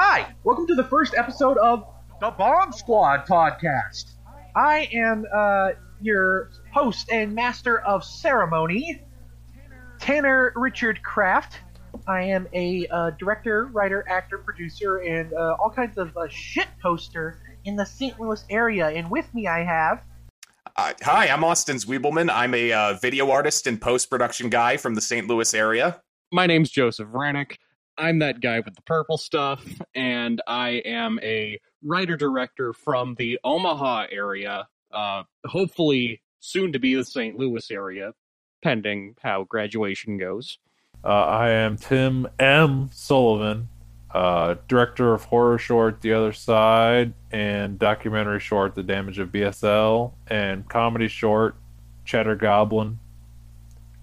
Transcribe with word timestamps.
Hi, 0.00 0.32
welcome 0.44 0.64
to 0.68 0.76
the 0.76 0.84
first 0.84 1.14
episode 1.16 1.58
of 1.58 1.84
the 2.20 2.30
Bomb 2.30 2.72
Squad 2.72 3.26
podcast. 3.26 4.12
I 4.54 4.88
am 4.92 5.26
uh, 5.34 5.70
your 6.00 6.52
host 6.72 7.10
and 7.10 7.34
master 7.34 7.80
of 7.80 8.04
ceremony, 8.04 9.02
Tanner 9.98 10.52
Richard 10.54 11.02
Kraft. 11.02 11.58
I 12.06 12.22
am 12.22 12.46
a 12.52 12.86
uh, 12.86 13.10
director, 13.18 13.66
writer, 13.72 14.04
actor, 14.08 14.38
producer, 14.38 14.98
and 14.98 15.32
uh, 15.32 15.56
all 15.58 15.68
kinds 15.68 15.98
of 15.98 16.16
uh, 16.16 16.28
shit 16.30 16.68
poster 16.80 17.40
in 17.64 17.74
the 17.74 17.84
St. 17.84 18.20
Louis 18.20 18.44
area. 18.50 18.90
And 18.90 19.10
with 19.10 19.34
me, 19.34 19.48
I 19.48 19.64
have. 19.64 20.04
Uh, 20.76 20.92
hi, 21.02 21.26
I'm 21.26 21.42
Austin 21.42 21.76
Zwiebelman. 21.76 22.30
I'm 22.32 22.54
a 22.54 22.72
uh, 22.72 22.94
video 23.02 23.32
artist 23.32 23.66
and 23.66 23.80
post 23.80 24.10
production 24.10 24.48
guy 24.48 24.76
from 24.76 24.94
the 24.94 25.00
St. 25.00 25.26
Louis 25.26 25.52
area. 25.54 26.00
My 26.30 26.46
name's 26.46 26.70
Joseph 26.70 27.08
Ranick. 27.08 27.56
I'm 27.98 28.20
that 28.20 28.40
guy 28.40 28.60
with 28.60 28.76
the 28.76 28.82
purple 28.82 29.18
stuff, 29.18 29.64
and 29.94 30.40
I 30.46 30.82
am 30.84 31.18
a 31.22 31.58
writer 31.82 32.16
director 32.16 32.72
from 32.72 33.16
the 33.16 33.38
Omaha 33.42 34.06
area, 34.10 34.68
uh, 34.92 35.24
hopefully 35.44 36.22
soon 36.40 36.72
to 36.72 36.78
be 36.78 36.94
the 36.94 37.04
St. 37.04 37.36
Louis 37.36 37.70
area, 37.70 38.12
pending 38.62 39.16
how 39.20 39.44
graduation 39.44 40.16
goes. 40.16 40.58
Uh, 41.04 41.08
I 41.08 41.50
am 41.50 41.76
Tim 41.76 42.28
M. 42.38 42.90
Sullivan, 42.92 43.68
uh, 44.12 44.54
director 44.68 45.12
of 45.12 45.24
horror 45.24 45.58
short 45.58 46.00
The 46.00 46.12
Other 46.12 46.32
Side 46.32 47.12
and 47.30 47.78
documentary 47.78 48.40
short 48.40 48.74
The 48.74 48.82
Damage 48.82 49.18
of 49.18 49.30
BSL 49.30 50.12
and 50.28 50.68
comedy 50.68 51.08
short 51.08 51.56
Cheddar 52.04 52.36
Goblin. 52.36 53.00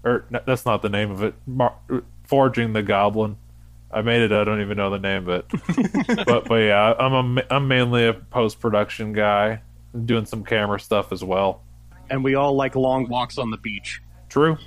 Or 0.04 0.24
no, 0.30 0.40
that's 0.46 0.64
not 0.64 0.82
the 0.82 0.88
name 0.88 1.10
of 1.10 1.22
it. 1.22 1.34
Mar- 1.46 1.76
Forging 2.24 2.72
the 2.72 2.82
Goblin. 2.82 3.36
I 3.90 4.02
made 4.02 4.22
it. 4.22 4.32
I 4.32 4.44
don't 4.44 4.60
even 4.60 4.76
know 4.76 4.90
the 4.90 4.98
name 4.98 5.28
of 5.28 5.44
it. 5.44 6.26
but 6.26 6.48
but 6.48 6.56
yeah, 6.56 6.94
I'm 6.98 7.38
a, 7.38 7.42
I'm 7.50 7.68
mainly 7.68 8.06
a 8.06 8.14
post 8.14 8.60
production 8.60 9.12
guy, 9.12 9.62
doing 10.04 10.26
some 10.26 10.44
camera 10.44 10.80
stuff 10.80 11.12
as 11.12 11.22
well. 11.22 11.62
And 12.10 12.22
we 12.22 12.34
all 12.34 12.54
like 12.54 12.76
long 12.76 13.08
walks 13.08 13.38
on 13.38 13.50
the 13.50 13.56
beach. 13.56 14.02
True. 14.28 14.58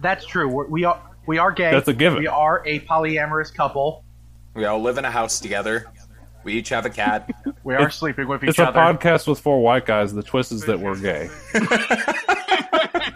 That's 0.00 0.26
true. 0.26 0.48
We're, 0.48 0.66
we 0.66 0.84
are 0.84 1.00
we 1.26 1.38
are 1.38 1.52
gay. 1.52 1.70
That's 1.70 1.88
a 1.88 1.94
given. 1.94 2.18
We 2.20 2.26
are 2.26 2.62
a 2.66 2.80
polyamorous 2.80 3.54
couple. 3.54 4.04
We 4.54 4.64
all 4.64 4.80
live 4.80 4.98
in 4.98 5.04
a 5.04 5.10
house 5.10 5.40
together. 5.40 5.86
We 6.44 6.54
each 6.54 6.68
have 6.70 6.86
a 6.86 6.90
cat. 6.90 7.30
We 7.64 7.74
are 7.74 7.88
sleeping 7.88 8.28
with 8.28 8.44
each 8.44 8.58
other. 8.58 8.68
It's 8.68 8.76
a 8.76 8.98
podcast 8.98 9.26
with 9.26 9.40
four 9.40 9.62
white 9.62 9.86
guys. 9.86 10.12
The 10.12 10.22
twist 10.22 10.52
is 10.52 10.66
that 10.66 10.78
we're 10.78 10.98
gay. 10.98 11.30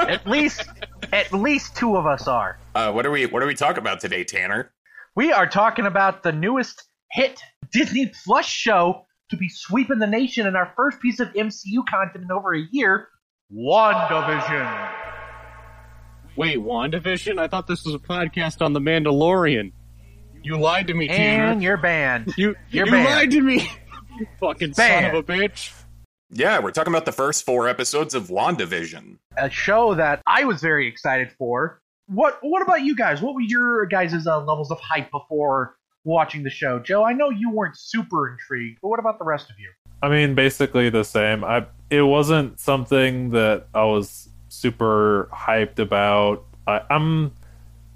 At 0.09 0.27
least, 0.27 0.65
at 1.13 1.31
least 1.35 1.77
two 1.77 1.97
of 1.97 2.07
us 2.07 2.27
are. 2.27 2.59
Uh, 2.75 2.91
what 2.93 3.05
are 3.05 3.11
we 3.11 3.27
What 3.27 3.43
are 3.43 3.47
we 3.47 3.55
talking 3.55 3.79
about 3.79 4.01
today, 4.01 4.25
Tanner? 4.25 4.73
We 5.19 5.33
are 5.33 5.49
talking 5.49 5.85
about 5.85 6.23
the 6.23 6.31
newest 6.31 6.85
hit 7.11 7.41
Disney 7.73 8.13
Plus 8.25 8.47
show 8.47 9.05
to 9.31 9.37
be 9.37 9.49
sweeping 9.49 9.99
the 9.99 10.07
nation 10.07 10.47
in 10.47 10.55
our 10.55 10.73
first 10.77 11.01
piece 11.01 11.19
of 11.19 11.27
MCU 11.31 11.85
content 11.91 12.23
in 12.23 12.31
over 12.31 12.55
a 12.55 12.61
year, 12.71 13.09
WandaVision. 13.53 14.93
Wait, 16.37 16.59
WandaVision? 16.59 17.37
I 17.37 17.49
thought 17.49 17.67
this 17.67 17.85
was 17.85 17.97
a 17.97 17.99
podcast 17.99 18.65
on 18.65 18.75
The 18.75 18.81
Mandalorian. 18.81 19.73
You 20.45 20.57
lied 20.57 20.87
to 20.87 20.95
me, 20.95 21.09
Tanner. 21.09 21.47
And 21.47 21.65
you're 21.65 21.79
banned. 21.79 22.33
you 22.37 22.55
you're 22.71 22.87
you 22.87 22.93
banned. 22.93 23.09
lied 23.09 23.31
to 23.33 23.41
me. 23.41 23.69
you 24.21 24.27
fucking 24.41 24.71
Banned. 24.71 25.07
son 25.07 25.17
of 25.17 25.17
a 25.17 25.23
bitch. 25.25 25.73
Yeah, 26.31 26.61
we're 26.61 26.71
talking 26.71 26.93
about 26.93 27.07
the 27.07 27.13
first 27.13 27.45
four 27.45 27.67
episodes 27.69 28.15
of 28.15 28.29
WandaVision. 28.29 29.17
A 29.37 29.51
show 29.51 29.97
that 29.97 30.23
I 30.29 30.45
was 30.45 30.61
very 30.61 30.87
excited 30.87 31.33
for. 31.37 31.81
What 32.09 32.39
What 32.43 32.63
about 32.63 32.83
you 32.83 32.97
guys? 32.97 33.21
What 33.21 33.35
were 33.35 33.41
your 33.41 33.87
guys' 33.87 34.27
uh, 34.27 34.39
levels 34.41 34.71
of 34.71 34.81
hype 34.81 35.11
before 35.11 35.77
watching 36.05 36.43
the 36.43 36.51
show? 36.51 36.79
Joe, 36.79 37.05
I 37.05 37.13
know 37.13 37.31
you 37.31 37.51
weren't 37.51 37.77
super 37.77 38.31
intrigued, 38.31 38.81
but 38.83 38.89
what 38.89 38.99
about 38.99 39.19
the 39.19 39.25
rest 39.25 39.51
of 39.51 39.59
you? 39.59 39.71
I 40.03 40.09
mean, 40.09 40.35
basically 40.35 40.91
the 40.91 41.05
same. 41.05 41.45
I 41.45 41.67
it 41.91 42.03
wasn't 42.03 42.59
something 42.61 43.31
that 43.31 43.67
I 43.75 43.85
was 43.85 44.29
super 44.49 45.29
hyped 45.33 45.79
about. 45.79 46.45
I, 46.67 46.83
I'm 46.91 47.33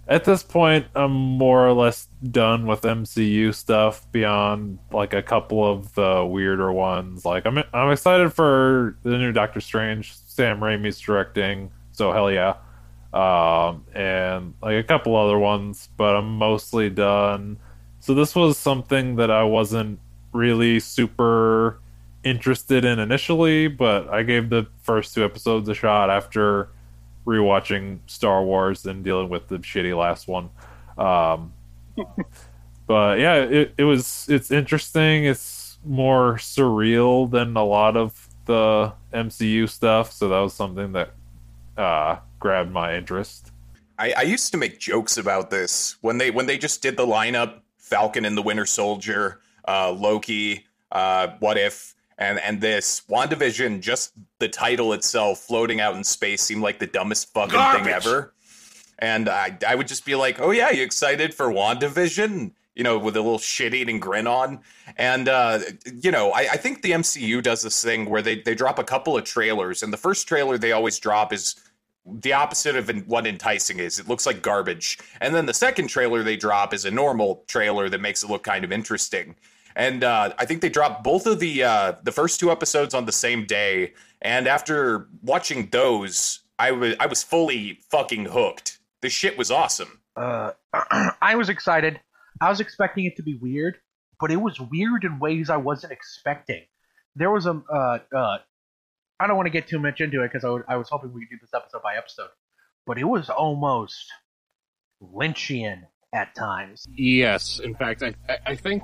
at 0.08 0.24
this 0.24 0.42
point, 0.42 0.86
I'm 0.94 1.12
more 1.12 1.66
or 1.66 1.72
less 1.72 2.08
done 2.30 2.66
with 2.66 2.82
MCU 2.82 3.54
stuff 3.54 4.10
beyond 4.12 4.78
like 4.90 5.14
a 5.14 5.22
couple 5.22 5.64
of 5.64 5.94
the 5.94 6.26
weirder 6.26 6.72
ones. 6.72 7.24
Like 7.24 7.46
I'm 7.46 7.62
I'm 7.72 7.90
excited 7.90 8.32
for 8.32 8.98
the 9.04 9.16
new 9.16 9.32
Doctor 9.32 9.60
Strange. 9.60 10.14
Sam 10.26 10.60
Raimi's 10.60 10.98
directing, 10.98 11.70
so 11.92 12.12
hell 12.12 12.30
yeah. 12.30 12.56
Um, 13.12 13.84
and 13.94 14.54
like 14.62 14.76
a 14.76 14.82
couple 14.82 15.16
other 15.16 15.38
ones, 15.38 15.88
but 15.96 16.16
I'm 16.16 16.36
mostly 16.38 16.88
done. 16.88 17.58
So 18.00 18.14
this 18.14 18.34
was 18.34 18.56
something 18.56 19.16
that 19.16 19.30
I 19.30 19.42
wasn't 19.44 20.00
really 20.32 20.80
super 20.80 21.78
interested 22.24 22.84
in 22.84 22.98
initially, 22.98 23.68
but 23.68 24.08
I 24.08 24.22
gave 24.22 24.48
the 24.50 24.66
first 24.82 25.14
two 25.14 25.24
episodes 25.24 25.68
a 25.68 25.74
shot 25.74 26.10
after 26.10 26.68
rewatching 27.26 27.98
Star 28.06 28.42
Wars 28.42 28.86
and 28.86 29.04
dealing 29.04 29.28
with 29.28 29.48
the 29.48 29.58
shitty 29.58 29.96
last 29.96 30.28
one. 30.28 30.50
Um, 30.98 31.52
but 32.86 33.18
yeah, 33.18 33.36
it, 33.36 33.74
it 33.78 33.84
was 33.84 34.26
it's 34.28 34.50
interesting. 34.50 35.24
It's 35.24 35.78
more 35.84 36.34
surreal 36.34 37.30
than 37.30 37.56
a 37.56 37.64
lot 37.64 37.96
of 37.96 38.28
the 38.46 38.92
MCU 39.12 39.68
stuff, 39.68 40.12
so 40.12 40.28
that 40.28 40.38
was 40.38 40.54
something 40.54 40.92
that 40.92 41.12
uh, 41.76 42.16
grabbed 42.42 42.72
my 42.72 42.96
interest. 42.96 43.52
I, 44.00 44.14
I 44.18 44.22
used 44.22 44.50
to 44.50 44.58
make 44.58 44.80
jokes 44.80 45.16
about 45.16 45.50
this 45.50 45.96
when 46.00 46.18
they 46.18 46.32
when 46.32 46.46
they 46.46 46.58
just 46.58 46.82
did 46.82 46.96
the 46.96 47.06
lineup: 47.06 47.60
Falcon 47.78 48.24
and 48.24 48.36
the 48.36 48.42
Winter 48.42 48.66
Soldier, 48.66 49.40
uh, 49.66 49.92
Loki, 49.92 50.66
uh, 50.90 51.28
What 51.38 51.56
If, 51.56 51.94
and 52.18 52.40
and 52.40 52.60
this 52.60 53.02
WandaVision. 53.08 53.80
Just 53.80 54.14
the 54.40 54.48
title 54.48 54.92
itself, 54.92 55.38
floating 55.38 55.80
out 55.80 55.94
in 55.94 56.02
space, 56.02 56.42
seemed 56.42 56.62
like 56.62 56.80
the 56.80 56.86
dumbest 56.88 57.32
fucking 57.32 57.84
thing 57.84 57.92
ever. 57.92 58.34
And 58.98 59.28
I 59.28 59.56
I 59.66 59.76
would 59.76 59.86
just 59.86 60.04
be 60.04 60.16
like, 60.16 60.40
oh 60.40 60.50
yeah, 60.50 60.70
you 60.72 60.82
excited 60.82 61.32
for 61.32 61.46
WandaVision? 61.46 62.50
You 62.74 62.82
know, 62.82 62.98
with 62.98 63.16
a 63.16 63.20
little 63.20 63.38
shit 63.38 63.72
eating 63.72 64.00
grin 64.00 64.26
on. 64.26 64.60
And 64.96 65.28
uh, 65.28 65.60
you 66.02 66.10
know, 66.10 66.32
I, 66.32 66.40
I 66.40 66.56
think 66.56 66.82
the 66.82 66.90
MCU 66.90 67.40
does 67.40 67.62
this 67.62 67.84
thing 67.84 68.06
where 68.06 68.22
they 68.22 68.40
they 68.40 68.56
drop 68.56 68.80
a 68.80 68.84
couple 68.84 69.16
of 69.16 69.22
trailers, 69.22 69.80
and 69.80 69.92
the 69.92 69.96
first 69.96 70.26
trailer 70.26 70.58
they 70.58 70.72
always 70.72 70.98
drop 70.98 71.32
is 71.32 71.54
the 72.04 72.32
opposite 72.32 72.76
of 72.76 72.90
what 73.06 73.26
enticing 73.26 73.78
is. 73.78 73.98
It 73.98 74.08
looks 74.08 74.26
like 74.26 74.42
garbage. 74.42 74.98
And 75.20 75.34
then 75.34 75.46
the 75.46 75.54
second 75.54 75.88
trailer 75.88 76.22
they 76.22 76.36
drop 76.36 76.74
is 76.74 76.84
a 76.84 76.90
normal 76.90 77.44
trailer 77.46 77.88
that 77.88 78.00
makes 78.00 78.22
it 78.22 78.30
look 78.30 78.42
kind 78.42 78.64
of 78.64 78.72
interesting. 78.72 79.36
And 79.74 80.04
uh, 80.04 80.34
I 80.38 80.44
think 80.44 80.60
they 80.60 80.68
dropped 80.68 81.04
both 81.04 81.26
of 81.26 81.38
the 81.40 81.62
uh, 81.62 81.92
the 82.02 82.12
first 82.12 82.40
two 82.40 82.50
episodes 82.50 82.92
on 82.94 83.06
the 83.06 83.12
same 83.12 83.46
day. 83.46 83.94
And 84.20 84.46
after 84.46 85.08
watching 85.22 85.68
those, 85.70 86.40
I 86.58 86.72
was 86.72 86.94
I 87.00 87.06
was 87.06 87.22
fully 87.22 87.80
fucking 87.90 88.26
hooked. 88.26 88.78
The 89.00 89.08
shit 89.08 89.38
was 89.38 89.50
awesome. 89.50 90.00
Uh, 90.16 90.52
I 91.22 91.36
was 91.36 91.48
excited. 91.48 92.00
I 92.40 92.50
was 92.50 92.60
expecting 92.60 93.04
it 93.04 93.16
to 93.16 93.22
be 93.22 93.34
weird, 93.34 93.78
but 94.20 94.30
it 94.30 94.36
was 94.36 94.60
weird 94.60 95.04
in 95.04 95.18
ways 95.18 95.48
I 95.48 95.56
wasn't 95.56 95.92
expecting. 95.92 96.62
There 97.16 97.30
was 97.30 97.46
a. 97.46 97.62
I 99.22 99.26
don't 99.26 99.36
want 99.36 99.46
to 99.46 99.50
get 99.50 99.68
too 99.68 99.78
much 99.78 100.00
into 100.00 100.22
it 100.22 100.32
because 100.32 100.44
I 100.68 100.76
was- 100.76 100.88
hoping 100.90 101.12
we 101.12 101.20
could 101.26 101.30
do 101.30 101.38
this 101.40 101.54
episode 101.54 101.82
by 101.82 101.96
episode, 101.96 102.30
but 102.86 102.98
it 102.98 103.04
was 103.04 103.30
almost 103.30 104.10
Lynchian 105.02 105.82
at 106.12 106.34
times. 106.34 106.86
Yes, 106.96 107.58
in 107.60 107.74
fact, 107.74 108.02
I 108.02 108.14
I, 108.28 108.38
I 108.46 108.56
think 108.56 108.82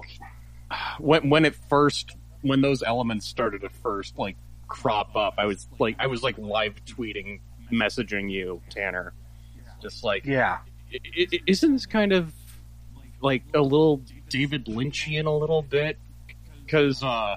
when 0.98 1.28
when 1.30 1.44
it 1.44 1.54
first 1.68 2.16
when 2.42 2.60
those 2.60 2.82
elements 2.82 3.26
started 3.26 3.62
to 3.62 3.68
first 3.68 4.18
like 4.18 4.36
crop 4.68 5.16
up, 5.16 5.34
I 5.38 5.46
was 5.46 5.66
like 5.78 5.96
I 5.98 6.06
was 6.06 6.22
like 6.22 6.38
live 6.38 6.74
tweeting, 6.84 7.40
messaging 7.72 8.30
you, 8.30 8.62
Tanner, 8.70 9.14
just 9.82 10.04
like 10.04 10.24
Yeah. 10.24 10.58
i- 10.92 10.98
i- 11.32 11.40
isn't 11.46 11.72
this 11.72 11.86
kind 11.86 12.12
of 12.12 12.32
like 13.20 13.42
a 13.54 13.60
little 13.60 14.02
David 14.28 14.66
Lynchian 14.66 15.26
a 15.26 15.30
little 15.30 15.62
bit? 15.62 15.98
Because 16.64 17.02
uh, 17.02 17.36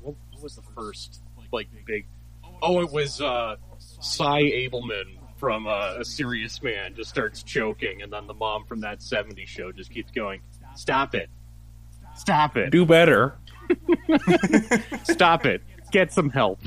what, 0.00 0.14
what 0.32 0.42
was 0.42 0.56
the 0.56 0.62
first 0.76 1.22
like 1.52 1.68
big? 1.86 2.06
Oh, 2.62 2.80
it 2.80 2.90
was 2.90 3.20
uh, 3.20 3.56
Sy 3.78 4.42
Ableman 4.42 5.18
from 5.36 5.66
uh, 5.66 5.96
A 6.00 6.04
Serious 6.04 6.62
Man 6.62 6.94
just 6.94 7.10
starts 7.10 7.42
choking, 7.42 8.02
and 8.02 8.12
then 8.12 8.26
the 8.26 8.34
mom 8.34 8.64
from 8.64 8.80
that 8.80 9.00
'70s 9.00 9.46
show 9.46 9.72
just 9.72 9.90
keeps 9.90 10.10
going, 10.10 10.40
"Stop 10.74 11.14
it, 11.14 11.30
stop 12.16 12.56
it, 12.56 12.70
Do 12.70 12.84
better. 12.84 13.38
stop 15.04 15.46
it, 15.46 15.62
get 15.92 16.12
some 16.12 16.30
help." 16.30 16.60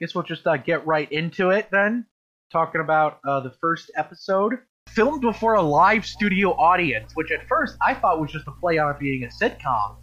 Guess 0.00 0.14
we'll 0.14 0.24
just 0.24 0.46
uh, 0.46 0.56
get 0.56 0.86
right 0.86 1.10
into 1.12 1.50
it 1.50 1.68
then. 1.70 2.06
Talking 2.50 2.80
about 2.80 3.20
uh, 3.26 3.40
the 3.40 3.50
first 3.60 3.90
episode. 3.96 4.54
Filmed 4.88 5.20
before 5.20 5.54
a 5.54 5.62
live 5.62 6.04
studio 6.04 6.50
audience, 6.50 7.12
which 7.14 7.30
at 7.30 7.46
first 7.46 7.76
I 7.86 7.94
thought 7.94 8.20
was 8.20 8.32
just 8.32 8.48
a 8.48 8.50
play 8.50 8.78
on 8.78 8.90
it 8.90 8.98
being 8.98 9.22
a 9.22 9.28
sitcom. 9.28 9.96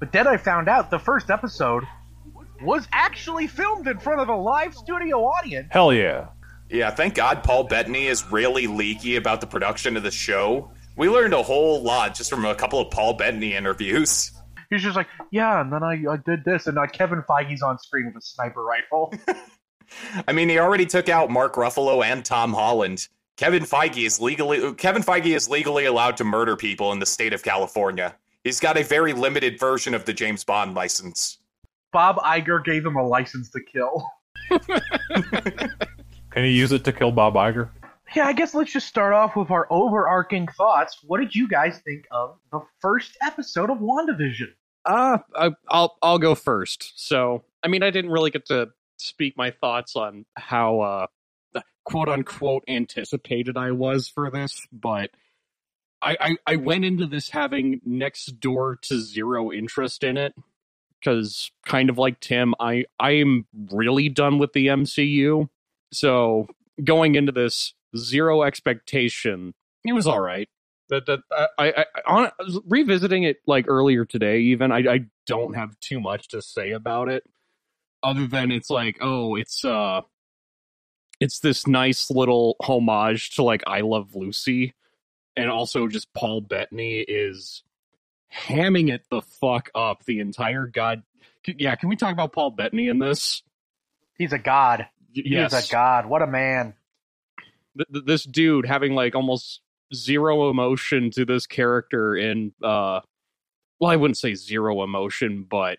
But 0.00 0.12
then 0.12 0.26
I 0.26 0.38
found 0.38 0.68
out 0.68 0.90
the 0.90 0.98
first 0.98 1.30
episode 1.30 1.84
was 2.62 2.86
actually 2.92 3.46
filmed 3.46 3.86
in 3.86 3.98
front 3.98 4.20
of 4.20 4.28
a 4.28 4.34
live 4.34 4.74
studio 4.74 5.24
audience. 5.24 5.68
Hell 5.70 5.92
yeah. 5.92 6.28
Yeah, 6.70 6.90
thank 6.90 7.14
God 7.14 7.42
Paul 7.42 7.64
Bettany 7.64 8.06
is 8.06 8.30
really 8.30 8.66
leaky 8.66 9.16
about 9.16 9.40
the 9.40 9.46
production 9.46 9.96
of 9.96 10.02
the 10.02 10.10
show. 10.10 10.70
We 10.96 11.08
learned 11.08 11.32
a 11.32 11.42
whole 11.42 11.82
lot 11.82 12.14
just 12.14 12.28
from 12.28 12.44
a 12.44 12.54
couple 12.54 12.80
of 12.80 12.90
Paul 12.90 13.14
Bettany 13.14 13.54
interviews. 13.54 14.32
He's 14.68 14.82
just 14.82 14.96
like, 14.96 15.06
yeah, 15.30 15.62
and 15.62 15.72
then 15.72 15.82
I, 15.82 16.04
I 16.10 16.16
did 16.26 16.44
this, 16.44 16.66
and 16.66 16.78
uh, 16.78 16.86
Kevin 16.86 17.22
Feige's 17.22 17.62
on 17.62 17.78
screen 17.78 18.06
with 18.06 18.16
a 18.16 18.20
sniper 18.20 18.62
rifle. 18.62 19.14
I 20.28 20.32
mean, 20.32 20.48
he 20.48 20.58
already 20.58 20.86
took 20.86 21.08
out 21.08 21.30
Mark 21.30 21.54
Ruffalo 21.54 22.04
and 22.04 22.24
Tom 22.24 22.52
Holland. 22.52 23.08
Kevin 23.36 23.62
Feige 23.62 24.04
is 24.04 24.20
legally 24.20 24.74
Kevin 24.74 25.02
Feige 25.02 25.36
is 25.36 25.48
legally 25.48 25.84
allowed 25.84 26.16
to 26.16 26.24
murder 26.24 26.56
people 26.56 26.92
in 26.92 26.98
the 26.98 27.06
state 27.06 27.32
of 27.32 27.42
California. 27.42 28.14
He's 28.42 28.60
got 28.60 28.76
a 28.76 28.82
very 28.82 29.12
limited 29.12 29.60
version 29.60 29.94
of 29.94 30.04
the 30.04 30.12
James 30.12 30.44
Bond 30.44 30.74
license. 30.74 31.37
Bob 31.92 32.16
Iger 32.16 32.64
gave 32.64 32.84
him 32.84 32.96
a 32.96 33.06
license 33.06 33.50
to 33.50 33.60
kill. 33.60 34.10
Can 36.30 36.44
you 36.44 36.50
use 36.50 36.72
it 36.72 36.84
to 36.84 36.92
kill 36.92 37.12
Bob 37.12 37.34
Iger? 37.34 37.70
Yeah, 38.14 38.26
I 38.26 38.32
guess 38.32 38.54
let's 38.54 38.72
just 38.72 38.86
start 38.86 39.12
off 39.12 39.36
with 39.36 39.50
our 39.50 39.66
overarching 39.70 40.46
thoughts. 40.48 40.98
What 41.02 41.20
did 41.20 41.34
you 41.34 41.48
guys 41.48 41.78
think 41.84 42.06
of 42.10 42.38
the 42.50 42.60
first 42.80 43.16
episode 43.22 43.70
of 43.70 43.78
WandaVision? 43.78 44.52
Uh, 44.84 45.18
I, 45.34 45.50
I'll 45.68 45.96
I'll 46.00 46.18
go 46.18 46.34
first. 46.34 46.92
So, 46.96 47.44
I 47.62 47.68
mean, 47.68 47.82
I 47.82 47.90
didn't 47.90 48.10
really 48.10 48.30
get 48.30 48.46
to 48.46 48.68
speak 48.96 49.36
my 49.36 49.50
thoughts 49.50 49.96
on 49.96 50.24
how 50.36 50.80
uh, 50.80 51.06
quote 51.84 52.08
unquote 52.08 52.64
anticipated 52.68 53.56
I 53.56 53.72
was 53.72 54.08
for 54.08 54.30
this, 54.30 54.66
but 54.72 55.10
I, 56.00 56.16
I 56.20 56.36
I 56.46 56.56
went 56.56 56.86
into 56.86 57.06
this 57.06 57.30
having 57.30 57.80
next 57.84 58.40
door 58.40 58.78
to 58.82 59.00
zero 59.00 59.52
interest 59.52 60.02
in 60.02 60.16
it 60.16 60.34
because 61.00 61.50
kind 61.64 61.90
of 61.90 61.98
like 61.98 62.20
Tim, 62.20 62.54
I 62.60 62.84
I 62.98 63.12
am 63.12 63.46
really 63.70 64.08
done 64.08 64.38
with 64.38 64.52
the 64.52 64.68
MCU. 64.68 65.48
So 65.92 66.48
going 66.84 67.14
into 67.14 67.32
this 67.32 67.74
zero 67.96 68.42
expectation, 68.42 69.54
it 69.84 69.92
was 69.92 70.06
all 70.06 70.20
right. 70.20 70.48
That 70.88 71.06
that 71.06 71.20
I, 71.58 71.72
I 71.76 71.84
on 72.06 72.30
revisiting 72.66 73.24
it 73.24 73.38
like 73.46 73.66
earlier 73.68 74.04
today, 74.04 74.40
even 74.40 74.72
I 74.72 74.78
I 74.78 75.00
don't 75.26 75.54
have 75.54 75.78
too 75.80 76.00
much 76.00 76.28
to 76.28 76.42
say 76.42 76.72
about 76.72 77.08
it, 77.08 77.24
other 78.02 78.26
than 78.26 78.50
it's 78.50 78.70
like 78.70 78.98
oh 79.00 79.36
it's 79.36 79.64
uh 79.64 80.00
it's 81.20 81.40
this 81.40 81.66
nice 81.66 82.10
little 82.10 82.56
homage 82.60 83.30
to 83.36 83.42
like 83.42 83.62
I 83.66 83.80
Love 83.80 84.14
Lucy, 84.14 84.74
and 85.36 85.50
also 85.50 85.88
just 85.88 86.12
Paul 86.14 86.40
Bettany 86.40 87.00
is 87.00 87.62
hamming 88.34 88.92
it 88.92 89.02
the 89.10 89.22
fuck 89.22 89.70
up 89.74 90.04
the 90.04 90.20
entire 90.20 90.66
god. 90.66 91.02
Yeah, 91.46 91.74
can 91.76 91.88
we 91.88 91.96
talk 91.96 92.12
about 92.12 92.32
Paul 92.32 92.50
Bettany 92.50 92.88
in 92.88 92.98
this? 92.98 93.42
He's 94.18 94.32
a 94.32 94.38
god. 94.38 94.86
Yes. 95.12 95.52
He's 95.54 95.68
a 95.68 95.72
god. 95.72 96.06
What 96.06 96.22
a 96.22 96.26
man. 96.26 96.74
th- 97.76 97.88
th- 97.92 98.04
this 98.04 98.24
dude 98.24 98.66
having 98.66 98.94
like 98.94 99.14
almost 99.14 99.60
zero 99.94 100.50
emotion 100.50 101.10
to 101.12 101.24
this 101.24 101.46
character 101.46 102.14
in 102.14 102.52
uh 102.62 103.00
well 103.80 103.90
I 103.90 103.96
wouldn't 103.96 104.18
say 104.18 104.34
zero 104.34 104.82
emotion 104.82 105.46
but 105.48 105.78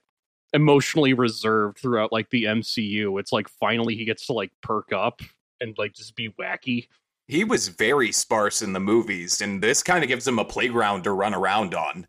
emotionally 0.51 1.13
reserved 1.13 1.78
throughout 1.78 2.12
like 2.12 2.31
the 2.31 2.46
MCU 2.46 3.19
it's 3.19 3.31
like 3.31 3.48
finally 3.48 3.96
he 3.96 4.06
gets 4.06 4.25
to 4.25 4.34
like 4.34 4.51
perk 4.63 4.92
up 4.92 5.22
and 5.62 5.78
like 5.78 5.94
just 5.94 6.16
be 6.16 6.30
wacky 6.40 6.88
He 7.28 7.44
was 7.44 7.68
very 7.68 8.12
sparse 8.12 8.63
in 8.63 8.74
the 8.74 8.80
movies, 8.80 9.42
and 9.42 9.62
this 9.62 9.84
kind 9.84 10.04
of 10.04 10.07
gives 10.07 10.28
him 10.28 10.40
a 10.40 10.46
playground 10.46 11.04
to 11.04 11.12
run 11.12 11.36
around 11.36 11.75
on. 11.75 12.07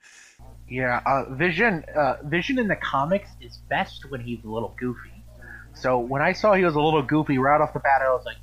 Yeah, 0.70 1.00
uh, 1.05 1.25
Vision. 1.34 1.84
Uh, 1.94 2.17
Vision 2.25 2.58
in 2.58 2.69
the 2.69 2.76
comics 2.76 3.31
is 3.40 3.58
best 3.69 4.08
when 4.08 4.20
he's 4.20 4.43
a 4.44 4.49
little 4.49 4.75
goofy. 4.78 5.11
So 5.75 5.99
when 5.99 6.22
I 6.22 6.32
saw 6.32 6.55
he 6.55 6.64
was 6.64 6.76
a 6.76 6.81
little 6.81 7.02
goofy 7.02 7.38
right 7.38 7.61
off 7.61 7.72
the 7.72 7.81
bat, 7.81 8.02
I 8.02 8.11
was 8.11 8.25
like, 8.25 8.37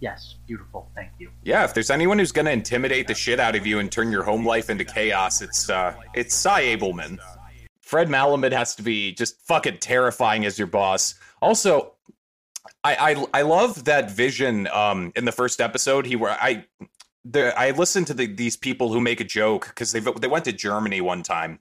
"Yes, 0.00 0.36
beautiful, 0.46 0.90
thank 0.94 1.10
you." 1.18 1.30
Yeah, 1.42 1.64
if 1.64 1.74
there's 1.74 1.90
anyone 1.90 2.18
who's 2.18 2.32
gonna 2.32 2.50
intimidate 2.50 3.08
the 3.08 3.14
shit 3.14 3.38
out 3.38 3.54
of 3.54 3.66
you 3.66 3.78
and 3.78 3.92
turn 3.92 4.10
your 4.10 4.22
home 4.22 4.46
life 4.46 4.70
into 4.70 4.84
chaos, 4.84 5.42
it's 5.42 5.68
uh, 5.68 5.94
it's 6.14 6.34
Sy 6.34 6.62
Ableman. 6.76 7.18
Fred 7.80 8.08
Melamed 8.08 8.52
has 8.52 8.74
to 8.76 8.82
be 8.82 9.12
just 9.12 9.40
fucking 9.46 9.78
terrifying 9.78 10.44
as 10.44 10.58
your 10.58 10.66
boss. 10.66 11.14
Also, 11.40 11.92
I 12.82 13.14
I, 13.14 13.40
I 13.40 13.42
love 13.42 13.84
that 13.84 14.10
vision. 14.10 14.66
Um, 14.68 15.12
in 15.14 15.24
the 15.24 15.32
first 15.32 15.60
episode, 15.60 16.06
he 16.06 16.16
were 16.16 16.30
I. 16.30 16.64
I 17.34 17.72
listened 17.72 18.06
to 18.06 18.14
the, 18.14 18.28
these 18.28 18.56
people 18.56 18.92
who 18.92 19.00
make 19.00 19.20
a 19.20 19.24
joke 19.24 19.66
because 19.66 19.90
they 19.90 19.98
they 19.98 20.28
went 20.28 20.44
to 20.44 20.52
Germany 20.52 21.00
one 21.00 21.24
time, 21.24 21.58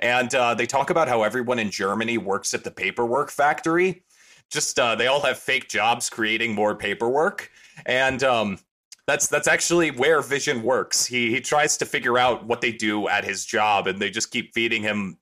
and 0.00 0.34
uh, 0.34 0.54
they 0.54 0.66
talk 0.66 0.90
about 0.90 1.08
how 1.08 1.22
everyone 1.22 1.58
in 1.58 1.70
Germany 1.70 2.18
works 2.18 2.54
at 2.54 2.64
the 2.64 2.70
paperwork 2.70 3.30
factory. 3.30 4.02
Just 4.50 4.78
uh, 4.78 4.94
they 4.94 5.06
all 5.06 5.20
have 5.22 5.38
fake 5.38 5.68
jobs 5.68 6.08
creating 6.08 6.54
more 6.54 6.74
paperwork, 6.74 7.50
and 7.86 8.22
um, 8.24 8.58
that's 9.06 9.26
that's 9.26 9.48
actually 9.48 9.90
where 9.90 10.22
Vision 10.22 10.62
works. 10.62 11.04
He 11.04 11.30
he 11.30 11.40
tries 11.40 11.76
to 11.78 11.86
figure 11.86 12.18
out 12.18 12.46
what 12.46 12.60
they 12.60 12.72
do 12.72 13.08
at 13.08 13.24
his 13.24 13.44
job, 13.44 13.86
and 13.86 13.98
they 14.00 14.10
just 14.10 14.30
keep 14.30 14.54
feeding 14.54 14.82
him 14.82 15.18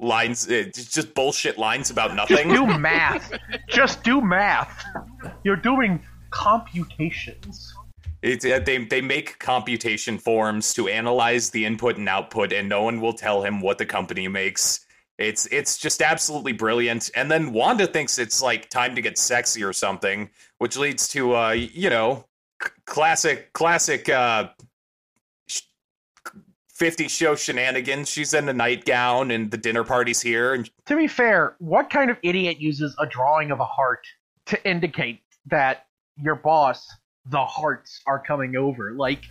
lines, 0.00 0.48
uh, 0.50 0.64
just 0.72 1.14
bullshit 1.14 1.56
lines 1.58 1.90
about 1.90 2.16
Just 2.16 2.30
nothing. 2.30 2.48
do 2.48 2.66
math. 2.78 3.32
Just 3.68 4.02
do 4.02 4.20
math. 4.20 4.84
You're 5.44 5.56
doing 5.56 6.02
computations. 6.30 7.73
It's, 8.24 8.42
uh, 8.46 8.58
they 8.58 8.78
they 8.78 9.02
make 9.02 9.38
computation 9.38 10.16
forms 10.16 10.72
to 10.74 10.88
analyze 10.88 11.50
the 11.50 11.66
input 11.66 11.98
and 11.98 12.08
output, 12.08 12.54
and 12.54 12.70
no 12.70 12.82
one 12.82 13.02
will 13.02 13.12
tell 13.12 13.42
him 13.42 13.60
what 13.60 13.76
the 13.76 13.84
company 13.84 14.28
makes. 14.28 14.86
It's 15.18 15.44
it's 15.52 15.76
just 15.76 16.00
absolutely 16.00 16.52
brilliant. 16.52 17.10
And 17.14 17.30
then 17.30 17.52
Wanda 17.52 17.86
thinks 17.86 18.18
it's 18.18 18.40
like 18.40 18.70
time 18.70 18.94
to 18.94 19.02
get 19.02 19.18
sexy 19.18 19.62
or 19.62 19.74
something, 19.74 20.30
which 20.56 20.78
leads 20.78 21.06
to 21.08 21.36
uh 21.36 21.50
you 21.50 21.90
know 21.90 22.24
c- 22.62 22.70
classic 22.86 23.52
classic 23.52 24.08
uh 24.08 24.48
sh- 25.46 25.60
50 26.72 27.08
show 27.08 27.34
shenanigans. 27.36 28.08
She's 28.08 28.32
in 28.32 28.48
a 28.48 28.54
nightgown 28.54 29.32
and 29.32 29.50
the 29.50 29.58
dinner 29.58 29.84
party's 29.84 30.22
here 30.22 30.54
and 30.54 30.68
To 30.86 30.96
be 30.96 31.08
fair, 31.08 31.56
what 31.58 31.90
kind 31.90 32.10
of 32.10 32.16
idiot 32.22 32.58
uses 32.58 32.96
a 32.98 33.06
drawing 33.06 33.50
of 33.50 33.60
a 33.60 33.66
heart 33.66 34.06
to 34.46 34.66
indicate 34.66 35.20
that 35.46 35.86
your 36.16 36.36
boss, 36.36 36.88
the 37.26 37.44
hearts, 37.44 38.00
are 38.06 38.18
coming 38.18 38.56
over? 38.56 38.92
Like, 38.92 39.24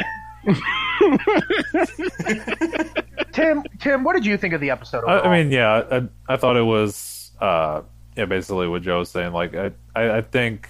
Tim, 3.31 3.63
Tim, 3.79 4.03
what 4.03 4.15
did 4.15 4.25
you 4.25 4.37
think 4.37 4.53
of 4.53 4.61
the 4.61 4.69
episode? 4.69 5.03
I, 5.05 5.21
I 5.21 5.43
mean, 5.43 5.51
yeah, 5.51 5.83
I, 5.91 6.33
I 6.33 6.37
thought 6.37 6.57
it 6.57 6.63
was, 6.63 7.31
uh, 7.39 7.81
yeah, 8.15 8.25
basically 8.25 8.67
what 8.67 8.81
Joe 8.81 8.99
was 8.99 9.09
saying. 9.09 9.33
Like, 9.33 9.55
I, 9.55 9.71
I, 9.95 10.17
I 10.17 10.21
think, 10.21 10.69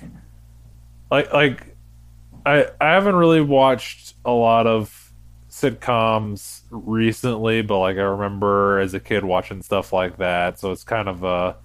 like, 1.12 1.31
like, 1.34 1.75
I, 2.46 2.68
I 2.80 2.94
haven't 2.94 3.16
really 3.16 3.42
watched 3.42 4.16
a 4.26 4.31
lot 4.31 4.68
of 4.68 5.12
sitcoms 5.50 6.62
recently, 6.72 7.62
but 7.62 7.80
like, 7.80 7.98
I 7.98 8.02
remember 8.02 8.80
as 8.80 8.94
a 8.94 9.00
kid 9.00 9.24
watching 9.24 9.62
stuff 9.62 9.94
like 9.94 10.18
that. 10.18 10.60
So 10.60 10.72
it's 10.72 10.84
kind 10.84 11.08
of 11.08 11.24
a 11.24 11.56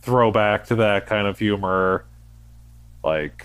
throwback 0.00 0.66
to 0.66 0.76
that 0.76 1.06
kind 1.06 1.26
of 1.26 1.38
humor. 1.38 2.04
Like, 3.02 3.44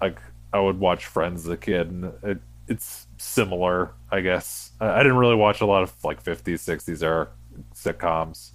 like 0.00 0.18
I 0.52 0.60
would 0.60 0.80
watch 0.80 1.06
Friends 1.06 1.44
as 1.44 1.52
a 1.52 1.56
kid, 1.56 1.90
and 1.90 2.12
it, 2.22 2.38
it's 2.68 3.06
similar, 3.18 3.92
I 4.10 4.20
guess. 4.20 4.72
I, 4.80 4.88
I 4.88 4.98
didn't 4.98 5.18
really 5.18 5.34
watch 5.34 5.60
a 5.60 5.66
lot 5.66 5.82
of 5.82 5.92
like 6.04 6.22
50s, 6.22 6.54
60s 6.54 7.02
era 7.02 7.28
sitcoms. 7.74 8.50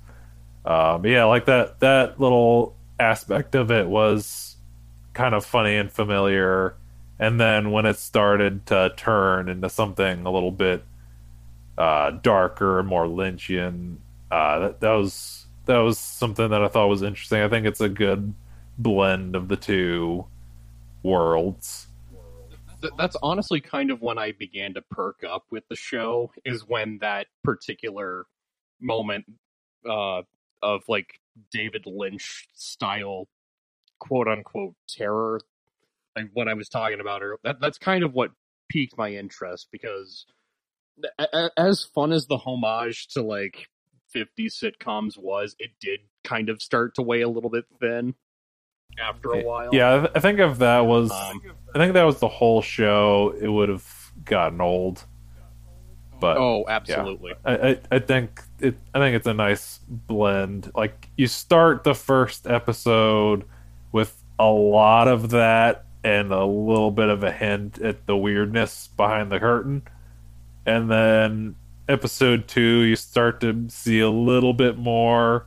Um, 0.65 1.05
yeah, 1.05 1.25
like 1.25 1.45
that 1.45 1.79
that 1.81 2.19
little 2.19 2.75
aspect 2.99 3.55
of 3.55 3.69
it 3.71 3.87
was 3.87 4.55
kind 5.13 5.35
of 5.35 5.45
funny 5.45 5.75
and 5.75 5.91
familiar. 5.91 6.75
And 7.19 7.39
then 7.39 7.71
when 7.71 7.85
it 7.85 7.97
started 7.97 8.65
to 8.67 8.93
turn 8.95 9.49
into 9.49 9.69
something 9.69 10.25
a 10.25 10.31
little 10.31 10.51
bit 10.51 10.83
uh, 11.77 12.11
darker 12.11 12.81
more 12.83 13.05
Lynchian, 13.05 13.97
uh, 14.31 14.59
that, 14.59 14.79
that 14.79 14.91
was 14.91 15.45
that 15.65 15.77
was 15.77 15.97
something 15.97 16.49
that 16.49 16.63
I 16.63 16.67
thought 16.67 16.87
was 16.87 17.03
interesting. 17.03 17.41
I 17.41 17.49
think 17.49 17.65
it's 17.65 17.81
a 17.81 17.89
good 17.89 18.33
blend 18.77 19.35
of 19.35 19.47
the 19.47 19.55
two 19.55 20.25
worlds. 21.03 21.87
Th- 22.81 22.93
that's 22.97 23.15
honestly 23.21 23.61
kind 23.61 23.91
of 23.91 24.01
when 24.01 24.17
I 24.17 24.31
began 24.31 24.73
to 24.75 24.81
perk 24.81 25.23
up 25.27 25.45
with 25.51 25.63
the 25.69 25.75
show 25.75 26.31
is 26.45 26.67
when 26.67 26.99
that 27.01 27.27
particular 27.43 28.25
moment 28.81 29.25
uh, 29.89 30.21
of 30.61 30.81
like 30.87 31.19
David 31.51 31.85
Lynch 31.85 32.47
style 32.53 33.27
quote 33.99 34.27
unquote 34.27 34.75
terror 34.87 35.39
like 36.15 36.29
what 36.33 36.47
I 36.47 36.53
was 36.53 36.69
talking 36.69 36.99
about 36.99 37.21
earlier. 37.21 37.37
That 37.43 37.59
that's 37.59 37.77
kind 37.77 38.03
of 38.03 38.13
what 38.13 38.31
piqued 38.69 38.97
my 38.97 39.11
interest 39.11 39.69
because 39.71 40.25
as 41.57 41.83
fun 41.83 42.11
as 42.11 42.27
the 42.27 42.37
homage 42.37 43.07
to 43.09 43.21
like 43.21 43.67
50 44.09 44.47
sitcoms 44.49 45.17
was, 45.17 45.55
it 45.59 45.71
did 45.79 46.01
kind 46.23 46.49
of 46.49 46.61
start 46.61 46.95
to 46.95 47.01
weigh 47.01 47.21
a 47.21 47.29
little 47.29 47.49
bit 47.49 47.65
thin 47.79 48.15
after 49.01 49.33
a 49.33 49.43
while. 49.43 49.69
Yeah, 49.73 50.07
I, 50.13 50.19
think 50.19 50.39
if 50.39 50.59
that 50.59 50.85
was, 50.85 51.11
Um, 51.11 51.41
I 51.73 51.77
think 51.77 51.93
that 51.93 52.03
was 52.03 52.19
the 52.19 52.27
whole 52.27 52.61
show, 52.61 53.35
it 53.39 53.47
would 53.47 53.69
have 53.69 54.11
gotten 54.25 54.61
old. 54.61 55.05
But 56.19 56.37
oh, 56.37 56.63
absolutely. 56.67 57.33
I, 57.43 57.53
I, 57.53 57.79
I 57.91 57.99
think 57.99 58.41
it, 58.59 58.77
I 58.93 58.99
think 58.99 59.15
it's 59.15 59.27
a 59.27 59.33
nice 59.33 59.79
blend. 59.89 60.71
Like 60.73 61.09
you 61.17 61.27
start 61.27 61.83
the 61.83 61.93
first 61.93 62.47
episode 62.47 63.43
with 63.91 64.23
a 64.39 64.49
lot 64.49 65.09
of 65.09 65.31
that 65.31 65.83
and 66.01 66.31
a 66.31 66.45
little 66.45 66.91
bit 66.91 67.09
of 67.09 67.23
a 67.23 67.31
hint 67.31 67.79
at 67.79 68.05
the 68.05 68.15
weirdness 68.15 68.87
behind 68.95 69.33
the 69.33 69.39
curtain, 69.39 69.81
and 70.65 70.89
then 70.89 71.55
episode 71.89 72.47
two, 72.47 72.81
you 72.83 72.95
start 72.95 73.41
to 73.41 73.65
see 73.69 73.99
a 73.99 74.09
little 74.09 74.53
bit 74.53 74.77
more, 74.77 75.45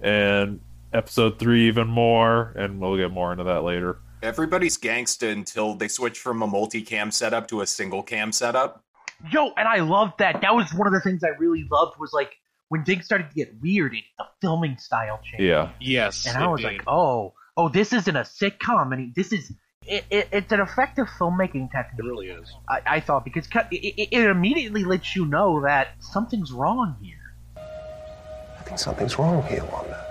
and 0.00 0.60
episode 0.92 1.38
three 1.38 1.66
even 1.68 1.86
more, 1.88 2.52
and 2.56 2.80
we'll 2.80 2.96
get 2.96 3.10
more 3.10 3.32
into 3.32 3.44
that 3.44 3.62
later. 3.64 3.98
Everybody's 4.22 4.76
gangsta 4.78 5.30
until 5.32 5.74
they 5.74 5.88
switch 5.88 6.18
from 6.18 6.42
a 6.42 6.48
multicam 6.48 7.12
setup 7.12 7.48
to 7.48 7.60
a 7.60 7.66
single 7.66 8.02
cam 8.02 8.32
setup. 8.32 8.82
Yo, 9.30 9.50
and 9.56 9.66
I 9.68 9.80
loved 9.80 10.14
that. 10.18 10.40
That 10.42 10.54
was 10.54 10.72
one 10.74 10.86
of 10.86 10.92
the 10.92 11.00
things 11.00 11.22
I 11.24 11.28
really 11.38 11.66
loved 11.70 11.98
was 11.98 12.12
like 12.12 12.32
when 12.68 12.84
things 12.84 13.04
started 13.04 13.28
to 13.30 13.34
get 13.34 13.54
weird, 13.60 13.94
it, 13.94 14.04
the 14.18 14.24
filming 14.40 14.76
style 14.78 15.20
changed. 15.24 15.42
Yeah, 15.44 15.70
Yes. 15.80 16.26
and 16.26 16.36
I 16.36 16.46
was 16.48 16.60
did. 16.60 16.66
like, 16.66 16.82
oh, 16.86 17.32
oh, 17.56 17.68
this 17.68 17.92
isn't 17.92 18.14
a 18.16 18.20
sitcom, 18.22 18.92
and 18.92 19.14
this 19.14 19.32
is 19.32 19.52
it, 19.86 20.04
it, 20.10 20.28
it's 20.32 20.52
an 20.52 20.60
effective 20.60 21.06
filmmaking 21.18 21.70
technique. 21.72 21.98
it 21.98 22.04
really 22.04 22.28
is. 22.28 22.52
I, 22.68 22.80
I 22.86 23.00
thought 23.00 23.24
because 23.24 23.46
it, 23.46 23.66
it, 23.72 24.08
it 24.12 24.24
immediately 24.30 24.84
lets 24.84 25.16
you 25.16 25.24
know 25.24 25.62
that 25.62 25.94
something's 26.00 26.52
wrong 26.52 26.96
here. 27.02 27.14
I 27.56 28.62
think 28.64 28.78
something's 28.78 29.18
wrong 29.18 29.42
here, 29.44 29.64
Wanda. 29.64 30.04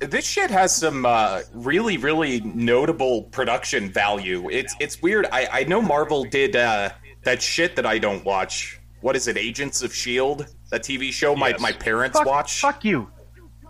This 0.00 0.26
shit 0.26 0.50
has 0.50 0.74
some 0.76 1.06
uh, 1.06 1.40
really, 1.54 1.96
really 1.96 2.40
notable 2.40 3.22
production 3.24 3.90
value. 3.90 4.50
It's 4.50 4.74
it's 4.78 5.00
weird. 5.00 5.26
I, 5.32 5.48
I 5.50 5.64
know 5.64 5.80
Marvel 5.80 6.24
did 6.24 6.54
uh, 6.54 6.90
that 7.24 7.40
shit 7.40 7.76
that 7.76 7.86
I 7.86 7.98
don't 7.98 8.22
watch. 8.24 8.78
What 9.00 9.16
is 9.16 9.26
it? 9.26 9.38
Agents 9.38 9.82
of 9.82 9.94
Shield, 9.94 10.46
that 10.70 10.82
TV 10.82 11.10
show 11.10 11.34
my, 11.34 11.48
Yes. 11.48 11.60
my 11.60 11.72
parents 11.72 12.18
Fuck, 12.18 12.26
watch. 12.26 12.60
fuck 12.60 12.84
you. 12.84 13.08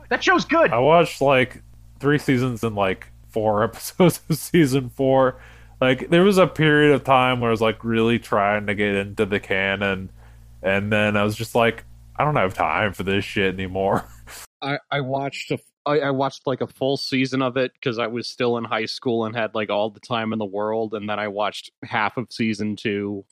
That 0.09 0.25
show's 0.25 0.45
good. 0.45 0.73
I 0.73 0.81
watched 0.81 1.21
like 1.21 1.63
three 2.01 2.19
seasons 2.19 2.65
and 2.65 2.75
like 2.75 3.07
four 3.29 3.63
episodes 3.65 4.21
of 4.29 4.37
season 4.37 4.91
four. 4.91 5.41
Like 5.81 6.11
there 6.11 6.25
was 6.25 6.39
a 6.39 6.49
period 6.49 6.93
of 6.93 7.05
time 7.05 7.39
where 7.41 7.51
I 7.51 7.53
was 7.53 7.61
like 7.61 7.85
really 7.85 8.19
trying 8.19 8.67
to 8.67 8.75
get 8.75 8.97
into 8.97 9.27
the 9.27 9.39
canon, 9.39 10.11
and 10.61 10.93
then 10.93 11.17
I 11.17 11.23
was 11.23 11.37
just 11.37 11.55
like, 11.55 11.85
I 12.17 12.25
don't 12.25 12.35
have 12.35 12.53
time 12.55 12.93
for 12.95 13.05
this 13.05 13.25
shit 13.25 13.55
anymore. 13.55 14.05
I, 14.63 14.79
I 14.91 15.01
watched 15.01 15.53
a 15.53 15.59
I, 15.91 15.99
I 15.99 16.11
watched 16.11 16.47
like 16.47 16.61
a 16.61 16.67
full 16.67 16.97
season 16.97 17.43
of 17.43 17.57
it 17.57 17.73
because 17.75 17.99
I 17.99 18.07
was 18.07 18.27
still 18.27 18.57
in 18.57 18.65
high 18.65 18.87
school 18.87 19.27
and 19.27 19.35
had 19.35 19.55
like 19.55 19.71
all 19.71 19.91
the 19.91 20.01
time 20.01 20.33
in 20.33 20.39
the 20.39 20.45
world, 20.45 20.95
and 20.95 21.09
then 21.09 21.19
I 21.19 21.29
watched 21.29 21.71
half 21.83 22.17
of 22.17 22.27
season 22.31 22.77
two, 22.77 23.25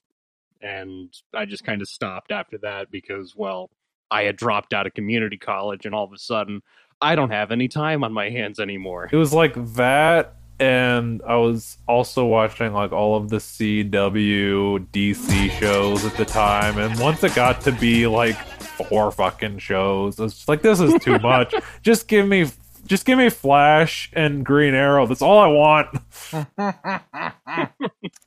and 0.60 1.14
I 1.34 1.44
just 1.44 1.64
kind 1.64 1.82
of 1.82 1.88
stopped 1.88 2.32
after 2.32 2.58
that 2.58 2.90
because 2.90 3.34
well, 3.36 3.70
I 4.10 4.22
had 4.22 4.36
dropped 4.36 4.72
out 4.72 4.86
of 4.86 4.94
community 4.94 5.36
college, 5.36 5.86
and 5.86 5.94
all 5.94 6.04
of 6.04 6.12
a 6.12 6.18
sudden, 6.18 6.62
I 7.00 7.14
don't 7.14 7.30
have 7.30 7.52
any 7.52 7.68
time 7.68 8.02
on 8.02 8.12
my 8.12 8.30
hands 8.30 8.58
anymore. 8.58 9.08
It 9.10 9.16
was 9.16 9.32
like 9.32 9.54
that, 9.74 10.36
and 10.60 11.22
I 11.26 11.36
was 11.36 11.78
also 11.86 12.24
watching 12.26 12.72
like 12.72 12.92
all 12.92 13.16
of 13.16 13.28
the 13.30 13.36
CW 13.36 14.86
DC 14.92 15.50
shows 15.58 16.04
at 16.04 16.16
the 16.16 16.24
time. 16.24 16.78
And 16.78 16.98
once 16.98 17.22
it 17.24 17.34
got 17.34 17.60
to 17.62 17.72
be 17.72 18.06
like 18.06 18.36
four 18.36 19.10
fucking 19.12 19.58
shows, 19.58 20.18
I 20.18 20.24
was 20.24 20.34
just 20.34 20.48
like, 20.48 20.62
this 20.62 20.80
is 20.80 20.94
too 21.02 21.18
much. 21.22 21.54
just 21.82 22.08
give 22.08 22.26
me, 22.26 22.46
just 22.86 23.04
give 23.04 23.18
me 23.18 23.28
Flash 23.30 24.10
and 24.14 24.44
Green 24.44 24.74
Arrow. 24.74 25.06
That's 25.06 25.22
all 25.22 25.38
I 25.38 25.46
want. 25.46 25.88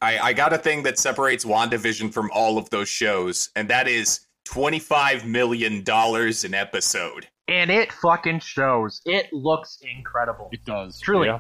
I, 0.01 0.19
I 0.19 0.33
got 0.33 0.53
a 0.53 0.57
thing 0.57 0.83
that 0.83 0.97
separates 1.00 1.45
WandaVision 1.45 2.13
from 2.13 2.29
all 2.33 2.57
of 2.57 2.69
those 2.69 2.89
shows, 2.89 3.50
and 3.55 3.69
that 3.69 3.88
is 3.88 4.21
$25 4.47 5.25
million 5.25 5.83
an 5.88 6.53
episode. 6.53 7.27
and 7.47 7.69
it 7.71 7.91
fucking 7.91 8.39
shows. 8.39 9.01
It 9.05 9.31
looks 9.33 9.79
incredible. 9.97 10.50
It 10.51 10.63
does. 10.65 11.00
Truly. 11.00 11.27
Yeah. 11.27 11.39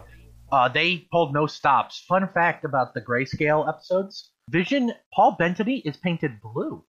Uh, 0.51 0.67
they 0.67 1.07
pulled 1.11 1.33
no 1.33 1.47
stops. 1.47 2.03
Fun 2.07 2.27
fact 2.33 2.65
about 2.65 2.93
the 2.93 3.01
grayscale 3.01 3.67
episodes: 3.67 4.31
Vision 4.49 4.93
Paul 5.13 5.35
Bettany 5.37 5.79
is 5.79 5.97
painted 5.97 6.41
blue 6.41 6.83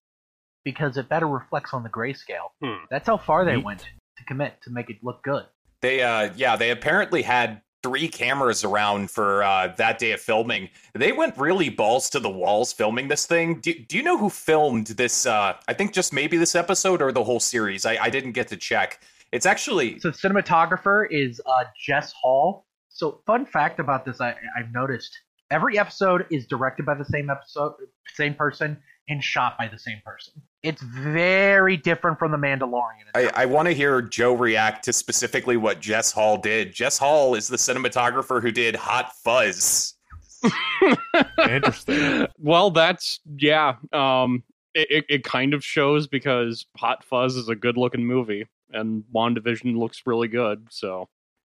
because 0.63 0.97
it 0.97 1.09
better 1.09 1.27
reflects 1.27 1.73
on 1.73 1.83
the 1.83 1.89
grayscale. 1.89 2.49
Hmm. 2.61 2.85
That's 2.89 3.07
how 3.07 3.17
far 3.17 3.45
they 3.45 3.55
Neat. 3.55 3.65
went 3.65 3.81
to 4.17 4.23
commit 4.25 4.61
to 4.63 4.69
make 4.69 4.89
it 4.89 4.97
look 5.03 5.23
good. 5.23 5.45
They, 5.81 6.01
uh, 6.03 6.31
yeah, 6.35 6.55
they 6.55 6.69
apparently 6.69 7.23
had 7.23 7.61
three 7.83 8.07
cameras 8.07 8.63
around 8.63 9.09
for 9.09 9.43
uh, 9.43 9.69
that 9.77 9.97
day 9.97 10.11
of 10.11 10.21
filming. 10.21 10.69
They 10.93 11.11
went 11.11 11.35
really 11.37 11.69
balls 11.69 12.09
to 12.11 12.19
the 12.19 12.29
walls 12.29 12.71
filming 12.71 13.07
this 13.07 13.25
thing. 13.25 13.59
Do, 13.59 13.73
do 13.73 13.97
you 13.97 14.03
know 14.03 14.17
who 14.17 14.29
filmed 14.29 14.87
this? 14.87 15.25
Uh, 15.25 15.53
I 15.67 15.73
think 15.73 15.93
just 15.93 16.13
maybe 16.13 16.37
this 16.37 16.53
episode 16.53 17.01
or 17.01 17.11
the 17.11 17.23
whole 17.23 17.39
series. 17.39 17.85
I, 17.85 17.97
I 17.97 18.09
didn't 18.11 18.33
get 18.33 18.47
to 18.49 18.57
check. 18.57 19.01
It's 19.31 19.45
actually 19.45 19.99
So 19.99 20.11
cinematographer 20.11 21.07
is 21.09 21.41
uh, 21.45 21.63
Jess 21.79 22.13
Hall. 22.13 22.65
So 23.01 23.19
fun 23.25 23.47
fact 23.47 23.79
about 23.79 24.05
this, 24.05 24.21
I, 24.21 24.35
I've 24.55 24.71
noticed 24.71 25.17
every 25.49 25.79
episode 25.79 26.27
is 26.29 26.45
directed 26.45 26.85
by 26.85 26.93
the 26.93 27.03
same 27.03 27.31
episode, 27.31 27.73
same 28.13 28.35
person, 28.35 28.77
and 29.09 29.23
shot 29.23 29.57
by 29.57 29.67
the 29.67 29.79
same 29.79 29.99
person. 30.05 30.35
It's 30.61 30.83
very 30.83 31.77
different 31.77 32.19
from 32.19 32.29
the 32.29 32.37
Mandalorian. 32.37 33.09
I, 33.15 33.31
I 33.33 33.45
want 33.47 33.67
to 33.69 33.73
hear 33.73 34.03
Joe 34.03 34.35
react 34.35 34.85
to 34.85 34.93
specifically 34.93 35.57
what 35.57 35.79
Jess 35.79 36.11
Hall 36.11 36.37
did. 36.37 36.75
Jess 36.75 36.99
Hall 36.99 37.33
is 37.33 37.47
the 37.47 37.57
cinematographer 37.57 38.39
who 38.39 38.51
did 38.51 38.75
Hot 38.75 39.11
Fuzz. 39.23 39.95
Interesting. 41.49 42.27
well, 42.37 42.69
that's 42.69 43.19
yeah. 43.35 43.77
Um, 43.91 44.43
it, 44.75 44.91
it, 44.91 45.05
it 45.09 45.23
kind 45.23 45.55
of 45.55 45.65
shows 45.65 46.05
because 46.05 46.67
Hot 46.77 47.03
Fuzz 47.03 47.35
is 47.35 47.49
a 47.49 47.55
good 47.55 47.77
looking 47.77 48.05
movie, 48.05 48.45
and 48.69 49.03
WandaVision 49.11 49.75
looks 49.75 50.03
really 50.05 50.27
good. 50.27 50.67
So 50.69 51.09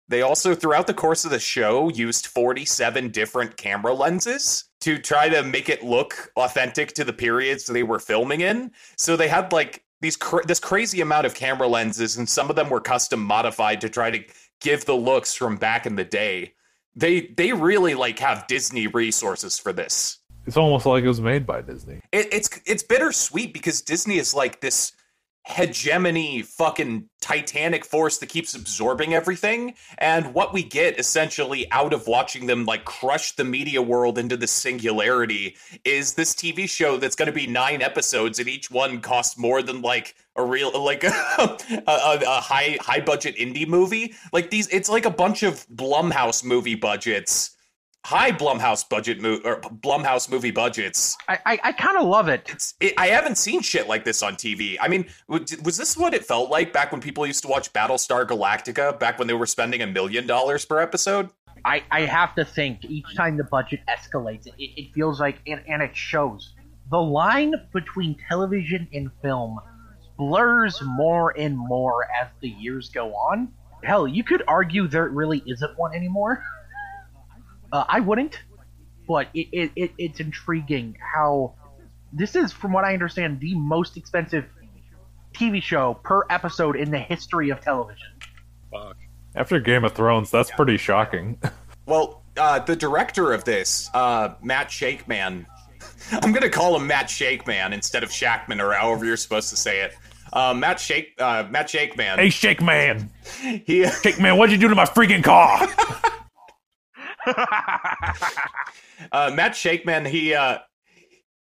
They 0.10 0.24
also, 0.24 0.56
throughout 0.56 0.88
the 0.88 0.94
course 0.94 1.24
of 1.24 1.30
the 1.30 1.40
show, 1.40 1.90
used 1.90 2.26
47 2.26 3.10
different 3.10 3.58
camera 3.58 3.94
lenses 3.94 4.66
to 4.82 4.98
try 4.98 5.30
to 5.30 5.44
make 5.44 5.70
it 5.70 5.84
look 5.84 6.32
authentic 6.36 6.94
to 6.94 7.04
the 7.04 7.14
periods 7.14 7.68
they 7.68 7.84
were 7.84 8.00
filming 8.00 8.42
in. 8.42 8.72
So 8.98 9.16
they 9.16 9.28
had 9.28 9.54
like 9.54 9.84
these 10.02 10.18
cra- 10.18 10.46
this 10.46 10.60
crazy 10.60 11.02
amount 11.02 11.28
of 11.28 11.36
camera 11.36 11.68
lenses, 11.68 12.18
and 12.18 12.28
some 12.28 12.50
of 12.50 12.56
them 12.56 12.70
were 12.70 12.82
custom 12.82 13.22
modified 13.22 13.82
to 13.82 13.90
try 13.90 14.10
to 14.10 14.24
give 14.60 14.86
the 14.86 14.96
looks 14.96 15.36
from 15.36 15.58
back 15.58 15.86
in 15.86 15.96
the 15.96 16.04
day. 16.04 16.54
They 16.96 17.28
they 17.38 17.54
really 17.54 17.94
like 17.94 18.18
have 18.18 18.48
Disney 18.48 18.88
resources 18.88 19.60
for 19.60 19.72
this. 19.72 20.18
It's 20.48 20.58
almost 20.58 20.88
like 20.88 21.04
it 21.04 21.08
was 21.08 21.22
made 21.22 21.46
by 21.46 21.62
Disney. 21.62 22.00
It, 22.12 22.34
it's 22.34 22.50
it's 22.66 22.82
bittersweet 22.82 23.54
because 23.54 23.82
Disney 23.82 24.18
is 24.18 24.34
like 24.34 24.62
this 24.62 24.94
hegemony 25.50 26.44
fucking 26.44 27.10
titanic 27.22 27.84
force 27.84 28.20
that 28.20 28.30
keeps 28.30 28.54
absorbing 28.54 29.14
everything. 29.16 29.74
And 29.98 30.34
what 30.34 30.54
we 30.54 30.64
get 30.64 31.00
essentially 31.00 31.70
out 31.72 31.92
of 31.92 32.08
watching 32.08 32.46
them 32.46 32.66
like 32.66 32.86
crush 32.86 33.36
the 33.36 33.44
media 33.44 33.82
world 33.82 34.20
into 34.20 34.38
the 34.38 34.46
singularity 34.46 35.58
is 35.84 36.14
this 36.14 36.36
TV 36.36 36.70
show 36.70 36.98
that's 36.98 37.16
going 37.16 37.26
to 37.26 37.34
be 37.34 37.48
9 37.48 37.82
episodes 37.82 38.38
and 38.38 38.48
each 38.48 38.70
one 38.70 39.02
costs 39.02 39.38
more 39.38 39.64
than 39.64 39.82
like 39.82 40.16
a 40.36 40.44
real 40.46 40.72
like 40.84 41.04
a, 41.04 41.08
a, 41.08 41.88
a 41.88 42.42
high 42.42 42.78
high 42.80 43.02
budget 43.02 43.36
indie 43.36 43.68
movie. 43.68 44.14
Like 44.32 44.52
these 44.52 44.68
it's 44.68 44.90
like 44.90 45.06
a 45.06 45.12
bunch 45.12 45.42
of 45.42 45.68
Blumhouse 45.68 46.44
movie 46.44 46.76
budgets 46.76 47.56
high 48.06 48.32
Blumhouse 48.32 48.88
budget 48.88 49.22
mo- 49.22 49.40
or 49.44 49.60
Blumhouse 49.62 50.30
movie 50.32 50.52
budgets 50.52 51.18
I, 51.28 51.40
I, 51.46 51.60
I 51.66 51.72
kind 51.74 51.98
of 51.98 52.08
love 52.08 52.28
it. 52.30 52.48
it's 52.50 52.74
it, 52.80 52.94
I 52.98 53.08
haven't 53.08 53.38
seen 53.38 53.62
shit 53.62 53.88
like 53.88 54.06
this 54.06 54.24
on 54.24 54.36
TV. 54.36 54.78
I 54.80 54.88
mean, 54.88 55.06
was 55.28 55.78
this 55.78 55.98
what 55.98 56.14
it 56.14 56.26
felt 56.26 56.50
like 56.50 56.72
back 56.74 56.92
when 56.92 57.02
people 57.02 57.26
used 57.26 57.44
to 57.44 57.48
watch 57.50 57.72
Battlestar 57.74 58.26
Galactica? 58.26 58.98
Back 59.00 59.20
when 59.20 59.28
they 59.28 59.34
were 59.34 59.46
spending 59.46 59.82
a 59.82 59.88
million 59.88 60.26
dollars 60.26 60.66
per 60.66 60.80
episode? 60.80 61.30
I, 61.66 61.84
I 61.92 62.02
have 62.02 62.36
to 62.36 62.46
think 62.46 62.86
each 62.86 63.16
time 63.16 63.36
the 63.38 63.44
budget 63.44 63.82
escalates, 63.90 64.48
it, 64.48 64.54
it 64.58 64.94
feels 64.94 65.20
like, 65.20 65.40
and, 65.46 65.62
and 65.68 65.82
it 65.82 65.96
shows, 65.96 66.54
the 66.90 67.02
line 67.02 67.54
between 67.74 68.16
television 68.30 68.88
and 68.94 69.12
film 69.22 69.60
blurs 70.18 70.82
more 70.84 71.38
and 71.38 71.58
more 71.58 72.06
as 72.22 72.28
the 72.42 72.50
years 72.50 72.90
go 72.90 73.14
on. 73.14 73.52
Hell, 73.84 74.08
you 74.08 74.24
could 74.24 74.44
argue 74.48 74.88
there 74.88 75.08
really 75.10 75.44
isn't 75.46 75.78
one 75.78 75.94
anymore. 75.94 76.44
Uh, 77.72 77.84
I 77.88 78.00
wouldn't, 78.00 78.40
but 79.08 79.28
it, 79.34 79.48
it, 79.52 79.72
it, 79.76 79.92
it's 79.98 80.20
intriguing 80.20 80.98
how 81.14 81.54
this 82.14 82.36
is, 82.36 82.52
from 82.52 82.74
what 82.74 82.84
I 82.86 82.94
understand, 82.94 83.40
the 83.40 83.56
most 83.56 83.98
expensive 83.98 84.46
TV 85.34 85.62
show 85.62 86.00
per 86.04 86.24
episode 86.30 86.76
in 86.76 86.90
the 86.92 86.98
history 87.00 87.50
of 87.50 87.62
television. 87.62 88.08
fuck. 88.72 88.98
After 89.36 89.60
Game 89.60 89.86
of 89.86 89.94
Thrones, 89.94 90.32
that's 90.32 90.50
pretty 90.52 90.78
shocking. 90.78 91.40
Well, 91.86 92.24
uh, 92.36 92.60
the 92.60 92.76
director 92.76 93.32
of 93.32 93.44
this, 93.44 93.90
uh, 93.94 94.34
Matt 94.42 94.72
Shakeman, 94.72 95.46
I'm 96.12 96.32
gonna 96.32 96.50
call 96.50 96.76
him 96.76 96.88
Matt 96.88 97.10
Shakeman 97.12 97.72
instead 97.74 98.02
of 98.04 98.12
Shackman 98.12 98.60
or 98.60 98.74
however 98.74 99.06
you're 99.06 99.18
supposed 99.18 99.50
to 99.52 99.56
say 99.56 99.82
it. 99.82 99.94
Uh, 100.34 100.54
Matt 100.54 100.80
Shake, 100.80 101.14
uh, 101.20 101.46
Matt 101.50 101.70
Shakeman. 101.70 102.18
hey, 102.20 102.30
Shake 102.30 102.62
Man! 102.62 103.10
He, 103.66 103.88
Shake 103.88 104.20
Man, 104.20 104.38
what'd 104.38 104.52
you 104.52 104.60
do 104.60 104.68
to 104.68 104.76
my 104.76 104.86
freaking 104.86 105.24
car? 105.24 105.68
uh, 109.12 109.32
Matt 109.34 109.56
Shakeman, 109.56 110.06
he 110.06 110.34
uh, 110.34 110.60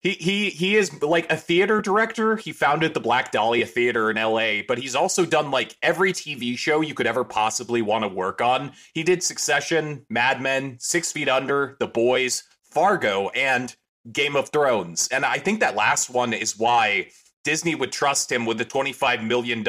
he 0.01 0.11
he 0.11 0.49
he 0.49 0.75
is 0.75 1.01
like 1.01 1.31
a 1.31 1.37
theater 1.37 1.81
director. 1.81 2.35
He 2.35 2.51
founded 2.51 2.93
the 2.93 2.99
Black 2.99 3.31
Dahlia 3.31 3.65
Theater 3.65 4.11
in 4.11 4.17
L.A., 4.17 4.63
but 4.63 4.77
he's 4.77 4.95
also 4.95 5.25
done 5.25 5.49
like 5.49 5.77
every 5.81 6.11
TV 6.11 6.57
show 6.57 6.81
you 6.81 6.93
could 6.93 7.07
ever 7.07 7.23
possibly 7.23 7.81
want 7.81 8.03
to 8.03 8.09
work 8.09 8.41
on. 8.41 8.73
He 8.93 9.03
did 9.03 9.23
Succession, 9.23 10.05
Mad 10.09 10.41
Men, 10.41 10.77
Six 10.79 11.11
Feet 11.11 11.29
Under, 11.29 11.77
The 11.79 11.87
Boys, 11.87 12.43
Fargo, 12.63 13.29
and 13.29 13.75
Game 14.11 14.35
of 14.35 14.49
Thrones. 14.49 15.07
And 15.07 15.25
I 15.25 15.37
think 15.37 15.61
that 15.61 15.75
last 15.75 16.09
one 16.09 16.33
is 16.33 16.57
why 16.57 17.07
Disney 17.43 17.75
would 17.75 17.91
trust 17.91 18.31
him 18.31 18.45
with 18.45 18.57
the 18.57 18.65
$25 18.65 19.25
million 19.25 19.63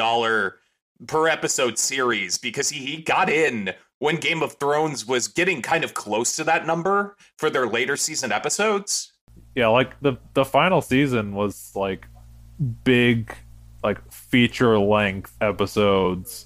per 1.07 1.27
episode 1.27 1.77
series 1.77 2.37
because 2.37 2.69
he, 2.69 2.79
he 2.85 3.01
got 3.01 3.29
in 3.29 3.73
when 4.05 4.17
Game 4.17 4.43
of 4.43 4.53
Thrones 4.53 5.07
was 5.07 5.27
getting 5.27 5.63
kind 5.63 5.83
of 5.83 5.95
close 5.95 6.35
to 6.35 6.43
that 6.43 6.67
number 6.67 7.17
for 7.37 7.49
their 7.49 7.65
later 7.65 7.97
season 7.97 8.31
episodes. 8.31 9.11
Yeah, 9.55 9.69
like 9.69 9.99
the 9.99 10.17
the 10.35 10.45
final 10.45 10.83
season 10.83 11.33
was 11.33 11.71
like 11.75 12.05
big 12.83 13.35
like 13.83 14.11
feature 14.11 14.77
length 14.77 15.33
episodes 15.41 16.45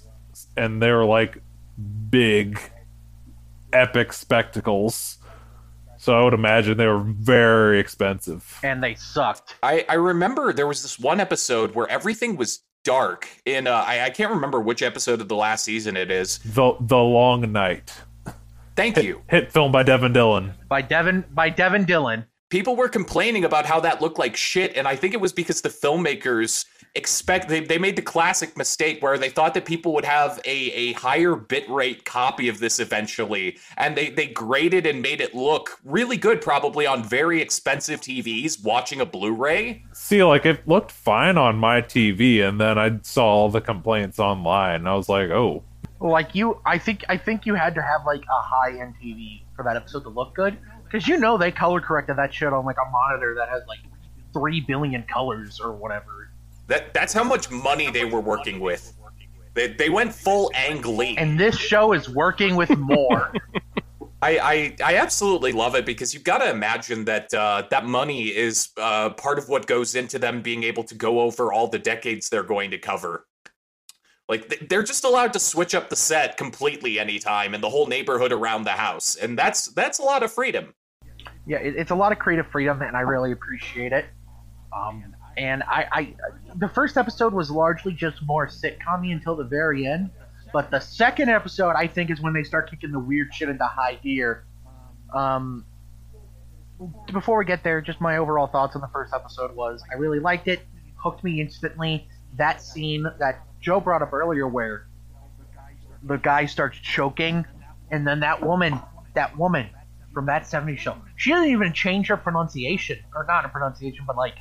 and 0.56 0.80
they 0.80 0.90
were 0.90 1.04
like 1.04 1.42
big 2.08 2.58
epic 3.74 4.14
spectacles. 4.14 5.18
So 5.98 6.18
I 6.18 6.24
would 6.24 6.32
imagine 6.32 6.78
they 6.78 6.86
were 6.86 7.04
very 7.04 7.78
expensive. 7.78 8.58
And 8.62 8.82
they 8.82 8.94
sucked. 8.94 9.56
I, 9.62 9.84
I 9.86 9.94
remember 9.96 10.54
there 10.54 10.66
was 10.66 10.80
this 10.80 10.98
one 10.98 11.20
episode 11.20 11.74
where 11.74 11.86
everything 11.88 12.36
was 12.36 12.60
dark 12.84 13.28
in 13.44 13.66
uh, 13.66 13.84
I, 13.86 14.04
I 14.06 14.10
can't 14.10 14.30
remember 14.30 14.60
which 14.60 14.82
episode 14.82 15.20
of 15.20 15.28
the 15.28 15.36
last 15.36 15.64
season 15.64 15.96
it 15.96 16.10
is. 16.10 16.38
The 16.38 16.76
The 16.80 16.98
Long 16.98 17.52
Night. 17.52 17.92
Thank 18.76 19.02
you. 19.02 19.22
Hit 19.28 19.52
film 19.52 19.72
by 19.72 19.82
Devin 19.82 20.12
Dillon. 20.12 20.54
By 20.68 20.82
Devin 20.82 21.24
by 21.32 21.50
Devin 21.50 21.84
Dillon. 21.84 22.24
People 22.48 22.74
were 22.74 22.88
complaining 22.88 23.44
about 23.44 23.64
how 23.66 23.78
that 23.80 24.00
looked 24.00 24.18
like 24.18 24.34
shit, 24.34 24.76
and 24.76 24.88
I 24.88 24.96
think 24.96 25.14
it 25.14 25.20
was 25.20 25.32
because 25.32 25.60
the 25.60 25.68
filmmakers 25.68 26.64
expect 26.94 27.48
they, 27.48 27.60
they 27.60 27.78
made 27.78 27.96
the 27.96 28.02
classic 28.02 28.56
mistake 28.56 29.02
where 29.02 29.16
they 29.16 29.28
thought 29.28 29.54
that 29.54 29.64
people 29.64 29.92
would 29.94 30.04
have 30.04 30.40
a, 30.44 30.50
a 30.72 30.92
higher 30.94 31.34
bitrate 31.34 32.04
copy 32.04 32.48
of 32.48 32.58
this 32.58 32.80
eventually 32.80 33.58
and 33.76 33.96
they, 33.96 34.10
they 34.10 34.26
graded 34.26 34.86
and 34.86 35.00
made 35.00 35.20
it 35.20 35.34
look 35.34 35.78
really 35.84 36.16
good 36.16 36.40
probably 36.40 36.86
on 36.86 37.04
very 37.04 37.40
expensive 37.40 38.00
tvs 38.00 38.62
watching 38.64 39.00
a 39.00 39.06
blu-ray 39.06 39.82
See, 39.92 40.24
like 40.24 40.46
it 40.46 40.66
looked 40.66 40.90
fine 40.90 41.36
on 41.38 41.56
my 41.56 41.82
TV, 41.82 42.46
and 42.46 42.60
then 42.60 42.78
I 42.78 42.98
saw 43.02 43.26
all 43.26 43.48
the 43.50 43.60
complaints 43.60 44.18
online. 44.18 44.76
And 44.76 44.88
I 44.88 44.94
was 44.94 45.08
like, 45.08 45.30
oh, 45.30 45.62
Like 46.00 46.34
you, 46.34 46.60
I 46.64 46.78
think 46.78 47.04
I 47.08 47.16
think 47.16 47.46
you 47.46 47.54
had 47.54 47.74
to 47.74 47.82
have 47.82 48.06
like 48.06 48.22
a 48.22 48.40
high 48.40 48.80
end 48.80 48.94
TV 49.02 49.42
for 49.54 49.64
that 49.64 49.76
episode 49.76 50.02
to 50.04 50.08
look 50.08 50.34
good, 50.34 50.56
because 50.84 51.06
you 51.06 51.18
know 51.18 51.36
they 51.38 51.52
color 51.52 51.80
corrected 51.80 52.16
that 52.16 52.32
shit 52.32 52.52
on 52.52 52.64
like 52.64 52.76
a 52.84 52.90
monitor 52.90 53.34
that 53.36 53.48
has 53.48 53.62
like 53.68 53.80
three 54.32 54.60
billion 54.60 55.02
colors 55.04 55.60
or 55.60 55.72
whatever. 55.72 56.19
That 56.70 56.94
that's 56.94 57.12
how 57.12 57.24
much 57.24 57.50
money 57.50 57.90
they 57.90 58.04
were 58.04 58.20
working 58.20 58.58
with 58.60 58.94
they, 59.54 59.68
they 59.68 59.90
went 59.90 60.14
full 60.14 60.50
ang 60.54 60.82
lee 60.82 61.16
And 61.18 61.38
this 61.38 61.58
show 61.58 61.92
is 61.92 62.08
working 62.08 62.56
with 62.56 62.70
more. 62.78 63.32
I, 64.22 64.38
I 64.38 64.76
I 64.84 64.96
absolutely 64.96 65.52
love 65.52 65.74
it 65.74 65.86
because 65.86 66.12
you've 66.12 66.24
got 66.24 66.38
to 66.38 66.50
imagine 66.50 67.06
that 67.06 67.32
uh, 67.32 67.62
that 67.70 67.86
money 67.86 68.28
is 68.28 68.68
uh, 68.76 69.10
part 69.10 69.38
of 69.38 69.48
what 69.48 69.66
goes 69.66 69.94
into 69.94 70.18
them 70.18 70.42
being 70.42 70.62
able 70.62 70.84
to 70.84 70.94
go 70.94 71.20
over 71.20 71.52
all 71.52 71.68
the 71.68 71.78
decades 71.78 72.28
they're 72.28 72.42
going 72.42 72.70
to 72.72 72.78
cover. 72.78 73.26
Like 74.28 74.48
th- 74.48 74.68
they're 74.68 74.82
just 74.82 75.04
allowed 75.04 75.32
to 75.32 75.38
switch 75.40 75.74
up 75.74 75.88
the 75.88 75.96
set 75.96 76.36
completely 76.36 76.98
anytime 76.98 77.54
and 77.54 77.62
the 77.64 77.70
whole 77.70 77.86
neighborhood 77.86 78.30
around 78.30 78.64
the 78.64 78.72
house, 78.72 79.16
and 79.16 79.38
that's 79.38 79.68
that's 79.68 79.98
a 79.98 80.02
lot 80.02 80.22
of 80.22 80.30
freedom. 80.30 80.74
yeah, 81.46 81.58
it, 81.58 81.74
it's 81.76 81.90
a 81.90 81.96
lot 81.96 82.12
of 82.12 82.18
creative 82.18 82.46
freedom, 82.48 82.82
and 82.82 82.96
I 82.98 83.00
really 83.00 83.32
appreciate 83.32 83.92
it. 83.92 84.04
Um, 84.76 85.16
and 85.36 85.62
I, 85.62 85.86
I, 85.92 86.14
the 86.56 86.68
first 86.68 86.96
episode 86.96 87.32
was 87.32 87.50
largely 87.50 87.92
just 87.92 88.22
more 88.22 88.46
sitcom 88.46 89.10
until 89.10 89.36
the 89.36 89.44
very 89.44 89.86
end, 89.86 90.10
but 90.52 90.70
the 90.70 90.80
second 90.80 91.28
episode 91.28 91.74
I 91.76 91.86
think 91.86 92.10
is 92.10 92.20
when 92.20 92.32
they 92.32 92.42
start 92.42 92.70
kicking 92.70 92.92
the 92.92 92.98
weird 92.98 93.32
shit 93.34 93.48
into 93.48 93.64
high 93.64 93.94
gear. 93.94 94.44
Um, 95.14 95.64
before 97.12 97.38
we 97.38 97.44
get 97.44 97.62
there, 97.62 97.80
just 97.80 98.00
my 98.00 98.16
overall 98.16 98.46
thoughts 98.46 98.74
on 98.74 98.80
the 98.80 98.88
first 98.88 99.12
episode 99.12 99.54
was 99.54 99.82
I 99.92 99.96
really 99.96 100.18
liked 100.18 100.48
it, 100.48 100.60
hooked 100.96 101.22
me 101.22 101.40
instantly. 101.40 102.08
That 102.36 102.62
scene 102.62 103.06
that 103.18 103.40
Joe 103.60 103.80
brought 103.80 104.02
up 104.02 104.12
earlier, 104.12 104.48
where 104.48 104.86
the 106.02 106.16
guy 106.16 106.46
starts 106.46 106.78
choking, 106.78 107.44
and 107.90 108.06
then 108.06 108.20
that 108.20 108.42
woman, 108.44 108.80
that 109.14 109.36
woman 109.36 109.68
from 110.14 110.26
that 110.26 110.42
70s 110.42 110.78
show, 110.78 110.96
she 111.16 111.30
doesn't 111.30 111.50
even 111.50 111.72
change 111.72 112.08
her 112.08 112.16
pronunciation, 112.16 112.98
or 113.14 113.24
not 113.26 113.44
her 113.44 113.50
pronunciation, 113.50 114.04
but 114.06 114.16
like 114.16 114.36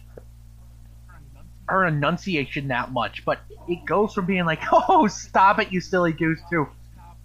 her 1.69 1.85
enunciation 1.85 2.67
that 2.69 2.91
much. 2.91 3.23
But 3.25 3.39
it 3.67 3.85
goes 3.85 4.13
from 4.13 4.25
being 4.25 4.45
like, 4.45 4.61
"Oh, 4.71 5.07
stop 5.07 5.59
it, 5.59 5.71
you 5.71 5.81
silly 5.81 6.11
goose," 6.13 6.39
to 6.49 6.67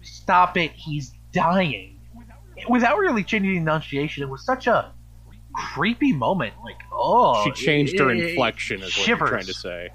"Stop 0.01 0.57
it, 0.57 0.71
he's 0.71 1.13
dying," 1.31 1.99
without 2.69 2.97
really 2.97 3.23
changing 3.23 3.51
the 3.51 3.57
enunciation. 3.57 4.23
It 4.23 4.29
was 4.29 4.43
such 4.45 4.67
a 4.67 4.91
creepy 5.53 6.13
moment. 6.13 6.53
Like, 6.63 6.77
oh, 6.91 7.43
she 7.43 7.51
changed 7.51 7.97
her 7.99 8.09
it- 8.11 8.17
it- 8.17 8.29
inflection, 8.31 8.77
is 8.77 8.83
what 8.83 8.91
shivers. 8.91 9.07
you're 9.07 9.27
trying 9.29 9.45
to 9.45 9.53
say. 9.53 9.89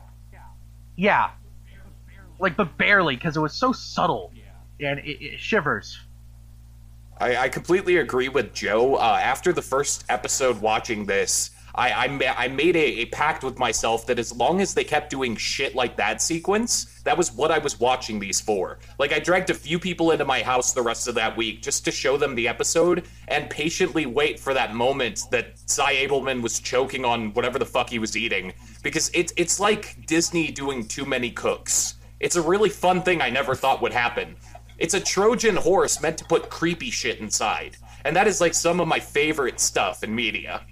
Yeah, 0.96 1.30
like 2.38 2.56
but 2.56 2.76
barely 2.76 3.14
because 3.16 3.36
it 3.36 3.40
was 3.40 3.54
so 3.54 3.72
subtle 3.72 4.32
and 4.80 4.98
it, 5.00 5.22
it 5.22 5.40
shivers. 5.40 5.98
I, 7.18 7.36
I 7.36 7.48
completely 7.50 7.96
agree 7.96 8.28
with 8.30 8.54
Joe. 8.54 8.94
Uh, 8.96 9.18
after 9.22 9.52
the 9.52 9.60
first 9.62 10.04
episode 10.08 10.60
watching 10.62 11.04
this, 11.04 11.50
I 11.74 11.90
I, 11.90 12.34
I 12.44 12.48
made 12.48 12.76
a, 12.76 13.00
a 13.00 13.04
pact 13.06 13.44
with 13.44 13.58
myself 13.58 14.06
that 14.06 14.18
as 14.18 14.32
long 14.32 14.60
as 14.60 14.74
they 14.74 14.84
kept 14.84 15.10
doing 15.10 15.36
shit 15.36 15.74
like 15.74 15.96
that 15.96 16.22
sequence, 16.22 17.00
that 17.04 17.16
was 17.16 17.32
what 17.32 17.50
I 17.50 17.58
was 17.58 17.78
watching 17.78 18.18
these 18.18 18.40
for. 18.40 18.78
Like 18.98 19.12
I 19.12 19.18
dragged 19.18 19.50
a 19.50 19.54
few 19.54 19.78
people 19.78 20.10
into 20.10 20.24
my 20.24 20.42
house 20.42 20.72
the 20.72 20.82
rest 20.82 21.08
of 21.08 21.14
that 21.16 21.36
week 21.36 21.62
just 21.62 21.84
to 21.84 21.90
show 21.90 22.16
them 22.16 22.34
the 22.34 22.48
episode 22.48 23.06
and 23.28 23.50
patiently 23.50 24.06
wait 24.06 24.38
for 24.38 24.54
that 24.54 24.74
moment 24.74 25.22
that 25.30 25.58
Sy 25.66 25.94
Ableman 26.06 26.42
was 26.42 26.60
choking 26.60 27.04
on 27.04 27.32
whatever 27.34 27.58
the 27.58 27.66
fuck 27.66 27.90
he 27.90 27.98
was 27.98 28.16
eating 28.16 28.52
because 28.82 29.10
it's 29.14 29.32
it's 29.36 29.60
like 29.60 30.06
Disney 30.06 30.50
doing 30.50 30.86
too 30.86 31.04
many 31.04 31.30
cooks. 31.30 31.94
It's 32.20 32.36
a 32.36 32.42
really 32.42 32.68
fun 32.68 33.02
thing 33.02 33.22
I 33.22 33.30
never 33.30 33.54
thought 33.54 33.80
would 33.80 33.92
happen. 33.92 34.36
It's 34.78 34.94
a 34.94 35.00
Trojan 35.00 35.56
horse 35.56 36.00
meant 36.00 36.18
to 36.18 36.24
put 36.24 36.50
creepy 36.50 36.90
shit 36.90 37.20
inside. 37.20 37.76
And 38.04 38.16
that 38.16 38.26
is 38.26 38.40
like 38.40 38.54
some 38.54 38.80
of 38.80 38.88
my 38.88 38.98
favorite 38.98 39.60
stuff 39.60 40.02
in 40.02 40.14
media. 40.14 40.62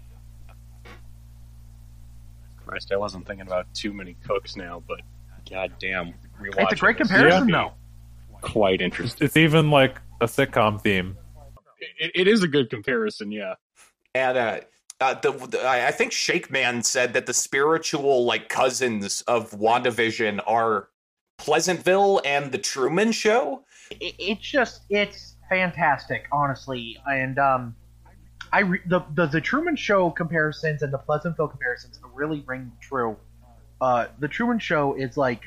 Christ, 2.68 2.92
I 2.92 2.96
wasn't 2.96 3.26
thinking 3.26 3.46
about 3.46 3.72
too 3.72 3.94
many 3.94 4.14
cooks 4.26 4.54
now, 4.54 4.82
but 4.86 5.00
goddamn, 5.48 6.14
rewatching 6.40 6.62
It's 6.64 6.72
a 6.74 6.76
great 6.76 6.96
comparison, 6.98 7.40
would 7.40 7.46
be 7.46 7.52
though. 7.52 7.72
Quite 8.42 8.80
interesting. 8.82 9.24
it's 9.24 9.36
even 9.36 9.70
like 9.70 10.00
a 10.20 10.26
sitcom 10.26 10.80
theme. 10.80 11.16
It, 11.98 12.12
it 12.14 12.28
is 12.28 12.42
a 12.42 12.48
good 12.48 12.68
comparison, 12.68 13.32
yeah. 13.32 13.54
And 14.14 14.36
uh, 14.36 14.60
uh, 15.00 15.14
the, 15.14 15.32
the 15.32 15.62
I 15.62 15.88
I 15.88 15.90
think 15.92 16.12
Shake 16.12 16.50
Man 16.50 16.82
said 16.82 17.14
that 17.14 17.26
the 17.26 17.34
spiritual 17.34 18.24
like 18.24 18.48
cousins 18.48 19.22
of 19.22 19.50
WandaVision 19.52 20.40
are 20.46 20.88
Pleasantville 21.38 22.20
and 22.24 22.52
the 22.52 22.58
Truman 22.58 23.12
Show. 23.12 23.64
It, 23.92 24.14
it's 24.18 24.42
just 24.42 24.82
it's 24.90 25.36
fantastic, 25.48 26.26
honestly, 26.32 26.98
and 27.06 27.38
um, 27.38 27.76
I 28.52 28.60
re- 28.60 28.80
the, 28.86 29.00
the 29.14 29.26
the 29.26 29.40
Truman 29.40 29.76
Show 29.76 30.10
comparisons 30.10 30.82
and 30.82 30.92
the 30.92 30.98
Pleasantville 30.98 31.48
comparisons 31.48 31.97
really 32.18 32.44
ring 32.46 32.72
true. 32.80 33.16
Uh, 33.80 34.06
the 34.18 34.28
Truman 34.28 34.58
Show 34.58 34.94
is 34.94 35.16
like 35.16 35.42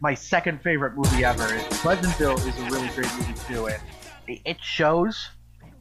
my 0.00 0.12
second 0.14 0.60
favorite 0.60 0.94
movie 0.96 1.24
ever. 1.24 1.46
Pleasantville 1.70 2.36
is 2.38 2.58
a 2.58 2.64
really 2.64 2.88
great 2.88 3.10
movie 3.18 3.34
too, 3.48 3.66
and 3.68 3.80
it- 4.26 4.40
it 4.44 4.56
shows. 4.60 5.28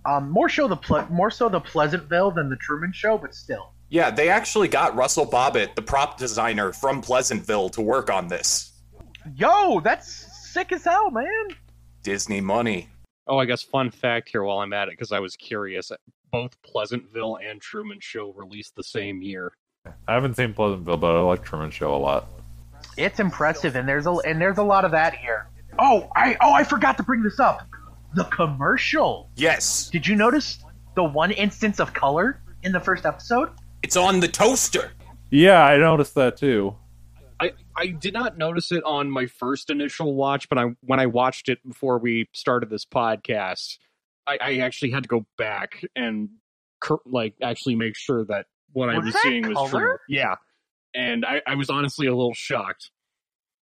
Um, 0.05 0.29
more 0.29 0.47
show 0.47 0.67
the 0.67 0.77
ple- 0.77 1.07
more 1.09 1.31
so 1.31 1.49
the 1.49 1.59
Pleasantville 1.59 2.29
than 2.31 2.49
the 2.49 2.55
Truman 2.57 2.93
Show, 2.93 3.17
but 3.17 3.33
still. 3.33 3.73
Yeah, 3.89 4.11
they 4.11 4.29
actually 4.29 4.67
got 4.67 4.95
Russell 4.95 5.25
Bobbitt, 5.25 5.75
the 5.75 5.81
prop 5.81 6.17
designer 6.17 6.71
from 6.73 7.01
Pleasantville, 7.01 7.69
to 7.69 7.81
work 7.81 8.09
on 8.11 8.27
this. 8.27 8.71
Yo, 9.35 9.79
that's 9.79 10.07
sick 10.53 10.71
as 10.71 10.83
hell, 10.83 11.09
man. 11.09 11.47
Disney 12.03 12.39
money. 12.41 12.87
Oh, 13.27 13.39
I 13.39 13.45
guess 13.45 13.63
fun 13.63 13.89
fact 13.89 14.29
here 14.29 14.43
while 14.43 14.59
I'm 14.59 14.73
at 14.73 14.87
it, 14.89 14.91
because 14.91 15.11
I 15.11 15.19
was 15.19 15.35
curious. 15.35 15.91
Both 16.31 16.61
Pleasantville 16.61 17.37
and 17.37 17.59
Truman 17.59 17.97
Show 17.99 18.31
released 18.33 18.75
the 18.75 18.83
same 18.83 19.21
year. 19.23 19.53
I 20.07 20.13
haven't 20.13 20.35
seen 20.35 20.53
Pleasantville, 20.53 20.97
but 20.97 21.15
I 21.15 21.21
like 21.21 21.43
Truman 21.43 21.71
Show 21.71 21.93
a 21.93 21.97
lot. 21.97 22.27
It's 22.97 23.19
impressive, 23.19 23.75
and 23.75 23.87
there's 23.87 24.05
a 24.05 24.11
and 24.11 24.39
there's 24.39 24.57
a 24.57 24.63
lot 24.63 24.85
of 24.85 24.91
that 24.91 25.15
here. 25.15 25.47
Oh, 25.79 26.09
I 26.15 26.37
oh 26.41 26.53
I 26.53 26.63
forgot 26.63 26.97
to 26.97 27.03
bring 27.03 27.23
this 27.23 27.39
up. 27.39 27.67
The 28.13 28.23
commercial. 28.25 29.29
Yes, 29.35 29.89
Did 29.89 30.07
you 30.07 30.15
notice 30.15 30.59
the 30.95 31.03
one 31.03 31.31
instance 31.31 31.79
of 31.79 31.93
color 31.93 32.41
in 32.63 32.71
the 32.71 32.79
first 32.79 33.05
episode? 33.05 33.49
it's 33.83 33.97
on 33.97 34.19
the 34.19 34.27
toaster. 34.27 34.91
Yeah, 35.29 35.63
I 35.63 35.77
noticed 35.77 36.15
that 36.15 36.37
too. 36.37 36.75
I, 37.39 37.51
I 37.75 37.87
did 37.87 38.13
not 38.13 38.37
notice 38.37 38.71
it 38.71 38.83
on 38.85 39.11
my 39.11 39.25
first 39.27 39.69
initial 39.69 40.15
watch, 40.15 40.47
but 40.47 40.57
I 40.57 40.67
when 40.81 40.99
I 40.99 41.05
watched 41.07 41.49
it 41.49 41.59
before 41.67 41.99
we 41.99 42.29
started 42.33 42.69
this 42.69 42.85
podcast, 42.85 43.77
I, 44.25 44.37
I 44.41 44.57
actually 44.59 44.91
had 44.91 45.03
to 45.03 45.09
go 45.09 45.25
back 45.37 45.81
and 45.95 46.29
cur- 46.79 46.97
like 47.05 47.35
actually 47.43 47.75
make 47.75 47.97
sure 47.97 48.23
that 48.25 48.45
what 48.75 48.89
I 48.89 48.97
Was 48.97 49.05
was 49.05 49.13
that 49.13 49.23
seeing 49.23 49.47
was 49.47 49.69
true. 49.69 49.97
Yeah, 50.09 50.35
and 50.93 51.25
I, 51.25 51.41
I 51.47 51.55
was 51.55 51.69
honestly 51.69 52.07
a 52.07 52.13
little 52.13 52.33
shocked. 52.33 52.91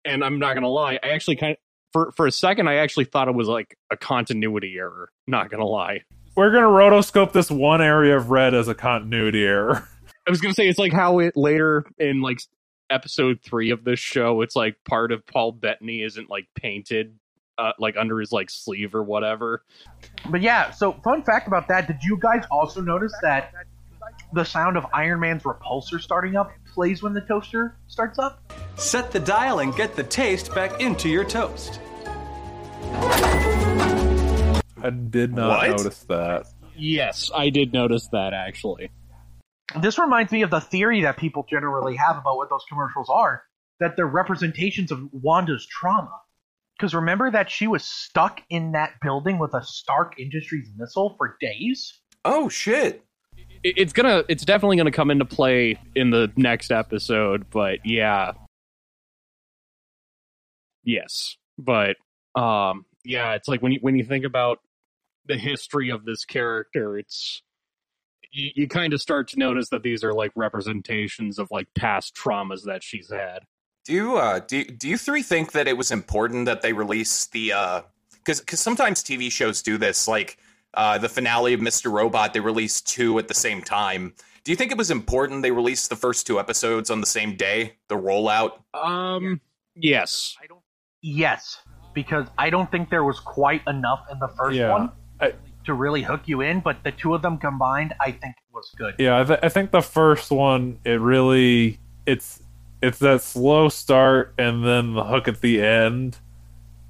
And 0.04 0.24
I'm 0.24 0.38
not 0.38 0.54
gonna 0.54 0.68
lie, 0.68 0.98
I 1.02 1.08
actually 1.08 1.36
kind 1.36 1.52
of 1.52 1.58
for 1.92 2.12
for 2.16 2.26
a 2.26 2.32
second 2.32 2.68
I 2.68 2.76
actually 2.76 3.04
thought 3.04 3.28
it 3.28 3.34
was 3.34 3.48
like 3.48 3.76
a 3.90 3.96
continuity 3.96 4.76
error. 4.78 5.10
Not 5.26 5.50
gonna 5.50 5.66
lie. 5.66 6.04
We're 6.36 6.52
gonna 6.52 6.68
rotoscope 6.68 7.32
this 7.32 7.50
one 7.50 7.82
area 7.82 8.16
of 8.16 8.30
red 8.30 8.54
as 8.54 8.68
a 8.68 8.74
continuity 8.74 9.44
error. 9.44 9.86
I 10.26 10.30
was 10.30 10.40
gonna 10.40 10.54
say 10.54 10.68
it's 10.68 10.78
like 10.78 10.92
how 10.92 11.18
it 11.18 11.36
later 11.36 11.84
in 11.98 12.22
like 12.22 12.38
episode 12.88 13.40
three 13.42 13.70
of 13.70 13.84
this 13.84 13.98
show, 13.98 14.40
it's 14.42 14.56
like 14.56 14.76
part 14.88 15.12
of 15.12 15.26
Paul 15.26 15.52
Bettany 15.52 16.02
isn't 16.02 16.30
like 16.30 16.46
painted 16.54 17.18
uh, 17.58 17.72
like 17.78 17.96
under 17.98 18.18
his 18.20 18.32
like 18.32 18.48
sleeve 18.48 18.94
or 18.94 19.02
whatever. 19.02 19.62
But 20.30 20.40
yeah, 20.40 20.70
so 20.70 20.94
fun 21.04 21.22
fact 21.22 21.46
about 21.46 21.68
that: 21.68 21.86
Did 21.86 21.98
you 22.02 22.18
guys 22.18 22.44
also 22.50 22.80
notice 22.80 23.12
that 23.22 23.52
the 24.32 24.44
sound 24.44 24.76
of 24.76 24.86
Iron 24.92 25.20
Man's 25.20 25.42
repulsor 25.42 26.00
starting 26.00 26.36
up 26.36 26.52
plays 26.72 27.02
when 27.02 27.12
the 27.12 27.20
toaster 27.22 27.76
starts 27.88 28.18
up? 28.18 28.52
Set 28.76 29.10
the 29.10 29.20
dial 29.20 29.58
and 29.60 29.74
get 29.74 29.96
the 29.96 30.04
taste 30.04 30.54
back 30.54 30.80
into 30.80 31.08
your 31.08 31.24
toast. 31.24 31.80
I 34.82 34.90
did 34.90 35.34
not 35.34 35.58
What? 35.58 35.70
notice 35.78 36.04
that. 36.04 36.46
Yes, 36.76 37.30
I 37.34 37.50
did 37.50 37.72
notice 37.72 38.08
that 38.12 38.32
actually. 38.32 38.90
This 39.80 39.98
reminds 39.98 40.32
me 40.32 40.42
of 40.42 40.50
the 40.50 40.60
theory 40.60 41.02
that 41.02 41.16
people 41.16 41.46
generally 41.48 41.96
have 41.96 42.16
about 42.16 42.36
what 42.36 42.50
those 42.50 42.64
commercials 42.68 43.08
are 43.08 43.42
that 43.78 43.96
they're 43.96 44.06
representations 44.06 44.90
of 44.92 45.00
Wanda's 45.12 45.66
trauma. 45.66 46.12
Because 46.76 46.94
remember 46.94 47.30
that 47.30 47.50
she 47.50 47.66
was 47.66 47.82
stuck 47.84 48.40
in 48.50 48.72
that 48.72 48.92
building 49.02 49.38
with 49.38 49.54
a 49.54 49.62
Stark 49.62 50.18
Industries 50.18 50.68
missile 50.76 51.14
for 51.16 51.36
days? 51.40 51.98
Oh 52.24 52.48
shit. 52.48 53.04
It- 53.62 53.74
It's 53.76 53.92
gonna, 53.92 54.24
it's 54.28 54.44
definitely 54.44 54.76
gonna 54.76 54.90
come 54.92 55.10
into 55.10 55.24
play 55.24 55.78
in 55.94 56.10
the 56.10 56.32
next 56.36 56.70
episode, 56.72 57.46
but 57.50 57.84
yeah, 57.84 58.32
yes, 60.84 61.36
but 61.58 61.96
um, 62.34 62.84
yeah, 63.04 63.34
it's 63.34 63.48
like 63.48 63.62
when 63.62 63.72
you 63.72 63.78
when 63.82 63.96
you 63.96 64.04
think 64.04 64.24
about 64.24 64.58
the 65.26 65.36
history 65.36 65.90
of 65.90 66.04
this 66.04 66.24
character, 66.24 66.98
it's 66.98 67.42
you, 68.32 68.50
you 68.54 68.68
kind 68.68 68.92
of 68.92 69.00
start 69.00 69.28
to 69.28 69.38
notice 69.38 69.68
that 69.70 69.82
these 69.82 70.02
are 70.04 70.14
like 70.14 70.32
representations 70.36 71.38
of 71.38 71.48
like 71.50 71.68
past 71.74 72.14
traumas 72.14 72.64
that 72.64 72.82
she's 72.82 73.10
had. 73.10 73.40
Do 73.84 73.92
you 73.92 74.16
uh 74.16 74.40
do 74.40 74.64
do 74.64 74.88
you 74.88 74.96
three 74.96 75.22
think 75.22 75.52
that 75.52 75.66
it 75.68 75.76
was 75.76 75.90
important 75.90 76.46
that 76.46 76.62
they 76.62 76.72
release 76.72 77.26
the 77.26 77.52
uh 77.52 77.82
because 78.12 78.40
because 78.40 78.60
sometimes 78.60 79.02
TV 79.02 79.30
shows 79.30 79.62
do 79.62 79.76
this 79.78 80.06
like 80.06 80.38
uh 80.74 80.98
the 80.98 81.08
finale 81.08 81.52
of 81.54 81.60
Mr. 81.60 81.90
Robot 81.92 82.32
they 82.34 82.40
released 82.40 82.86
two 82.88 83.18
at 83.18 83.28
the 83.28 83.34
same 83.34 83.62
time. 83.62 84.14
Do 84.44 84.52
you 84.52 84.56
think 84.56 84.70
it 84.72 84.78
was 84.78 84.90
important 84.90 85.42
they 85.42 85.50
released 85.50 85.90
the 85.90 85.96
first 85.96 86.26
two 86.26 86.40
episodes 86.40 86.90
on 86.90 87.00
the 87.00 87.06
same 87.06 87.36
day, 87.36 87.74
the 87.88 87.96
rollout? 87.96 88.52
Um, 88.74 89.40
yes, 89.74 90.36
Yes, 91.02 91.60
because 91.94 92.26
I 92.38 92.50
don't 92.50 92.70
think 92.70 92.90
there 92.90 93.04
was 93.04 93.20
quite 93.20 93.62
enough 93.66 94.04
in 94.12 94.18
the 94.18 94.28
first 94.28 94.56
Yeah, 94.56 94.70
one 94.70 94.90
I- 95.20 95.34
to 95.64 95.74
really 95.74 96.02
hook 96.02 96.22
you 96.26 96.40
in, 96.40 96.60
but 96.60 96.82
the 96.84 96.92
two 96.92 97.14
of 97.14 97.22
them 97.22 97.36
combined, 97.38 97.94
I 98.00 98.12
think 98.12 98.34
it 98.36 98.54
was 98.54 98.70
good. 98.76 98.94
Yeah, 98.98 99.20
I, 99.20 99.24
th- 99.24 99.40
I 99.42 99.48
think 99.50 99.70
the 99.72 99.82
first 99.82 100.30
one 100.30 100.78
it 100.84 101.00
really 101.00 101.78
it's 102.06 102.40
it's 102.82 102.98
that 103.00 103.20
slow 103.20 103.68
start 103.68 104.32
and 104.38 104.64
then 104.64 104.94
the 104.94 105.04
hook 105.04 105.28
at 105.28 105.42
the 105.42 105.60
end. 105.62 106.16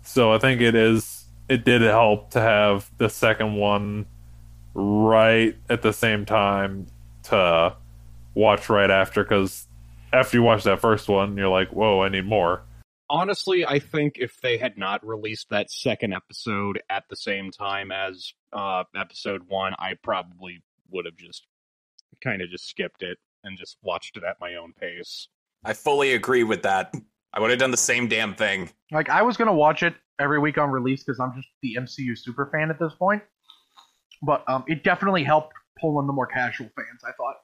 So 0.02 0.32
I 0.32 0.38
think 0.38 0.60
it 0.60 0.74
is 0.76 1.19
it 1.50 1.64
did 1.64 1.82
help 1.82 2.30
to 2.30 2.40
have 2.40 2.90
the 2.96 3.10
second 3.10 3.56
one 3.56 4.06
right 4.72 5.56
at 5.68 5.82
the 5.82 5.92
same 5.92 6.24
time 6.24 6.86
to 7.24 7.76
watch 8.34 8.70
right 8.70 8.90
after 8.90 9.22
because 9.22 9.66
after 10.12 10.36
you 10.36 10.42
watch 10.42 10.64
that 10.64 10.80
first 10.80 11.08
one 11.08 11.36
you're 11.36 11.48
like 11.48 11.68
whoa 11.70 12.00
I 12.02 12.08
need 12.08 12.24
more. 12.24 12.62
honestly, 13.10 13.66
I 13.66 13.80
think 13.80 14.14
if 14.18 14.40
they 14.40 14.56
had 14.56 14.78
not 14.78 15.04
released 15.04 15.48
that 15.50 15.70
second 15.70 16.14
episode 16.14 16.80
at 16.88 17.04
the 17.10 17.16
same 17.16 17.50
time 17.50 17.90
as 17.90 18.32
uh, 18.52 18.84
episode 18.96 19.42
one, 19.48 19.74
I 19.78 19.94
probably 20.02 20.62
would 20.90 21.06
have 21.06 21.16
just 21.16 21.44
kind 22.22 22.40
of 22.40 22.48
just 22.48 22.68
skipped 22.68 23.02
it 23.02 23.18
and 23.42 23.58
just 23.58 23.76
watched 23.82 24.16
it 24.16 24.22
at 24.22 24.40
my 24.40 24.54
own 24.54 24.72
pace. 24.72 25.28
I 25.64 25.72
fully 25.72 26.14
agree 26.14 26.44
with 26.44 26.62
that. 26.62 26.94
I 27.32 27.40
would 27.40 27.50
have 27.50 27.58
done 27.58 27.70
the 27.70 27.76
same 27.76 28.08
damn 28.08 28.34
thing. 28.34 28.70
Like, 28.90 29.08
I 29.08 29.22
was 29.22 29.36
going 29.36 29.46
to 29.46 29.54
watch 29.54 29.82
it 29.82 29.94
every 30.20 30.38
week 30.38 30.59
on 30.59 30.70
release 30.70 31.02
because 31.02 31.18
I'm 31.18 31.35
just 31.35 31.48
the 31.62 31.76
MCU 31.80 32.16
super 32.16 32.46
fan 32.52 32.70
at 32.70 32.78
this 32.78 32.92
point. 32.94 33.22
But 34.22 34.44
um, 34.48 34.64
it 34.68 34.85
definitely 34.85 35.24
helped 35.24 35.54
pull 35.80 35.98
in 36.00 36.06
the 36.06 36.12
more 36.12 36.26
casual 36.26 36.68
fans, 36.76 37.02
I 37.04 37.12
thought. 37.12 37.37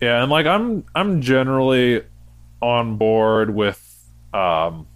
Yeah, 0.00 0.22
and 0.22 0.30
like 0.30 0.46
I'm 0.46 0.84
I'm 0.94 1.20
generally 1.20 2.04
on 2.60 2.96
board 2.96 3.54
with 3.54 3.80
um 4.32 4.86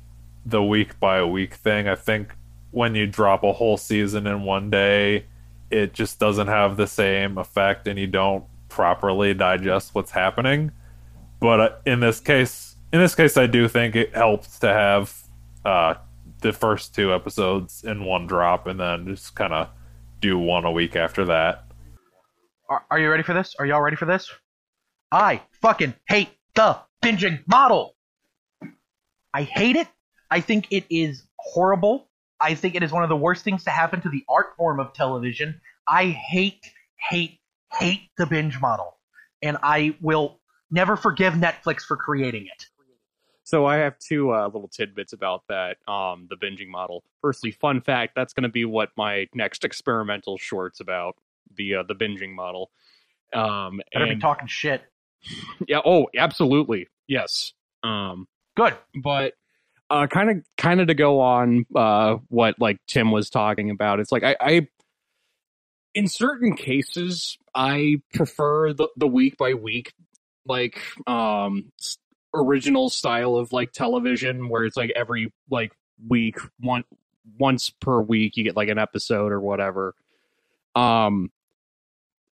the 0.44 0.62
week 0.62 0.98
by 1.00 1.22
week 1.24 1.54
thing. 1.54 1.88
I 1.88 1.96
think 1.96 2.34
when 2.70 2.94
you 2.94 3.06
drop 3.06 3.42
a 3.42 3.52
whole 3.52 3.76
season 3.76 4.26
in 4.26 4.42
one 4.42 4.70
day, 4.70 5.26
it 5.70 5.92
just 5.92 6.18
doesn't 6.18 6.46
have 6.46 6.76
the 6.76 6.86
same 6.86 7.38
effect 7.38 7.88
and 7.88 7.98
you 7.98 8.06
don't 8.06 8.44
properly 8.68 9.34
digest 9.34 9.94
what's 9.94 10.10
happening. 10.10 10.70
But 11.40 11.60
uh, 11.60 11.70
in 11.86 12.00
this 12.00 12.20
case, 12.20 12.76
in 12.92 13.00
this 13.00 13.14
case 13.14 13.36
I 13.36 13.46
do 13.46 13.66
think 13.68 13.96
it 13.96 14.14
helps 14.14 14.58
to 14.60 14.68
have 14.68 15.22
uh 15.64 15.94
the 16.46 16.52
first 16.52 16.94
two 16.94 17.12
episodes 17.12 17.82
in 17.82 18.04
one 18.04 18.26
drop 18.26 18.68
and 18.68 18.78
then 18.78 19.06
just 19.06 19.34
kind 19.34 19.52
of 19.52 19.68
do 20.20 20.38
one 20.38 20.64
a 20.64 20.70
week 20.70 20.94
after 20.94 21.24
that. 21.24 21.64
Are, 22.68 22.84
are 22.88 22.98
you 23.00 23.10
ready 23.10 23.24
for 23.24 23.34
this? 23.34 23.54
Are 23.58 23.66
y'all 23.66 23.80
ready 23.80 23.96
for 23.96 24.06
this? 24.06 24.30
I 25.10 25.42
fucking 25.60 25.94
hate 26.08 26.30
the 26.54 26.78
binging 27.02 27.42
model. 27.48 27.96
I 29.34 29.42
hate 29.42 29.74
it. 29.74 29.88
I 30.30 30.40
think 30.40 30.68
it 30.70 30.84
is 30.88 31.24
horrible. 31.38 32.08
I 32.40 32.54
think 32.54 32.76
it 32.76 32.82
is 32.82 32.92
one 32.92 33.02
of 33.02 33.08
the 33.08 33.16
worst 33.16 33.42
things 33.42 33.64
to 33.64 33.70
happen 33.70 34.00
to 34.02 34.08
the 34.08 34.24
art 34.28 34.54
form 34.56 34.78
of 34.78 34.92
television. 34.92 35.60
I 35.88 36.06
hate, 36.06 36.64
hate, 37.10 37.40
hate 37.72 38.10
the 38.18 38.26
binge 38.26 38.60
model. 38.60 38.98
And 39.42 39.58
I 39.62 39.96
will 40.00 40.38
never 40.70 40.96
forgive 40.96 41.34
Netflix 41.34 41.82
for 41.82 41.96
creating 41.96 42.46
it. 42.46 42.66
So 43.46 43.64
I 43.64 43.76
have 43.76 43.96
two 44.00 44.34
uh, 44.34 44.46
little 44.46 44.66
tidbits 44.66 45.12
about 45.12 45.44
that, 45.48 45.76
um, 45.86 46.26
the 46.28 46.34
binging 46.34 46.66
model. 46.66 47.04
Firstly, 47.22 47.52
fun 47.52 47.80
fact: 47.80 48.16
that's 48.16 48.32
going 48.32 48.42
to 48.42 48.48
be 48.48 48.64
what 48.64 48.88
my 48.96 49.28
next 49.34 49.64
experimental 49.64 50.36
short's 50.36 50.80
about 50.80 51.14
the 51.56 51.76
uh, 51.76 51.82
the 51.84 51.94
binging 51.94 52.34
model. 52.34 52.72
Um, 53.32 53.80
Better 53.94 54.06
be 54.06 54.20
talking 54.20 54.48
shit. 54.48 54.82
yeah, 55.68 55.78
oh, 55.84 56.08
absolutely, 56.16 56.88
yes. 57.06 57.52
Um, 57.84 58.26
Good. 58.56 58.74
but 59.00 59.34
uh 59.88 60.08
kind 60.08 60.30
of 60.30 60.36
kind 60.56 60.80
of 60.80 60.88
to 60.88 60.94
go 60.94 61.20
on 61.20 61.64
uh 61.76 62.16
what 62.26 62.56
like 62.58 62.76
tim 62.88 63.12
was 63.12 63.30
talking 63.30 63.70
about 63.70 64.00
it's 64.00 64.10
like 64.10 64.24
i 64.24 64.34
i 64.40 64.68
in 65.94 66.08
certain 66.08 66.56
cases 66.56 67.38
i 67.54 67.94
prefer 68.12 68.72
the 68.72 68.88
the 68.96 69.06
week 69.06 69.36
by 69.36 69.54
week 69.54 69.92
like 70.44 70.82
um 71.06 71.70
original 72.42 72.88
style 72.90 73.36
of 73.36 73.52
like 73.52 73.72
television 73.72 74.48
where 74.48 74.64
it's 74.64 74.76
like 74.76 74.92
every 74.94 75.32
like 75.50 75.72
week 76.08 76.38
one 76.60 76.84
once 77.38 77.70
per 77.70 78.00
week 78.00 78.36
you 78.36 78.44
get 78.44 78.56
like 78.56 78.68
an 78.68 78.78
episode 78.78 79.32
or 79.32 79.40
whatever. 79.40 79.94
Um 80.74 81.30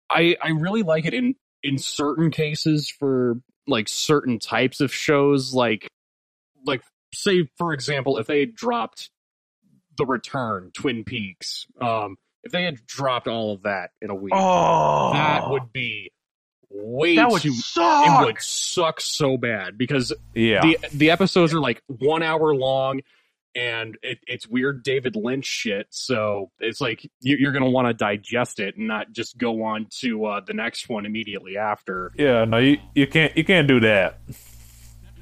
i 0.09 0.35
i 0.41 0.49
really 0.49 0.83
like 0.83 1.05
it 1.05 1.13
in 1.13 1.35
in 1.61 1.77
certain 1.77 2.31
cases 2.31 2.89
for 2.89 3.39
like 3.67 3.87
certain 3.87 4.39
types 4.39 4.81
of 4.81 4.93
shows. 4.93 5.53
Like 5.53 5.87
like 6.65 6.81
say 7.13 7.49
for 7.57 7.73
example 7.73 8.17
if 8.17 8.27
they 8.27 8.39
had 8.39 8.55
dropped 8.55 9.09
the 9.97 10.05
return 10.05 10.71
twin 10.73 11.03
peaks 11.03 11.65
um 11.81 12.15
if 12.43 12.51
they 12.51 12.63
had 12.63 12.85
dropped 12.85 13.27
all 13.27 13.53
of 13.53 13.63
that 13.63 13.89
in 14.01 14.09
a 14.09 14.15
week 14.15 14.33
Oh, 14.33 15.11
that 15.13 15.49
would 15.49 15.73
be 15.73 16.11
way 16.71 17.15
that 17.15 17.29
would 17.31 17.41
too 17.41 17.51
suck. 17.53 18.05
it 18.21 18.25
would 18.25 18.39
suck 18.41 19.01
so 19.01 19.37
bad 19.37 19.77
because 19.77 20.13
Yeah. 20.35 20.61
the 20.61 20.77
the 20.93 21.11
episodes 21.11 21.53
are 21.53 21.59
like 21.59 21.81
one 21.87 22.21
hour 22.23 22.53
long 22.53 23.01
and 23.55 23.97
it, 24.03 24.19
it's 24.27 24.47
weird 24.47 24.83
david 24.83 25.15
lynch 25.15 25.45
shit 25.45 25.87
so 25.89 26.51
it's 26.59 26.79
like 26.79 27.03
you, 27.21 27.35
you're 27.39 27.51
gonna 27.51 27.69
want 27.69 27.87
to 27.87 27.93
digest 27.95 28.59
it 28.59 28.77
and 28.77 28.87
not 28.87 29.11
just 29.11 29.37
go 29.39 29.63
on 29.63 29.87
to 29.89 30.25
uh, 30.25 30.39
the 30.45 30.53
next 30.53 30.87
one 30.87 31.05
immediately 31.07 31.57
after 31.57 32.11
yeah, 32.15 32.45
no 32.45 32.57
you 32.59 32.77
you 32.93 33.07
can't 33.07 33.35
you 33.35 33.43
can't 33.43 33.67
do 33.67 33.79
that. 33.79 34.19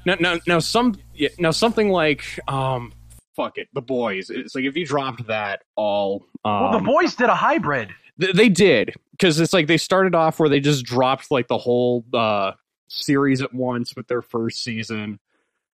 now 0.04 0.16
now, 0.20 0.38
now 0.46 0.58
some 0.58 0.94
now 1.38 1.50
something 1.50 1.88
like 1.88 2.38
um 2.48 2.92
fuck 3.34 3.56
it 3.56 3.68
the 3.72 3.80
boys 3.80 4.28
it's 4.28 4.54
like 4.54 4.64
if 4.64 4.76
you 4.76 4.84
dropped 4.84 5.26
that 5.28 5.62
all 5.76 6.26
um, 6.44 6.62
well, 6.64 6.72
the 6.72 6.78
boys 6.84 7.14
did 7.14 7.28
a 7.30 7.34
hybrid. 7.34 7.88
Th- 8.20 8.34
they 8.34 8.48
did 8.48 8.94
because 9.12 9.38
it's 9.40 9.52
like 9.52 9.66
they 9.66 9.76
started 9.76 10.14
off 10.14 10.38
where 10.40 10.48
they 10.48 10.60
just 10.60 10.84
dropped 10.84 11.30
like 11.30 11.48
the 11.48 11.58
whole 11.58 12.04
uh 12.14 12.52
series 12.88 13.40
at 13.42 13.52
once 13.52 13.94
with 13.96 14.06
their 14.08 14.22
first 14.22 14.62
season 14.64 15.18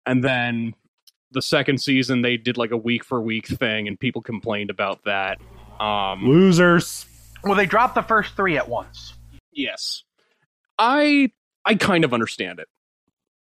and 0.06 0.24
then 0.24 0.74
the 1.32 1.42
second 1.42 1.80
season 1.82 2.22
they 2.22 2.38
did 2.38 2.58
like 2.58 2.72
a 2.72 2.78
week 2.78 3.04
for 3.04 3.20
week 3.22 3.48
thing 3.48 3.88
and 3.88 4.00
people 4.00 4.22
complained 4.22 4.70
about 4.70 5.04
that 5.06 5.40
um 5.80 6.24
Losers. 6.26 7.06
Well, 7.44 7.56
they 7.56 7.66
dropped 7.66 7.96
the 7.96 8.02
first 8.04 8.36
three 8.36 8.58
at 8.58 8.68
once. 8.70 9.14
yes 9.52 10.04
i 10.78 11.32
i 11.66 11.76
kind 11.76 12.04
of 12.04 12.14
understand 12.14 12.60
it 12.60 12.68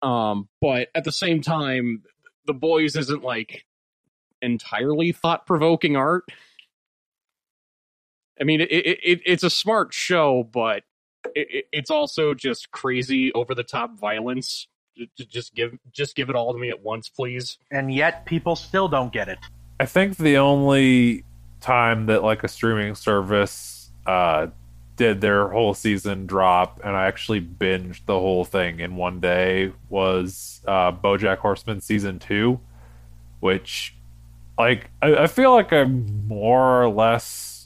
um 0.02 0.47
but 0.62 0.88
at 0.95 1.04
the 1.04 1.12
same 1.12 1.41
time 1.41 2.04
the 2.45 2.54
boys 2.54 2.95
isn't 2.95 3.23
like 3.23 3.65
entirely 4.41 5.12
thought-provoking 5.12 5.95
art 5.97 6.23
i 8.39 8.43
mean 8.43 8.62
it, 8.62 8.71
it, 8.71 8.99
it 9.04 9.21
it's 9.25 9.43
a 9.43 9.49
smart 9.49 9.93
show 9.93 10.43
but 10.43 10.84
it, 11.36 11.47
it, 11.49 11.65
it's 11.71 11.91
also 11.91 12.34
just 12.34 12.71
crazy 12.71 13.32
over 13.34 13.54
the 13.54 13.63
top 13.63 13.97
violence 13.99 14.67
J- 14.99 15.10
j- 15.17 15.25
Just 15.25 15.56
give 15.56 15.78
just 15.91 16.15
give 16.15 16.30
it 16.30 16.36
all 16.36 16.54
to 16.54 16.60
me 16.60 16.69
at 16.69 16.82
once, 16.84 17.10
please. 17.10 17.58
And 17.71 17.93
yet 17.93 18.25
people 18.25 18.56
still 18.56 18.88
don't 18.88 19.13
get 19.13 19.30
it. 19.30 19.39
I 19.80 19.86
think 19.86 20.17
the 20.17 20.38
only 20.38 21.23
time 21.62 22.08
that 22.08 22.23
like 22.23 22.43
a 22.43 22.47
streaming 22.47 22.95
service 22.95 23.91
uh 24.06 24.47
did 24.95 25.21
their 25.21 25.47
whole 25.49 25.73
season 25.73 26.25
drop 26.25 26.80
and 26.84 26.95
I 26.95 27.08
actually 27.08 27.41
binged 27.41 28.06
the 28.06 28.19
whole 28.19 28.43
thing 28.43 28.80
in 28.82 28.95
one 28.95 29.19
day 29.19 29.71
was 29.89 30.62
uh 30.67 30.91
BoJack 30.91 31.38
Horseman 31.38 31.82
season 31.82 32.19
2 32.19 32.60
which 33.39 33.93
like 34.58 34.89
I, 35.02 35.15
I 35.15 35.28
feel 35.28 35.54
like 35.54 35.71
I'm 35.73 36.28
more 36.28 36.84
or 36.84 36.89
less 36.89 37.59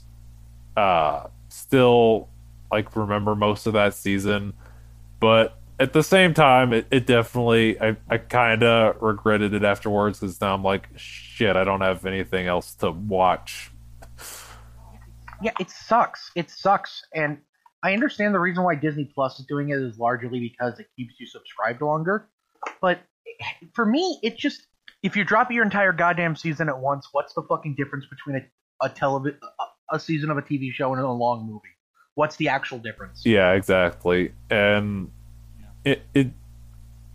uh 0.76 1.26
still 1.48 2.28
like 2.72 2.94
remember 2.96 3.34
most 3.34 3.66
of 3.66 3.74
that 3.74 3.94
season 3.94 4.52
but 5.20 5.56
at 5.78 5.92
the 5.92 6.02
same 6.02 6.34
time 6.34 6.72
it, 6.72 6.86
it 6.90 7.06
definitely 7.06 7.80
i, 7.80 7.96
I 8.08 8.18
kind 8.18 8.62
of 8.62 9.00
regretted 9.00 9.54
it 9.54 9.64
afterwards 9.64 10.20
because 10.20 10.40
now 10.40 10.54
i'm 10.54 10.62
like 10.64 10.88
shit 10.96 11.56
i 11.56 11.64
don't 11.64 11.80
have 11.82 12.06
anything 12.06 12.46
else 12.46 12.74
to 12.76 12.90
watch 12.90 13.70
Yeah, 15.42 15.52
it 15.60 15.70
sucks. 15.70 16.30
It 16.34 16.50
sucks. 16.50 17.02
And 17.14 17.38
I 17.82 17.92
understand 17.92 18.34
the 18.34 18.40
reason 18.40 18.64
why 18.64 18.76
Disney 18.76 19.10
Plus 19.14 19.38
is 19.38 19.46
doing 19.46 19.68
it 19.70 19.78
is 19.78 19.98
largely 19.98 20.40
because 20.40 20.78
it 20.80 20.86
keeps 20.96 21.14
you 21.18 21.26
subscribed 21.26 21.82
longer. 21.82 22.28
But 22.80 23.00
for 23.74 23.84
me, 23.84 24.18
it 24.22 24.38
just 24.38 24.66
if 25.02 25.16
you 25.16 25.24
drop 25.24 25.50
your 25.50 25.64
entire 25.64 25.92
goddamn 25.92 26.36
season 26.36 26.68
at 26.70 26.78
once, 26.78 27.08
what's 27.12 27.34
the 27.34 27.42
fucking 27.42 27.74
difference 27.74 28.06
between 28.06 28.36
a 28.36 28.86
a 28.86 28.88
television 28.88 29.38
a, 29.92 29.98
season 30.00 30.30
of 30.30 30.38
a 30.38 30.42
TV 30.42 30.72
show 30.72 30.92
and 30.92 31.02
a 31.02 31.08
long 31.10 31.46
movie? 31.46 31.60
What's 32.14 32.36
the 32.36 32.48
actual 32.48 32.78
difference? 32.78 33.22
yeah 33.24 33.52
exactly 33.52 34.32
and 34.50 35.10
it 35.84 36.02
it 36.14 36.28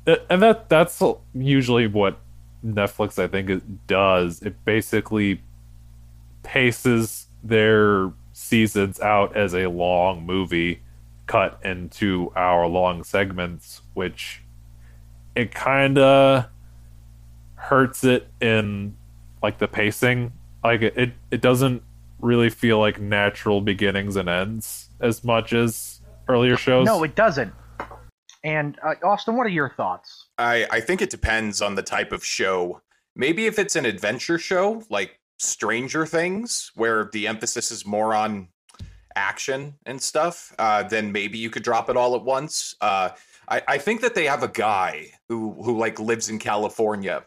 it- 0.06 0.26
and 0.30 0.42
that 0.42 0.68
that's 0.70 1.02
usually 1.34 1.88
what 1.88 2.20
netflix 2.66 3.18
i 3.18 3.28
think 3.28 3.50
it 3.50 3.88
does 3.88 4.42
it 4.42 4.66
basically 4.66 5.42
paces 6.44 7.28
their 7.44 8.12
seasons 8.34 9.00
out 9.00 9.36
as 9.38 9.54
a 9.54 9.68
long 9.68 10.26
movie 10.26 10.82
cut 11.28 11.60
into 11.64 12.32
hour 12.36 12.68
long 12.68 13.04
segments 13.04 13.82
which 13.94 14.42
it 15.36 15.54
kind 15.54 15.98
of 15.98 16.46
hurts 17.56 18.04
it 18.04 18.28
in 18.42 18.96
like 19.42 19.60
the 19.60 19.68
pacing 19.68 20.34
like 20.64 20.82
it 20.82 21.14
it 21.32 21.42
doesn't 21.42 21.84
really 22.20 22.50
feel 22.50 22.80
like 22.80 23.00
natural 23.00 23.62
beginnings 23.62 24.16
and 24.16 24.30
ends 24.30 24.90
as 25.00 25.24
much 25.24 25.54
as 25.54 26.02
earlier 26.28 26.58
shows 26.58 26.86
No, 26.86 27.04
it 27.04 27.16
doesn't. 27.16 27.54
And 28.44 28.78
uh, 28.84 28.96
Austin, 29.04 29.36
what 29.36 29.46
are 29.46 29.50
your 29.50 29.70
thoughts? 29.70 30.28
I, 30.38 30.66
I 30.72 30.80
think 30.80 31.02
it 31.02 31.10
depends 31.10 31.62
on 31.62 31.76
the 31.76 31.84
type 31.84 32.12
of 32.12 32.24
show. 32.24 32.82
Maybe 33.16 33.48
if 33.48 33.60
it's 33.60 33.76
an 33.76 33.86
adventure 33.86 34.38
show 34.38 34.84
like 34.90 35.20
Stranger 35.38 36.06
Things, 36.06 36.72
where 36.76 37.10
the 37.12 37.28
emphasis 37.28 37.72
is 37.72 37.86
more 37.86 38.14
on 38.14 38.50
action 39.16 39.76
and 39.86 40.02
stuff, 40.02 40.54
uh, 40.60 40.84
then 40.84 41.12
maybe 41.12 41.38
you 41.38 41.50
could 41.50 41.64
drop 41.64 41.90
it 41.90 41.98
all 41.98 42.16
at 42.16 42.24
once. 42.24 42.76
Uh, 42.80 43.10
I, 43.48 43.62
I 43.68 43.78
think 43.78 44.02
that 44.02 44.16
they 44.16 44.26
have 44.26 44.44
a 44.44 44.48
guy 44.48 45.12
who 45.28 45.62
who 45.64 45.78
like 45.78 46.00
lives 46.00 46.30
in 46.30 46.40
California, 46.40 47.26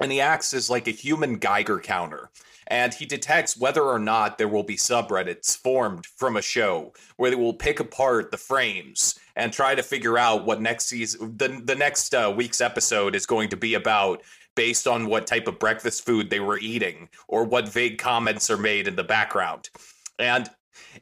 and 0.00 0.12
he 0.12 0.20
acts 0.20 0.52
as 0.52 0.68
like 0.68 0.88
a 0.88 0.92
human 0.92 1.36
Geiger 1.38 1.78
counter. 1.78 2.30
And 2.70 2.94
he 2.94 3.04
detects 3.04 3.58
whether 3.58 3.82
or 3.82 3.98
not 3.98 4.38
there 4.38 4.48
will 4.48 4.62
be 4.62 4.76
subreddits 4.76 5.58
formed 5.58 6.06
from 6.06 6.36
a 6.36 6.42
show 6.42 6.92
where 7.16 7.28
they 7.28 7.36
will 7.36 7.52
pick 7.52 7.80
apart 7.80 8.30
the 8.30 8.36
frames 8.36 9.18
and 9.34 9.52
try 9.52 9.74
to 9.74 9.82
figure 9.82 10.16
out 10.16 10.46
what 10.46 10.62
next 10.62 10.86
season, 10.86 11.36
the 11.36 11.60
the 11.64 11.74
next 11.74 12.14
uh, 12.14 12.32
week's 12.34 12.60
episode 12.60 13.16
is 13.16 13.26
going 13.26 13.48
to 13.48 13.56
be 13.56 13.74
about, 13.74 14.22
based 14.54 14.86
on 14.86 15.06
what 15.06 15.26
type 15.26 15.48
of 15.48 15.58
breakfast 15.58 16.04
food 16.04 16.30
they 16.30 16.40
were 16.40 16.58
eating 16.58 17.08
or 17.28 17.44
what 17.44 17.68
vague 17.68 17.98
comments 17.98 18.50
are 18.50 18.56
made 18.56 18.86
in 18.86 18.96
the 18.96 19.04
background. 19.04 19.68
And 20.18 20.48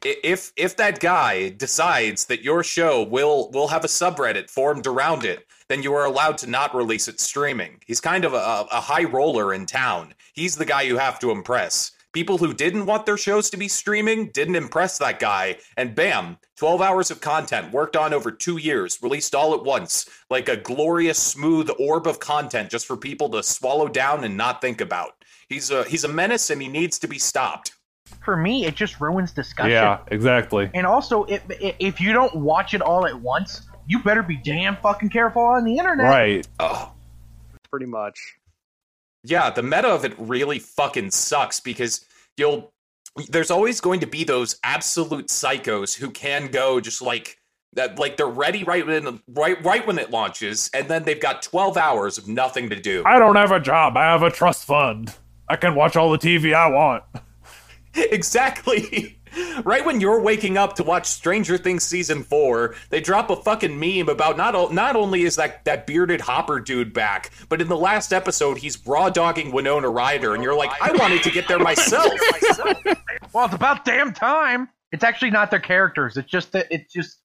if 0.01 0.51
if 0.55 0.75
that 0.77 0.99
guy 0.99 1.49
decides 1.49 2.25
that 2.25 2.43
your 2.43 2.63
show 2.63 3.03
will 3.03 3.49
will 3.51 3.67
have 3.67 3.83
a 3.83 3.87
subreddit 3.87 4.49
formed 4.49 4.87
around 4.87 5.25
it, 5.25 5.45
then 5.69 5.83
you 5.83 5.93
are 5.93 6.05
allowed 6.05 6.37
to 6.39 6.49
not 6.49 6.75
release 6.75 7.07
it 7.07 7.19
streaming. 7.19 7.79
He's 7.85 8.01
kind 8.01 8.25
of 8.25 8.33
a, 8.33 8.65
a 8.71 8.81
high 8.81 9.05
roller 9.05 9.53
in 9.53 9.65
town. 9.65 10.15
He's 10.33 10.55
the 10.55 10.65
guy 10.65 10.81
you 10.81 10.97
have 10.97 11.19
to 11.19 11.31
impress. 11.31 11.91
People 12.11 12.39
who 12.39 12.55
didn't 12.55 12.87
want 12.87 13.05
their 13.05 13.17
shows 13.17 13.51
to 13.51 13.57
be 13.57 13.67
streaming 13.67 14.31
didn't 14.33 14.55
impress 14.55 14.97
that 14.97 15.19
guy, 15.19 15.57
and 15.77 15.93
bam, 15.93 16.37
12 16.57 16.81
hours 16.81 17.11
of 17.11 17.21
content 17.21 17.71
worked 17.71 17.95
on 17.95 18.15
over 18.15 18.31
two 18.31 18.57
years, 18.57 18.97
released 19.03 19.35
all 19.35 19.53
at 19.53 19.63
once, 19.63 20.09
like 20.27 20.49
a 20.49 20.57
glorious, 20.57 21.19
smooth 21.19 21.69
orb 21.77 22.07
of 22.07 22.19
content 22.19 22.71
just 22.71 22.87
for 22.87 22.97
people 22.97 23.29
to 23.29 23.43
swallow 23.43 23.87
down 23.87 24.23
and 24.23 24.35
not 24.35 24.59
think 24.59 24.81
about. 24.81 25.11
He's 25.49 25.69
a 25.69 25.83
he's 25.83 26.03
a 26.03 26.07
menace, 26.07 26.49
and 26.49 26.59
he 26.59 26.67
needs 26.67 26.97
to 26.99 27.07
be 27.07 27.19
stopped. 27.19 27.73
For 28.25 28.35
me, 28.35 28.65
it 28.65 28.75
just 28.75 28.99
ruins 28.99 29.31
discussion. 29.31 29.71
yeah 29.71 29.99
exactly 30.07 30.69
And 30.73 30.87
also, 30.87 31.25
if, 31.25 31.43
if 31.59 32.01
you 32.01 32.11
don't 32.11 32.35
watch 32.35 32.73
it 32.73 32.81
all 32.81 33.05
at 33.05 33.21
once, 33.21 33.68
you 33.89 34.01
better 34.03 34.23
be 34.23 34.37
damn 34.37 34.77
fucking 34.77 35.09
careful 35.09 35.41
on 35.41 35.65
the 35.65 35.77
internet. 35.77 36.05
right 36.05 36.47
Oh, 36.59 36.93
Pretty 37.69 37.87
much. 37.87 38.17
Yeah, 39.23 39.49
the 39.49 39.61
meta 39.63 39.89
of 39.89 40.05
it 40.05 40.13
really 40.17 40.59
fucking 40.59 41.11
sucks 41.11 41.59
because 41.59 42.05
you'll 42.37 42.71
there's 43.27 43.51
always 43.51 43.81
going 43.81 43.99
to 43.99 44.07
be 44.07 44.23
those 44.23 44.57
absolute 44.63 45.27
psychos 45.27 45.95
who 45.95 46.09
can 46.09 46.47
go 46.47 46.79
just 46.79 47.01
like 47.01 47.37
that 47.73 47.99
like 47.99 48.15
they're 48.15 48.27
ready 48.27 48.63
right 48.63 48.87
when 48.87 49.19
right 49.29 49.63
right 49.65 49.85
when 49.85 49.99
it 49.99 50.09
launches 50.09 50.69
and 50.73 50.87
then 50.87 51.03
they've 51.03 51.19
got 51.19 51.41
12 51.41 51.75
hours 51.75 52.17
of 52.17 52.27
nothing 52.27 52.69
to 52.69 52.79
do. 52.79 53.03
i 53.05 53.19
don't 53.19 53.35
have 53.35 53.51
a 53.51 53.59
job 53.59 53.97
i 53.97 54.03
have 54.03 54.23
a 54.23 54.31
trust 54.31 54.65
fund 54.65 55.13
i 55.49 55.55
can 55.55 55.75
watch 55.75 55.95
all 55.95 56.11
the 56.11 56.17
tv 56.17 56.53
i 56.53 56.67
want 56.69 57.03
exactly. 57.95 59.18
Right 59.63 59.85
when 59.85 59.99
you're 60.01 60.21
waking 60.21 60.57
up 60.57 60.75
to 60.75 60.83
watch 60.83 61.05
Stranger 61.05 61.57
Things 61.57 61.83
season 61.83 62.23
4, 62.23 62.75
they 62.89 63.01
drop 63.01 63.29
a 63.29 63.35
fucking 63.35 63.79
meme 63.79 64.09
about 64.09 64.37
not 64.37 64.55
o- 64.55 64.69
not 64.69 64.95
only 64.95 65.23
is 65.23 65.35
that 65.35 65.65
that 65.65 65.85
bearded 65.85 66.21
Hopper 66.21 66.59
dude 66.59 66.93
back, 66.93 67.31
but 67.49 67.61
in 67.61 67.67
the 67.67 67.77
last 67.77 68.13
episode 68.13 68.57
he's 68.57 68.85
raw 68.87 69.09
dogging 69.09 69.51
Winona 69.51 69.89
Ryder 69.89 70.33
and 70.33 70.43
you're 70.43 70.55
like, 70.55 70.71
"I 70.81 70.91
wanted 70.93 71.23
to 71.23 71.31
get 71.31 71.47
there 71.47 71.59
myself." 71.59 72.13
Well, 73.31 73.45
it's 73.45 73.53
about 73.53 73.85
damn 73.85 74.11
time. 74.11 74.69
It's 74.91 75.03
actually 75.03 75.29
not 75.29 75.51
their 75.51 75.59
characters. 75.59 76.17
It's 76.17 76.29
just 76.31 76.51
that 76.53 76.65
it's 76.71 76.91
just 76.91 77.19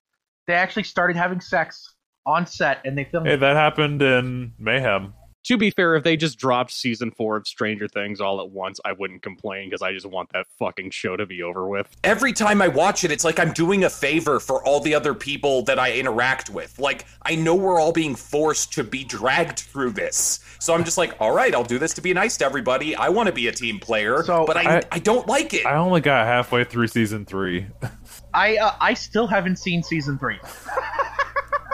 they 0.46 0.52
actually 0.52 0.82
started 0.82 1.16
having 1.16 1.40
sex 1.40 1.94
on 2.26 2.46
set 2.46 2.82
and 2.84 2.96
they 2.96 3.04
filmed. 3.04 3.26
hey 3.26 3.34
it. 3.34 3.40
that 3.40 3.56
happened 3.56 4.02
in 4.02 4.52
mayhem 4.58 5.14
To 5.44 5.58
be 5.58 5.70
fair, 5.70 5.94
if 5.94 6.04
they 6.04 6.16
just 6.16 6.38
dropped 6.38 6.70
season 6.72 7.10
four 7.10 7.36
of 7.36 7.46
Stranger 7.46 7.86
Things 7.86 8.18
all 8.18 8.40
at 8.40 8.48
once, 8.50 8.80
I 8.82 8.92
wouldn't 8.92 9.20
complain 9.22 9.68
because 9.68 9.82
I 9.82 9.92
just 9.92 10.06
want 10.06 10.32
that 10.32 10.46
fucking 10.58 10.90
show 10.90 11.18
to 11.18 11.26
be 11.26 11.42
over 11.42 11.66
with. 11.68 11.86
every 12.02 12.32
time 12.32 12.62
I 12.62 12.68
watch 12.68 13.04
it, 13.04 13.10
it's 13.10 13.24
like 13.24 13.38
I'm 13.38 13.52
doing 13.52 13.84
a 13.84 13.90
favor 13.90 14.40
for 14.40 14.64
all 14.64 14.80
the 14.80 14.94
other 14.94 15.12
people 15.12 15.62
that 15.64 15.78
I 15.78 15.92
interact 15.92 16.48
with. 16.48 16.78
Like, 16.78 17.04
I 17.22 17.34
know 17.34 17.54
we're 17.54 17.78
all 17.78 17.92
being 17.92 18.14
forced 18.14 18.72
to 18.74 18.84
be 18.84 19.04
dragged 19.04 19.58
through 19.60 19.90
this. 19.90 20.40
So 20.60 20.72
I'm 20.72 20.82
just 20.82 20.96
like, 20.96 21.14
all 21.20 21.32
right, 21.34 21.54
I'll 21.54 21.62
do 21.62 21.78
this 21.78 21.92
to 21.94 22.00
be 22.00 22.14
nice 22.14 22.38
to 22.38 22.46
everybody. 22.46 22.96
I 22.96 23.10
want 23.10 23.26
to 23.26 23.34
be 23.34 23.48
a 23.48 23.52
team 23.52 23.78
player, 23.78 24.22
So, 24.22 24.46
but 24.46 24.56
I, 24.56 24.78
I, 24.78 24.82
I- 24.92 24.98
don't 24.98 25.26
like 25.28 25.52
it. 25.52 25.66
i 25.66 25.76
only 25.76 26.00
got 26.00 26.24
halfway 26.26 26.64
through 26.64 26.86
season 26.86 27.26
three 27.26 27.66
I 28.32 28.56
uh, 28.56 28.72
I 28.80 28.94
still 28.94 29.26
haven't 29.26 29.56
seen 29.56 29.82
season 29.82 30.18
three. 30.18 30.38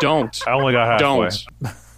Don't. 0.01 0.37
i 0.49 0.51
only 0.51 0.73
got 0.73 1.01
halfway 1.01 1.29
Don't. 1.29 1.47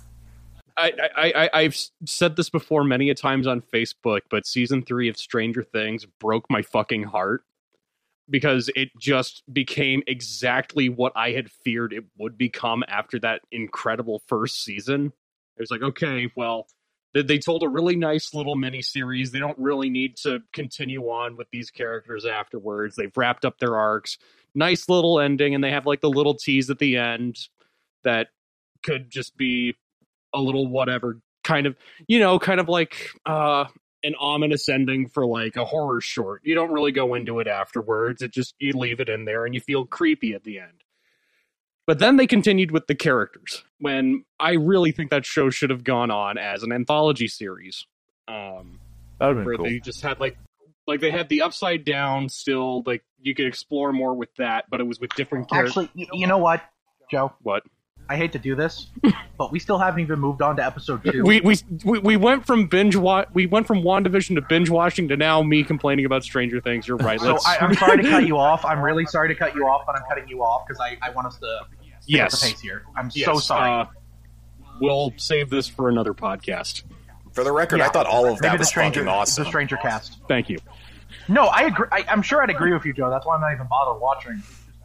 I, 0.76 0.92
I, 1.16 1.50
I've 1.52 1.76
said 2.06 2.36
this 2.36 2.50
before 2.50 2.84
many 2.84 3.10
a 3.10 3.14
times 3.14 3.46
on 3.46 3.60
Facebook, 3.60 4.20
but 4.30 4.46
season 4.46 4.82
three 4.82 5.08
of 5.08 5.16
Stranger 5.16 5.62
Things 5.62 6.06
broke 6.20 6.46
my 6.50 6.62
fucking 6.62 7.04
heart 7.04 7.44
because 8.30 8.70
it 8.74 8.88
just 8.98 9.42
became 9.52 10.02
exactly 10.06 10.88
what 10.88 11.12
I 11.16 11.32
had 11.32 11.50
feared 11.50 11.92
it 11.92 12.04
would 12.18 12.38
become 12.38 12.82
after 12.88 13.18
that 13.20 13.42
incredible 13.50 14.22
first 14.26 14.64
season. 14.64 15.12
It 15.56 15.60
was 15.60 15.70
like, 15.70 15.82
okay, 15.82 16.30
well, 16.36 16.66
they, 17.14 17.22
they 17.22 17.38
told 17.38 17.62
a 17.62 17.68
really 17.68 17.96
nice 17.96 18.32
little 18.32 18.56
mini 18.56 18.82
series. 18.82 19.30
They 19.30 19.38
don't 19.38 19.58
really 19.58 19.90
need 19.90 20.16
to 20.18 20.40
continue 20.52 21.02
on 21.04 21.36
with 21.36 21.48
these 21.50 21.70
characters 21.70 22.24
afterwards. 22.24 22.96
They've 22.96 23.16
wrapped 23.16 23.44
up 23.44 23.58
their 23.58 23.76
arcs. 23.76 24.18
Nice 24.54 24.88
little 24.88 25.20
ending, 25.20 25.54
and 25.54 25.62
they 25.62 25.70
have 25.70 25.86
like 25.86 26.00
the 26.00 26.10
little 26.10 26.34
tease 26.34 26.70
at 26.70 26.78
the 26.78 26.96
end 26.96 27.36
that 28.04 28.28
could 28.82 29.10
just 29.10 29.36
be 29.36 29.74
a 30.34 30.40
little 30.40 30.66
whatever 30.66 31.20
kind 31.44 31.66
of 31.66 31.76
you 32.06 32.20
know 32.20 32.38
kind 32.38 32.60
of 32.60 32.68
like 32.68 33.10
uh 33.26 33.64
an 34.04 34.14
ominous 34.18 34.68
ending 34.68 35.08
for 35.08 35.24
like 35.24 35.56
a 35.56 35.64
horror 35.64 36.00
short. 36.00 36.42
You 36.44 36.54
don't 36.56 36.72
really 36.72 36.90
go 36.90 37.14
into 37.14 37.38
it 37.38 37.46
afterwards. 37.46 38.20
It 38.20 38.32
just 38.32 38.54
you 38.58 38.72
leave 38.72 38.98
it 39.00 39.08
in 39.08 39.24
there 39.26 39.44
and 39.44 39.54
you 39.54 39.60
feel 39.60 39.84
creepy 39.86 40.34
at 40.34 40.42
the 40.42 40.58
end. 40.58 40.82
But 41.86 41.98
then 41.98 42.16
they 42.16 42.26
continued 42.26 42.70
with 42.70 42.86
the 42.86 42.94
characters 42.94 43.64
when 43.82 44.24
i 44.40 44.52
really 44.52 44.92
think 44.92 45.10
that 45.10 45.26
show 45.26 45.50
should 45.50 45.68
have 45.68 45.84
gone 45.84 46.10
on 46.10 46.38
as 46.38 46.62
an 46.62 46.72
anthology 46.72 47.26
series 47.28 47.86
um 48.28 48.78
that'd 49.18 49.36
have 49.36 49.44
where 49.44 49.56
been 49.56 49.64
cool. 49.64 49.72
they 49.72 49.80
just 49.80 50.00
had 50.00 50.18
like 50.20 50.38
like 50.86 51.00
they 51.00 51.10
had 51.10 51.28
the 51.28 51.42
upside 51.42 51.84
down 51.84 52.28
still 52.28 52.82
like 52.86 53.02
you 53.20 53.34
could 53.34 53.46
explore 53.46 53.92
more 53.92 54.14
with 54.14 54.32
that 54.36 54.64
but 54.70 54.80
it 54.80 54.84
was 54.84 55.00
with 55.00 55.12
different 55.16 55.50
characters 55.50 55.76
Actually, 55.76 56.08
you 56.12 56.26
know 56.26 56.38
what, 56.38 56.62
Joe? 57.10 57.32
what 57.42 57.64
I 58.08 58.16
hate 58.16 58.32
to 58.32 58.38
do 58.38 58.54
this, 58.54 58.88
but 59.38 59.52
we 59.52 59.58
still 59.58 59.78
haven't 59.78 60.00
even 60.00 60.18
moved 60.18 60.42
on 60.42 60.56
to 60.56 60.64
episode 60.64 61.02
two. 61.04 61.22
We, 61.24 61.40
we 61.40 61.56
we 61.84 61.98
we 62.00 62.16
went 62.16 62.44
from 62.46 62.66
binge 62.66 62.94
wa- 62.96 63.24
we 63.32 63.46
went 63.46 63.66
from 63.66 63.82
Wandavision 63.82 64.34
to 64.34 64.42
binge 64.42 64.68
watching 64.68 65.08
to 65.08 65.16
now 65.16 65.42
me 65.42 65.62
complaining 65.64 66.04
about 66.04 66.22
Stranger 66.24 66.60
Things. 66.60 66.86
You're 66.86 66.98
right. 66.98 67.18
so 67.20 67.32
Let's, 67.32 67.46
I, 67.46 67.58
I'm 67.58 67.74
sorry 67.74 68.02
to 68.02 68.08
cut 68.10 68.26
you 68.26 68.36
off. 68.38 68.64
I'm 68.64 68.82
really 68.82 69.06
sorry 69.06 69.28
to 69.28 69.34
cut 69.34 69.54
you 69.54 69.66
off, 69.66 69.84
but 69.86 69.96
I'm 69.96 70.02
cutting 70.08 70.28
you 70.28 70.42
off 70.42 70.66
because 70.66 70.80
I, 70.80 70.98
I 71.00 71.10
want 71.10 71.26
us 71.28 71.38
to 71.38 71.60
pick 71.70 71.78
up 71.94 72.00
the 72.06 72.12
yes, 72.12 72.42
pace 72.42 72.60
here. 72.60 72.82
I'm 72.96 73.10
so 73.10 73.38
sorry. 73.38 73.82
uh, 73.82 73.86
we'll 74.80 75.12
save 75.16 75.48
this 75.48 75.68
for 75.68 75.88
another 75.88 76.12
podcast. 76.12 76.82
For 77.32 77.44
the 77.44 77.52
record, 77.52 77.78
Yeah. 77.78 77.86
I 77.86 77.88
thought 77.88 78.06
all 78.06 78.26
of 78.28 78.38
that 78.40 78.42
Maybe 78.48 78.56
the 78.58 78.62
was 78.62 78.68
stranger, 78.68 79.00
fucking 79.00 79.08
awesome. 79.08 79.44
the 79.44 79.48
stranger 79.48 79.76
cast. 79.78 80.18
Thank 80.28 80.50
you. 80.50 80.58
No, 81.28 81.46
I 81.46 81.62
agree. 81.62 81.86
I, 81.90 82.04
I'm 82.08 82.20
sure 82.20 82.42
I'd 82.42 82.50
agree 82.50 82.72
with 82.74 82.84
you, 82.84 82.92
Joe. 82.92 83.08
That's 83.08 83.24
why 83.24 83.36
I'm 83.36 83.40
not 83.40 83.52
even 83.54 83.68
bothered 83.68 84.00
watching. 84.02 84.42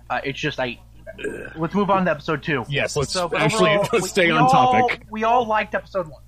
Uh, 0.10 0.22
it's 0.24 0.40
just 0.40 0.60
I. 0.60 0.80
Let's 1.56 1.74
move 1.74 1.90
on 1.90 2.06
to 2.06 2.12
episode 2.12 2.44
two. 2.44 2.64
Yes, 2.70 2.96
let's 2.96 3.12
So 3.14 3.32
actually 3.36 3.72
overall, 3.72 3.90
let's 3.94 4.10
stay 4.12 4.28
we 4.28 4.32
on 4.34 4.42
all- 4.44 4.50
topic. 4.50 5.06
We 5.10 5.24
all 5.24 5.46
liked 5.46 5.74
episode 5.76 6.08
one. 6.08 6.22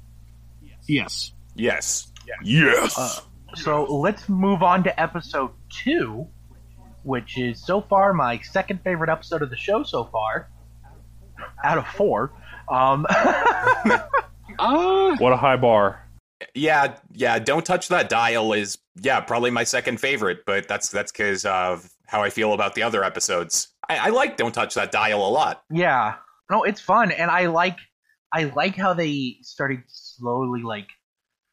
Yes. 0.87 1.33
Yes. 1.55 2.11
Yes. 2.43 3.21
So 3.55 3.83
let's 3.85 4.27
move 4.29 4.63
on 4.63 4.83
to 4.83 4.99
episode 4.99 5.51
two, 5.69 6.27
which 7.03 7.37
is 7.37 7.63
so 7.63 7.81
far 7.81 8.13
my 8.13 8.39
second 8.39 8.81
favorite 8.83 9.09
episode 9.09 9.41
of 9.41 9.49
the 9.49 9.57
show 9.57 9.83
so 9.83 10.05
far, 10.05 10.49
out 11.63 11.77
of 11.77 11.87
four. 11.87 12.31
Um, 12.69 13.05
Uh, 14.57 15.15
What 15.17 15.31
a 15.31 15.37
high 15.37 15.55
bar. 15.57 16.05
yeah, 16.53 16.95
yeah. 17.13 17.39
Don't 17.39 17.65
touch 17.65 17.87
that 17.89 18.09
dial 18.09 18.51
is 18.53 18.77
yeah 19.01 19.21
probably 19.21 19.51
my 19.51 19.63
second 19.63 19.99
favorite, 20.01 20.39
but 20.45 20.67
that's 20.67 20.89
that's 20.89 21.11
because 21.11 21.45
of 21.45 21.89
how 22.09 22.21
I 22.23 22.29
feel 22.29 22.53
about 22.53 22.75
the 22.75 22.83
other 22.83 23.03
episodes. 23.03 23.69
I, 23.87 23.97
I 23.97 24.09
like 24.09 24.35
Don't 24.37 24.53
Touch 24.53 24.73
That 24.75 24.91
Dial 24.91 25.25
a 25.25 25.29
lot. 25.29 25.63
yeah, 25.71 26.15
no, 26.51 26.63
it's 26.63 26.81
fun, 26.81 27.11
and 27.11 27.29
I 27.29 27.45
like, 27.47 27.77
I 28.33 28.45
like 28.55 28.75
how 28.75 28.93
they 28.93 29.37
started 29.41 29.83
slowly 29.87 30.61
like 30.63 30.87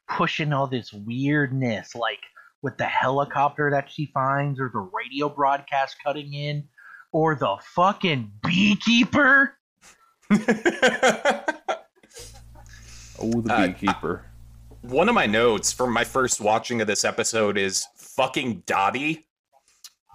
pushing 0.09 0.51
all 0.53 0.67
this 0.67 0.91
weirdness, 0.93 1.93
like 1.95 2.19
with 2.63 2.77
the 2.77 2.85
helicopter 2.85 3.69
that 3.71 3.89
she 3.91 4.07
finds, 4.13 4.59
or 4.59 4.69
the 4.73 4.79
radio 4.79 5.29
broadcast 5.29 5.95
cutting 6.03 6.33
in, 6.33 6.63
or 7.11 7.35
the 7.35 7.55
fucking 7.75 8.31
beekeeper. 8.43 9.53
Oh, 13.19 13.41
the 13.41 13.51
Uh, 13.53 13.67
beekeeper. 13.67 14.25
One 14.81 15.09
of 15.09 15.15
my 15.15 15.25
notes 15.25 15.71
from 15.71 15.91
my 15.91 16.03
first 16.03 16.39
watching 16.39 16.81
of 16.81 16.87
this 16.87 17.03
episode 17.03 17.57
is 17.57 17.85
fucking 17.95 18.63
Dottie. 18.67 19.26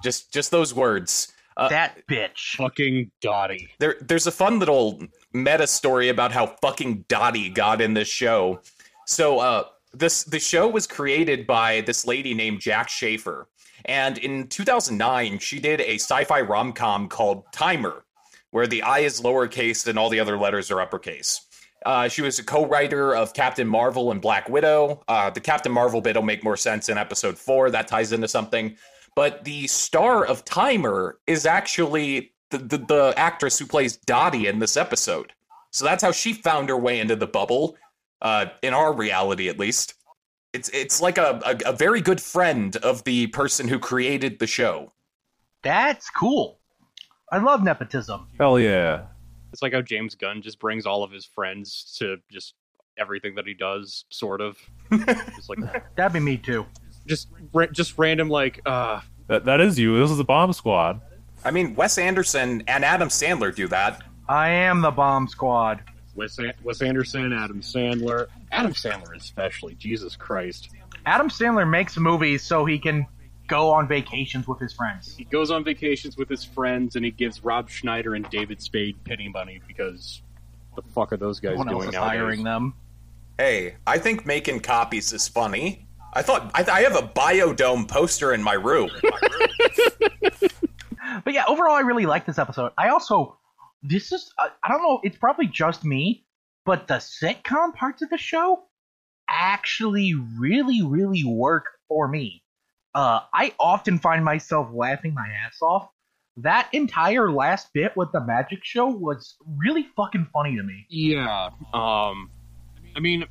Just 0.02 0.32
just 0.32 0.50
those 0.50 0.74
words. 0.74 1.32
Uh, 1.56 1.68
that 1.68 2.06
bitch. 2.06 2.56
fucking 2.56 3.10
Dottie. 3.20 3.68
there 3.78 3.96
there's 4.00 4.26
a 4.26 4.32
fun 4.32 4.58
little 4.58 5.02
meta 5.34 5.66
story 5.66 6.08
about 6.08 6.32
how 6.32 6.46
fucking 6.62 7.04
Dottie 7.08 7.50
got 7.50 7.80
in 7.80 7.94
this 7.94 8.08
show. 8.08 8.60
So 9.06 9.38
uh 9.38 9.64
this 9.92 10.24
the 10.24 10.40
show 10.40 10.68
was 10.68 10.86
created 10.86 11.46
by 11.46 11.82
this 11.82 12.06
lady 12.06 12.32
named 12.34 12.60
Jac 12.60 12.88
Schaeffer. 12.88 13.48
And 13.84 14.16
in 14.18 14.46
2009, 14.46 15.38
she 15.40 15.58
did 15.58 15.80
a 15.80 15.96
sci-fi 15.96 16.40
rom-com 16.40 17.08
called 17.08 17.44
Timer, 17.52 18.04
where 18.52 18.66
the 18.66 18.82
I 18.82 19.00
is 19.00 19.20
lowercase 19.20 19.86
and 19.88 19.98
all 19.98 20.08
the 20.08 20.20
other 20.20 20.38
letters 20.38 20.70
are 20.70 20.80
uppercase. 20.80 21.46
Uh, 21.84 22.06
she 22.06 22.22
was 22.22 22.38
a 22.38 22.44
co-writer 22.44 23.14
of 23.14 23.34
Captain 23.34 23.66
Marvel 23.66 24.12
and 24.12 24.20
Black 24.20 24.48
Widow. 24.48 25.02
Uh, 25.08 25.30
the 25.30 25.40
Captain 25.40 25.72
Marvel 25.72 26.00
bit 26.00 26.14
will 26.14 26.22
make 26.22 26.44
more 26.44 26.56
sense 26.56 26.88
in 26.88 26.96
episode 26.96 27.36
four. 27.36 27.70
That 27.70 27.88
ties 27.88 28.12
into 28.12 28.28
something. 28.28 28.76
But 29.14 29.44
the 29.44 29.66
star 29.66 30.24
of 30.24 30.44
Timer 30.44 31.18
is 31.26 31.44
actually 31.44 32.32
the, 32.50 32.58
the, 32.58 32.78
the 32.78 33.14
actress 33.16 33.58
who 33.58 33.66
plays 33.66 33.96
Dottie 33.96 34.46
in 34.46 34.58
this 34.58 34.76
episode. 34.76 35.32
So 35.70 35.84
that's 35.84 36.02
how 36.02 36.12
she 36.12 36.32
found 36.32 36.68
her 36.68 36.76
way 36.76 37.00
into 37.00 37.16
the 37.16 37.26
bubble, 37.26 37.76
uh, 38.20 38.46
in 38.62 38.74
our 38.74 38.92
reality 38.92 39.48
at 39.48 39.58
least. 39.58 39.94
It's 40.52 40.68
it's 40.68 41.00
like 41.00 41.16
a, 41.16 41.40
a, 41.46 41.70
a 41.70 41.72
very 41.72 42.02
good 42.02 42.20
friend 42.20 42.76
of 42.76 43.04
the 43.04 43.28
person 43.28 43.68
who 43.68 43.78
created 43.78 44.38
the 44.38 44.46
show. 44.46 44.92
That's 45.62 46.10
cool. 46.10 46.58
I 47.30 47.38
love 47.38 47.62
nepotism. 47.62 48.26
Hell 48.38 48.58
yeah. 48.58 49.06
It's 49.52 49.62
like 49.62 49.72
how 49.72 49.80
James 49.80 50.14
Gunn 50.14 50.42
just 50.42 50.58
brings 50.58 50.84
all 50.84 51.02
of 51.02 51.10
his 51.10 51.24
friends 51.24 51.96
to 51.98 52.18
just 52.30 52.54
everything 52.98 53.34
that 53.36 53.46
he 53.46 53.54
does, 53.54 54.04
sort 54.10 54.42
of. 54.42 54.58
just 55.36 55.48
like 55.48 55.58
That'd 55.96 56.12
be 56.12 56.20
me 56.20 56.36
too. 56.36 56.66
Just 57.06 57.28
ra- 57.52 57.66
just 57.66 57.98
random 57.98 58.28
like 58.28 58.60
uh 58.66 59.00
That 59.28 59.44
that 59.46 59.60
is 59.60 59.78
you. 59.78 59.98
This 60.00 60.10
is 60.10 60.16
the 60.18 60.24
bomb 60.24 60.52
squad. 60.52 61.00
I 61.44 61.50
mean, 61.50 61.74
Wes 61.74 61.98
Anderson 61.98 62.62
and 62.68 62.84
Adam 62.84 63.08
Sandler 63.08 63.54
do 63.54 63.66
that. 63.68 64.02
I 64.28 64.48
am 64.50 64.80
the 64.80 64.90
bomb 64.92 65.26
squad. 65.28 65.82
Wes, 66.14 66.38
An- 66.38 66.52
Wes 66.62 66.82
Anderson, 66.82 67.32
Adam 67.32 67.60
Sandler, 67.60 68.26
Adam 68.52 68.72
Sandler 68.72 69.16
especially. 69.16 69.74
Jesus 69.74 70.14
Christ, 70.14 70.68
Adam 71.06 71.28
Sandler 71.28 71.68
makes 71.68 71.96
movies 71.96 72.42
so 72.42 72.64
he 72.64 72.78
can 72.78 73.06
go 73.48 73.70
on 73.70 73.88
vacations 73.88 74.46
with 74.46 74.58
his 74.60 74.72
friends. 74.72 75.16
he 75.16 75.24
goes 75.24 75.50
on 75.50 75.64
vacations 75.64 76.16
with 76.16 76.28
his 76.28 76.44
friends 76.44 76.96
and 76.96 77.04
he 77.04 77.10
gives 77.10 77.42
Rob 77.44 77.68
Schneider 77.68 78.14
and 78.14 78.28
David 78.30 78.62
Spade 78.62 79.02
pity 79.04 79.28
money 79.28 79.60
because 79.66 80.22
the 80.76 80.82
fuck 80.94 81.12
are 81.12 81.16
those 81.16 81.40
guys 81.40 81.52
No 81.52 81.58
one 81.58 81.66
doing 81.68 81.88
is 81.88 81.94
hiring 81.94 82.44
them. 82.44 82.74
Hey, 83.38 83.74
I 83.86 83.98
think 83.98 84.24
making 84.24 84.60
copies 84.60 85.12
is 85.12 85.26
funny. 85.28 85.86
I 86.12 86.22
thought 86.22 86.50
I, 86.54 86.64
I 86.70 86.82
have 86.82 86.96
a 86.96 87.08
Biodome 87.08 87.88
poster 87.88 88.32
in 88.32 88.42
my 88.42 88.54
room. 88.54 88.90
But 91.24 91.34
yeah, 91.34 91.44
overall, 91.46 91.74
I 91.74 91.80
really 91.80 92.06
like 92.06 92.26
this 92.26 92.38
episode. 92.38 92.72
I 92.78 92.88
also, 92.88 93.38
this 93.82 94.12
is, 94.12 94.32
I, 94.38 94.48
I 94.62 94.68
don't 94.68 94.82
know, 94.82 95.00
it's 95.02 95.16
probably 95.16 95.46
just 95.46 95.84
me, 95.84 96.24
but 96.64 96.88
the 96.88 96.94
sitcom 96.94 97.74
parts 97.74 98.02
of 98.02 98.10
the 98.10 98.18
show 98.18 98.64
actually 99.28 100.14
really, 100.38 100.82
really 100.82 101.24
work 101.24 101.66
for 101.88 102.08
me. 102.08 102.42
Uh, 102.94 103.20
I 103.32 103.54
often 103.58 103.98
find 103.98 104.24
myself 104.24 104.68
laughing 104.72 105.14
my 105.14 105.26
ass 105.46 105.58
off. 105.62 105.88
That 106.38 106.68
entire 106.72 107.30
last 107.30 107.68
bit 107.74 107.96
with 107.96 108.10
the 108.12 108.20
magic 108.20 108.60
show 108.62 108.86
was 108.86 109.36
really 109.58 109.86
fucking 109.96 110.28
funny 110.32 110.56
to 110.56 110.62
me. 110.62 110.86
Yeah. 110.88 111.50
Um, 111.74 112.30
I 112.96 113.00
mean, 113.00 113.26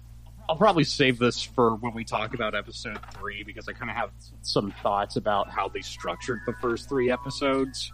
I'll 0.51 0.57
probably 0.57 0.83
save 0.83 1.17
this 1.17 1.41
for 1.41 1.75
when 1.75 1.93
we 1.93 2.03
talk 2.03 2.33
about 2.33 2.55
episode 2.55 2.99
three 3.13 3.41
because 3.41 3.69
I 3.69 3.71
kind 3.71 3.89
of 3.89 3.95
have 3.95 4.09
some 4.41 4.73
thoughts 4.83 5.15
about 5.15 5.49
how 5.49 5.69
they 5.69 5.79
structured 5.79 6.41
the 6.45 6.51
first 6.59 6.89
three 6.89 7.09
episodes. 7.09 7.93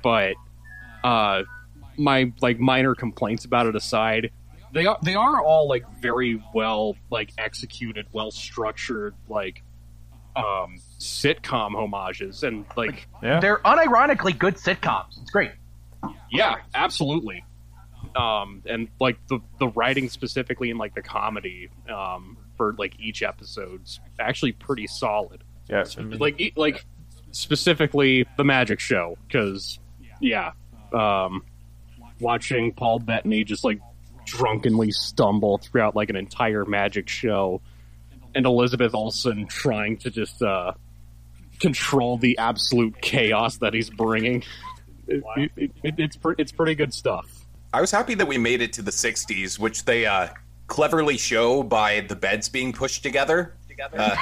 But 0.00 0.34
uh, 1.02 1.42
my 1.96 2.32
like 2.40 2.60
minor 2.60 2.94
complaints 2.94 3.46
about 3.46 3.66
it 3.66 3.74
aside, 3.74 4.30
they 4.72 4.86
are 4.86 4.96
they 5.02 5.16
are 5.16 5.42
all 5.42 5.66
like 5.68 5.86
very 6.00 6.40
well 6.54 6.94
like 7.10 7.32
executed, 7.36 8.06
well 8.12 8.30
structured 8.30 9.16
like 9.28 9.64
um 10.36 10.78
sitcom 11.00 11.72
homages 11.72 12.44
and 12.44 12.64
like 12.76 13.08
Yeah. 13.20 13.40
They're 13.40 13.58
unironically 13.58 14.38
good 14.38 14.54
sitcoms. 14.54 15.20
It's 15.20 15.32
great. 15.32 15.50
yeah, 16.30 16.58
absolutely. 16.76 17.44
Um, 18.18 18.62
and 18.66 18.88
like 18.98 19.16
the 19.28 19.38
the 19.60 19.68
writing 19.68 20.08
specifically 20.08 20.70
and 20.70 20.78
like 20.78 20.94
the 20.94 21.02
comedy 21.02 21.68
um, 21.88 22.36
for 22.56 22.74
like 22.76 22.98
each 22.98 23.22
episode's 23.22 24.00
actually 24.18 24.52
pretty 24.52 24.88
solid. 24.88 25.44
Yeah. 25.70 25.84
I 25.96 26.00
mean, 26.00 26.18
Like 26.18 26.52
like 26.56 26.84
specifically 27.30 28.26
the 28.36 28.44
magic 28.44 28.80
show 28.80 29.16
because 29.26 29.78
yeah, 30.20 30.52
um, 30.92 31.44
watching 32.18 32.72
Paul 32.72 32.98
Bettany 32.98 33.44
just 33.44 33.62
like 33.62 33.80
drunkenly 34.24 34.90
stumble 34.90 35.58
throughout 35.58 35.94
like 35.94 36.10
an 36.10 36.16
entire 36.16 36.64
magic 36.64 37.08
show, 37.08 37.60
and 38.34 38.46
Elizabeth 38.46 38.94
Olsen 38.94 39.46
trying 39.46 39.98
to 39.98 40.10
just 40.10 40.42
uh, 40.42 40.72
control 41.60 42.18
the 42.18 42.38
absolute 42.38 43.00
chaos 43.00 43.58
that 43.58 43.74
he's 43.74 43.90
bringing. 43.90 44.42
It, 45.06 45.22
it, 45.56 45.70
it, 45.84 45.94
it's 45.98 46.16
pre- 46.16 46.34
it's 46.36 46.52
pretty 46.52 46.74
good 46.74 46.92
stuff. 46.92 47.37
I 47.72 47.80
was 47.80 47.90
happy 47.90 48.14
that 48.14 48.26
we 48.26 48.38
made 48.38 48.62
it 48.62 48.72
to 48.74 48.82
the 48.82 48.90
60s, 48.90 49.58
which 49.58 49.84
they 49.84 50.06
uh, 50.06 50.28
cleverly 50.68 51.18
show 51.18 51.62
by 51.62 52.00
the 52.00 52.16
beds 52.16 52.48
being 52.48 52.72
pushed 52.72 53.02
together. 53.02 53.54
Uh, 53.92 54.16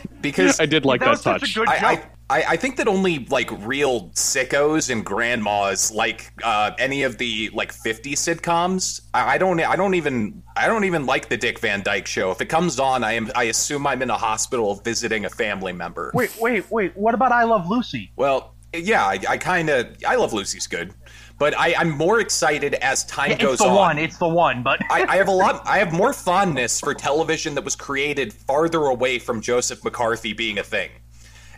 because 0.20 0.60
I 0.60 0.66
did 0.66 0.84
like 0.84 1.00
that 1.00 1.22
that, 1.22 1.40
touch. 1.40 1.54
good 1.54 1.68
I. 1.68 1.74
I, 1.74 1.92
I 2.30 2.44
I 2.50 2.56
think 2.56 2.76
that 2.76 2.86
only 2.86 3.26
like 3.26 3.50
real 3.66 4.10
sickos 4.10 4.88
and 4.88 5.04
grandmas 5.04 5.90
like 5.90 6.32
uh, 6.44 6.70
any 6.78 7.02
of 7.02 7.18
the 7.18 7.50
like 7.52 7.72
50 7.72 8.14
sitcoms. 8.14 9.00
I, 9.12 9.34
I 9.34 9.38
don't 9.38 9.60
I 9.60 9.74
don't 9.74 9.94
even 9.94 10.44
I 10.56 10.68
don't 10.68 10.84
even 10.84 11.06
like 11.06 11.28
the 11.28 11.36
Dick 11.36 11.58
Van 11.58 11.82
Dyke 11.82 12.06
show. 12.06 12.30
If 12.30 12.40
it 12.40 12.46
comes 12.46 12.78
on, 12.78 13.02
I 13.02 13.14
am 13.14 13.32
I 13.34 13.44
assume 13.44 13.84
I'm 13.84 14.00
in 14.00 14.10
a 14.10 14.16
hospital 14.16 14.76
visiting 14.76 15.24
a 15.24 15.30
family 15.30 15.72
member. 15.72 16.12
Wait, 16.14 16.36
wait, 16.38 16.70
wait. 16.70 16.96
What 16.96 17.14
about 17.14 17.32
I 17.32 17.42
Love 17.42 17.68
Lucy? 17.68 18.12
Well, 18.14 18.54
yeah, 18.72 19.04
I, 19.04 19.18
I 19.28 19.36
kind 19.36 19.68
of 19.68 19.96
I 20.06 20.14
love 20.14 20.32
Lucy's 20.32 20.68
good, 20.68 20.94
but 21.40 21.58
I, 21.58 21.74
I'm 21.74 21.96
more 21.96 22.20
excited 22.20 22.74
as 22.74 23.02
time 23.06 23.30
Yeah, 23.30 23.38
goes 23.38 23.54
it's 23.54 23.62
the 23.62 23.68
on. 23.70 23.74
one. 23.74 23.98
It's 23.98 24.18
the 24.18 24.28
one. 24.28 24.62
But 24.62 24.82
I, 24.90 25.06
I 25.08 25.16
have 25.16 25.28
a 25.28 25.32
lot. 25.32 25.62
I 25.66 25.78
have 25.78 25.90
more 25.90 26.12
fondness 26.12 26.78
for 26.78 26.92
television 26.94 27.54
that 27.54 27.64
was 27.64 27.74
created 27.74 28.30
farther 28.30 28.84
away 28.84 29.18
from 29.18 29.40
Joseph 29.40 29.82
McCarthy 29.82 30.34
being 30.34 30.58
a 30.58 30.62
thing. 30.62 30.90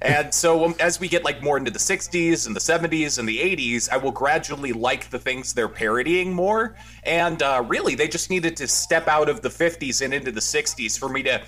And 0.00 0.32
so 0.32 0.64
um, 0.64 0.76
as 0.78 1.00
we 1.00 1.08
get 1.08 1.24
like 1.24 1.42
more 1.42 1.58
into 1.58 1.72
the 1.72 1.80
60s 1.80 2.46
and 2.46 2.54
the 2.54 2.60
70s 2.60 3.18
and 3.18 3.28
the 3.28 3.38
80s, 3.38 3.90
I 3.90 3.96
will 3.96 4.12
gradually 4.12 4.72
like 4.72 5.10
the 5.10 5.18
things 5.18 5.52
they're 5.52 5.68
parodying 5.68 6.32
more. 6.32 6.76
And 7.02 7.42
uh, 7.42 7.64
really, 7.66 7.96
they 7.96 8.06
just 8.06 8.30
needed 8.30 8.56
to 8.58 8.68
step 8.68 9.08
out 9.08 9.28
of 9.28 9.42
the 9.42 9.48
50s 9.48 10.00
and 10.00 10.14
into 10.14 10.30
the 10.30 10.40
60s 10.40 10.96
for 10.96 11.08
me 11.08 11.24
to 11.24 11.42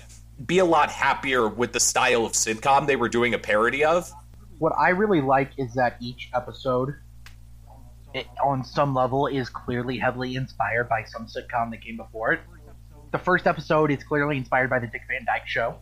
be 0.45 0.59
a 0.59 0.65
lot 0.65 0.91
happier 0.91 1.47
with 1.47 1.71
the 1.71 1.79
style 1.79 2.25
of 2.25 2.33
sitcom 2.33 2.85
they 2.85 2.97
were 2.97 3.09
doing 3.09 3.33
a 3.33 3.39
parody 3.39 3.85
of. 3.85 4.11
What 4.57 4.73
I 4.77 4.89
really 4.89 5.21
like 5.21 5.51
is 5.57 5.73
that 5.75 5.95
each 6.01 6.29
episode, 6.33 6.95
it, 8.15 8.27
on 8.43 8.63
some 8.63 8.93
level, 8.95 9.27
is 9.27 9.49
clearly 9.49 9.97
heavily 9.97 10.35
inspired 10.35 10.87
by 10.89 11.03
some 11.03 11.25
sitcom 11.27 11.69
that 11.71 11.81
came 11.81 11.97
before 11.97 12.31
it. 12.33 12.39
The 13.11 13.19
first 13.19 13.45
episode 13.47 13.91
is 13.91 14.03
clearly 14.03 14.37
inspired 14.37 14.69
by 14.69 14.79
the 14.79 14.87
Dick 14.87 15.01
Van 15.07 15.25
Dyke 15.25 15.47
Show, 15.47 15.75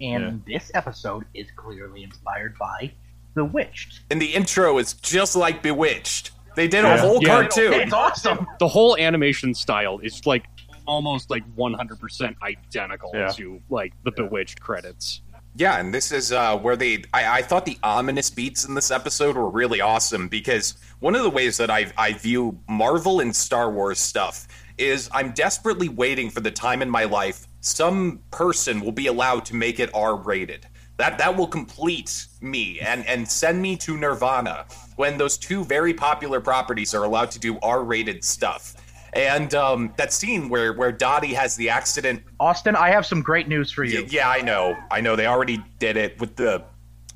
and 0.00 0.44
this 0.46 0.70
episode 0.74 1.24
is 1.34 1.46
clearly 1.56 2.02
inspired 2.04 2.56
by 2.58 2.92
The 3.34 3.44
Bewitched. 3.44 4.00
And 4.10 4.20
the 4.20 4.34
intro 4.34 4.78
is 4.78 4.92
just 4.94 5.34
like 5.36 5.62
Bewitched. 5.62 6.32
They 6.56 6.68
did 6.68 6.84
a 6.84 6.98
whole 6.98 7.20
Yeah. 7.22 7.28
cartoon. 7.28 7.72
It's 7.74 7.92
awesome. 7.92 8.46
The 8.58 8.68
whole 8.68 8.96
animation 8.96 9.54
style 9.54 9.98
is 10.00 10.26
like 10.26 10.44
almost 10.86 11.30
like 11.30 11.44
100% 11.56 12.36
identical 12.42 13.10
Yeah. 13.14 13.28
to 13.32 13.60
like 13.68 13.92
the 14.04 14.10
Bewitched 14.12 14.60
credits. 14.60 15.22
Yeah, 15.58 15.80
and 15.80 15.92
this 15.92 16.12
is 16.12 16.30
uh, 16.30 16.56
where 16.56 16.76
they. 16.76 17.02
I, 17.12 17.38
I 17.38 17.42
thought 17.42 17.64
the 17.64 17.78
ominous 17.82 18.30
beats 18.30 18.64
in 18.64 18.74
this 18.74 18.92
episode 18.92 19.36
were 19.36 19.50
really 19.50 19.80
awesome 19.80 20.28
because 20.28 20.74
one 21.00 21.16
of 21.16 21.24
the 21.24 21.30
ways 21.30 21.56
that 21.56 21.68
I, 21.68 21.90
I 21.98 22.12
view 22.12 22.60
Marvel 22.68 23.18
and 23.18 23.34
Star 23.34 23.68
Wars 23.68 23.98
stuff 23.98 24.46
is 24.78 25.10
I'm 25.12 25.32
desperately 25.32 25.88
waiting 25.88 26.30
for 26.30 26.38
the 26.38 26.52
time 26.52 26.80
in 26.80 26.88
my 26.88 27.02
life 27.02 27.48
some 27.58 28.20
person 28.30 28.80
will 28.80 28.92
be 28.92 29.08
allowed 29.08 29.44
to 29.46 29.56
make 29.56 29.80
it 29.80 29.90
R 29.94 30.14
rated. 30.14 30.64
That 30.96 31.18
that 31.18 31.36
will 31.36 31.48
complete 31.48 32.28
me 32.40 32.78
and 32.78 33.04
and 33.08 33.28
send 33.28 33.60
me 33.60 33.76
to 33.78 33.96
Nirvana 33.96 34.66
when 34.94 35.18
those 35.18 35.36
two 35.36 35.64
very 35.64 35.92
popular 35.92 36.40
properties 36.40 36.94
are 36.94 37.02
allowed 37.02 37.32
to 37.32 37.40
do 37.40 37.58
R 37.64 37.82
rated 37.82 38.22
stuff. 38.22 38.76
And 39.14 39.54
um, 39.54 39.92
that 39.96 40.12
scene 40.12 40.48
where 40.48 40.72
where 40.74 40.92
Dottie 40.92 41.32
has 41.34 41.56
the 41.56 41.70
accident 41.70 42.22
Austin, 42.38 42.76
I 42.76 42.90
have 42.90 43.06
some 43.06 43.22
great 43.22 43.48
news 43.48 43.70
for 43.72 43.84
you. 43.84 44.02
Y- 44.02 44.08
Yeah, 44.10 44.28
I 44.28 44.40
know. 44.42 44.76
I 44.90 45.00
know. 45.00 45.16
They 45.16 45.26
already 45.26 45.62
did 45.78 45.96
it 45.96 46.20
with 46.20 46.36
the 46.36 46.64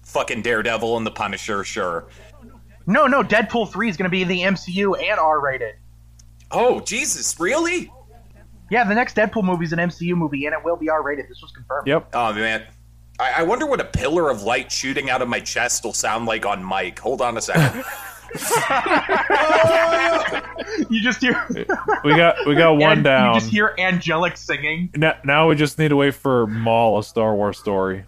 fucking 0.02 0.42
Daredevil 0.42 0.96
and 0.96 1.06
the 1.06 1.10
Punisher, 1.10 1.64
sure. 1.64 2.06
No, 2.86 3.06
no, 3.06 3.22
Deadpool 3.22 3.70
3 3.70 3.88
is 3.88 3.96
going 3.96 4.04
to 4.06 4.10
be 4.10 4.22
in 4.22 4.28
the 4.28 4.40
MCU 4.40 5.00
and 5.00 5.20
R 5.20 5.40
rated. 5.40 5.74
Oh, 6.50 6.80
Jesus, 6.80 7.38
really? 7.38 7.90
Yeah, 8.70 8.84
the 8.84 8.94
next 8.94 9.14
Deadpool 9.16 9.44
movie 9.44 9.64
is 9.64 9.72
an 9.72 9.78
MCU 9.78 10.14
movie, 10.16 10.46
and 10.46 10.54
it 10.54 10.64
will 10.64 10.76
be 10.76 10.88
R 10.88 11.02
rated. 11.02 11.28
This 11.28 11.40
was 11.42 11.52
confirmed. 11.52 11.86
Yep. 11.86 12.08
Oh, 12.14 12.32
man. 12.32 12.64
I, 13.20 13.34
I 13.38 13.42
wonder 13.44 13.66
what 13.66 13.80
a 13.80 13.84
pillar 13.84 14.30
of 14.30 14.42
light 14.42 14.72
shooting 14.72 15.10
out 15.10 15.22
of 15.22 15.28
my 15.28 15.38
chest 15.40 15.84
will 15.84 15.92
sound 15.92 16.26
like 16.26 16.44
on 16.44 16.66
mic. 16.66 16.98
Hold 16.98 17.20
on 17.22 17.36
a 17.36 17.40
second. 17.42 17.84
You 20.90 21.00
just 21.00 21.20
hear 21.20 21.46
We 22.04 22.16
got 22.16 22.36
we 22.46 22.54
got 22.54 22.76
one 22.76 22.92
and 22.92 23.04
down. 23.04 23.34
You 23.34 23.40
just 23.40 23.52
hear 23.52 23.74
angelic 23.78 24.36
singing. 24.36 24.90
Now, 24.94 25.16
now 25.24 25.48
we 25.48 25.54
just 25.54 25.78
need 25.78 25.88
to 25.88 25.96
wait 25.96 26.14
for 26.14 26.46
Maul, 26.46 26.98
a 26.98 27.04
Star 27.04 27.34
Wars 27.34 27.58
story. 27.58 28.04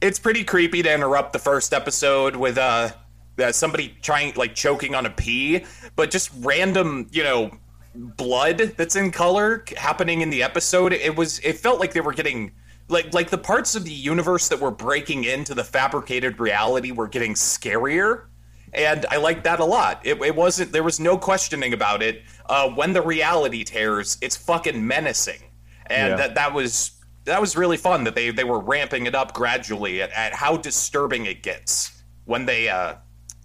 it's 0.00 0.18
pretty 0.18 0.44
creepy 0.44 0.82
to 0.82 0.92
interrupt 0.92 1.32
the 1.32 1.38
first 1.38 1.72
episode 1.72 2.36
with 2.36 2.58
uh, 2.58 2.90
uh 3.38 3.52
somebody 3.52 3.96
trying 4.02 4.32
like 4.36 4.54
choking 4.54 4.94
on 4.94 5.06
a 5.06 5.10
pea, 5.10 5.64
but 5.96 6.10
just 6.10 6.30
random, 6.40 7.08
you 7.10 7.22
know, 7.22 7.50
blood 7.94 8.58
that's 8.76 8.96
in 8.96 9.10
color 9.10 9.64
happening 9.76 10.20
in 10.20 10.30
the 10.30 10.42
episode. 10.42 10.92
It 10.92 11.16
was 11.16 11.38
it 11.40 11.58
felt 11.58 11.80
like 11.80 11.92
they 11.92 12.00
were 12.00 12.14
getting 12.14 12.52
like 12.88 13.12
like 13.12 13.30
the 13.30 13.38
parts 13.38 13.74
of 13.74 13.84
the 13.84 13.92
universe 13.92 14.48
that 14.48 14.60
were 14.60 14.70
breaking 14.70 15.24
into 15.24 15.54
the 15.54 15.64
fabricated 15.64 16.40
reality 16.40 16.92
were 16.92 17.08
getting 17.08 17.34
scarier. 17.34 18.24
And 18.72 19.04
I 19.10 19.16
liked 19.18 19.44
that 19.44 19.60
a 19.60 19.64
lot. 19.64 20.00
It, 20.04 20.20
it 20.22 20.34
wasn't 20.34 20.72
there 20.72 20.82
was 20.82 20.98
no 20.98 21.18
questioning 21.18 21.74
about 21.74 22.02
it. 22.02 22.22
Uh, 22.46 22.68
when 22.70 22.92
the 22.94 23.02
reality 23.02 23.64
tears, 23.64 24.16
it's 24.22 24.36
fucking 24.36 24.86
menacing, 24.86 25.40
and 25.86 26.10
Yeah. 26.12 26.16
that 26.16 26.34
that 26.36 26.54
was 26.54 26.92
that 27.24 27.40
was 27.40 27.56
really 27.56 27.76
fun 27.76 28.04
that 28.04 28.14
they 28.14 28.30
they 28.30 28.44
were 28.44 28.58
ramping 28.60 29.06
it 29.06 29.14
up 29.14 29.34
gradually 29.34 30.00
at, 30.02 30.10
at 30.12 30.32
how 30.34 30.56
disturbing 30.56 31.26
it 31.26 31.42
gets 31.42 32.02
when 32.24 32.46
they 32.46 32.68
uh 32.68 32.94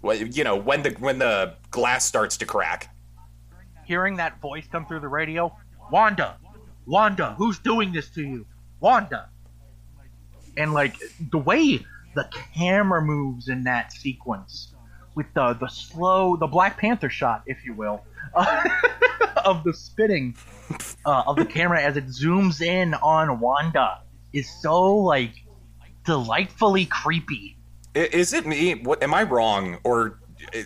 well, 0.01 0.15
you 0.15 0.43
know 0.43 0.55
when 0.55 0.81
the 0.83 0.91
when 0.99 1.19
the 1.19 1.55
glass 1.71 2.05
starts 2.05 2.37
to 2.37 2.45
crack 2.45 2.89
Hearing 3.85 4.15
that 4.17 4.39
voice 4.41 4.65
come 4.71 4.85
through 4.85 4.99
the 4.99 5.07
radio, 5.07 5.55
Wanda, 5.91 6.37
Wanda, 6.85 7.35
who's 7.37 7.57
doing 7.59 7.93
this 7.93 8.09
to 8.11 8.21
you, 8.21 8.45
Wanda? 8.81 9.29
And 10.57 10.73
like 10.73 10.95
the 11.31 11.37
way 11.37 11.85
the 12.15 12.27
camera 12.53 13.01
moves 13.01 13.47
in 13.47 13.63
that 13.63 13.93
sequence, 13.93 14.73
with 15.17 15.25
the 15.33 15.53
the 15.53 15.67
slow, 15.67 16.37
the 16.37 16.47
Black 16.47 16.77
Panther 16.77 17.09
shot, 17.09 17.41
if 17.47 17.65
you 17.65 17.73
will, 17.73 18.05
of 19.45 19.63
the 19.63 19.73
spitting 19.73 20.37
uh, 21.05 21.23
of 21.25 21.35
the 21.35 21.45
camera 21.45 21.81
as 21.81 21.97
it 21.97 22.05
zooms 22.07 22.61
in 22.61 22.93
on 22.93 23.39
Wanda, 23.39 24.01
is 24.31 24.47
so 24.61 24.95
like 24.95 25.33
delightfully 26.05 26.85
creepy. 26.85 27.57
Is 27.95 28.31
it 28.31 28.45
me 28.45 28.75
what 28.75 29.01
am 29.01 29.13
i 29.15 29.23
wrong 29.23 29.79
or 29.83 30.19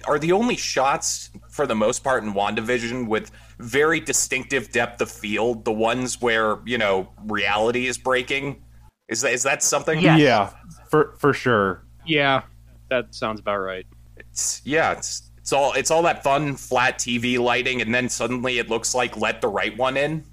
are 0.06 0.20
the 0.20 0.34
only 0.34 0.58
shots 0.58 1.30
for 1.50 1.66
the 1.66 1.74
most 1.74 2.04
part 2.04 2.26
in 2.26 2.34
wandavision 2.34 3.08
with 3.08 3.32
very 3.58 4.02
distinctive 4.02 4.70
depth 4.74 5.00
of 5.02 5.10
field 5.10 5.64
the 5.64 5.72
ones 5.72 6.22
where 6.22 6.60
you 6.66 6.78
know 6.78 7.08
reality 7.24 7.88
is 7.88 7.98
breaking 7.98 8.62
is 9.08 9.22
that 9.22 9.32
is 9.32 9.44
that 9.44 9.64
something 9.64 10.02
Yes. 10.02 10.20
Yeah, 10.20 10.50
for 10.90 11.16
for 11.18 11.34
sure. 11.34 11.86
Yeah, 12.06 12.42
that 12.90 13.16
sounds 13.16 13.40
about 13.40 13.60
right. 13.60 13.86
It's 14.32 14.62
yeah 14.66 14.92
it's 14.94 15.32
it's 15.38 15.54
all 15.54 15.74
it's 15.74 15.92
all 15.92 16.04
that 16.04 16.24
fun 16.24 16.56
flat 16.56 16.98
tv 17.00 17.40
lighting 17.40 17.82
and 17.82 17.94
then 17.94 18.10
suddenly 18.10 18.58
it 18.60 18.70
looks 18.70 18.96
like 18.96 19.18
let 19.18 19.42
the 19.42 19.48
right 19.48 19.78
one 19.78 19.98
in 19.98 20.24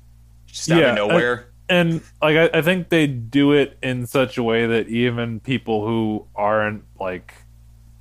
just 0.47 0.71
out 0.71 0.85
Yeah, 0.85 0.87
of 0.87 0.95
nowhere 0.95 1.53
And 1.69 2.03
like 2.23 2.37
I, 2.37 2.59
I 2.59 2.63
think 2.63 2.89
they 2.89 3.07
do 3.07 3.53
it 3.53 3.79
in 3.83 4.07
such 4.07 4.39
a 4.39 4.43
way 4.43 4.67
that 4.67 4.89
even 4.89 5.41
people 5.41 5.87
who 5.87 6.27
aren't 6.35 6.85
like 6.99 7.35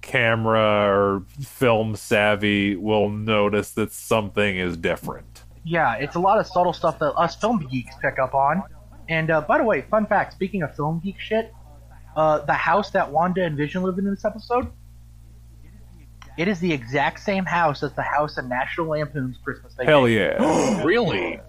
camera 0.02 0.88
or 0.90 1.26
film 1.42 1.96
savvy 1.96 2.76
will 2.76 3.10
notice 3.10 3.72
that 3.72 3.92
something 3.92 4.58
is 4.58 4.78
different. 4.78 5.44
Yeah, 5.64 5.96
it's 5.96 6.16
a 6.16 6.20
lot 6.20 6.40
of 6.40 6.48
subtle 6.48 6.74
stuff 6.74 7.00
that 7.00 7.14
us 7.16 7.36
film 7.36 7.60
geeks 7.70 7.96
pick 8.02 8.20
up 8.20 8.34
on. 8.34 8.64
And 9.10 9.30
uh, 9.32 9.42
by 9.42 9.58
the 9.58 9.64
way, 9.64 9.82
fun 9.90 10.06
fact: 10.06 10.34
speaking 10.34 10.64
of 10.64 10.76
film 10.76 11.00
geek 11.04 11.20
shit, 11.20 11.54
uh, 12.16 12.40
the 12.46 12.54
house 12.54 12.92
that 12.92 13.12
Wanda 13.12 13.44
and 13.44 13.58
Vision 13.58 13.84
live 13.84 13.98
in 13.98 14.06
in 14.06 14.12
this 14.12 14.26
episode, 14.26 14.72
it 16.38 16.48
is 16.48 16.60
the 16.60 16.72
exact 16.72 17.20
same 17.20 17.46
house 17.46 17.84
as 17.84 17.94
the 17.94 18.02
house 18.02 18.38
in 18.38 18.48
National 18.48 18.88
Lampoon's 18.88 19.38
Christmas 19.44 19.74
Vacation. 19.74 19.90
Hell 19.90 20.08
yeah. 20.08 20.84
Really? 20.84 21.40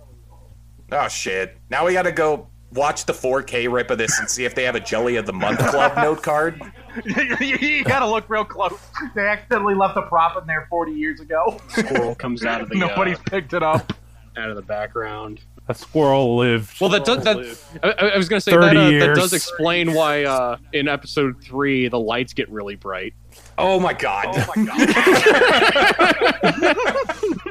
oh 0.90 1.06
shit 1.06 1.54
now 1.68 1.84
we 1.84 1.92
gotta 1.92 2.10
go 2.10 2.48
watch 2.72 3.04
the 3.04 3.12
4k 3.12 3.70
rip 3.70 3.90
of 3.90 3.98
this 3.98 4.18
and 4.18 4.30
see 4.30 4.46
if 4.46 4.54
they 4.54 4.64
have 4.64 4.74
a 4.74 4.80
jelly 4.80 5.16
of 5.16 5.26
the 5.26 5.34
month 5.34 5.58
club 5.58 5.94
note 5.96 6.22
card 6.22 6.58
you 7.04 7.84
gotta 7.84 8.06
look 8.06 8.28
real 8.28 8.44
close. 8.44 8.78
They 9.14 9.26
accidentally 9.26 9.74
left 9.74 9.96
a 9.96 10.02
prop 10.02 10.40
in 10.40 10.46
there 10.46 10.66
40 10.70 10.92
years 10.92 11.20
ago. 11.20 11.60
Squirrel 11.68 12.14
comes 12.14 12.44
out 12.44 12.60
of 12.60 12.68
the 12.68 12.76
Nobody's 12.76 13.18
picked 13.18 13.52
it 13.52 13.62
up. 13.62 13.92
uh, 14.36 14.40
out 14.40 14.50
of 14.50 14.56
the 14.56 14.62
background. 14.62 15.40
A 15.68 15.74
squirrel 15.74 16.36
lived. 16.38 16.80
Well, 16.80 16.88
that 16.90 17.04
does 17.04 17.24
that. 17.24 17.58
I, 17.82 18.08
I 18.14 18.16
was 18.16 18.28
going 18.28 18.38
to 18.38 18.40
say 18.40 18.52
that, 18.52 18.76
uh, 18.76 18.90
that 18.90 19.14
does 19.14 19.34
explain 19.34 19.92
why 19.92 20.24
uh, 20.24 20.56
in 20.72 20.88
episode 20.88 21.42
three 21.44 21.88
the 21.88 22.00
lights 22.00 22.32
get 22.32 22.48
really 22.48 22.74
bright. 22.74 23.12
Oh 23.58 23.80
my 23.80 23.92
god 23.92 24.34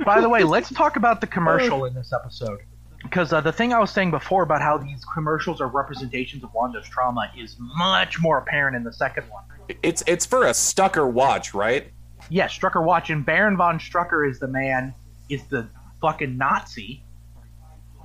By 0.05 0.22
the 0.22 0.30
way, 0.30 0.43
let's 0.43 0.72
talk 0.72 0.95
about 0.95 1.20
the 1.20 1.28
commercial 1.28 1.86
in 1.86 1.93
this 1.93 2.14
episode. 2.14 2.60
Because 3.03 3.34
uh, 3.34 3.41
the 3.41 3.51
thing 3.51 3.74
I 3.74 3.80
was 3.80 3.91
saying 3.91 4.12
before 4.12 4.43
about 4.43 4.62
how 4.62 4.78
these 4.78 5.03
commercials 5.14 5.60
are 5.62 5.68
representations 5.68 6.43
of 6.43 6.53
Wanda's 6.53 6.88
trauma 6.88 7.32
is 7.38 7.55
much 7.60 8.20
more 8.22 8.38
apparent 8.38 8.76
in 8.76 8.84
the 8.84 8.93
second 8.93 9.24
one. 9.30 9.43
it's 9.84 10.03
it's 10.08 10.26
for 10.26 10.47
a 10.47 10.51
Strucker 10.51 11.12
watch 11.12 11.53
right 11.53 11.91
Yes, 12.30 12.58
Strucker 12.58 12.84
watch, 12.84 13.10
and 13.10 13.26
Baron 13.26 13.58
von 13.58 13.80
Strucker 13.80 14.30
is 14.30 14.39
the 14.39 14.47
man, 14.47 14.93
is 15.30 15.43
the 15.45 15.68
fucking 16.01 16.38
Nazi. 16.38 17.03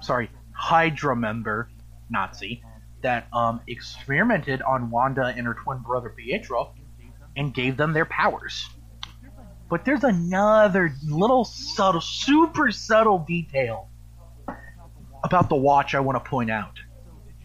Sorry, 0.00 0.30
Hydra 0.52 1.16
member 1.16 1.68
Nazi 2.10 2.62
that 3.02 3.26
um, 3.32 3.60
experimented 3.66 4.62
on 4.62 4.90
Wanda 4.90 5.34
and 5.36 5.46
her 5.46 5.54
twin 5.54 5.78
brother 5.78 6.10
Pietro 6.10 6.72
and 7.36 7.54
gave 7.54 7.76
them 7.76 7.92
their 7.92 8.04
powers. 8.04 8.68
But 9.68 9.84
there's 9.84 10.04
another 10.04 10.94
little 11.06 11.44
subtle, 11.44 12.00
super 12.00 12.70
subtle 12.70 13.20
detail 13.20 13.88
about 15.24 15.48
the 15.48 15.56
watch 15.56 15.94
I 15.94 16.00
want 16.00 16.22
to 16.22 16.28
point 16.28 16.50
out. 16.50 16.78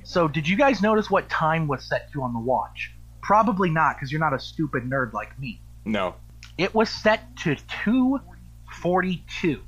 So, 0.04 0.28
did 0.28 0.48
you 0.48 0.58
guys 0.58 0.82
notice 0.82 1.10
what 1.10 1.30
time 1.30 1.68
was 1.68 1.86
set 1.86 2.12
to 2.14 2.24
on 2.24 2.34
the 2.34 2.40
watch? 2.40 2.92
Probably 3.22 3.70
not, 3.70 3.96
because 3.96 4.12
you're 4.12 4.20
not 4.22 4.34
a 4.34 4.40
stupid 4.40 4.84
nerd 4.84 5.14
like 5.14 5.38
me. 5.40 5.62
no 5.86 6.16
It 6.58 6.74
was 6.74 6.90
set 6.90 7.36
to 7.38 7.56
242. 7.84 9.62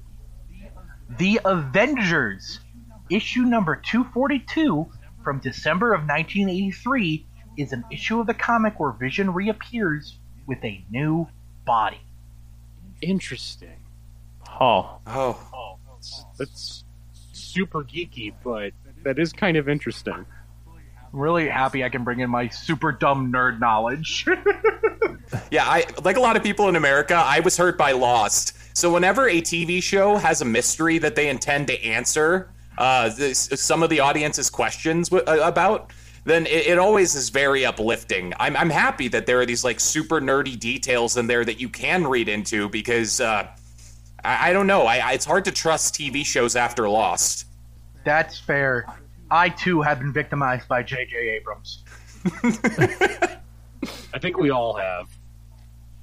The 1.17 1.39
Avengers, 1.43 2.59
issue 3.09 3.41
number 3.41 3.75
242 3.75 4.87
from 5.23 5.39
December 5.39 5.93
of 5.93 6.01
1983, 6.01 7.25
is 7.61 7.73
an 7.73 7.83
issue 7.91 8.19
of 8.19 8.27
the 8.27 8.33
comic 8.33 8.79
where 8.79 8.91
Vision 8.91 9.33
reappears 9.33 10.17
with 10.47 10.63
a 10.63 10.83
new 10.89 11.27
body. 11.65 12.01
Interesting. 13.01 13.77
Huh. 14.47 14.83
Oh, 15.07 15.37
Oh, 15.53 15.77
that's, 15.93 16.25
that's 16.37 16.83
super 17.33 17.83
geeky, 17.83 18.33
but 18.43 18.71
that 19.03 19.19
is 19.19 19.31
kind 19.33 19.57
of 19.57 19.69
interesting. 19.69 20.13
I'm 20.15 21.19
really 21.19 21.47
happy 21.49 21.83
I 21.83 21.89
can 21.89 22.03
bring 22.03 22.19
in 22.19 22.29
my 22.29 22.49
super 22.49 22.91
dumb 22.91 23.31
nerd 23.31 23.59
knowledge. 23.59 24.25
yeah. 25.51 25.65
I 25.65 25.85
like 26.03 26.17
a 26.17 26.19
lot 26.19 26.35
of 26.37 26.43
people 26.43 26.69
in 26.69 26.75
America. 26.75 27.15
I 27.15 27.39
was 27.39 27.57
hurt 27.57 27.77
by 27.77 27.93
Lost. 27.93 28.55
So 28.77 28.93
whenever 28.93 29.27
a 29.27 29.41
TV 29.41 29.81
show 29.81 30.17
has 30.17 30.41
a 30.41 30.45
mystery 30.45 30.97
that 30.99 31.15
they 31.15 31.29
intend 31.29 31.67
to 31.67 31.83
answer, 31.83 32.51
uh, 32.77 33.09
this, 33.09 33.49
some 33.55 33.81
of 33.83 33.89
the 33.89 33.99
audience's 34.01 34.49
questions 34.49 35.09
w- 35.09 35.25
uh, 35.27 35.45
about, 35.47 35.91
then 36.25 36.45
it, 36.45 36.67
it 36.67 36.79
always 36.79 37.15
is 37.15 37.29
very 37.29 37.65
uplifting. 37.65 38.33
I'm, 38.39 38.55
I'm 38.55 38.69
happy 38.69 39.07
that 39.09 39.25
there 39.25 39.39
are 39.39 39.45
these 39.45 39.63
like 39.63 39.79
super 39.79 40.19
nerdy 40.19 40.59
details 40.59 41.17
in 41.17 41.27
there 41.27 41.45
that 41.45 41.59
you 41.59 41.69
can 41.69 42.07
read 42.07 42.29
into 42.29 42.69
because 42.69 43.21
uh, 43.21 43.47
I, 44.23 44.49
I 44.49 44.53
don't 44.53 44.67
know. 44.67 44.83
I, 44.83 44.97
I, 44.97 45.11
it's 45.13 45.25
hard 45.25 45.45
to 45.45 45.51
trust 45.51 45.95
TV 45.95 46.25
shows 46.25 46.55
after 46.55 46.87
Lost. 46.89 47.45
That's 48.03 48.39
fair. 48.39 48.85
I 49.31 49.49
too 49.49 49.81
have 49.81 49.99
been 49.99 50.13
victimized 50.13 50.67
by 50.67 50.83
J.J. 50.83 51.15
Abrams. 51.15 51.83
I 54.13 54.19
think 54.19 54.37
we 54.37 54.49
all 54.49 54.73
have. 54.73 55.07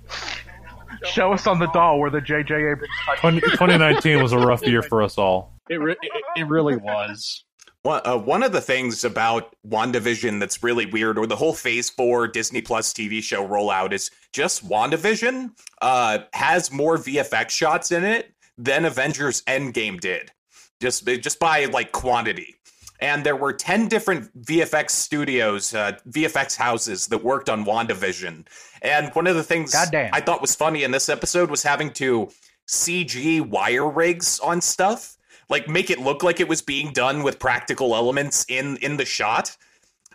Show 1.04 1.32
us 1.32 1.46
on 1.46 1.58
the 1.58 1.66
doll 1.68 1.98
where 1.98 2.10
the 2.10 2.20
J.J. 2.20 2.54
Abrams. 2.54 2.88
20, 3.18 3.40
2019 3.40 4.22
was 4.22 4.32
a 4.32 4.38
rough 4.38 4.66
year 4.66 4.82
for 4.82 5.02
us 5.02 5.18
all. 5.18 5.52
It, 5.68 5.76
re- 5.76 5.96
it, 6.00 6.22
it 6.36 6.46
really 6.46 6.76
was. 6.76 7.44
One, 7.86 8.02
uh, 8.04 8.18
one 8.18 8.42
of 8.42 8.50
the 8.50 8.60
things 8.60 9.04
about 9.04 9.54
WandaVision 9.64 10.40
that's 10.40 10.60
really 10.60 10.86
weird, 10.86 11.18
or 11.18 11.26
the 11.28 11.36
whole 11.36 11.54
Phase 11.54 11.88
4 11.88 12.26
Disney 12.26 12.60
Plus 12.60 12.92
TV 12.92 13.22
show 13.22 13.46
rollout, 13.46 13.92
is 13.92 14.10
just 14.32 14.68
WandaVision 14.68 15.52
uh, 15.80 16.18
has 16.32 16.72
more 16.72 16.98
VFX 16.98 17.50
shots 17.50 17.92
in 17.92 18.02
it 18.02 18.34
than 18.58 18.84
Avengers 18.84 19.42
Endgame 19.42 20.00
did, 20.00 20.32
just, 20.80 21.06
just 21.06 21.38
by 21.38 21.66
like 21.66 21.92
quantity. 21.92 22.56
And 22.98 23.22
there 23.22 23.36
were 23.36 23.52
10 23.52 23.86
different 23.86 24.36
VFX 24.42 24.90
studios, 24.90 25.72
uh, 25.72 25.92
VFX 26.08 26.56
houses 26.56 27.06
that 27.06 27.22
worked 27.22 27.48
on 27.48 27.64
WandaVision. 27.64 28.48
And 28.82 29.14
one 29.14 29.28
of 29.28 29.36
the 29.36 29.44
things 29.44 29.70
Goddamn. 29.72 30.10
I 30.12 30.20
thought 30.20 30.40
was 30.40 30.56
funny 30.56 30.82
in 30.82 30.90
this 30.90 31.08
episode 31.08 31.50
was 31.50 31.62
having 31.62 31.92
to 31.92 32.30
CG 32.66 33.40
wire 33.42 33.88
rigs 33.88 34.40
on 34.40 34.60
stuff 34.60 35.15
like 35.48 35.68
make 35.68 35.90
it 35.90 35.98
look 35.98 36.22
like 36.22 36.40
it 36.40 36.48
was 36.48 36.62
being 36.62 36.92
done 36.92 37.22
with 37.22 37.38
practical 37.38 37.94
elements 37.94 38.44
in 38.48 38.76
in 38.78 38.96
the 38.96 39.04
shot. 39.04 39.56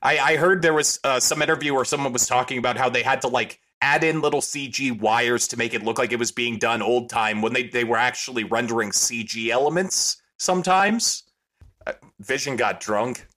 I, 0.04 0.18
I 0.18 0.36
heard 0.38 0.62
there 0.62 0.74
was 0.74 1.00
uh, 1.04 1.20
some 1.20 1.42
interview 1.42 1.76
where 1.76 1.86
someone 1.86 2.12
was 2.12 2.26
talking 2.26 2.58
about 2.58 2.78
how 2.78 2.90
they 2.90 3.04
had 3.04 3.22
to 3.22 3.28
like 3.28 3.60
add 3.82 4.04
in 4.04 4.22
little 4.22 4.42
CG 4.42 5.00
wires 5.00 5.48
to 5.50 5.58
make 5.58 5.74
it 5.74 5.84
look 5.84 5.98
like 6.00 6.12
it 6.12 6.20
was 6.20 6.32
being 6.32 6.58
done 6.58 6.82
old 6.82 7.10
time 7.10 7.42
when 7.42 7.54
they 7.54 7.64
they 7.68 7.84
were 7.84 7.98
actually 7.98 8.44
rendering 8.44 8.90
CG 8.90 9.50
elements 9.50 10.22
sometimes. 10.38 11.24
Uh, 11.86 11.94
Vision 12.20 12.56
got 12.56 12.80
drunk. 12.80 13.28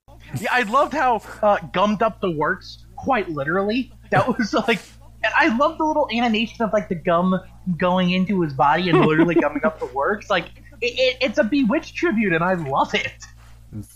Yeah, 0.40 0.48
I 0.52 0.62
loved 0.62 0.92
how 0.92 1.22
uh, 1.42 1.58
gummed 1.72 2.02
up 2.02 2.20
the 2.20 2.30
works, 2.30 2.84
quite 2.96 3.28
literally. 3.28 3.92
That 4.10 4.26
was 4.26 4.54
like, 4.68 4.80
and 5.22 5.32
I 5.36 5.54
love 5.56 5.78
the 5.78 5.84
little 5.84 6.08
animation 6.12 6.62
of 6.62 6.72
like 6.72 6.88
the 6.88 6.94
gum 6.94 7.38
going 7.76 8.10
into 8.10 8.40
his 8.40 8.52
body 8.52 8.90
and 8.90 9.00
literally 9.00 9.34
gumming 9.40 9.64
up 9.64 9.78
the 9.78 9.86
works. 9.86 10.30
Like, 10.30 10.50
it, 10.80 10.86
it, 10.98 11.16
it's 11.20 11.38
a 11.38 11.44
Bewitched 11.44 11.94
tribute, 11.94 12.32
and 12.32 12.42
I 12.44 12.54
love 12.54 12.94
it. 12.94 13.24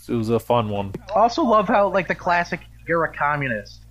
It 0.07 0.13
was 0.13 0.29
a 0.29 0.39
fun 0.39 0.69
one. 0.69 0.93
Also, 1.15 1.43
love 1.43 1.67
how 1.67 1.89
like 1.89 2.07
the 2.07 2.15
classic 2.15 2.59
"you're 2.87 3.03
a 3.05 3.13
communist," 3.13 3.81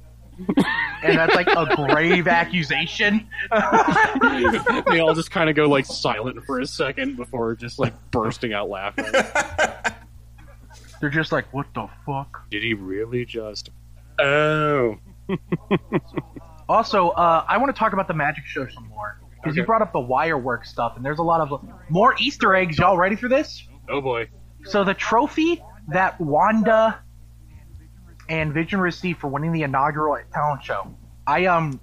and 1.03 1.19
that's 1.19 1.35
like 1.35 1.49
a 1.49 1.75
grave 1.75 2.29
accusation. 2.29 3.27
they 3.51 4.99
all 5.01 5.15
just 5.15 5.31
kind 5.31 5.49
of 5.49 5.57
go 5.57 5.67
like 5.69 5.87
silent 5.87 6.45
for 6.45 6.61
a 6.61 6.67
second 6.67 7.17
before 7.17 7.55
just 7.55 7.79
like 7.79 7.95
bursting 8.11 8.53
out 8.53 8.69
laughing. 8.69 9.07
They're 11.01 11.11
just 11.11 11.33
like, 11.33 11.53
"What 11.55 11.67
the 11.75 11.89
fuck?" 12.05 12.51
Did 12.51 12.63
he 12.63 12.75
really 12.75 13.25
just? 13.25 13.71
Oh, 14.19 14.99
Also, 16.69 17.09
uh, 17.11 17.45
I 17.49 17.57
want 17.57 17.75
to 17.75 17.79
talk 17.79 17.95
about 17.95 18.09
the 18.09 18.15
magic 18.15 18.45
show 18.45 18.67
some 18.69 18.89
more 18.89 19.19
because 19.41 19.57
you 19.57 19.65
brought 19.65 19.83
up 19.83 19.93
the 19.93 20.01
wire 20.01 20.39
work 20.39 20.65
stuff, 20.65 20.95
and 20.97 21.05
there's 21.05 21.19
a 21.19 21.23
lot 21.23 21.41
of 21.41 21.69
more 21.89 22.15
Easter 22.19 22.55
eggs. 22.55 22.79
Y'all 22.79 22.97
ready 22.97 23.17
for 23.17 23.29
this? 23.29 23.67
oh 23.89 24.01
boy. 24.01 24.29
So 24.65 24.85
the 24.85 24.95
trophy 24.95 25.63
that 25.89 26.21
Wanda 26.21 27.01
and 28.29 28.53
Vision 28.53 28.81
received 28.81 29.21
for 29.21 29.29
winning 29.29 29.53
the 29.53 29.63
inaugural 29.63 30.19
talent 30.33 30.63
show. 30.63 30.95
I 31.27 31.47
um 31.47 31.81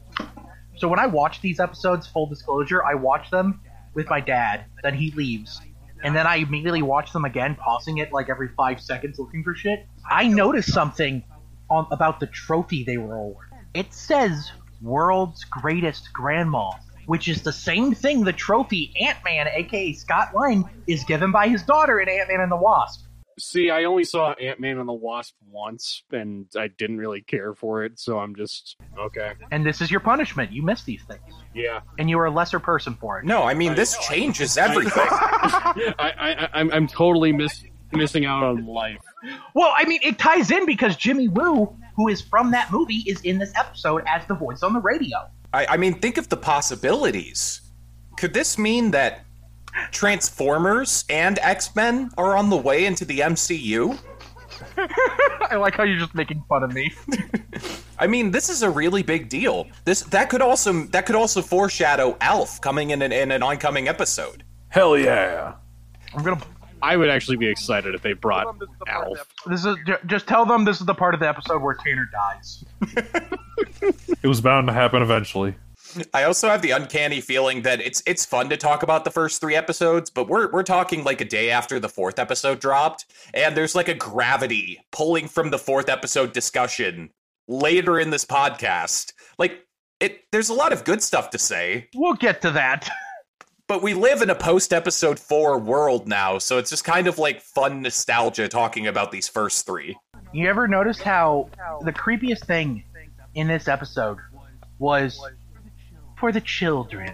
so 0.77 0.87
when 0.87 0.99
I 0.99 1.07
watch 1.07 1.41
these 1.41 1.59
episodes, 1.59 2.05
full 2.07 2.27
disclosure, 2.27 2.83
I 2.83 2.95
watch 2.95 3.31
them 3.31 3.61
with 3.93 4.09
my 4.09 4.19
dad, 4.19 4.65
then 4.83 4.93
he 4.93 5.11
leaves. 5.11 5.61
And 6.03 6.15
then 6.15 6.27
I 6.27 6.35
immediately 6.35 6.81
watch 6.81 7.13
them 7.13 7.25
again, 7.25 7.55
pausing 7.55 7.97
it 7.97 8.11
like 8.11 8.29
every 8.29 8.49
five 8.49 8.81
seconds 8.81 9.17
looking 9.17 9.43
for 9.43 9.55
shit. 9.55 9.87
I 10.09 10.27
noticed 10.27 10.71
something 10.71 11.23
on 11.69 11.87
about 11.91 12.19
the 12.19 12.27
trophy 12.27 12.83
they 12.83 12.97
were 12.97 13.15
awarded. 13.15 13.53
It 13.73 13.93
says 13.93 14.51
world's 14.81 15.43
greatest 15.45 16.11
grandma, 16.13 16.71
which 17.05 17.27
is 17.27 17.41
the 17.41 17.53
same 17.53 17.93
thing 17.93 18.23
the 18.23 18.33
trophy 18.33 18.93
Ant-Man, 18.99 19.47
aka 19.53 19.93
Scott 19.93 20.31
Lang, 20.35 20.69
is 20.87 21.03
given 21.03 21.31
by 21.31 21.47
his 21.47 21.63
daughter 21.63 21.99
in 21.99 22.09
Ant-Man 22.09 22.41
and 22.41 22.51
the 22.51 22.57
Wasp. 22.57 23.05
See, 23.37 23.69
I 23.69 23.83
only 23.83 24.05
saw 24.05 24.31
Ant 24.33 24.61
Man 24.61 24.79
and 24.79 24.87
the 24.87 24.93
Wasp 24.93 25.35
once, 25.51 26.03
and 26.11 26.45
I 26.57 26.69
didn't 26.69 26.99
really 26.99 27.21
care 27.21 27.53
for 27.53 27.83
it, 27.83 27.99
so 27.99 28.17
I'm 28.17 28.33
just 28.33 28.77
okay. 28.97 29.33
And 29.51 29.65
this 29.65 29.81
is 29.81 29.91
your 29.91 29.99
punishment. 29.99 30.53
You 30.53 30.63
missed 30.63 30.85
these 30.85 31.03
things. 31.03 31.21
Yeah, 31.53 31.81
And 31.99 32.09
you 32.09 32.17
are 32.19 32.27
a 32.27 32.31
lesser 32.31 32.59
person 32.59 32.95
for 32.95 33.19
it. 33.19 33.25
No, 33.25 33.43
I 33.43 33.53
mean 33.53 33.75
this 33.75 33.97
changes 34.07 34.57
everything. 34.57 35.03
I, 35.09 35.93
I, 35.99 36.49
I'm, 36.53 36.71
I'm 36.71 36.87
totally 36.87 37.33
miss, 37.33 37.65
missing 37.91 38.25
out 38.25 38.43
on 38.43 38.65
life. 38.65 39.01
Well, 39.53 39.73
I 39.75 39.83
mean, 39.85 39.99
it 40.01 40.17
ties 40.17 40.49
in 40.49 40.65
because 40.65 40.95
Jimmy 40.95 41.27
Woo, 41.27 41.75
who 41.97 42.07
is 42.07 42.21
from 42.21 42.51
that 42.51 42.71
movie, 42.71 43.03
is 43.05 43.19
in 43.21 43.37
this 43.37 43.51
episode 43.55 44.03
as 44.07 44.25
the 44.27 44.35
voice 44.35 44.63
on 44.63 44.71
the 44.71 44.79
radio. 44.81 45.29
I, 45.55 45.65
I 45.69 45.77
mean, 45.77 45.93
think 45.93 46.17
of 46.17 46.27
the 46.27 46.35
possibilities. 46.35 47.61
Could 48.17 48.33
this 48.33 48.57
mean 48.57 48.91
that 48.91 49.25
Transformers 49.91 51.05
and 51.09 51.39
X 51.39 51.73
Men 51.75 52.11
are 52.17 52.35
on 52.35 52.49
the 52.49 52.57
way 52.57 52.85
into 52.85 53.05
the 53.05 53.19
MCU? 53.19 53.97
I 55.49 55.55
like 55.55 55.75
how 55.75 55.83
you're 55.83 55.99
just 55.99 56.13
making 56.13 56.43
fun 56.49 56.63
of 56.63 56.73
me. 56.73 56.93
I 57.99 58.07
mean, 58.07 58.31
this 58.31 58.49
is 58.49 58.63
a 58.63 58.69
really 58.69 59.03
big 59.03 59.29
deal. 59.29 59.67
This 59.85 60.01
that 60.03 60.29
could 60.29 60.41
also 60.41 60.83
that 60.87 61.05
could 61.05 61.15
also 61.15 61.41
foreshadow 61.41 62.17
Alf 62.19 62.59
coming 62.59 62.89
in 62.89 63.01
an, 63.01 63.13
in 63.13 63.31
an 63.31 63.41
oncoming 63.41 63.87
episode. 63.87 64.43
Hell 64.69 64.97
yeah. 64.97 65.53
I'm 66.13 66.23
gonna. 66.23 66.41
I 66.85 66.97
would 66.97 67.09
actually 67.09 67.37
be 67.37 67.47
excited 67.47 67.95
if 67.95 68.03
they 68.03 68.13
brought 68.13 68.45
Alf. 68.87 69.27
This 69.47 69.65
is 69.65 69.75
just 70.05 70.27
tell 70.27 70.45
them 70.45 70.65
this 70.65 70.79
is 70.79 70.85
the 70.85 70.93
part 70.93 71.15
of 71.15 71.19
the 71.19 71.27
episode 71.27 71.63
where 71.63 71.73
Tanner 71.73 72.07
dies. 72.11 72.63
It 74.23 74.27
was 74.27 74.41
bound 74.41 74.67
to 74.67 74.73
happen 74.73 75.01
eventually. 75.01 75.55
I 76.13 76.23
also 76.23 76.49
have 76.49 76.61
the 76.61 76.71
uncanny 76.71 77.21
feeling 77.21 77.61
that 77.61 77.79
it's 77.79 78.01
it's 78.05 78.25
fun 78.25 78.49
to 78.49 78.57
talk 78.57 78.83
about 78.83 79.03
the 79.03 79.11
first 79.11 79.39
three 79.39 79.55
episodes, 79.55 80.09
but 80.09 80.27
we're 80.27 80.51
we're 80.51 80.63
talking 80.63 81.03
like 81.03 81.21
a 81.21 81.25
day 81.25 81.51
after 81.51 81.79
the 81.79 81.89
fourth 81.89 82.19
episode 82.19 82.59
dropped, 82.59 83.05
and 83.33 83.55
there's 83.55 83.75
like 83.75 83.87
a 83.87 83.93
gravity 83.93 84.79
pulling 84.91 85.27
from 85.27 85.51
the 85.51 85.59
fourth 85.59 85.89
episode 85.89 86.33
discussion 86.33 87.11
later 87.47 87.99
in 87.99 88.09
this 88.09 88.25
podcast. 88.25 89.13
Like 89.37 89.65
it 89.99 90.21
there's 90.31 90.49
a 90.49 90.53
lot 90.53 90.73
of 90.73 90.83
good 90.83 91.01
stuff 91.03 91.29
to 91.31 91.39
say, 91.39 91.87
We'll 91.95 92.15
get 92.15 92.41
to 92.41 92.51
that. 92.51 92.89
but 93.67 93.81
we 93.81 93.93
live 93.93 94.21
in 94.21 94.29
a 94.29 94.35
post 94.35 94.73
episode 94.73 95.19
4 95.19 95.57
world 95.59 96.07
now, 96.07 96.37
so 96.37 96.57
it's 96.57 96.69
just 96.69 96.83
kind 96.83 97.07
of 97.07 97.17
like 97.17 97.41
fun 97.41 97.81
nostalgia 97.81 98.47
talking 98.47 98.87
about 98.87 99.11
these 99.11 99.27
first 99.27 99.65
three. 99.65 99.97
You 100.33 100.47
ever 100.49 100.67
notice 100.67 101.01
how 101.01 101.49
the 101.83 101.91
creepiest 101.93 102.45
thing 102.45 102.83
in 103.33 103.47
this 103.47 103.67
episode 103.67 104.17
was 104.77 105.19
for 106.19 106.31
the 106.31 106.41
children? 106.41 107.13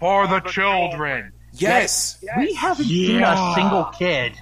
For 0.00 0.26
the 0.26 0.40
children. 0.40 1.32
Yes. 1.52 2.22
We 2.36 2.52
haven't 2.54 2.84
seen 2.86 3.22
a 3.22 3.52
single 3.54 3.84
kid. 3.84 4.32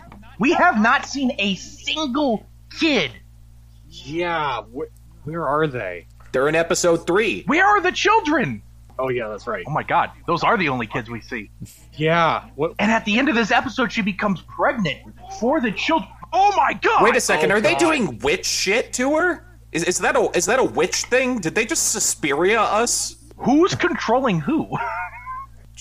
We 0.40 0.52
have 0.54 0.80
not 0.80 1.06
seen 1.06 1.32
a 1.38 1.54
single 1.56 2.46
kid. 2.80 3.12
Yeah, 3.88 4.62
wh- 4.62 5.26
where 5.26 5.46
are 5.46 5.66
they? 5.66 6.06
They're 6.32 6.48
in 6.48 6.54
episode 6.54 7.06
3. 7.06 7.44
Where 7.46 7.66
are 7.66 7.80
the 7.80 7.92
children? 7.92 8.62
Oh 9.04 9.08
yeah, 9.08 9.26
that's 9.28 9.48
right. 9.48 9.64
Oh 9.66 9.72
my 9.72 9.82
god, 9.82 10.12
those 10.28 10.44
are 10.44 10.56
the 10.56 10.68
only 10.68 10.86
kids 10.86 11.10
we 11.10 11.20
see. 11.20 11.50
Yeah, 11.94 12.48
what? 12.54 12.74
And 12.78 12.90
at 12.92 13.04
the 13.04 13.18
end 13.18 13.28
of 13.28 13.34
this 13.34 13.50
episode, 13.50 13.90
she 13.90 14.00
becomes 14.00 14.42
pregnant 14.42 15.00
for 15.40 15.60
the 15.60 15.72
children. 15.72 16.08
Oh 16.32 16.54
my 16.56 16.72
god! 16.74 17.02
Wait 17.02 17.16
a 17.16 17.20
second, 17.20 17.50
Oh, 17.50 17.56
are 17.56 17.60
they 17.60 17.74
doing 17.74 18.18
witch 18.18 18.46
shit 18.46 18.92
to 18.94 19.16
her? 19.16 19.44
Is, 19.72 19.82
is 19.84 19.98
that 19.98 20.14
a 20.16 20.30
is 20.36 20.46
that 20.46 20.60
a 20.60 20.64
witch 20.64 21.02
thing? 21.02 21.40
Did 21.40 21.54
they 21.56 21.66
just 21.66 21.90
Suspiria 21.90 22.60
us? 22.60 23.16
Who's 23.38 23.74
controlling 23.74 24.38
who? 24.38 24.68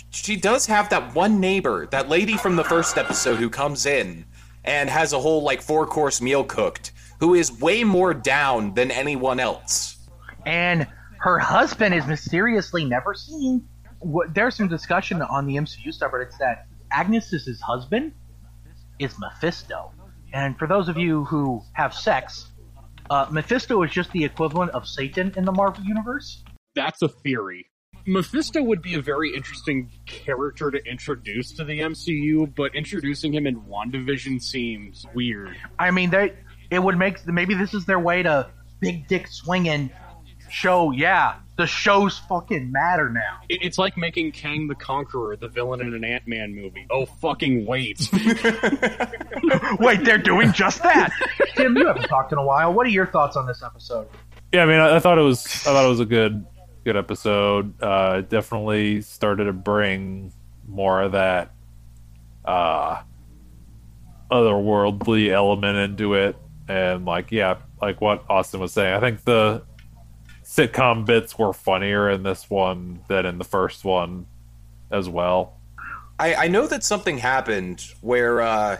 She 0.09 0.35
does 0.35 0.65
have 0.65 0.89
that 0.89 1.13
one 1.13 1.39
neighbor, 1.39 1.85
that 1.91 2.09
lady 2.09 2.37
from 2.37 2.55
the 2.55 2.63
first 2.63 2.97
episode 2.97 3.35
who 3.37 3.49
comes 3.49 3.85
in 3.85 4.25
and 4.63 4.89
has 4.89 5.13
a 5.13 5.19
whole 5.19 5.43
like 5.43 5.61
four 5.61 5.85
course 5.85 6.21
meal 6.21 6.43
cooked, 6.43 6.91
who 7.19 7.33
is 7.35 7.51
way 7.61 7.83
more 7.83 8.13
down 8.13 8.73
than 8.73 8.89
anyone 8.91 9.39
else. 9.39 9.97
and 10.45 10.87
her 11.21 11.37
husband 11.37 11.93
is 11.93 12.05
mysteriously 12.07 12.83
never 12.83 13.13
seen. 13.13 13.67
What, 13.99 14.33
there's 14.33 14.55
some 14.55 14.67
discussion 14.67 15.21
on 15.21 15.45
the 15.45 15.55
MCU 15.55 15.87
subreddits 15.89 16.37
that 16.39 16.65
Agnes's 16.91 17.61
husband 17.61 18.13
is 18.97 19.13
Mephisto. 19.19 19.91
And 20.33 20.57
for 20.57 20.67
those 20.67 20.89
of 20.89 20.97
you 20.97 21.25
who 21.25 21.61
have 21.73 21.93
sex, 21.93 22.47
uh, 23.11 23.27
Mephisto 23.29 23.83
is 23.83 23.91
just 23.91 24.11
the 24.13 24.23
equivalent 24.23 24.71
of 24.71 24.87
Satan 24.87 25.31
in 25.37 25.45
the 25.45 25.51
Marvel 25.51 25.83
Universe. 25.83 26.43
That's 26.73 27.03
a 27.03 27.07
theory. 27.07 27.67
Mephisto 28.07 28.63
would 28.63 28.81
be 28.81 28.95
a 28.95 29.01
very 29.01 29.35
interesting 29.35 29.91
character 30.07 30.71
to 30.71 30.83
introduce 30.89 31.51
to 31.51 31.63
the 31.63 31.81
MCU, 31.81 32.51
but 32.55 32.73
introducing 32.73 33.31
him 33.31 33.45
in 33.45 33.61
WandaVision 33.61 34.41
seems 34.41 35.05
weird. 35.13 35.55
I 35.77 35.91
mean, 35.91 36.09
they 36.09 36.33
it 36.71 36.81
would 36.81 36.97
make 36.97 37.27
maybe 37.27 37.53
this 37.53 37.75
is 37.75 37.85
their 37.85 37.99
way 37.99 38.23
to 38.23 38.49
big 38.79 39.07
dick 39.07 39.27
swinging 39.27 39.91
show. 40.51 40.91
Yeah, 40.91 41.35
the 41.57 41.65
shows 41.67 42.19
fucking 42.29 42.71
matter 42.71 43.09
now. 43.09 43.39
It- 43.49 43.59
It's 43.63 43.77
like 43.77 43.97
making 43.97 44.31
Kang 44.33 44.67
the 44.67 44.75
Conqueror 44.75 45.35
the 45.35 45.47
villain 45.47 45.81
in 45.81 45.93
an 45.93 46.03
Ant 46.03 46.27
Man 46.27 46.53
movie. 46.53 46.85
Oh, 46.89 47.05
fucking 47.05 47.65
wait. 47.65 48.07
Wait, 49.79 50.03
they're 50.05 50.17
doing 50.17 50.51
just 50.53 50.81
that. 50.83 51.11
Tim, 51.55 51.75
you 51.77 51.87
haven't 51.87 52.03
talked 52.07 52.31
in 52.31 52.37
a 52.37 52.43
while. 52.45 52.73
What 52.73 52.85
are 52.85 52.89
your 52.89 53.07
thoughts 53.07 53.35
on 53.35 53.45
this 53.47 53.63
episode? 53.63 54.07
Yeah, 54.51 54.63
I 54.63 54.65
mean, 54.65 54.79
I, 54.79 54.97
I 54.97 54.99
thought 54.99 55.17
it 55.17 55.21
was, 55.23 55.45
I 55.45 55.71
thought 55.71 55.85
it 55.85 55.89
was 55.89 55.99
a 55.99 56.05
good, 56.05 56.45
good 56.83 56.97
episode. 56.97 57.81
Uh, 57.81 58.17
it 58.19 58.29
definitely 58.29 59.01
started 59.01 59.45
to 59.45 59.53
bring 59.53 60.31
more 60.67 61.01
of 61.01 61.13
that, 61.13 61.51
uh, 62.45 63.01
otherworldly 64.29 65.29
element 65.29 65.77
into 65.77 66.13
it, 66.13 66.35
and 66.67 67.05
like, 67.05 67.31
yeah, 67.31 67.57
like 67.81 67.99
what 68.01 68.23
Austin 68.29 68.59
was 68.59 68.71
saying. 68.73 68.93
I 68.93 68.99
think 68.99 69.23
the 69.23 69.63
sitcom 70.51 71.05
bits 71.05 71.39
were 71.39 71.53
funnier 71.53 72.09
in 72.09 72.23
this 72.23 72.49
one 72.49 72.99
than 73.07 73.25
in 73.25 73.37
the 73.37 73.43
first 73.43 73.85
one, 73.85 74.25
as 74.91 75.07
well. 75.07 75.57
I, 76.19 76.35
I 76.35 76.47
know 76.49 76.67
that 76.67 76.83
something 76.83 77.17
happened 77.17 77.85
where 78.01 78.41
uh, 78.41 78.77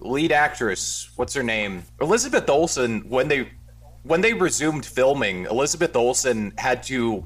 lead 0.00 0.32
actress, 0.32 1.10
what's 1.16 1.32
her 1.32 1.42
name, 1.42 1.84
Elizabeth 2.00 2.48
Olsen, 2.50 3.08
when 3.08 3.28
they 3.28 3.48
when 4.02 4.20
they 4.20 4.32
resumed 4.32 4.86
filming, 4.86 5.44
Elizabeth 5.46 5.96
Olsen 5.96 6.52
had 6.56 6.82
to 6.84 7.24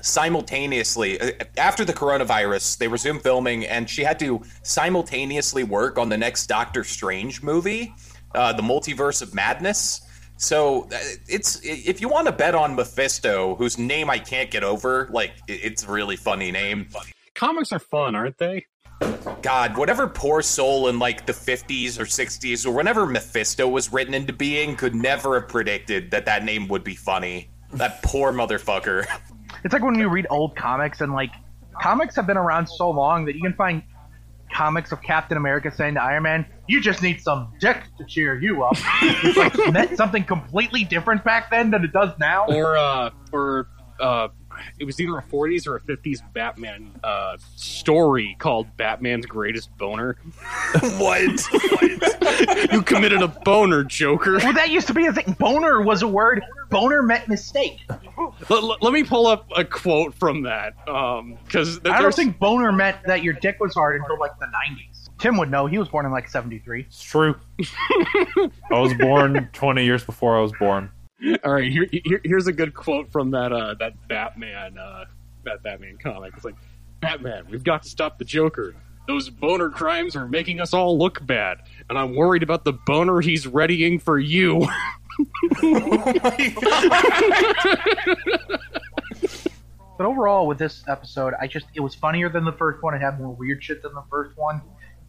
simultaneously 0.00 1.20
uh, 1.20 1.30
after 1.56 1.84
the 1.84 1.92
coronavirus, 1.92 2.76
they 2.78 2.88
resumed 2.88 3.22
filming, 3.22 3.64
and 3.64 3.88
she 3.88 4.02
had 4.02 4.18
to 4.18 4.42
simultaneously 4.64 5.62
work 5.62 5.96
on 5.96 6.08
the 6.08 6.18
next 6.18 6.48
Doctor 6.48 6.82
Strange 6.82 7.40
movie, 7.40 7.94
uh, 8.34 8.52
the 8.52 8.62
Multiverse 8.62 9.22
of 9.22 9.32
Madness. 9.32 10.02
So 10.42 10.88
uh, 10.92 10.98
it's 11.28 11.60
if 11.62 12.00
you 12.00 12.08
want 12.08 12.26
to 12.26 12.32
bet 12.32 12.56
on 12.56 12.74
Mephisto, 12.74 13.54
whose 13.54 13.78
name 13.78 14.10
I 14.10 14.18
can't 14.18 14.50
get 14.50 14.64
over, 14.64 15.08
like 15.12 15.34
it's 15.46 15.84
a 15.84 15.90
really 15.90 16.16
funny 16.16 16.50
name. 16.50 16.88
Comics 17.36 17.70
are 17.70 17.78
fun, 17.78 18.16
aren't 18.16 18.38
they? 18.38 18.66
God, 19.40 19.76
whatever 19.76 20.08
poor 20.08 20.42
soul 20.42 20.88
in 20.88 20.98
like 20.98 21.26
the 21.26 21.32
50s 21.32 21.96
or 21.98 22.04
60s 22.04 22.66
or 22.66 22.72
whenever 22.72 23.06
Mephisto 23.06 23.68
was 23.68 23.92
written 23.92 24.14
into 24.14 24.32
being 24.32 24.74
could 24.74 24.96
never 24.96 25.38
have 25.38 25.48
predicted 25.48 26.10
that 26.10 26.26
that 26.26 26.44
name 26.44 26.66
would 26.66 26.82
be 26.82 26.96
funny. 26.96 27.48
That 27.74 28.02
poor 28.02 28.32
motherfucker. 28.32 29.06
It's 29.64 29.72
like 29.72 29.84
when 29.84 29.94
you 29.96 30.08
read 30.08 30.26
old 30.28 30.56
comics 30.56 31.02
and 31.02 31.12
like 31.12 31.30
comics 31.80 32.16
have 32.16 32.26
been 32.26 32.38
around 32.38 32.66
so 32.66 32.90
long 32.90 33.26
that 33.26 33.36
you 33.36 33.42
can 33.42 33.52
find 33.52 33.82
comics 34.52 34.90
of 34.90 35.02
Captain 35.02 35.36
America 35.36 35.70
saying 35.70 35.94
to 35.94 36.02
Iron 36.02 36.24
Man, 36.24 36.46
"You 36.72 36.80
just 36.80 37.02
need 37.02 37.20
some 37.20 37.52
dick 37.60 37.82
to 37.98 38.04
cheer 38.06 38.40
you 38.40 38.62
up." 38.64 38.76
it's 39.02 39.36
like 39.36 39.72
meant 39.72 39.96
something 39.98 40.24
completely 40.24 40.84
different 40.84 41.22
back 41.22 41.50
then 41.50 41.70
than 41.70 41.84
it 41.84 41.92
does 41.92 42.10
now. 42.18 42.46
Or, 42.48 42.76
uh, 42.78 43.10
or, 43.30 43.68
uh, 44.00 44.28
it 44.78 44.84
was 44.84 45.00
either 45.00 45.18
a 45.18 45.22
40s 45.22 45.66
or 45.66 45.76
a 45.76 45.80
50s 45.80 46.20
Batman, 46.32 46.92
uh, 47.04 47.36
story 47.56 48.36
called 48.38 48.74
Batman's 48.76 49.26
Greatest 49.26 49.76
Boner. 49.76 50.16
what? 50.98 52.72
you 52.72 52.82
committed 52.82 53.22
a 53.22 53.28
boner, 53.28 53.84
Joker. 53.84 54.38
Well, 54.38 54.52
that 54.52 54.70
used 54.70 54.86
to 54.88 54.94
be 54.94 55.06
a 55.06 55.12
thing. 55.12 55.36
Boner 55.38 55.82
was 55.82 56.02
a 56.02 56.08
word. 56.08 56.42
Boner 56.70 57.02
meant 57.02 57.28
mistake. 57.28 57.80
let, 58.48 58.62
let- 58.62 58.82
let 58.82 58.92
me 58.92 59.02
pull 59.04 59.26
up 59.26 59.46
a 59.56 59.64
quote 59.64 60.14
from 60.14 60.42
that, 60.42 60.74
um, 60.88 61.38
because 61.44 61.78
I 61.84 62.00
don't 62.00 62.14
think 62.14 62.38
boner 62.38 62.72
meant 62.72 62.98
that 63.06 63.22
your 63.22 63.34
dick 63.34 63.58
was 63.60 63.74
hard 63.74 64.00
until 64.00 64.18
like 64.18 64.38
the 64.38 64.46
'90s. 64.46 65.01
Tim 65.22 65.36
would 65.36 65.52
know. 65.52 65.66
He 65.66 65.78
was 65.78 65.86
born 65.88 66.04
in 66.04 66.10
like 66.10 66.28
'73. 66.28 66.80
It's 66.80 67.00
true. 67.00 67.36
I 67.60 68.80
was 68.80 68.92
born 68.94 69.48
20 69.52 69.84
years 69.84 70.02
before 70.02 70.36
I 70.36 70.40
was 70.40 70.50
born. 70.58 70.90
All 71.44 71.52
right, 71.52 71.70
here, 71.70 71.86
here, 71.92 72.20
here's 72.24 72.48
a 72.48 72.52
good 72.52 72.74
quote 72.74 73.12
from 73.12 73.30
that 73.30 73.52
uh, 73.52 73.74
that 73.78 73.92
Batman 74.08 74.76
uh, 74.76 75.04
that 75.44 75.62
Batman 75.62 75.96
comic. 76.02 76.32
It's 76.34 76.44
like, 76.44 76.56
Batman, 77.00 77.46
we've 77.48 77.62
got 77.62 77.84
to 77.84 77.88
stop 77.88 78.18
the 78.18 78.24
Joker. 78.24 78.74
Those 79.06 79.30
boner 79.30 79.70
crimes 79.70 80.16
are 80.16 80.26
making 80.26 80.60
us 80.60 80.74
all 80.74 80.98
look 80.98 81.24
bad, 81.24 81.58
and 81.88 81.96
I'm 81.96 82.16
worried 82.16 82.42
about 82.42 82.64
the 82.64 82.72
boner 82.72 83.20
he's 83.20 83.46
readying 83.46 84.00
for 84.00 84.18
you. 84.18 84.66
But 89.98 90.08
overall, 90.08 90.48
with 90.48 90.58
this 90.58 90.82
episode, 90.88 91.32
I 91.40 91.46
just 91.46 91.66
it 91.74 91.80
was 91.80 91.94
funnier 91.94 92.28
than 92.28 92.44
the 92.44 92.52
first 92.52 92.82
one. 92.82 92.92
It 92.92 93.00
had 93.00 93.20
more 93.20 93.32
weird 93.32 93.62
shit 93.62 93.82
than 93.82 93.94
the 93.94 94.02
first 94.10 94.36
one. 94.36 94.60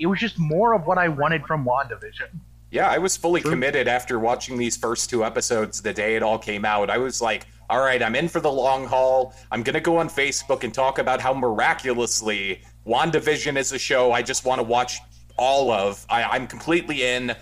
It 0.03 0.07
was 0.07 0.19
just 0.19 0.37
more 0.37 0.73
of 0.73 0.85
what 0.85 0.97
I 0.97 1.07
wanted 1.07 1.45
from 1.45 1.63
WandaVision. 1.63 2.27
Yeah, 2.71 2.89
I 2.89 2.97
was 2.97 3.15
fully 3.15 3.39
committed 3.39 3.87
after 3.87 4.19
watching 4.19 4.57
these 4.57 4.75
first 4.75 5.09
two 5.09 5.23
episodes 5.23 5.81
the 5.81 5.93
day 5.93 6.17
it 6.17 6.21
all 6.21 6.37
came 6.37 6.65
out. 6.65 6.89
I 6.89 6.97
was 6.97 7.21
like, 7.21 7.47
all 7.69 7.79
right, 7.79 8.03
I'm 8.03 8.13
in 8.13 8.27
for 8.27 8.41
the 8.41 8.51
long 8.51 8.85
haul. 8.85 9.33
I'm 9.49 9.63
going 9.63 9.75
to 9.75 9.79
go 9.79 9.95
on 9.95 10.09
Facebook 10.09 10.65
and 10.65 10.73
talk 10.73 10.99
about 10.99 11.21
how 11.21 11.33
miraculously 11.33 12.63
WandaVision 12.85 13.55
is 13.55 13.71
a 13.71 13.79
show 13.79 14.11
I 14.11 14.21
just 14.21 14.43
want 14.43 14.59
to 14.59 14.63
watch 14.63 14.99
all 15.37 15.71
of. 15.71 16.05
I, 16.09 16.23
I'm 16.23 16.47
completely 16.47 17.03
in. 17.03 17.33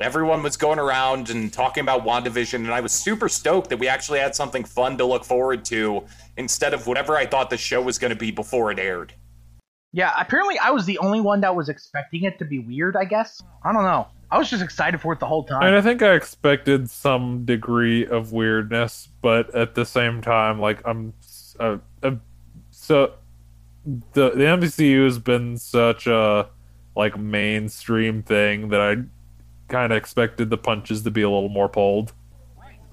Everyone 0.00 0.42
was 0.42 0.56
going 0.56 0.78
around 0.78 1.28
and 1.28 1.52
talking 1.52 1.82
about 1.82 2.02
WandaVision, 2.06 2.54
and 2.54 2.72
I 2.72 2.80
was 2.80 2.92
super 2.92 3.28
stoked 3.28 3.68
that 3.68 3.78
we 3.78 3.88
actually 3.88 4.20
had 4.20 4.34
something 4.34 4.64
fun 4.64 4.96
to 4.96 5.04
look 5.04 5.26
forward 5.26 5.66
to 5.66 6.06
instead 6.38 6.72
of 6.72 6.86
whatever 6.86 7.14
I 7.14 7.26
thought 7.26 7.50
the 7.50 7.58
show 7.58 7.82
was 7.82 7.98
going 7.98 8.10
to 8.10 8.16
be 8.18 8.30
before 8.30 8.72
it 8.72 8.78
aired. 8.78 9.12
Yeah, 9.96 10.12
apparently 10.18 10.58
I 10.58 10.72
was 10.72 10.84
the 10.84 10.98
only 10.98 11.22
one 11.22 11.40
that 11.40 11.56
was 11.56 11.70
expecting 11.70 12.24
it 12.24 12.38
to 12.40 12.44
be 12.44 12.58
weird. 12.58 12.96
I 12.96 13.06
guess 13.06 13.42
I 13.64 13.72
don't 13.72 13.84
know. 13.84 14.06
I 14.30 14.36
was 14.36 14.50
just 14.50 14.62
excited 14.62 15.00
for 15.00 15.14
it 15.14 15.20
the 15.20 15.26
whole 15.26 15.42
time. 15.42 15.62
And 15.62 15.74
I 15.74 15.80
think 15.80 16.02
I 16.02 16.12
expected 16.12 16.90
some 16.90 17.46
degree 17.46 18.04
of 18.04 18.30
weirdness, 18.30 19.08
but 19.22 19.54
at 19.54 19.74
the 19.74 19.86
same 19.86 20.20
time, 20.20 20.60
like 20.60 20.86
I'm, 20.86 21.14
uh, 21.58 21.78
uh, 22.02 22.16
so 22.70 23.14
the 24.12 24.32
the 24.32 24.44
MCU 24.44 25.04
has 25.04 25.18
been 25.18 25.56
such 25.56 26.06
a 26.06 26.50
like 26.94 27.18
mainstream 27.18 28.22
thing 28.22 28.68
that 28.68 28.82
I 28.82 28.96
kind 29.72 29.92
of 29.92 29.96
expected 29.96 30.50
the 30.50 30.58
punches 30.58 31.04
to 31.04 31.10
be 31.10 31.22
a 31.22 31.30
little 31.30 31.48
more 31.48 31.70
pulled. 31.70 32.12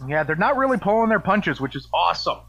yeah, 0.07 0.23
they're 0.23 0.37
not 0.37 0.55
really 0.55 0.77
pulling 0.77 1.09
their 1.09 1.19
punches, 1.19 1.59
which 1.59 1.75
is 1.75 1.85
awesome. 1.93 2.39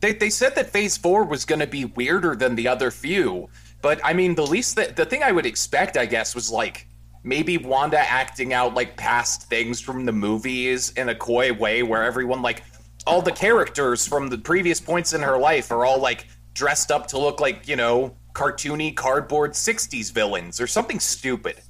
They, 0.00 0.12
they 0.12 0.30
said 0.30 0.54
that 0.54 0.70
phase 0.70 0.96
four 0.96 1.24
was 1.24 1.44
going 1.44 1.60
to 1.60 1.66
be 1.66 1.84
weirder 1.86 2.36
than 2.36 2.54
the 2.54 2.68
other 2.68 2.90
few, 2.90 3.48
but 3.82 4.00
I 4.04 4.12
mean, 4.12 4.34
the 4.34 4.46
least 4.46 4.76
that 4.76 4.96
the 4.96 5.04
thing 5.06 5.22
I 5.22 5.32
would 5.32 5.46
expect, 5.46 5.96
I 5.96 6.06
guess, 6.06 6.34
was 6.34 6.50
like 6.50 6.86
maybe 7.22 7.58
Wanda 7.58 7.98
acting 7.98 8.52
out 8.52 8.74
like 8.74 8.96
past 8.96 9.48
things 9.48 9.80
from 9.80 10.04
the 10.04 10.12
movies 10.12 10.90
in 10.92 11.08
a 11.08 11.14
coy 11.14 11.52
way 11.52 11.82
where 11.82 12.02
everyone, 12.04 12.42
like, 12.42 12.62
all 13.06 13.22
the 13.22 13.32
characters 13.32 14.06
from 14.06 14.28
the 14.28 14.38
previous 14.38 14.80
points 14.80 15.12
in 15.12 15.22
her 15.22 15.38
life 15.38 15.70
are 15.70 15.84
all 15.84 16.00
like 16.00 16.26
dressed 16.54 16.90
up 16.90 17.06
to 17.08 17.18
look 17.18 17.40
like, 17.40 17.68
you 17.68 17.76
know, 17.76 18.16
cartoony 18.32 18.94
cardboard 18.94 19.52
60s 19.52 20.12
villains 20.12 20.60
or 20.60 20.66
something 20.66 20.98
stupid. 21.00 21.60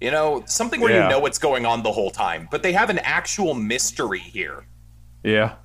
You 0.00 0.10
know, 0.10 0.42
something 0.46 0.80
where 0.80 0.92
Yeah. 0.92 1.04
you 1.04 1.08
know 1.10 1.18
what's 1.18 1.38
going 1.38 1.66
on 1.66 1.82
the 1.82 1.92
whole 1.92 2.10
time, 2.10 2.48
but 2.50 2.62
they 2.62 2.72
have 2.72 2.88
an 2.88 3.00
actual 3.00 3.52
mystery 3.54 4.20
here. 4.20 4.66
Yeah, 5.24 5.56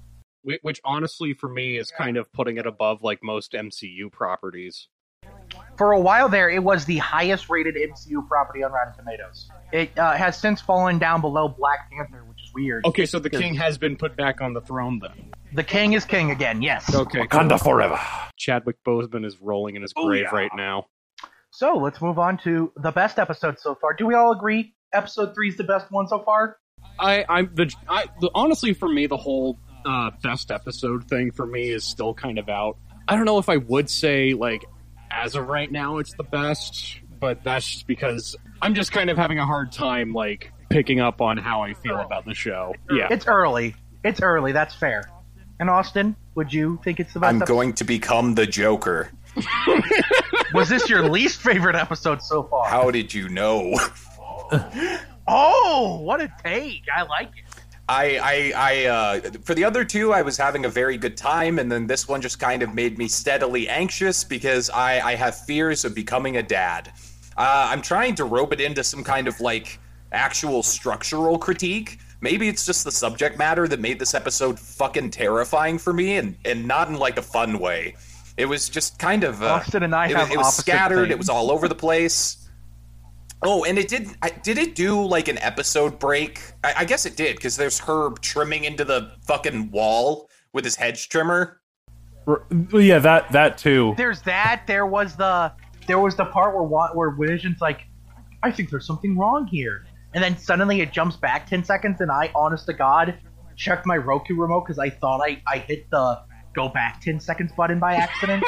Which 0.62 0.82
honestly, 0.84 1.34
for 1.34 1.48
me, 1.48 1.78
is 1.78 1.92
kind 1.92 2.18
of 2.18 2.32
putting 2.34 2.58
it 2.58 2.66
above 2.66 3.02
like 3.02 3.20
most 3.24 3.54
MCU 3.54 4.12
properties. 4.12 4.88
For 5.78 5.92
a 5.92 6.00
while 6.00 6.30
there, 6.30 6.50
it 6.50 6.64
was 6.64 6.86
the 6.86 6.98
highest 6.98 7.50
rated 7.50 7.76
MCU 7.76 8.28
property 8.28 8.64
on 8.64 8.72
Rotten 8.72 8.94
Tomatoes. 8.94 9.50
It 9.72 9.98
uh, 9.98 10.14
has 10.14 10.38
since 10.38 10.62
fallen 10.62 11.00
down 11.00 11.22
below 11.22 11.48
Black 11.48 11.90
Panther, 11.92 12.24
which 12.26 12.44
is 12.44 12.54
weird. 12.54 12.86
Okay, 12.86 13.06
so 13.06 13.20
the 13.20 13.30
king 13.30 13.56
has 13.56 13.78
been 13.78 13.96
put 13.96 14.16
back 14.16 14.42
on 14.42 14.54
the 14.54 14.62
throne 14.62 15.00
then. 15.00 15.32
The 15.54 15.64
king 15.64 15.94
is 15.94 16.06
king 16.06 16.32
again. 16.32 16.62
Yes. 16.62 16.94
Okay, 16.94 17.22
Wakanda 17.22 17.62
forever. 17.62 18.00
Chadwick 18.38 18.78
Boseman 18.86 19.26
is 19.26 19.40
rolling 19.42 19.76
in 19.76 19.82
his 19.82 19.94
grave 19.94 20.28
yeah. 20.32 20.36
right 20.36 20.52
now. 20.56 20.88
So 21.52 21.78
let's 21.78 22.02
move 22.02 22.20
on 22.20 22.38
to 22.40 22.72
the 22.78 22.92
best 22.92 23.20
episode 23.20 23.60
so 23.60 23.76
far. 23.76 23.94
Do 23.94 24.06
we 24.06 24.16
all 24.16 24.32
agree 24.32 24.74
episode 24.94 25.34
three 25.34 25.50
is 25.50 25.58
the 25.58 25.64
best 25.64 25.92
one 25.92 26.08
so 26.08 26.20
far? 26.20 26.58
I, 27.00 27.26
I'm 27.28 27.54
the, 27.54 27.74
I, 27.88 28.06
the 28.22 28.30
honestly 28.36 28.74
for 28.74 28.88
me 28.88 29.08
the 29.08 29.18
whole 29.18 29.60
uh, 29.86 30.12
best 30.22 30.52
episode 30.52 31.08
thing 31.08 31.32
for 31.32 31.46
me 31.46 31.70
is 31.70 31.84
still 31.84 32.14
kind 32.14 32.40
of 32.40 32.50
out. 32.50 32.78
I 33.08 33.16
don't 33.16 33.26
know 33.26 33.38
if 33.38 33.50
I 33.50 33.58
would 33.58 33.90
say 33.90 34.34
like 34.34 34.66
as 35.12 35.36
of 35.36 35.48
right 35.48 35.72
now 35.72 35.98
it's 36.00 36.14
the 36.16 36.24
best, 36.24 37.00
but 37.20 37.44
that's 37.44 37.66
just 37.70 37.88
because 37.88 38.36
I'm 38.62 38.74
just 38.76 38.92
kind 38.92 39.10
of 39.10 39.18
having 39.18 39.40
a 39.40 39.46
hard 39.46 39.72
time 39.72 40.14
like 40.14 40.52
picking 40.70 41.00
up 41.00 41.22
on 41.22 41.38
how 41.38 41.62
I 41.62 41.74
feel 41.74 42.00
about 42.00 42.26
the 42.26 42.34
show. 42.34 42.74
Yeah, 42.90 43.08
It's 43.12 43.28
early. 43.28 43.76
It's 44.04 44.22
early. 44.22 44.52
That's 44.54 44.74
fair. 44.74 45.04
And 45.60 45.70
Austin, 45.70 46.16
would 46.36 46.52
you 46.52 46.80
think 46.84 47.00
it's 47.00 47.14
the 47.14 47.20
best? 47.20 47.30
I'm 47.30 47.36
episode? 47.38 47.54
going 47.54 47.74
to 47.74 47.84
become 47.84 48.36
the 48.36 48.48
Joker. 48.48 49.12
Was 50.54 50.70
this 50.70 50.90
your 50.90 51.08
least 51.10 51.42
favorite 51.42 51.76
episode 51.76 52.22
so 52.22 52.44
far? 52.44 52.66
How 52.68 52.90
did 52.92 53.14
you 53.14 53.30
know? 53.30 53.78
Oh, 55.26 56.00
what 56.02 56.20
a 56.20 56.30
take! 56.44 56.84
I 56.94 57.04
like 57.04 57.30
it. 57.30 57.43
I, 57.90 58.18
I, 58.18 58.54
I, 58.56 58.86
uh, 58.86 59.22
for 59.44 59.54
the 59.54 59.66
other 59.66 59.84
two, 59.84 60.14
I 60.14 60.22
was 60.22 60.38
having 60.38 60.64
a 60.64 60.70
very 60.70 60.98
good 60.98 61.18
time, 61.18 61.60
and 61.60 61.70
then 61.70 61.86
this 61.86 62.08
one 62.08 62.22
just 62.22 62.40
kind 62.40 62.64
of 62.64 62.74
made 62.74 62.98
me 62.98 63.10
steadily 63.10 63.68
anxious 63.68 64.24
because 64.24 64.70
I, 64.70 65.02
I 65.02 65.16
have 65.16 65.38
fears 65.38 65.84
of 65.84 65.94
becoming 65.94 66.38
a 66.38 66.44
dad. 66.44 66.94
Uh, 67.36 67.68
I'm 67.70 67.82
trying 67.82 68.16
to 68.16 68.26
rope 68.26 68.54
it 68.54 68.62
into 68.62 68.84
some 68.84 69.04
kind 69.04 69.28
of 69.28 69.40
like 69.42 69.80
actual 70.14 70.64
structural 70.64 71.38
critique. 71.38 72.00
Maybe 72.22 72.48
it's 72.48 72.66
just 72.66 72.86
the 72.86 72.92
subject 72.92 73.38
matter 73.38 73.68
that 73.68 73.82
made 73.82 74.00
this 74.00 74.14
episode 74.14 74.58
fucking 74.58 75.12
terrifying 75.12 75.78
for 75.78 75.92
me, 75.92 76.16
and, 76.16 76.38
and 76.46 76.66
not 76.66 76.88
in 76.88 76.96
like 76.96 77.18
a 77.18 77.22
fun 77.22 77.60
way. 77.60 77.96
It 78.38 78.46
was 78.46 78.70
just 78.70 78.98
kind 78.98 79.26
of 79.26 79.44
uh, 79.44 79.48
Austin 79.48 79.84
and 79.84 79.94
I 79.94 80.06
it, 80.06 80.16
have 80.16 80.32
it 80.32 80.38
was 80.38 80.56
scattered. 80.56 81.12
It 81.12 81.18
was 81.18 81.28
all 81.28 81.52
over 81.52 81.68
the 81.68 81.76
place. 81.76 82.43
Oh, 83.46 83.66
and 83.66 83.78
it 83.78 83.88
did. 83.88 84.08
I, 84.22 84.30
did 84.30 84.58
it 84.58 84.76
do 84.76 85.06
like 85.06 85.28
an 85.28 85.38
episode 85.40 86.00
break? 86.00 86.42
I, 86.64 86.74
I 86.80 86.86
guess 86.86 87.06
it 87.06 87.18
did 87.18 87.36
because 87.36 87.58
there's 87.58 87.80
Herb 87.80 88.22
trimming 88.22 88.64
into 88.64 88.86
the 88.86 89.12
fucking 89.28 89.72
wall 89.72 90.30
with 90.54 90.64
his 90.64 90.76
hedge 90.76 91.10
trimmer. 91.10 91.60
R- 92.26 92.46
yeah, 92.74 93.00
that 93.00 93.32
that 93.32 93.58
too. 93.58 93.94
There's 93.98 94.22
that. 94.22 94.64
There 94.66 94.86
was 94.86 95.16
the 95.16 95.52
there 95.88 96.00
was 96.00 96.16
the 96.16 96.26
part 96.26 96.54
where 96.56 96.64
Wa- 96.64 96.94
where 96.94 97.12
Vision's 97.12 97.60
like, 97.60 97.82
I 98.44 98.52
think 98.52 98.70
there's 98.70 98.88
something 98.88 99.18
wrong 99.18 99.46
here, 99.48 99.86
and 100.14 100.24
then 100.24 100.38
suddenly 100.38 100.80
it 100.80 100.94
jumps 100.94 101.18
back 101.18 101.48
ten 101.50 101.66
seconds, 101.66 102.00
and 102.00 102.10
I, 102.10 102.32
honest 102.34 102.66
to 102.68 102.74
God, 102.74 103.18
checked 103.58 103.86
my 103.86 103.98
Roku 103.98 104.36
remote 104.36 104.62
because 104.62 104.80
I 104.80 104.90
thought 104.90 105.22
I 105.22 105.42
I 105.46 105.58
hit 105.58 105.90
the 105.90 106.22
go 106.54 106.70
back 106.70 107.02
ten 107.02 107.20
seconds 107.20 107.52
button 107.52 107.80
by 107.80 107.96
accident. 107.96 108.44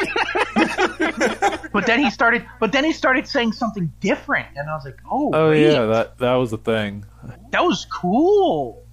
but 1.72 1.86
then 1.86 1.99
he 1.99 2.10
started, 2.10 2.45
but 2.60 2.72
then 2.72 2.84
he 2.84 2.91
started 2.93 3.28
saying 3.28 3.53
something 3.53 3.91
different, 3.99 4.47
and 4.56 4.70
I 4.70 4.74
was 4.76 4.86
like, 4.86 4.99
oh, 5.10 5.32
Oh 5.34 5.49
wait, 5.49 5.72
yeah, 5.72 5.86
that 5.86 6.18
that 6.20 6.36
was 6.36 6.53
a 6.53 6.58
thing. 6.58 7.06
that 7.51 7.64
was 7.64 7.86
cool. 7.86 8.84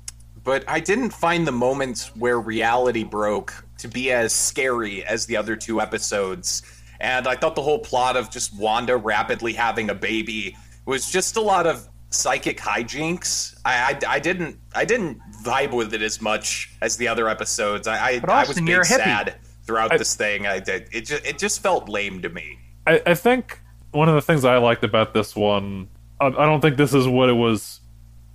But 0.44 0.64
I 0.66 0.80
didn't 0.80 1.10
find 1.10 1.46
the 1.46 1.52
moments 1.52 2.14
where 2.16 2.40
reality 2.40 3.04
broke 3.04 3.64
to 3.78 3.88
be 3.88 4.10
as 4.10 4.32
scary 4.32 5.04
as 5.04 5.26
the 5.26 5.36
other 5.36 5.54
two 5.54 5.80
episodes. 5.80 6.62
And 6.98 7.28
I 7.28 7.36
thought 7.36 7.54
the 7.54 7.62
whole 7.62 7.78
plot 7.78 8.16
of 8.16 8.28
just 8.30 8.56
Wanda 8.56 8.96
rapidly 8.96 9.52
having 9.52 9.88
a 9.90 9.94
baby 9.94 10.56
was 10.84 11.10
just 11.10 11.36
a 11.36 11.40
lot 11.40 11.66
of 11.68 11.88
psychic 12.12 12.58
hijinks. 12.58 13.56
I, 13.64 13.98
I, 14.06 14.14
I 14.14 14.18
didn't 14.18 14.58
I 14.74 14.84
didn't 14.84 15.20
vibe 15.42 15.72
with 15.72 15.94
it 15.94 16.02
as 16.02 16.20
much 16.20 16.70
as 16.80 16.96
the 16.96 17.08
other 17.08 17.28
episodes. 17.28 17.88
I 17.88 18.06
I, 18.06 18.20
But 18.20 18.30
I 18.30 18.44
was 18.44 18.56
being 18.56 18.66
you're 18.68 18.82
a 18.82 18.84
hippie. 18.84 18.96
sad 19.04 19.34
throughout 19.64 19.92
I- 19.92 19.96
this 19.98 20.14
thing. 20.14 20.46
I 20.46 20.58
did 20.60 20.88
it 20.92 21.02
just 21.06 21.24
it 21.26 21.38
just 21.38 21.60
felt 21.62 21.88
lame 21.88 22.22
to 22.22 22.28
me. 22.28 22.58
I, 22.86 23.00
I 23.06 23.14
think 23.14 23.60
one 23.92 24.08
of 24.08 24.14
the 24.14 24.22
things 24.22 24.44
I 24.44 24.56
liked 24.58 24.84
about 24.84 25.14
this 25.14 25.36
one, 25.36 25.88
I, 26.20 26.26
I 26.26 26.30
don't 26.46 26.60
think 26.60 26.76
this 26.76 26.94
is 26.94 27.06
what 27.06 27.28
it 27.28 27.34
was 27.34 27.80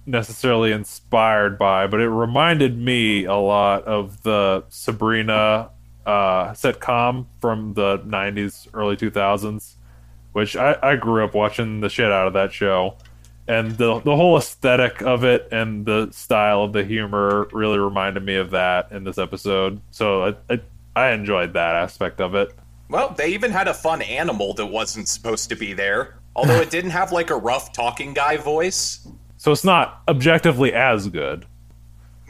necessarily 0.06 0.72
inspired 0.72 1.58
by, 1.58 1.86
but 1.88 2.00
it 2.00 2.10
reminded 2.10 2.78
me 2.78 3.26
a 3.26 3.36
lot 3.36 3.84
of 3.84 4.24
the 4.24 4.64
Sabrina 4.70 5.70
uh, 6.06 6.52
sitcom 6.52 7.26
from 7.42 7.74
the 7.74 8.00
90s, 8.00 8.68
early 8.74 8.96
2000s, 8.96 9.74
which 10.32 10.56
I, 10.56 10.78
I 10.82 10.96
grew 10.96 11.26
up 11.26 11.34
watching 11.34 11.82
the 11.82 11.90
shit 11.90 12.10
out 12.10 12.28
of 12.28 12.34
that 12.34 12.54
show. 12.54 12.96
And 13.48 13.78
the, 13.78 14.00
the 14.02 14.16
whole 14.16 14.38
aesthetic 14.38 15.02
of 15.02 15.24
it 15.24 15.48
and 15.52 15.86
the 15.86 16.10
style 16.12 16.64
of 16.64 16.74
the 16.74 16.84
humor 16.84 17.48
really 17.52 17.80
reminded 17.80 18.24
me 18.24 18.36
of 18.36 18.52
that 18.52 18.92
in 18.92 19.04
this 19.06 19.18
episode. 19.18 19.80
So 19.92 20.26
I, 20.26 20.36
I, 20.54 20.60
I 20.96 21.12
enjoyed 21.12 21.54
that 21.54 21.76
aspect 21.76 22.20
of 22.20 22.36
it. 22.36 22.54
Well, 22.90 23.10
they 23.18 23.30
even 23.30 23.52
had 23.52 23.68
a 23.68 23.74
fun 23.74 24.02
animal 24.02 24.54
that 24.56 24.66
wasn't 24.66 25.08
supposed 25.08 25.50
to 25.50 25.56
be 25.56 25.74
there. 25.74 26.18
Although 26.36 26.62
it 26.62 26.70
didn't 26.70 26.92
have 26.92 27.12
like 27.12 27.30
a 27.30 27.36
rough 27.36 27.74
talking 27.74 28.14
guy 28.14 28.38
voice. 28.38 29.08
So 29.38 29.52
it's 29.52 29.64
not 29.64 30.04
objectively 30.08 30.74
as 30.74 31.08
good. 31.08 31.46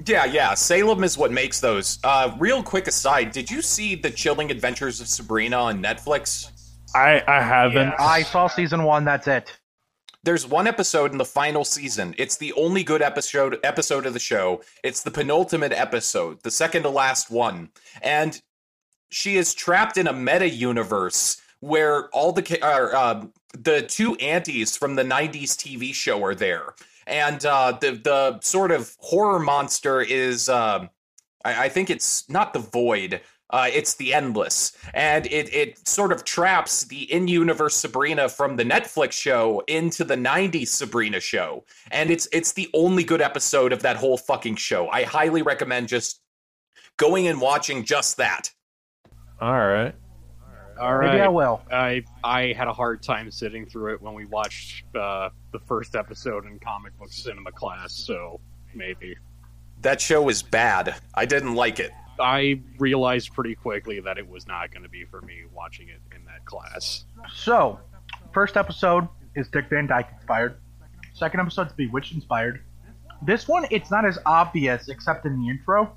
Yeah, 0.05 0.25
yeah. 0.25 0.53
Salem 0.53 1.03
is 1.03 1.17
what 1.17 1.31
makes 1.31 1.59
those. 1.59 1.99
Uh, 2.03 2.35
real 2.39 2.63
quick 2.63 2.87
aside, 2.87 3.31
did 3.31 3.49
you 3.49 3.61
see 3.61 3.95
the 3.95 4.11
Chilling 4.11 4.51
Adventures 4.51 5.01
of 5.01 5.07
Sabrina 5.07 5.57
on 5.57 5.81
Netflix? 5.81 6.51
I 6.95 7.21
I 7.27 7.41
haven't. 7.41 7.95
I 7.99 8.21
saw 8.23 8.47
season 8.47 8.83
one. 8.83 9.03
That's 9.03 9.27
it. 9.27 9.56
There's 10.27 10.45
one 10.45 10.67
episode 10.67 11.13
in 11.13 11.17
the 11.17 11.23
final 11.23 11.63
season. 11.63 12.13
It's 12.17 12.35
the 12.35 12.51
only 12.51 12.83
good 12.83 13.01
episode 13.01 13.61
episode 13.63 14.05
of 14.05 14.11
the 14.11 14.19
show. 14.19 14.61
It's 14.83 15.01
the 15.01 15.09
penultimate 15.09 15.71
episode, 15.71 16.43
the 16.43 16.51
second 16.51 16.83
to 16.83 16.89
last 16.89 17.31
one, 17.31 17.69
and 18.01 18.41
she 19.09 19.37
is 19.37 19.53
trapped 19.53 19.95
in 19.95 20.05
a 20.05 20.11
meta 20.11 20.49
universe 20.49 21.41
where 21.61 22.09
all 22.09 22.33
the 22.33 22.59
uh, 22.61 23.25
the 23.57 23.83
two 23.83 24.15
aunties 24.15 24.75
from 24.75 24.95
the 24.95 25.03
'90s 25.03 25.51
TV 25.51 25.93
show 25.93 26.21
are 26.25 26.35
there, 26.35 26.75
and 27.05 27.45
uh, 27.45 27.77
the 27.79 27.91
the 27.91 28.41
sort 28.41 28.71
of 28.71 28.97
horror 28.99 29.39
monster 29.39 30.01
is. 30.01 30.49
um 30.49 30.89
I, 31.45 31.65
I 31.65 31.69
think 31.69 31.89
it's 31.89 32.29
not 32.29 32.51
the 32.51 32.59
void. 32.59 33.21
Uh, 33.49 33.69
it's 33.71 33.95
the 33.95 34.13
endless, 34.13 34.73
and 34.93 35.25
it 35.27 35.53
it 35.53 35.87
sort 35.87 36.11
of 36.11 36.25
traps 36.25 36.83
the 36.83 37.11
in-universe 37.11 37.75
Sabrina 37.75 38.27
from 38.27 38.57
the 38.57 38.65
Netflix 38.65 39.13
show 39.13 39.63
into 39.67 40.03
the 40.03 40.15
'90s 40.17 40.67
Sabrina 40.67 41.21
show, 41.21 41.63
and 41.91 42.09
it's 42.11 42.27
it's 42.33 42.51
the 42.51 42.69
only 42.73 43.05
good 43.05 43.21
episode 43.21 43.71
of 43.71 43.81
that 43.83 43.95
whole 43.95 44.17
fucking 44.17 44.57
show. 44.57 44.89
I 44.89 45.03
highly 45.03 45.43
recommend 45.43 45.87
just 45.87 46.21
going 46.97 47.27
and 47.27 47.39
watching 47.39 47.85
just 47.85 48.17
that. 48.17 48.51
All 49.39 49.53
right. 49.53 49.95
All 50.79 50.95
right. 50.95 51.13
Maybe 51.13 51.21
I 51.21 51.27
will. 51.29 51.61
I 51.71 52.03
I 52.23 52.53
had 52.57 52.67
a 52.67 52.73
hard 52.73 53.01
time 53.01 53.31
sitting 53.31 53.65
through 53.65 53.93
it 53.93 54.01
when 54.01 54.13
we 54.13 54.25
watched 54.25 54.83
uh, 54.95 55.29
the 55.51 55.59
first 55.59 55.95
episode 55.95 56.45
in 56.45 56.59
comic 56.59 56.97
book 56.97 57.11
cinema 57.11 57.51
class. 57.51 57.93
So 57.93 58.39
maybe 58.75 59.15
That 59.81 60.01
show 60.01 60.21
was 60.21 60.43
bad. 60.43 60.95
I 61.15 61.25
didn't 61.25 61.55
like 61.55 61.79
it. 61.79 61.91
I 62.19 62.61
realized 62.79 63.33
pretty 63.33 63.55
quickly 63.55 63.99
that 64.01 64.17
it 64.17 64.27
was 64.27 64.47
not 64.47 64.71
going 64.71 64.83
to 64.83 64.89
be 64.89 65.05
for 65.05 65.21
me 65.21 65.43
watching 65.53 65.89
it 65.89 66.01
in 66.15 66.23
that 66.25 66.45
class. 66.45 67.05
So, 67.33 67.79
first 68.33 68.57
episode 68.57 69.07
is 69.35 69.47
Dick 69.49 69.65
Van 69.69 69.87
Dyke 69.87 70.09
inspired. 70.13 70.57
Second 71.13 71.39
episode 71.39 71.67
is 71.67 71.73
Bewitched 71.73 72.13
inspired. 72.13 72.61
This 73.21 73.47
one, 73.47 73.65
it's 73.71 73.89
not 73.89 74.05
as 74.05 74.19
obvious 74.25 74.89
except 74.89 75.25
in 75.25 75.41
the 75.41 75.49
intro, 75.49 75.95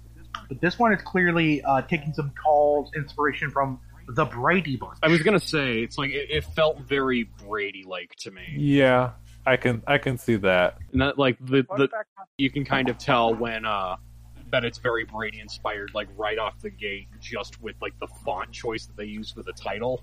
but 0.49 0.61
this 0.61 0.79
one 0.79 0.93
is 0.93 1.03
clearly 1.03 1.63
uh, 1.63 1.83
taking 1.83 2.13
some 2.15 2.33
calls, 2.43 2.91
inspiration 2.97 3.51
from 3.51 3.79
the 4.09 4.25
Brady 4.25 4.77
Bunch. 4.77 4.99
I 5.03 5.09
was 5.09 5.23
gonna 5.23 5.39
say 5.39 5.83
it's 5.83 5.99
like 5.99 6.11
it, 6.11 6.31
it 6.31 6.45
felt 6.45 6.81
very 6.81 7.25
Brady 7.47 7.85
like 7.87 8.15
to 8.21 8.31
me. 8.31 8.43
Yeah, 8.57 9.13
I 9.47 9.57
can 9.57 9.83
I 9.87 9.99
can 9.99 10.19
see 10.19 10.37
that. 10.37 10.79
And 10.93 11.03
that 11.03 11.19
like 11.19 11.39
the, 11.41 11.67
the 11.77 11.89
you 12.39 12.51
can 12.51 12.65
kind 12.65 12.89
of 12.89 12.99
tell 12.99 13.35
when 13.35 13.65
uh 13.65 13.97
that 14.51 14.65
it's 14.65 14.79
very 14.79 15.05
Brady 15.05 15.41
inspired 15.41 15.91
like 15.95 16.09
right 16.17 16.39
off 16.39 16.59
the 16.61 16.71
gate 16.71 17.09
just 17.21 17.61
with 17.63 17.77
like 17.81 17.99
the 18.01 18.09
font 18.25 18.51
choice 18.53 18.87
that 18.87 18.97
they 18.97 19.05
use 19.05 19.31
for 19.31 19.43
the 19.43 19.53
title 19.53 20.03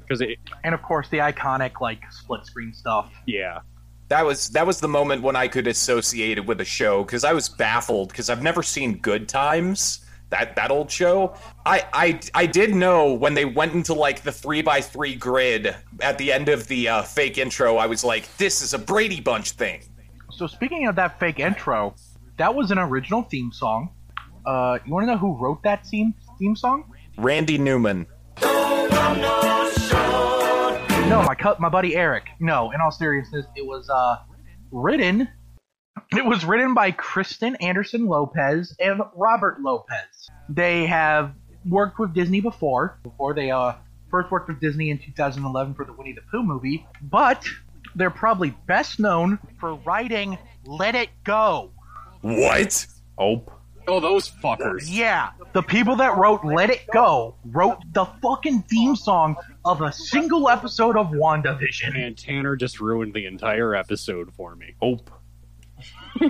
because 0.00 0.20
it 0.20 0.38
and 0.62 0.74
of 0.74 0.82
course 0.82 1.08
the 1.08 1.18
iconic 1.18 1.80
like 1.80 2.10
split 2.12 2.44
screen 2.44 2.72
stuff. 2.72 3.12
yeah 3.26 3.60
That 4.08 4.24
was 4.24 4.50
that 4.50 4.66
was 4.66 4.80
the 4.80 4.88
moment 4.88 5.22
when 5.22 5.36
I 5.36 5.48
could 5.48 5.66
associate 5.66 6.38
it 6.38 6.46
with 6.46 6.60
a 6.60 6.64
show 6.64 7.04
because 7.04 7.24
I 7.24 7.32
was 7.32 7.48
baffled 7.48 8.08
because 8.08 8.30
I've 8.30 8.42
never 8.42 8.62
seen 8.62 8.98
Good 8.98 9.28
Times 9.28 10.04
that 10.30 10.56
that 10.56 10.70
old 10.70 10.90
show. 10.90 11.34
I 11.64 11.84
I 11.92 12.20
I 12.34 12.46
did 12.46 12.74
know 12.74 13.12
when 13.14 13.34
they 13.34 13.44
went 13.44 13.72
into 13.74 13.94
like 13.94 14.22
the 14.22 14.32
three 14.32 14.62
by 14.62 14.80
three 14.80 15.14
grid 15.14 15.74
at 16.00 16.18
the 16.18 16.32
end 16.32 16.48
of 16.48 16.66
the 16.66 16.88
uh, 16.88 17.02
fake 17.02 17.38
intro. 17.38 17.76
I 17.76 17.86
was 17.86 18.04
like, 18.04 18.34
this 18.36 18.60
is 18.62 18.74
a 18.74 18.78
Brady 18.78 19.20
Bunch 19.20 19.52
thing. 19.52 19.82
So 20.30 20.46
speaking 20.46 20.88
of 20.88 20.96
that 20.96 21.20
fake 21.20 21.38
intro, 21.38 21.94
that 22.36 22.54
was 22.54 22.70
an 22.70 22.78
original 22.78 23.22
theme 23.22 23.52
song. 23.52 23.90
Uh, 24.44 24.78
you 24.84 24.92
want 24.92 25.04
to 25.06 25.12
know 25.12 25.18
who 25.18 25.36
wrote 25.36 25.62
that 25.62 25.86
theme 25.86 26.14
theme 26.38 26.56
song? 26.56 26.92
Randy 27.16 27.58
Newman. 27.58 28.06
No, 31.08 31.22
my 31.22 31.36
my 31.58 31.68
buddy 31.68 31.94
Eric. 31.96 32.28
No, 32.40 32.70
in 32.72 32.80
all 32.80 32.90
seriousness, 32.90 33.46
it 33.54 33.66
was 33.66 33.88
uh, 33.88 34.16
written. 34.70 35.28
It 36.16 36.24
was 36.24 36.44
written 36.44 36.74
by 36.74 36.90
Kristen 36.90 37.56
Anderson 37.56 38.06
Lopez 38.06 38.74
and 38.80 39.00
Robert 39.14 39.60
Lopez. 39.60 40.28
They 40.48 40.86
have 40.86 41.34
worked 41.68 41.98
with 41.98 42.14
Disney 42.14 42.40
before. 42.40 42.98
Before 43.02 43.34
they 43.34 43.50
uh 43.50 43.74
first 44.10 44.30
worked 44.30 44.48
with 44.48 44.60
Disney 44.60 44.90
in 44.90 44.98
2011 44.98 45.74
for 45.74 45.84
the 45.84 45.92
Winnie 45.92 46.12
the 46.12 46.20
Pooh 46.30 46.42
movie, 46.42 46.86
but 47.02 47.46
they're 47.94 48.10
probably 48.10 48.54
best 48.66 48.98
known 48.98 49.38
for 49.60 49.74
writing 49.76 50.38
"Let 50.64 50.94
It 50.94 51.10
Go." 51.22 51.70
What? 52.24 52.86
Oh, 53.18 53.42
oh 53.86 54.00
those 54.00 54.30
fuckers 54.30 54.84
Yeah, 54.88 55.32
the 55.52 55.60
people 55.62 55.96
that 55.96 56.16
wrote 56.16 56.42
"Let 56.42 56.70
It 56.70 56.86
Go" 56.90 57.34
wrote 57.44 57.76
the 57.92 58.06
fucking 58.22 58.62
theme 58.62 58.96
song 58.96 59.36
of 59.62 59.82
a 59.82 59.92
single 59.92 60.48
episode 60.48 60.96
of 60.96 61.08
WandaVision. 61.08 61.94
and 61.94 62.16
Tanner 62.16 62.56
just 62.56 62.80
ruined 62.80 63.12
the 63.12 63.26
entire 63.26 63.74
episode 63.74 64.32
for 64.32 64.56
me. 64.56 64.74
oh. 64.80 65.00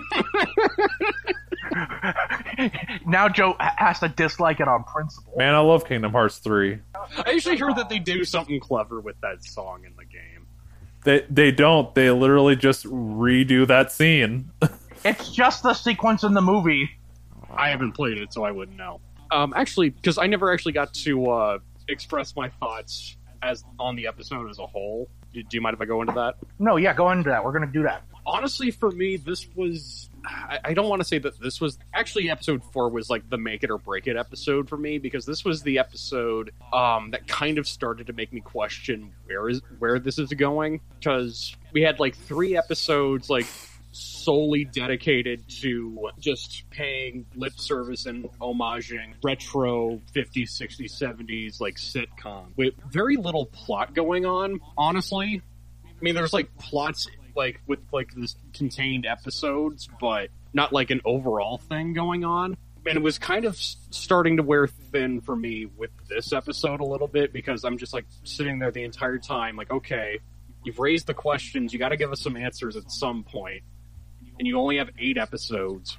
now 3.06 3.28
Joe 3.28 3.54
has 3.60 4.00
to 4.00 4.08
dislike 4.08 4.58
it 4.58 4.66
on 4.66 4.82
principle. 4.82 5.34
Man, 5.36 5.54
I 5.54 5.60
love 5.60 5.86
Kingdom 5.86 6.10
Hearts 6.10 6.38
3. 6.38 6.80
I 7.24 7.30
usually 7.30 7.56
hear 7.56 7.72
that 7.72 7.88
they 7.88 8.00
do 8.00 8.24
something 8.24 8.58
clever 8.58 9.00
with 9.00 9.20
that 9.20 9.44
song 9.44 9.84
in 9.84 9.92
the 9.96 10.04
game. 10.04 10.48
They 11.04 11.24
they 11.30 11.52
don't. 11.52 11.94
They 11.94 12.10
literally 12.10 12.56
just 12.56 12.84
redo 12.86 13.64
that 13.68 13.92
scene. 13.92 14.50
It's 15.04 15.30
just 15.30 15.62
the 15.62 15.74
sequence 15.74 16.22
in 16.24 16.32
the 16.34 16.40
movie. 16.40 16.90
I 17.54 17.68
haven't 17.68 17.92
played 17.92 18.18
it, 18.18 18.32
so 18.32 18.44
I 18.44 18.50
wouldn't 18.50 18.76
know. 18.76 19.00
Um, 19.30 19.52
actually, 19.56 19.90
because 19.90 20.18
I 20.18 20.26
never 20.26 20.52
actually 20.52 20.72
got 20.72 20.92
to 20.94 21.30
uh, 21.30 21.58
express 21.88 22.34
my 22.36 22.48
thoughts 22.48 23.16
as 23.42 23.64
on 23.78 23.96
the 23.96 24.06
episode 24.06 24.48
as 24.50 24.58
a 24.58 24.66
whole. 24.66 25.08
Do, 25.32 25.42
do 25.42 25.56
you 25.56 25.60
mind 25.60 25.74
if 25.74 25.80
I 25.80 25.84
go 25.84 26.00
into 26.00 26.14
that? 26.14 26.36
No, 26.58 26.76
yeah, 26.76 26.94
go 26.94 27.10
into 27.10 27.28
that. 27.30 27.44
We're 27.44 27.52
gonna 27.52 27.66
do 27.66 27.82
that. 27.82 28.02
honestly 28.26 28.70
for 28.70 28.90
me 28.90 29.16
this 29.18 29.46
was 29.54 30.08
I, 30.24 30.58
I 30.64 30.74
don't 30.74 30.88
want 30.88 31.00
to 31.00 31.04
say 31.04 31.18
that 31.18 31.38
this 31.38 31.60
was 31.60 31.78
actually 31.92 32.30
episode 32.30 32.62
four 32.72 32.88
was 32.88 33.10
like 33.10 33.28
the 33.28 33.36
make 33.36 33.62
it 33.62 33.70
or 33.70 33.76
break 33.76 34.06
it 34.06 34.16
episode 34.16 34.66
for 34.66 34.78
me 34.78 34.96
because 34.96 35.26
this 35.26 35.44
was 35.44 35.62
the 35.62 35.78
episode 35.78 36.52
um 36.72 37.10
that 37.10 37.26
kind 37.28 37.58
of 37.58 37.68
started 37.68 38.06
to 38.06 38.14
make 38.14 38.32
me 38.32 38.40
question 38.40 39.12
where 39.26 39.50
is 39.50 39.60
where 39.78 39.98
this 39.98 40.18
is 40.18 40.30
going 40.30 40.80
because 40.98 41.54
we 41.72 41.82
had 41.82 42.00
like 42.00 42.16
three 42.16 42.56
episodes 42.56 43.28
like 43.28 43.46
solely 43.94 44.64
dedicated 44.64 45.48
to 45.48 46.10
just 46.18 46.64
paying 46.70 47.24
lip 47.36 47.52
service 47.56 48.06
and 48.06 48.24
homaging 48.40 49.14
retro 49.22 50.00
50s 50.14 50.50
60s 50.50 51.00
70s 51.00 51.60
like 51.60 51.76
sitcom 51.76 52.46
with 52.56 52.74
very 52.90 53.16
little 53.16 53.46
plot 53.46 53.94
going 53.94 54.26
on 54.26 54.60
honestly 54.76 55.40
I 55.86 56.02
mean, 56.04 56.14
there's 56.14 56.32
like 56.32 56.54
plots 56.58 57.08
like 57.34 57.60
with 57.66 57.80
like 57.92 58.12
this 58.14 58.36
contained 58.52 59.06
episodes, 59.06 59.88
but 60.00 60.28
not 60.52 60.72
like 60.72 60.90
an 60.90 61.00
overall 61.04 61.58
thing 61.58 61.94
going 61.94 62.24
on. 62.24 62.56
And 62.86 62.98
it 62.98 63.02
was 63.02 63.18
kind 63.18 63.46
of 63.46 63.56
starting 63.56 64.36
to 64.36 64.42
wear 64.42 64.66
thin 64.66 65.22
for 65.22 65.34
me 65.34 65.64
with 65.64 65.90
this 66.08 66.34
episode 66.34 66.80
a 66.80 66.84
little 66.84 67.08
bit 67.08 67.32
because 67.32 67.64
I'm 67.64 67.78
just 67.78 67.94
like 67.94 68.04
sitting 68.24 68.58
there 68.58 68.70
the 68.70 68.84
entire 68.84 69.18
time, 69.18 69.56
like, 69.56 69.70
okay, 69.70 70.18
you've 70.62 70.78
raised 70.78 71.06
the 71.06 71.14
questions, 71.14 71.72
you 71.72 71.78
got 71.78 71.88
to 71.88 71.96
give 71.96 72.12
us 72.12 72.20
some 72.20 72.36
answers 72.36 72.76
at 72.76 72.90
some 72.90 73.24
point, 73.24 73.62
and 74.38 74.46
you 74.48 74.58
only 74.58 74.78
have 74.78 74.90
eight 74.98 75.18
episodes. 75.18 75.96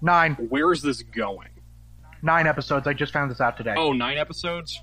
Nine, 0.00 0.34
Where 0.34 0.72
is 0.72 0.82
this 0.82 1.02
going? 1.02 1.48
nine 2.22 2.46
episodes. 2.46 2.86
I 2.86 2.94
just 2.94 3.12
found 3.12 3.30
this 3.30 3.40
out 3.40 3.56
today. 3.56 3.74
Oh, 3.76 3.92
nine 3.92 4.18
episodes. 4.18 4.80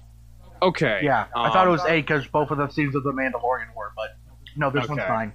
Okay. 0.62 1.02
yeah, 1.04 1.26
I 1.36 1.50
thought 1.50 1.68
it 1.68 1.70
um, 1.70 1.74
was 1.74 1.86
eight 1.86 2.08
because 2.08 2.26
both 2.28 2.50
of 2.52 2.58
the 2.58 2.70
scenes 2.70 2.96
of 2.96 3.04
the 3.04 3.12
Mandalorian 3.12 3.76
were, 3.76 3.92
but 3.96 4.10
no, 4.56 4.70
this 4.72 4.88
one's 4.88 5.02
Okay. 5.02 5.10
nine. 5.10 5.34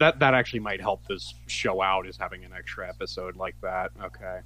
that 0.00 0.18
that 0.18 0.34
actually 0.34 0.60
might 0.60 0.80
help 0.80 1.06
this 1.06 1.34
show 1.46 1.80
out 1.82 2.06
is 2.06 2.16
having 2.18 2.44
an 2.44 2.52
extra 2.52 2.88
episode 2.88 3.36
like 3.36 3.54
that. 3.62 3.90
Okay, 4.02 4.40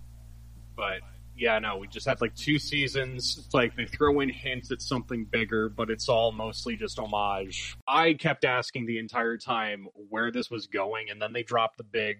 but 0.76 1.00
yeah, 1.36 1.59
no, 1.59 1.78
we 1.78 1.88
just 1.88 2.07
had 2.07 2.20
like 2.20 2.34
two 2.34 2.59
seasons. 2.59 3.36
It's 3.44 3.55
like 3.55 3.74
they 3.76 3.86
throw 3.86 4.20
in 4.20 4.28
hints 4.28 4.70
at 4.70 4.82
something 4.82 5.24
bigger, 5.24 5.68
but 5.70 5.88
it's 5.90 6.09
all 6.09 6.32
mostly 6.32 6.76
just 6.76 6.98
homage. 6.98 7.76
I 7.88 8.12
kept 8.12 8.44
asking 8.44 8.86
the 8.86 8.98
entire 8.98 9.36
time 9.38 9.88
where 9.94 10.30
this 10.30 10.50
was 10.50 10.66
going, 10.66 11.09
and 11.11 11.20
then 11.20 11.32
they 11.32 11.42
dropped 11.42 11.78
the 11.78 11.84
big 11.84 12.18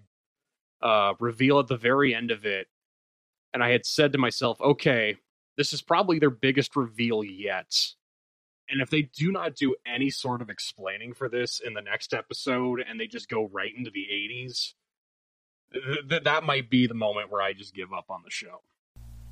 uh, 0.85 1.15
reveal 1.19 1.59
at 1.59 1.67
the 1.67 1.77
very 1.77 2.15
end 2.15 2.31
of 2.31 2.45
it, 2.45 2.69
and 3.53 3.65
I 3.65 3.71
had 3.71 3.87
said 3.87 4.13
to 4.13 4.19
myself, 4.19 4.61
okay, 4.61 5.17
this 5.57 5.73
is 5.73 5.83
probably 5.83 6.19
their 6.19 6.31
biggest 6.31 6.77
reveal 6.77 7.25
yet. 7.25 7.75
And 8.69 8.81
if 8.81 8.91
they 8.91 9.03
do 9.03 9.33
not 9.33 9.57
do 9.57 9.75
any 9.87 10.11
sort 10.11 10.43
of 10.43 10.51
explaining 10.51 11.15
for 11.15 11.29
this 11.29 11.61
in 11.61 11.75
the 11.75 11.83
next 11.83 12.15
episode 12.15 12.85
and 12.87 12.99
they 12.99 13.07
just 13.07 13.29
go 13.29 13.49
right 13.53 13.73
into 13.77 13.91
the 13.91 14.07
80s, 14.11 14.73
th- 15.73 16.09
th- 16.09 16.23
that 16.25 16.45
might 16.45 16.71
be 16.71 16.87
the 16.87 16.95
moment 16.95 17.31
where 17.31 17.43
I 17.43 17.53
just 17.53 17.75
give 17.75 17.93
up 17.93 18.07
on 18.09 18.23
the 18.25 18.31
show. 18.31 18.63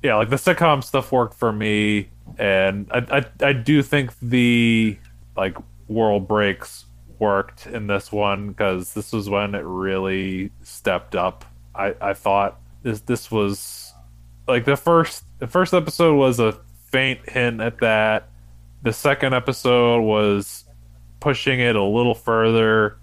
yeah, 0.03 0.15
like 0.15 0.29
the 0.29 0.35
sitcom 0.35 0.83
stuff 0.83 1.11
worked 1.11 1.33
for 1.33 1.51
me, 1.51 2.09
and 2.37 2.89
I 2.91 3.19
I, 3.41 3.47
I 3.47 3.53
do 3.53 3.81
think 3.81 4.11
the 4.21 4.97
like 5.35 5.57
world 5.87 6.27
breaks 6.27 6.85
worked 7.23 7.65
in 7.65 7.87
this 7.87 8.11
one 8.11 8.49
because 8.49 8.93
this 8.93 9.13
was 9.13 9.29
when 9.29 9.55
it 9.55 9.63
really 9.63 10.51
stepped 10.61 11.15
up. 11.15 11.45
I 11.73 11.95
I 12.01 12.13
thought 12.13 12.59
this 12.83 12.99
this 13.01 13.31
was 13.31 13.93
like 14.47 14.65
the 14.65 14.75
first 14.75 15.23
the 15.39 15.47
first 15.47 15.73
episode 15.73 16.15
was 16.15 16.39
a 16.39 16.57
faint 16.91 17.27
hint 17.29 17.61
at 17.61 17.79
that. 17.79 18.29
The 18.81 18.91
second 18.93 19.33
episode 19.33 20.01
was 20.01 20.65
pushing 21.21 21.61
it 21.61 21.77
a 21.77 21.83
little 21.83 22.13
further, 22.13 22.97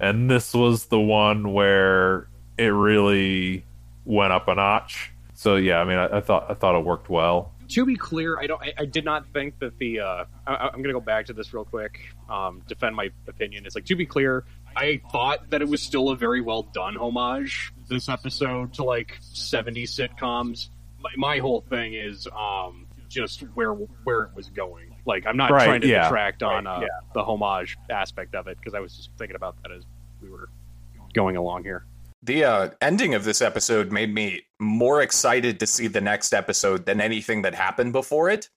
and 0.00 0.30
this 0.30 0.54
was 0.54 0.86
the 0.86 0.98
one 0.98 1.52
where 1.52 2.28
it 2.56 2.68
really 2.68 3.64
went 4.06 4.32
up 4.32 4.48
a 4.48 4.54
notch. 4.54 5.12
So 5.34 5.56
yeah, 5.56 5.78
I 5.78 5.84
mean, 5.84 5.98
I, 5.98 6.16
I 6.16 6.20
thought 6.22 6.46
I 6.50 6.54
thought 6.54 6.74
it 6.74 6.84
worked 6.84 7.10
well. 7.10 7.52
To 7.70 7.84
be 7.84 7.96
clear, 7.96 8.38
I 8.38 8.46
don't. 8.46 8.62
I, 8.62 8.72
I 8.78 8.84
did 8.86 9.04
not 9.04 9.26
think 9.32 9.58
that 9.58 9.78
the. 9.78 10.00
Uh, 10.00 10.24
I, 10.46 10.54
I'm 10.54 10.72
going 10.82 10.84
to 10.84 10.92
go 10.94 11.00
back 11.00 11.26
to 11.26 11.32
this 11.32 11.52
real 11.52 11.64
quick. 11.64 12.00
Um, 12.28 12.62
defend 12.66 12.96
my 12.96 13.10
opinion. 13.26 13.66
It's 13.66 13.74
like 13.74 13.84
to 13.86 13.96
be 13.96 14.06
clear, 14.06 14.44
I 14.74 15.00
thought 15.12 15.50
that 15.50 15.60
it 15.62 15.68
was 15.68 15.82
still 15.82 16.08
a 16.10 16.16
very 16.16 16.40
well 16.40 16.62
done 16.62 16.96
homage. 16.96 17.72
This 17.88 18.08
episode 18.08 18.74
to 18.74 18.84
like 18.84 19.18
70s 19.22 19.84
sitcoms. 19.90 20.68
My, 21.00 21.10
my 21.16 21.38
whole 21.38 21.60
thing 21.60 21.94
is 21.94 22.26
um, 22.36 22.86
just 23.08 23.40
where 23.54 23.72
where 23.72 24.22
it 24.24 24.30
was 24.34 24.48
going. 24.50 24.96
Like 25.06 25.26
I'm 25.26 25.36
not 25.36 25.50
Right, 25.50 25.64
trying 25.64 25.80
to 25.82 25.88
yeah. 25.88 26.04
detract 26.04 26.42
on 26.42 26.64
Right, 26.64 26.76
uh, 26.78 26.80
yeah. 26.80 26.86
the 27.14 27.22
homage 27.22 27.76
aspect 27.90 28.34
of 28.34 28.46
it 28.48 28.56
because 28.58 28.74
I 28.74 28.80
was 28.80 28.94
just 28.96 29.10
thinking 29.18 29.36
about 29.36 29.56
that 29.62 29.72
as 29.72 29.84
we 30.22 30.28
were 30.30 30.48
going 31.14 31.36
along 31.36 31.64
here. 31.64 31.84
The 32.22 32.44
uh, 32.44 32.70
ending 32.80 33.14
of 33.14 33.24
this 33.24 33.40
episode 33.40 33.92
made 33.92 34.12
me 34.12 34.42
more 34.58 35.02
excited 35.02 35.60
to 35.60 35.66
see 35.66 35.86
the 35.86 36.00
next 36.00 36.32
episode 36.32 36.84
than 36.84 37.00
anything 37.00 37.42
that 37.42 37.54
happened 37.54 37.92
before 37.92 38.28
it. 38.28 38.48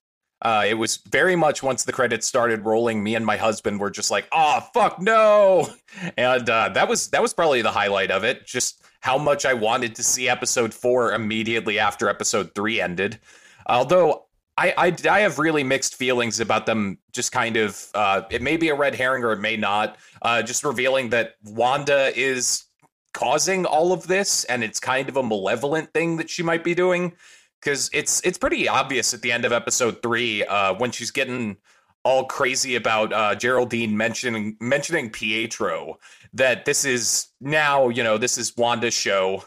Uh, 0.41 0.65
it 0.67 0.73
was 0.73 0.97
very 1.11 1.35
much 1.35 1.61
once 1.61 1.83
the 1.83 1.91
credits 1.91 2.25
started 2.25 2.65
rolling, 2.65 3.03
me 3.03 3.13
and 3.13 3.23
my 3.23 3.37
husband 3.37 3.79
were 3.79 3.91
just 3.91 4.09
like, 4.09 4.27
"Oh 4.31 4.59
fuck 4.73 4.99
no!" 4.99 5.69
And 6.17 6.49
uh, 6.49 6.69
that 6.69 6.87
was 6.87 7.09
that 7.09 7.21
was 7.21 7.33
probably 7.33 7.61
the 7.61 7.71
highlight 7.71 8.09
of 8.09 8.23
it. 8.23 8.47
Just 8.47 8.83
how 9.01 9.17
much 9.17 9.45
I 9.45 9.53
wanted 9.53 9.95
to 9.95 10.03
see 10.03 10.27
episode 10.27 10.73
four 10.73 11.13
immediately 11.13 11.77
after 11.77 12.09
episode 12.09 12.55
three 12.55 12.81
ended. 12.81 13.19
Although 13.67 14.25
I, 14.57 14.73
I, 14.77 15.09
I 15.09 15.19
have 15.21 15.39
really 15.39 15.63
mixed 15.63 15.95
feelings 15.95 16.39
about 16.39 16.65
them 16.65 16.97
just 17.13 17.31
kind 17.31 17.57
of 17.57 17.87
uh, 17.93 18.23
it 18.29 18.41
may 18.41 18.57
be 18.57 18.69
a 18.69 18.75
red 18.75 18.95
herring 18.95 19.23
or 19.23 19.31
it 19.33 19.39
may 19.39 19.57
not 19.57 19.97
uh, 20.21 20.41
just 20.41 20.63
revealing 20.63 21.09
that 21.09 21.35
wanda 21.43 22.11
is 22.17 22.65
causing 23.13 23.65
all 23.65 23.91
of 23.93 24.07
this 24.07 24.43
and 24.45 24.63
it's 24.63 24.79
kind 24.79 25.09
of 25.09 25.17
a 25.17 25.23
malevolent 25.23 25.93
thing 25.93 26.17
that 26.17 26.29
she 26.29 26.43
might 26.43 26.63
be 26.63 26.73
doing 26.73 27.13
because 27.59 27.89
it's 27.93 28.21
it's 28.21 28.37
pretty 28.37 28.67
obvious 28.67 29.13
at 29.13 29.21
the 29.21 29.31
end 29.31 29.45
of 29.45 29.51
episode 29.51 30.01
three 30.01 30.43
uh, 30.45 30.73
when 30.75 30.91
she's 30.91 31.11
getting 31.11 31.57
all 32.03 32.25
crazy 32.25 32.75
about 32.75 33.11
uh, 33.13 33.35
geraldine 33.35 33.95
mentioning 33.97 34.55
mentioning 34.59 35.09
pietro 35.09 35.97
that 36.33 36.65
this 36.65 36.85
is 36.85 37.27
now 37.41 37.89
you 37.89 38.01
know 38.03 38.17
this 38.17 38.37
is 38.37 38.55
wanda's 38.57 38.93
show 38.93 39.43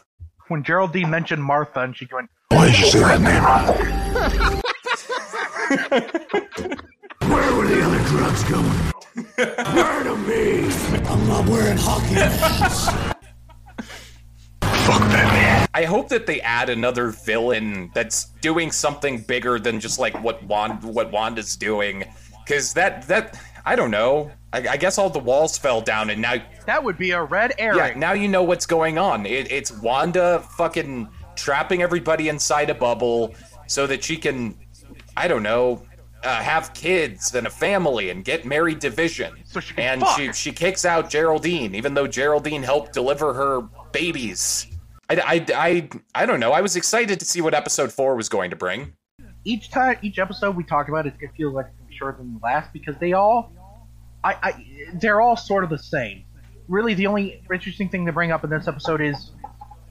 When 0.47 0.63
Geraldine 0.63 1.09
mentioned 1.09 1.43
Martha 1.43 1.79
and 1.81 1.97
she 1.97 2.07
went, 2.13 2.29
Why 2.49 2.67
did 2.69 2.79
you 2.79 2.85
say 2.85 2.99
that 2.99 3.19
name? 3.19 4.61
Where 7.31 7.55
were 7.55 7.67
the 7.67 7.81
other 7.81 8.03
drugs 8.09 8.43
going? 8.43 8.65
Where 9.75 10.03
to 10.03 10.15
me? 10.17 10.69
I'm 11.09 11.27
not 11.27 11.49
wearing 11.49 11.77
hockey 11.77 12.13
pads. 12.13 12.85
Fuck 12.85 12.93
Batman. 12.93 13.14
I 15.75 15.83
hope 15.83 16.07
that 16.07 16.25
they 16.25 16.39
add 16.39 16.69
another 16.69 17.09
villain 17.09 17.91
that's 17.93 18.27
doing 18.39 18.71
something 18.71 19.19
bigger 19.19 19.59
than 19.59 19.81
just 19.81 19.99
like 19.99 20.15
what 20.23 20.41
Wand 20.43 20.81
what 20.81 21.11
Wanda's 21.11 21.57
doing, 21.57 22.05
because 22.45 22.73
that 22.75 23.05
that 23.09 23.37
I 23.65 23.75
don't 23.75 23.91
know. 23.91 24.31
I, 24.53 24.69
I 24.69 24.77
guess 24.77 24.97
all 24.97 25.09
the 25.09 25.19
walls 25.19 25.57
fell 25.57 25.81
down, 25.81 26.11
and 26.11 26.21
now 26.21 26.35
that 26.65 26.81
would 26.81 26.97
be 26.97 27.11
a 27.11 27.21
red 27.21 27.51
yeah, 27.59 27.93
now 27.99 28.13
you 28.13 28.29
know 28.29 28.41
what's 28.41 28.65
going 28.65 28.97
on. 28.97 29.25
It, 29.25 29.51
it's 29.51 29.69
Wanda 29.69 30.39
fucking 30.55 31.09
trapping 31.35 31.81
everybody 31.81 32.29
inside 32.29 32.69
a 32.69 32.75
bubble 32.75 33.35
so 33.67 33.85
that 33.85 34.01
she 34.01 34.15
can, 34.15 34.57
I 35.17 35.27
don't 35.27 35.43
know, 35.43 35.83
uh, 36.23 36.41
have 36.41 36.73
kids 36.73 37.35
and 37.35 37.47
a 37.47 37.49
family 37.49 38.11
and 38.11 38.23
get 38.23 38.45
married 38.45 38.79
to 38.79 38.89
Vision. 38.89 39.33
So 39.43 39.59
she 39.59 39.77
and 39.77 39.99
fuck. 39.99 40.17
she 40.17 40.31
she 40.31 40.51
kicks 40.53 40.85
out 40.85 41.09
Geraldine, 41.09 41.75
even 41.75 41.95
though 41.95 42.07
Geraldine 42.07 42.63
helped 42.63 42.93
deliver 42.93 43.33
her 43.33 43.67
babies. 43.91 44.67
I, 45.09 45.15
I, 45.15 45.45
I, 45.55 45.89
I 46.15 46.25
don't 46.25 46.39
know. 46.39 46.51
I 46.51 46.61
was 46.61 46.75
excited 46.75 47.19
to 47.19 47.25
see 47.25 47.41
what 47.41 47.53
episode 47.53 47.91
four 47.91 48.15
was 48.15 48.29
going 48.29 48.49
to 48.49 48.55
bring. 48.55 48.93
each 49.43 49.69
time, 49.69 49.97
each 50.01 50.17
episode 50.19 50.55
we 50.55 50.63
talk 50.63 50.89
about 50.89 51.05
it, 51.05 51.13
it 51.19 51.29
feels 51.37 51.53
like 51.53 51.67
it's 51.67 51.75
gonna 51.77 51.89
be 51.89 51.95
shorter 51.95 52.17
than 52.17 52.33
the 52.33 52.39
last 52.43 52.73
because 52.73 52.95
they 52.97 53.13
all, 53.13 53.51
I, 54.23 54.35
I, 54.41 54.65
they're 54.95 55.21
all 55.21 55.37
sort 55.37 55.63
of 55.63 55.69
the 55.69 55.77
same. 55.77 56.23
Really, 56.67 56.95
the 56.95 57.05
only 57.05 57.43
interesting 57.51 57.89
thing 57.89 58.05
to 58.07 58.11
bring 58.11 58.31
up 58.31 58.43
in 58.43 58.49
this 58.49 58.67
episode 58.67 58.99
is 59.01 59.31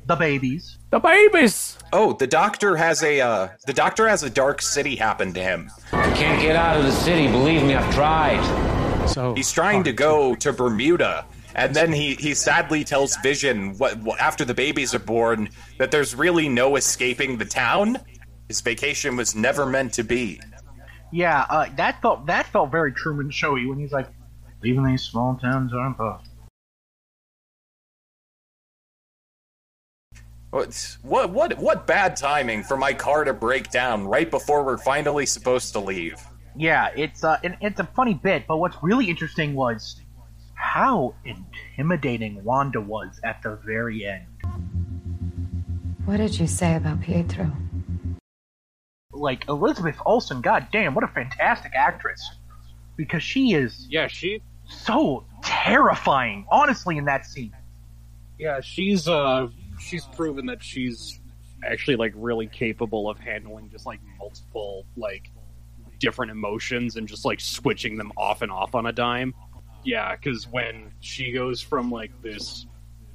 the 0.07 0.17
babies. 0.17 0.79
The 0.91 0.99
babies. 0.99 1.79
Oh, 1.93 2.13
the 2.15 2.27
doctor 2.27 2.77
has 2.77 3.03
a 3.05 3.21
uh, 3.21 3.49
the 3.67 3.73
doctor 3.73 4.09
has 4.09 4.25
a 4.25 4.31
dark 4.31 4.61
city 4.61 4.97
happen 4.97 5.33
to 5.35 5.41
him. 5.41 5.71
I 5.93 6.13
Can't 6.15 6.43
get 6.43 6.57
out 6.57 6.77
of 6.77 6.83
the 6.85 6.91
city, 6.93 7.29
believe 7.29 7.63
me, 7.63 7.77
I've 7.77 7.95
tried. 7.95 8.43
So 9.09 9.35
He's 9.35 9.53
trying 9.53 9.85
to 9.85 9.93
go 9.93 10.35
to 10.35 10.53
Bermuda, 10.53 11.27
And 11.55 11.75
then 11.75 11.93
he, 11.93 12.15
he 12.15 12.35
sadly 12.35 12.83
tells 12.83 13.17
Vision 13.19 13.79
what, 13.79 13.99
what 13.99 14.21
after 14.21 14.45
the 14.45 14.55
babies 14.55 14.95
are 14.95 14.99
born 14.99 15.49
that 15.79 15.91
there's 15.91 16.15
really 16.15 16.49
no 16.49 16.77
escaping 16.77 17.39
the 17.39 17.45
town. 17.45 17.99
His 18.49 18.61
vacation 18.61 19.17
was 19.17 19.35
never 19.35 19.65
meant 19.65 19.93
to 19.95 20.03
be. 20.03 20.41
Yeah, 21.13 21.47
uh, 21.49 21.67
that 21.77 22.03
felt 22.03 22.27
that 22.27 22.47
felt 22.47 22.73
very 22.73 22.93
Truman 22.93 23.31
Showy 23.31 23.67
when 23.67 23.79
he's 23.79 23.93
like, 23.93 24.09
leaving 24.63 24.85
these 24.85 25.03
small 25.03 25.37
towns 25.37 25.73
aren't 25.73 25.97
possible. 25.97 26.31
What 30.51 30.97
what 31.03 31.31
what 31.31 31.59
what 31.59 31.87
bad 31.87 32.17
timing 32.17 32.63
for 32.63 32.77
my 32.77 32.93
car 32.93 33.25
to 33.25 33.33
break 33.33 33.71
down 33.71 34.07
right 34.07 34.31
before 34.31 34.65
we're 34.65 34.79
finally 34.79 35.27
supposed 35.27 35.73
to 35.73 35.81
leave. 35.81 36.21
Yeah, 36.57 36.91
it's 36.97 37.25
uh, 37.25 37.39
it's 37.43 37.81
a 37.81 37.85
funny 37.85 38.15
bit, 38.15 38.47
but 38.47 38.59
what's 38.59 38.77
really 38.83 39.09
interesting 39.09 39.55
was 39.55 40.01
how 40.75 41.15
intimidating 41.25 42.43
Wanda 42.43 42.81
was 42.81 43.21
at 43.23 43.43
the 43.43 43.57
very 43.65 44.07
end. 44.07 44.25
What 46.07 46.17
did 46.17 46.39
you 46.39 46.47
say 46.47 46.75
about 46.75 47.01
Pietro? 47.03 47.53
Like 49.13 49.47
Elizabeth 49.49 49.97
Olsen, 50.05 50.41
goddamn, 50.41 50.95
what 50.95 51.05
a 51.05 51.09
fantastic 51.09 51.73
actress! 51.75 52.21
Because 52.97 53.23
she 53.23 53.53
is 53.53 53.87
Yeah, 53.91 54.07
she 54.09 54.41
so 54.67 55.25
terrifying, 55.43 56.47
honestly, 56.51 56.97
in 56.97 57.05
that 57.05 57.27
scene. 57.27 57.53
yeah, 58.39 58.61
she's 58.61 59.07
uh 59.07 59.49
she's 59.79 60.05
proven 60.07 60.47
that 60.47 60.63
she's 60.63 61.21
actually 61.65 61.97
like 61.97 62.13
really 62.17 62.47
capable 62.47 63.09
of 63.09 63.19
handling 63.19 63.69
just 63.71 63.87
like 63.87 64.01
multiple 64.19 64.85
like 64.97 65.31
different 66.01 66.33
emotions 66.33 66.97
and 66.97 67.07
just 67.07 67.25
like 67.25 67.41
switching 67.41 67.97
them 67.97 68.13
off 68.17 68.43
and 68.43 68.51
off 68.51 68.75
on 68.75 68.87
a 68.87 68.93
dime. 68.93 69.35
Yeah, 69.85 70.17
because 70.17 70.47
when 70.49 70.93
she 71.01 71.33
goes 71.33 71.61
from 71.61 71.91
like 71.91 72.11
this 72.23 72.67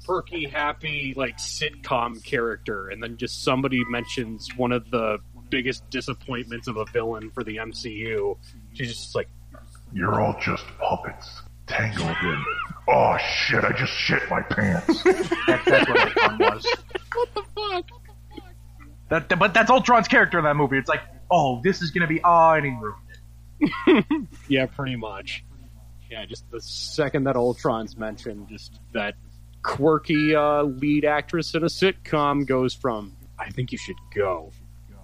perky, 0.06 0.46
happy, 0.46 1.14
like 1.16 1.36
sitcom 1.38 2.22
character, 2.24 2.88
and 2.88 3.02
then 3.02 3.16
just 3.16 3.42
somebody 3.42 3.84
mentions 3.84 4.48
one 4.56 4.72
of 4.72 4.90
the 4.90 5.18
biggest 5.50 5.88
disappointments 5.90 6.68
of 6.68 6.76
a 6.76 6.84
villain 6.86 7.30
for 7.30 7.42
the 7.42 7.56
MCU, 7.56 8.36
she's 8.72 8.88
just 8.94 9.14
like, 9.14 9.28
You're 9.92 10.20
all 10.20 10.36
just 10.40 10.64
puppets, 10.78 11.42
tangled 11.66 12.16
in. 12.22 12.44
Oh 12.88 13.16
shit, 13.18 13.64
I 13.64 13.72
just 13.72 13.92
shit 13.92 14.22
my 14.30 14.42
pants. 14.42 15.02
That's, 15.04 15.64
that's 15.64 15.88
what 15.88 16.00
Ultron 16.00 16.38
was. 16.38 16.66
"What 17.14 17.34
the 17.34 17.42
fuck?" 17.54 17.90
That, 19.10 19.38
but 19.38 19.52
that's 19.54 19.70
Ultron's 19.70 20.06
character 20.08 20.38
in 20.38 20.44
that 20.44 20.54
movie. 20.54 20.78
It's 20.78 20.88
like, 20.88 21.02
oh, 21.30 21.60
this 21.62 21.82
is 21.82 21.90
gonna 21.90 22.06
be, 22.06 22.20
oh, 22.22 22.50
and 22.52 22.64
he 22.64 22.72
ruined 22.72 22.96
it. 23.10 24.26
Yeah, 24.48 24.66
pretty 24.66 24.96
much. 24.96 25.44
Yeah, 26.10 26.24
just 26.26 26.50
the 26.50 26.60
second 26.60 27.24
that 27.24 27.36
Ultron's 27.36 27.96
mentioned, 27.96 28.48
just 28.48 28.80
that 28.92 29.14
quirky 29.62 30.34
uh, 30.34 30.62
lead 30.64 31.04
actress 31.04 31.54
in 31.54 31.62
a 31.62 31.66
sitcom 31.66 32.46
goes 32.46 32.74
from 32.74 33.16
"I 33.38 33.50
think 33.50 33.70
you 33.72 33.78
should 33.78 33.96
go," 34.14 34.50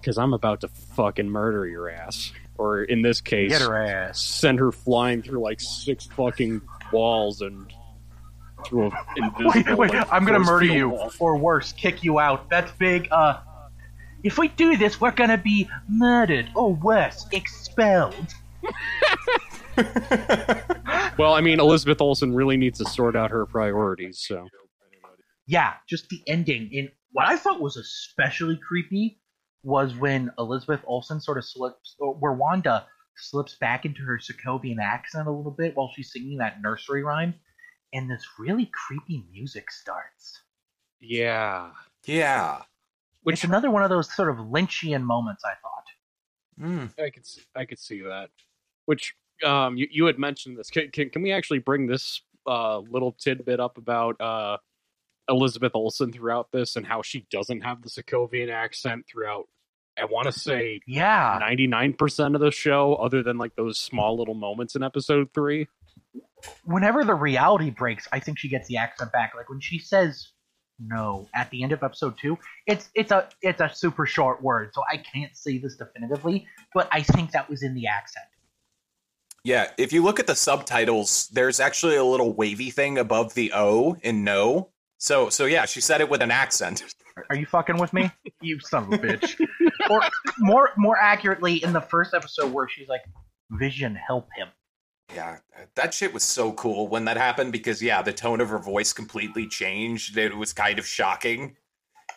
because 0.01 0.19
I'm 0.19 0.35
about 0.35 0.63
to 0.63 0.69
fucking 0.69 1.29
murder 1.31 1.67
your 1.67 1.89
ass, 1.89 2.33
or 2.59 2.83
in 2.83 3.03
this 3.03 3.21
case, 3.21 3.51
Get 3.53 3.63
her 3.63 3.77
ass. 3.81 4.21
send 4.21 4.59
her 4.59 4.73
flying 4.73 5.23
through 5.23 5.41
like 5.41 5.61
six 5.61 6.07
fucking 6.07 6.61
walls 6.91 7.41
and 7.41 7.73
through 8.65 8.87
an 8.87 8.93
invisible. 9.17 9.53
Wait, 9.55 9.79
wait, 9.79 9.91
like, 9.93 10.13
I'm 10.13 10.25
gonna 10.25 10.41
murder 10.41 10.65
you, 10.67 10.89
wall. 10.89 11.13
or 11.21 11.37
worse, 11.39 11.71
kick 11.73 12.03
you 12.03 12.19
out. 12.19 12.51
That's 12.51 12.73
big. 12.73 13.07
Uh, 13.13 13.39
if 14.25 14.39
we 14.39 14.49
do 14.49 14.77
this, 14.77 15.01
we're 15.01 15.13
gonna 15.13 15.39
be 15.39 15.69
murdered, 15.89 16.49
or 16.57 16.75
worse, 16.75 17.27
expelled. 17.31 18.35
Well, 21.19 21.33
I 21.33 21.41
mean, 21.41 21.61
Elizabeth 21.61 22.01
Olsen 22.01 22.35
really 22.35 22.57
needs 22.57 22.79
to 22.79 22.85
sort 22.85 23.17
out 23.17 23.31
her 23.31 23.47
priorities. 23.47 24.19
So 24.27 24.47
Yeah, 25.47 25.75
just 25.89 26.09
the 26.09 26.23
ending. 26.27 26.71
And 26.77 26.91
what 27.13 27.27
I 27.27 27.37
thought 27.37 27.61
was 27.61 27.77
especially 27.77 28.59
creepy 28.59 29.19
was 29.63 29.97
when 29.97 30.31
Elizabeth 30.39 30.81
Olsen 30.87 31.21
sort 31.21 31.39
of 31.39 31.45
slips, 31.45 31.97
or 31.99 32.15
where 32.15 32.33
Wanda 32.33 32.87
slips 33.17 33.57
back 33.59 33.87
into 33.87 34.03
her 34.03 34.19
Sokovian 34.19 34.79
accent 34.79 35.27
a 35.27 35.31
little 35.31 35.51
bit 35.51 35.75
while 35.75 35.91
she's 35.97 36.13
singing 36.13 36.39
that 36.39 36.61
nursery 36.61 37.03
rhyme, 37.03 37.35
and 37.95 38.11
this 38.11 38.25
really 38.39 38.71
creepy 38.87 39.25
music 39.33 39.71
starts. 39.71 40.43
yeah, 41.01 41.71
Yeah. 42.05 42.63
Which 43.23 43.43
is 43.43 43.45
another 43.45 43.73
one 43.73 43.83
of 43.83 43.91
those 43.91 44.15
sort 44.15 44.29
of 44.31 44.37
Lynchian 44.37 45.03
moments, 45.03 45.43
I 45.45 45.55
thought. 45.63 46.69
Mm. 46.69 47.05
I 47.05 47.11
could 47.11 47.25
I 47.57 47.65
could 47.65 47.79
see 47.79 48.03
that. 48.03 48.31
Which 48.85 49.15
um, 49.45 49.77
you, 49.77 49.87
you 49.91 50.07
had 50.07 50.19
mentioned 50.19 50.59
this. 50.59 50.71
Can, 50.71 50.91
can, 50.91 51.11
can 51.11 51.23
we 51.23 51.33
actually 51.33 51.59
bring 51.59 51.87
this 51.87 52.23
uh, 52.47 52.79
little 52.79 53.13
tidbit 53.13 53.61
up 53.61 53.79
about 53.79 54.21
uh, 54.21 54.59
Elizabeth 55.29 55.73
Olsen 55.75 56.13
throughout 56.13 56.53
this 56.53 56.77
and 56.77 56.87
how 56.87 57.03
she 57.03 57.27
doesn't 57.31 57.63
have 57.63 57.83
the 57.83 57.89
Sokovian 57.89 58.51
accent 58.51 59.07
throughout? 59.07 59.49
I 59.99 60.05
want 60.05 60.27
to 60.27 60.33
say 60.33 60.81
Yeah, 60.87 61.39
ninety 61.41 61.67
nine 61.67 61.95
percent 61.95 62.35
of 62.35 62.41
the 62.43 62.51
show, 62.51 62.95
other 62.97 63.23
than 63.23 63.39
like 63.39 63.57
those 63.57 63.79
small 63.79 64.19
little 64.19 64.35
moments 64.35 64.77
in 64.77 64.83
episode 64.83 65.31
three. 65.33 65.69
whenever 66.65 67.05
the 67.05 67.15
reality 67.15 67.71
breaks, 67.71 68.07
I 68.13 68.21
think 68.21 68.39
she 68.39 68.49
gets 68.49 68.69
the 68.69 68.77
accent 68.77 69.11
back. 69.13 69.33
Like 69.35 69.49
when 69.49 69.61
she 69.61 69.79
says 69.79 70.33
no 70.79 71.27
at 71.35 71.51
the 71.51 71.63
end 71.63 71.73
of 71.73 71.83
episode 71.83 72.19
two, 72.19 72.39
it's 72.67 72.91
it's 72.95 73.11
a 73.11 73.29
it's 73.41 73.61
a 73.61 73.71
super 73.75 74.05
short 74.05 74.43
word, 74.43 74.73
so 74.75 74.83
I 74.91 74.99
can't 74.99 75.35
say 75.35 75.57
this 75.59 75.77
definitively, 75.77 76.47
but 76.75 76.89
I 76.93 77.03
think 77.03 77.31
that 77.31 77.49
was 77.49 77.63
in 77.63 77.75
the 77.75 77.87
accent. 77.87 78.27
Yeah, 79.47 79.71
if 79.79 79.93
you 79.93 80.03
look 80.03 80.19
at 80.19 80.27
the 80.27 80.35
subtitles, 80.35 81.29
there's 81.29 81.61
actually 81.61 81.95
a 81.95 82.03
little 82.03 82.33
wavy 82.33 82.71
thing 82.71 82.99
above 82.99 83.33
the 83.35 83.53
O 83.55 83.97
in 84.03 84.25
no. 84.25 84.71
So 84.99 85.29
so 85.29 85.45
yeah, 85.45 85.67
she 85.67 85.81
said 85.81 86.01
it 86.01 86.11
with 86.11 86.21
an 86.21 86.33
accent. 86.33 86.83
Are 87.31 87.37
you 87.37 87.47
fucking 87.47 87.79
with 87.79 87.93
me? 87.93 88.11
you 88.41 88.59
son 88.59 88.93
of 88.93 88.95
a 88.95 88.99
bitch. 88.99 89.41
or 89.89 90.01
more 90.41 90.71
more 90.77 90.99
accurately, 90.99 91.63
in 91.63 91.73
the 91.73 91.81
first 91.81 92.13
episode 92.13 92.53
where 92.53 92.69
she's 92.69 92.89
like, 92.89 93.03
"Vision, 93.53 93.95
help 93.95 94.27
him." 94.37 94.49
Yeah, 95.15 95.39
that 95.77 95.95
shit 95.95 96.13
was 96.13 96.25
so 96.25 96.51
cool 96.55 96.89
when 96.89 97.05
that 97.05 97.17
happened 97.17 97.53
because 97.53 97.81
yeah, 97.81 98.03
the 98.03 98.13
tone 98.13 98.41
of 98.41 98.49
her 98.49 98.59
voice 98.59 98.93
completely 98.93 99.47
changed. 99.47 100.19
It 100.19 100.37
was 100.37 100.53
kind 100.53 100.81
of 100.81 100.85
shocking. 100.89 101.57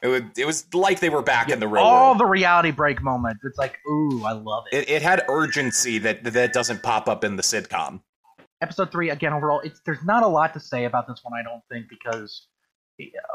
It 0.01 0.07
was, 0.07 0.21
it 0.37 0.45
was 0.45 0.65
like 0.73 0.99
they 0.99 1.09
were 1.09 1.21
back 1.21 1.49
in 1.49 1.59
the 1.59 1.67
real 1.67 1.83
All 1.83 2.07
world. 2.09 2.19
the 2.19 2.25
reality 2.25 2.71
break 2.71 3.01
moments. 3.01 3.41
It's 3.43 3.57
like, 3.57 3.77
ooh, 3.87 4.23
I 4.25 4.31
love 4.31 4.63
it. 4.71 4.77
It, 4.77 4.89
it 4.89 5.01
had 5.01 5.23
urgency 5.29 5.97
that 5.99 6.23
that 6.23 6.53
doesn't 6.53 6.81
pop 6.83 7.07
up 7.09 7.23
in 7.23 7.35
the 7.35 7.43
sitcom. 7.43 8.01
episode 8.61 8.91
three 8.91 9.09
again 9.09 9.31
overall 9.33 9.59
it's 9.61 9.79
there's 9.85 10.03
not 10.03 10.21
a 10.23 10.27
lot 10.27 10.53
to 10.53 10.59
say 10.59 10.83
about 10.85 11.07
this 11.07 11.19
one 11.23 11.33
i 11.39 11.41
don't 11.41 11.61
think 11.71 11.87
because 11.89 12.47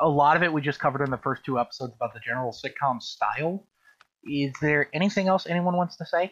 a 0.03 0.09
lot 0.09 0.37
of 0.37 0.43
it 0.43 0.53
we 0.53 0.61
just 0.61 0.79
covered 0.79 1.03
in 1.03 1.11
the 1.11 1.17
first 1.19 1.43
two 1.47 1.59
episodes 1.59 1.95
about 1.97 2.13
the 2.13 2.21
general 2.21 2.53
sitcom 2.53 3.01
style 3.01 3.67
is 4.31 4.53
there 4.61 4.89
anything 4.93 5.27
else 5.29 5.47
anyone 5.47 5.77
wants 5.77 5.97
to 5.97 6.05
say 6.05 6.31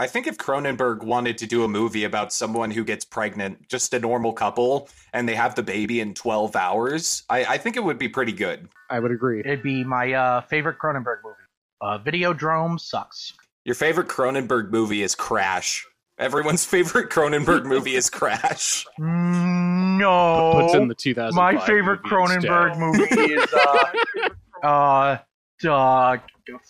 I 0.00 0.06
think 0.06 0.26
if 0.26 0.38
Cronenberg 0.38 1.02
wanted 1.02 1.36
to 1.36 1.46
do 1.46 1.62
a 1.62 1.68
movie 1.68 2.04
about 2.04 2.32
someone 2.32 2.70
who 2.70 2.84
gets 2.84 3.04
pregnant, 3.04 3.68
just 3.68 3.92
a 3.92 3.98
normal 3.98 4.32
couple, 4.32 4.88
and 5.12 5.28
they 5.28 5.34
have 5.34 5.56
the 5.56 5.62
baby 5.62 6.00
in 6.00 6.14
12 6.14 6.56
hours, 6.56 7.22
I, 7.28 7.44
I 7.44 7.58
think 7.58 7.76
it 7.76 7.84
would 7.84 7.98
be 7.98 8.08
pretty 8.08 8.32
good. 8.32 8.70
I 8.88 8.98
would 8.98 9.10
agree. 9.10 9.40
it'd 9.40 9.62
be 9.62 9.84
my 9.84 10.14
uh, 10.14 10.40
favorite 10.40 10.78
cronenberg 10.78 11.18
movie 11.22 11.36
uh, 11.82 11.98
videodrome 11.98 12.80
sucks 12.80 13.34
Your 13.66 13.74
favorite 13.74 14.08
Cronenberg 14.08 14.70
movie 14.70 15.02
is 15.02 15.14
Crash. 15.14 15.86
Everyone's 16.18 16.64
favorite 16.74 17.10
Cronenberg 17.10 17.66
movie 17.66 17.94
is 17.94 18.08
Crash. 18.08 18.86
Mm, 18.98 19.98
no 19.98 20.52
Puts 20.62 20.74
in 20.76 20.88
the 20.88 20.94
two 20.94 21.12
thousand. 21.14 21.36
my 21.36 21.58
favorite 21.66 22.00
cronenberg 22.04 22.78
movie 22.78 23.34
is 23.34 23.52
uh 23.52 24.66
uh 24.66 25.18
uh 25.64 26.16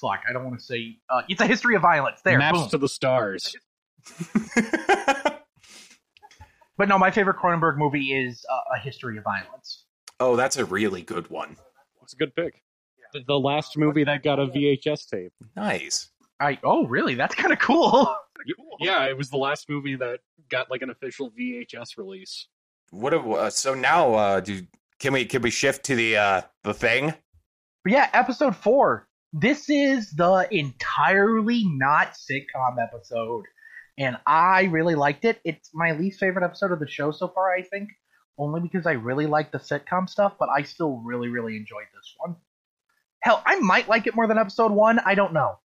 fuck 0.01 0.21
i 0.29 0.33
don't 0.33 0.45
want 0.45 0.59
to 0.59 0.65
say 0.65 0.97
uh, 1.11 1.23
it's 1.29 1.41
a 1.41 1.47
history 1.47 1.75
of 1.75 1.83
violence 1.83 2.21
there 2.25 2.39
Maps 2.39 2.61
boom. 2.61 2.69
to 2.71 2.79
the 2.79 2.89
stars. 2.89 3.55
but 6.77 6.89
no 6.89 6.99
my 6.99 7.11
favorite 7.11 7.37
cronenberg 7.37 7.77
movie 7.77 8.13
is 8.13 8.45
uh, 8.51 8.77
a 8.77 8.79
history 8.79 9.19
of 9.19 9.25
violence 9.25 9.85
oh, 10.21 10.37
that's 10.37 10.57
a 10.57 10.65
really 10.65 11.03
good 11.03 11.29
one. 11.31 11.57
It's 12.03 12.13
a 12.13 12.17
good 12.17 12.35
pick. 12.37 12.63
The, 13.13 13.25
the 13.27 13.39
last 13.39 13.77
movie 13.77 14.05
that 14.05 14.23
got 14.23 14.39
a 14.39 14.47
VHS 14.47 15.09
tape. 15.09 15.33
Nice. 15.57 16.11
I 16.39 16.59
oh 16.63 16.87
really? 16.87 17.15
That's 17.17 17.35
kind 17.35 17.53
of 17.53 17.59
cool. 17.59 18.15
Yeah, 18.81 19.05
it 19.05 19.19
was 19.19 19.29
the 19.29 19.37
last 19.37 19.69
movie 19.69 19.97
that 19.97 20.21
got 20.49 20.71
like 20.71 20.81
an 20.81 20.89
official 20.89 21.31
VHS 21.39 21.99
release. 21.99 22.47
What? 22.91 23.13
A, 23.13 23.21
uh, 23.21 23.51
so 23.51 23.75
now, 23.75 24.15
uh, 24.15 24.41
do 24.41 24.63
can 24.99 25.13
we 25.13 25.27
can 25.27 25.43
we 25.43 25.51
shift 25.51 25.85
to 25.85 25.95
the 25.95 26.17
uh 26.17 26.41
the 26.65 26.73
thing? 26.73 27.13
But 27.85 27.93
yeah, 27.93 28.11
episode 28.13 28.57
four. 28.57 29.07
This 29.33 29.71
is 29.71 30.11
the 30.11 30.49
entirely 30.51 31.65
not 31.65 32.15
sitcom 32.15 32.83
episode, 32.83 33.45
and 33.97 34.17
I 34.27 34.65
really 34.65 34.97
liked 34.97 35.25
it. 35.25 35.41
It's 35.45 35.71
my 35.73 35.93
least 35.93 36.19
favorite 36.19 36.45
episode 36.45 36.73
of 36.73 36.81
the 36.81 36.89
show 36.89 37.13
so 37.13 37.29
far. 37.29 37.53
I 37.53 37.63
think 37.63 37.91
only 38.37 38.61
because 38.61 38.87
I 38.87 38.93
really 38.93 39.27
like 39.27 39.53
the 39.53 39.59
sitcom 39.59 40.09
stuff, 40.09 40.35
but 40.39 40.49
I 40.49 40.63
still 40.63 40.99
really 41.05 41.29
really 41.29 41.57
enjoyed 41.57 41.87
this 41.95 42.15
one. 42.19 42.37
Hell, 43.21 43.43
I 43.47 43.61
might 43.61 43.89
like 43.89 44.07
it 44.07 44.15
more 44.15 44.27
than 44.27 44.39
episode 44.39 44.73
one. 44.73 44.99
I 44.99 45.15
don't 45.15 45.33
know. 45.33 45.59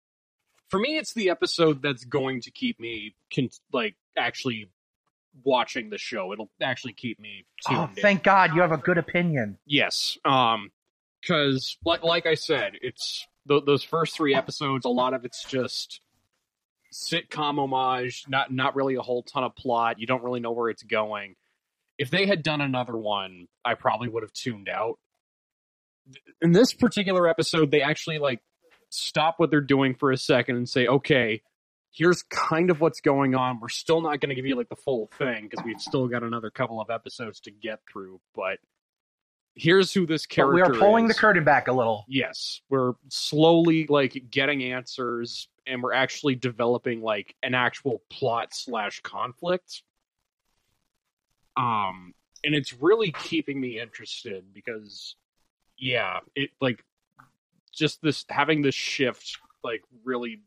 For 0.68 0.78
me, 0.78 0.98
it's 0.98 1.14
the 1.14 1.30
episode 1.30 1.82
that's 1.82 2.04
going 2.04 2.40
to 2.42 2.50
keep 2.50 2.78
me 2.78 3.14
con- 3.34 3.50
like 3.72 3.94
actually 4.16 4.70
watching 5.42 5.90
the 5.90 5.98
show. 5.98 6.32
It'll 6.32 6.50
actually 6.60 6.92
keep 6.92 7.18
me 7.18 7.46
tuned. 7.66 7.80
Oh, 7.80 7.84
in. 7.84 8.02
thank 8.02 8.22
God 8.22 8.54
you 8.54 8.60
have 8.60 8.72
a 8.72 8.76
good 8.76 8.98
opinion. 8.98 9.58
Yes, 9.66 10.18
um, 10.24 10.70
because 11.24 11.76
like 11.84 12.02
like 12.02 12.26
I 12.26 12.34
said, 12.34 12.72
it's 12.80 13.26
th- 13.48 13.64
those 13.66 13.82
first 13.82 14.16
three 14.16 14.34
episodes. 14.34 14.84
A 14.84 14.90
lot 14.90 15.14
of 15.14 15.24
it's 15.24 15.44
just 15.44 16.00
sitcom 16.92 17.58
homage. 17.58 18.24
Not 18.28 18.52
not 18.52 18.76
really 18.76 18.94
a 18.96 19.02
whole 19.02 19.22
ton 19.22 19.44
of 19.44 19.54
plot. 19.56 19.98
You 19.98 20.06
don't 20.06 20.22
really 20.22 20.40
know 20.40 20.52
where 20.52 20.70
it's 20.70 20.82
going. 20.82 21.36
If 21.98 22.10
they 22.10 22.26
had 22.26 22.42
done 22.42 22.60
another 22.60 22.96
one, 22.96 23.46
I 23.64 23.74
probably 23.74 24.08
would 24.08 24.22
have 24.22 24.32
tuned 24.32 24.68
out. 24.68 24.98
In 26.42 26.52
this 26.52 26.74
particular 26.74 27.28
episode, 27.28 27.70
they 27.70 27.82
actually 27.82 28.18
like 28.18 28.40
stop 28.90 29.36
what 29.38 29.50
they're 29.50 29.60
doing 29.60 29.94
for 29.94 30.10
a 30.10 30.16
second 30.16 30.56
and 30.56 30.68
say, 30.68 30.86
"Okay, 30.86 31.42
here's 31.92 32.22
kind 32.24 32.70
of 32.70 32.80
what's 32.80 33.00
going 33.00 33.34
on. 33.34 33.60
We're 33.60 33.68
still 33.68 34.00
not 34.00 34.20
going 34.20 34.30
to 34.30 34.34
give 34.34 34.46
you 34.46 34.56
like 34.56 34.68
the 34.68 34.76
full 34.76 35.08
thing 35.18 35.48
because 35.48 35.64
we've 35.64 35.80
still 35.80 36.08
got 36.08 36.22
another 36.22 36.50
couple 36.50 36.80
of 36.80 36.90
episodes 36.90 37.40
to 37.40 37.50
get 37.50 37.80
through, 37.90 38.20
but." 38.34 38.58
Here's 39.56 39.92
who 39.92 40.06
this 40.06 40.26
But 40.26 40.34
character 40.34 40.54
we 40.54 40.62
are 40.62 40.74
pulling 40.78 41.04
is. 41.04 41.14
the 41.14 41.20
curtain 41.20 41.44
back 41.44 41.68
a 41.68 41.72
little. 41.72 42.04
yes 42.08 42.60
we're 42.68 42.94
slowly 43.08 43.86
like 43.88 44.24
getting 44.30 44.62
answers 44.64 45.48
and 45.66 45.82
we're 45.82 45.92
actually 45.92 46.34
developing 46.34 47.00
like 47.02 47.34
an 47.42 47.54
actual 47.54 48.02
plot 48.10 48.48
slash 48.52 49.00
conflict. 49.02 49.82
Um 51.56 52.14
and 52.44 52.54
it's 52.54 52.72
really 52.74 53.12
keeping 53.12 53.60
me 53.60 53.80
interested 53.80 54.44
because 54.52 55.16
yeah 55.78 56.18
it 56.34 56.50
like 56.60 56.84
just 57.72 58.02
this 58.02 58.24
having 58.28 58.62
this 58.62 58.74
shift 58.74 59.38
like 59.62 59.82
really 60.04 60.42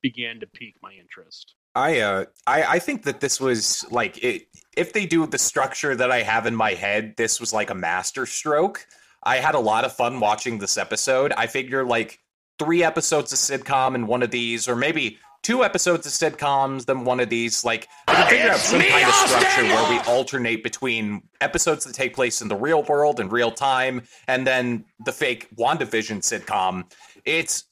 began 0.00 0.40
to 0.40 0.46
pique 0.46 0.76
my 0.82 0.92
interest 0.94 1.54
I 1.74 2.00
uh 2.00 2.24
I, 2.46 2.62
I 2.64 2.78
think 2.78 3.04
that 3.04 3.20
this 3.20 3.40
was 3.40 3.84
like 3.90 4.22
it, 4.22 4.46
if 4.76 4.92
they 4.92 5.06
do 5.06 5.26
the 5.26 5.38
structure 5.38 5.94
that 5.94 6.10
I 6.10 6.22
have 6.22 6.46
in 6.46 6.54
my 6.54 6.72
head, 6.74 7.14
this 7.16 7.40
was 7.40 7.52
like 7.52 7.70
a 7.70 7.74
master 7.74 8.26
stroke. 8.26 8.86
I 9.22 9.36
had 9.36 9.54
a 9.54 9.60
lot 9.60 9.84
of 9.84 9.92
fun 9.92 10.20
watching 10.20 10.58
this 10.58 10.76
episode. 10.76 11.32
I 11.32 11.46
figure 11.46 11.84
like 11.84 12.18
three 12.58 12.82
episodes 12.82 13.32
of 13.32 13.38
sitcom 13.38 13.94
and 13.94 14.08
one 14.08 14.22
of 14.22 14.30
these, 14.30 14.68
or 14.68 14.76
maybe 14.76 15.18
two 15.42 15.64
episodes 15.64 16.06
of 16.06 16.12
sitcoms, 16.12 16.86
then 16.86 17.04
one 17.04 17.20
of 17.20 17.28
these. 17.28 17.64
Like 17.64 17.88
I 18.08 18.14
can 18.14 18.28
figure 18.28 18.50
out 18.50 18.58
some 18.58 18.80
kind 18.80 19.06
of 19.06 19.14
structure 19.14 19.64
where 19.64 19.90
we 19.90 19.98
alternate 20.00 20.62
between 20.62 21.22
episodes 21.40 21.84
that 21.84 21.94
take 21.94 22.14
place 22.14 22.40
in 22.40 22.48
the 22.48 22.56
real 22.56 22.82
world 22.84 23.20
in 23.20 23.28
real 23.28 23.50
time, 23.50 24.02
and 24.28 24.46
then 24.46 24.84
the 25.04 25.12
fake 25.12 25.48
WandaVision 25.56 26.20
sitcom. 26.20 26.84
It's 27.24 27.64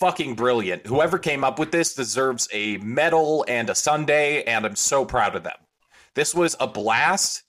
fucking 0.00 0.34
brilliant. 0.34 0.86
Whoever 0.86 1.18
came 1.18 1.44
up 1.44 1.58
with 1.58 1.70
this 1.70 1.94
deserves 1.94 2.48
a 2.52 2.78
medal 2.78 3.44
and 3.46 3.70
a 3.70 3.74
sundae, 3.74 4.42
and 4.44 4.66
I'm 4.66 4.76
so 4.76 5.04
proud 5.04 5.36
of 5.36 5.44
them. 5.44 5.56
This 6.14 6.34
was 6.34 6.56
a 6.58 6.66
blast. 6.66 7.44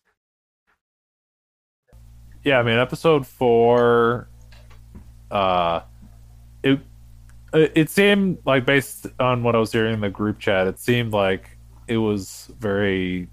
yeah, 2.43 2.60
I 2.60 2.64
mean, 2.64 2.78
episode 2.78 3.26
four, 3.28 4.28
uh, 5.30 5.82
it 6.64 6.80
it 7.54 7.89
seemed 7.89 8.39
like 8.45 8.66
based 8.66 9.08
on 9.20 9.43
what 9.43 9.56
I 9.56 9.60
was 9.60 9.72
hearing 9.72 9.93
in 9.93 10.02
the 10.02 10.10
group 10.10 10.39
chat, 10.39 10.68
it 10.68 10.80
seemed 10.80 11.14
like 11.14 11.58
it 11.88 11.97
was 11.97 12.49
very, 12.60 13.28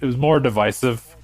it 0.00 0.06
was 0.06 0.16
more 0.16 0.40
divisive. 0.40 1.16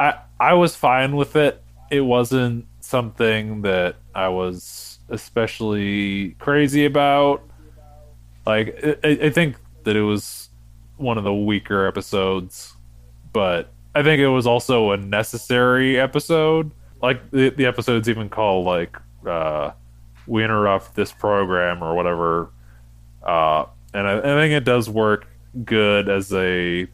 I 0.00 0.18
I 0.40 0.54
was 0.54 0.74
fine 0.76 1.16
with 1.16 1.36
it. 1.36 1.62
It 1.90 2.00
wasn't 2.02 2.66
something 2.80 3.62
that 3.62 3.96
I 4.14 4.28
was 4.28 4.93
especially 5.08 6.30
crazy 6.38 6.84
about. 6.84 7.42
Like, 8.46 8.78
I, 9.02 9.18
I 9.22 9.30
think 9.30 9.56
that 9.84 9.96
it 9.96 10.02
was 10.02 10.50
one 10.96 11.18
of 11.18 11.24
the 11.24 11.34
weaker 11.34 11.86
episodes, 11.86 12.76
but 13.32 13.72
I 13.94 14.02
think 14.02 14.20
it 14.20 14.28
was 14.28 14.46
also 14.46 14.92
a 14.92 14.96
necessary 14.96 15.98
episode. 15.98 16.72
Like 17.00 17.30
the 17.30 17.50
the 17.50 17.66
episode's 17.66 18.08
even 18.08 18.28
called 18.28 18.64
like 18.66 18.96
uh, 19.26 19.72
"We 20.26 20.44
interrupt 20.44 20.94
this 20.94 21.12
program" 21.12 21.82
or 21.82 21.94
whatever. 21.94 22.50
Uh, 23.22 23.66
and 23.92 24.06
I, 24.06 24.18
I 24.18 24.22
think 24.22 24.52
it 24.52 24.64
does 24.64 24.88
work 24.88 25.26
good 25.64 26.08
as 26.08 26.32
a 26.32 26.86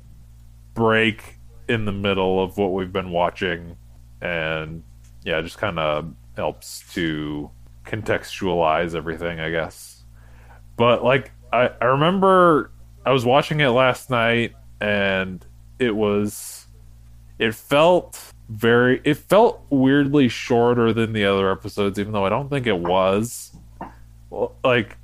break 0.75 1.39
in 1.69 1.85
the 1.85 1.93
middle 1.93 2.43
of 2.43 2.59
what 2.59 2.73
we've 2.73 2.93
been 2.93 3.11
watching, 3.11 3.77
and 4.21 4.83
yeah, 5.25 5.39
it 5.39 5.43
just 5.43 5.59
kind 5.59 5.79
of 5.79 6.13
helps 6.37 6.93
to 6.95 7.51
contextualize 7.91 8.95
everything, 8.95 9.41
I 9.41 9.51
guess. 9.51 10.05
But 10.77 11.05
like 11.05 11.33
I, 11.53 11.71
I 11.81 11.87
remember 11.87 12.71
I 13.05 13.13
was 13.13 13.25
watching 13.25 13.61
it 13.61 13.69
last 13.69 14.11
night 14.11 14.55
and 14.81 15.45
it 15.79 15.95
was 15.95 16.67
it 17.39 17.55
felt 17.55 18.33
very 18.49 19.01
it 19.05 19.15
felt 19.15 19.65
weirdly 19.71 20.29
shorter 20.29 20.93
than 20.93 21.13
the 21.13 21.25
other 21.25 21.51
episodes 21.51 21.99
even 21.99 22.13
though 22.13 22.25
I 22.25 22.29
don't 22.29 22.49
think 22.49 22.67
it 22.67 22.79
was. 22.79 23.55
Like 24.63 24.97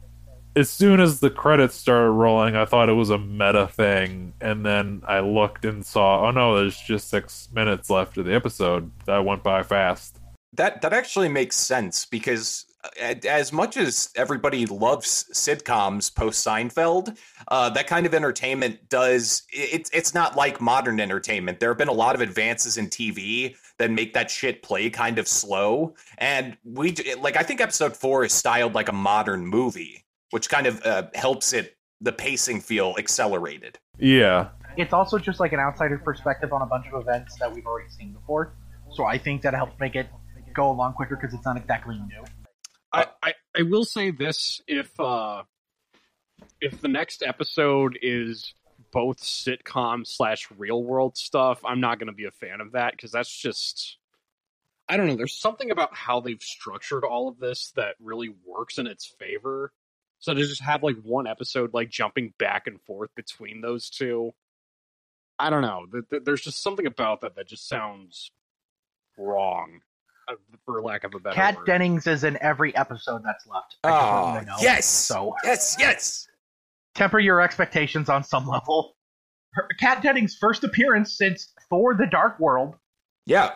as 0.54 0.70
soon 0.70 1.00
as 1.00 1.20
the 1.20 1.30
credits 1.30 1.74
started 1.74 2.10
rolling 2.10 2.54
I 2.54 2.64
thought 2.64 2.88
it 2.88 2.94
was 2.94 3.10
a 3.10 3.18
meta 3.18 3.66
thing 3.66 4.34
and 4.40 4.64
then 4.64 5.02
I 5.06 5.20
looked 5.20 5.64
and 5.64 5.84
saw 5.84 6.26
oh 6.26 6.30
no 6.30 6.56
there's 6.56 6.78
just 6.78 7.08
6 7.08 7.48
minutes 7.52 7.90
left 7.90 8.16
of 8.18 8.26
the 8.26 8.34
episode. 8.34 8.90
That 9.06 9.24
went 9.24 9.42
by 9.42 9.64
fast. 9.64 10.20
That 10.52 10.80
that 10.82 10.92
actually 10.92 11.28
makes 11.28 11.56
sense 11.56 12.06
because 12.06 12.65
as 13.00 13.52
much 13.52 13.76
as 13.76 14.10
everybody 14.16 14.66
loves 14.66 15.26
sitcoms 15.32 16.14
post 16.14 16.46
Seinfeld, 16.46 17.16
uh, 17.48 17.70
that 17.70 17.86
kind 17.86 18.06
of 18.06 18.14
entertainment 18.14 18.88
does 18.88 19.42
it's 19.52 19.90
it's 19.92 20.14
not 20.14 20.36
like 20.36 20.60
modern 20.60 21.00
entertainment. 21.00 21.60
There 21.60 21.70
have 21.70 21.78
been 21.78 21.88
a 21.88 21.92
lot 21.92 22.14
of 22.14 22.20
advances 22.20 22.76
in 22.76 22.88
TV 22.88 23.56
that 23.78 23.90
make 23.90 24.14
that 24.14 24.30
shit 24.30 24.62
play 24.62 24.90
kind 24.90 25.18
of 25.18 25.28
slow, 25.28 25.94
and 26.18 26.56
we 26.64 26.94
like 27.18 27.36
I 27.36 27.42
think 27.42 27.60
episode 27.60 27.96
four 27.96 28.24
is 28.24 28.32
styled 28.32 28.74
like 28.74 28.88
a 28.88 28.94
modern 28.94 29.46
movie, 29.46 30.04
which 30.30 30.48
kind 30.48 30.66
of 30.66 30.84
uh, 30.84 31.04
helps 31.14 31.52
it 31.52 31.76
the 32.00 32.12
pacing 32.12 32.60
feel 32.60 32.94
accelerated. 32.98 33.78
yeah 33.98 34.48
It's 34.76 34.92
also 34.92 35.18
just 35.18 35.40
like 35.40 35.52
an 35.52 35.60
outsider 35.60 35.98
perspective 35.98 36.52
on 36.52 36.62
a 36.62 36.66
bunch 36.66 36.86
of 36.92 37.00
events 37.00 37.36
that 37.40 37.52
we've 37.52 37.66
already 37.66 37.88
seen 37.88 38.12
before. 38.12 38.52
So 38.92 39.04
I 39.04 39.18
think 39.18 39.42
that 39.42 39.54
helps 39.54 39.78
make 39.80 39.96
it 39.96 40.06
go 40.54 40.70
along 40.70 40.94
quicker 40.94 41.16
because 41.16 41.34
it's 41.34 41.44
not 41.44 41.56
exactly 41.56 41.96
new. 41.96 42.24
I, 42.96 43.06
I, 43.22 43.34
I 43.58 43.62
will 43.62 43.84
say 43.84 44.10
this 44.10 44.60
if 44.66 44.98
uh 44.98 45.42
if 46.60 46.80
the 46.80 46.88
next 46.88 47.22
episode 47.22 47.98
is 48.02 48.54
both 48.92 49.18
sitcom 49.18 50.06
slash 50.06 50.48
real 50.56 50.82
world 50.82 51.16
stuff, 51.16 51.60
I'm 51.64 51.80
not 51.80 51.98
gonna 51.98 52.12
be 52.12 52.24
a 52.26 52.30
fan 52.30 52.60
of 52.60 52.72
that 52.72 52.92
because 52.92 53.12
that's 53.12 53.34
just 53.34 53.98
I 54.88 54.96
don't 54.96 55.06
know, 55.08 55.16
there's 55.16 55.34
something 55.34 55.70
about 55.70 55.94
how 55.94 56.20
they've 56.20 56.40
structured 56.40 57.04
all 57.04 57.28
of 57.28 57.38
this 57.40 57.72
that 57.76 57.96
really 58.00 58.32
works 58.46 58.78
in 58.78 58.86
its 58.86 59.04
favor. 59.04 59.72
So 60.18 60.32
to 60.32 60.40
just 60.40 60.62
have 60.62 60.82
like 60.82 60.96
one 61.02 61.26
episode 61.26 61.74
like 61.74 61.90
jumping 61.90 62.32
back 62.38 62.66
and 62.66 62.80
forth 62.82 63.10
between 63.14 63.60
those 63.60 63.90
two, 63.90 64.32
I 65.38 65.50
don't 65.50 65.62
know. 65.62 65.86
Th- 65.90 66.04
th- 66.08 66.22
There's 66.24 66.40
just 66.40 66.62
something 66.62 66.86
about 66.86 67.20
that 67.20 67.34
that 67.36 67.48
just 67.48 67.68
sounds 67.68 68.30
wrong, 69.18 69.80
uh, 69.80 69.95
for 70.64 70.82
lack 70.82 71.04
of 71.04 71.14
a 71.14 71.20
better 71.20 71.34
Kat 71.34 71.56
word. 71.56 71.66
Dennings 71.66 72.06
is 72.06 72.24
in 72.24 72.36
every 72.42 72.74
episode 72.76 73.22
that's 73.24 73.46
left. 73.46 73.76
I 73.84 73.90
just 73.90 74.02
want 74.12 74.34
you 74.34 74.40
to 74.40 74.46
know. 74.46 74.52
Ah, 74.56 74.62
yes, 74.62 74.86
So 74.86 75.34
yes, 75.44 75.76
yes. 75.78 76.28
temper 76.94 77.18
your 77.18 77.40
expectations 77.40 78.08
on 78.08 78.24
some 78.24 78.46
level. 78.46 78.96
Her, 79.52 79.68
Kat 79.78 80.02
Dennings' 80.02 80.36
first 80.36 80.64
appearance 80.64 81.16
since 81.16 81.52
Thor: 81.70 81.94
The 81.94 82.06
Dark 82.06 82.38
World, 82.40 82.74
Yeah, 83.26 83.52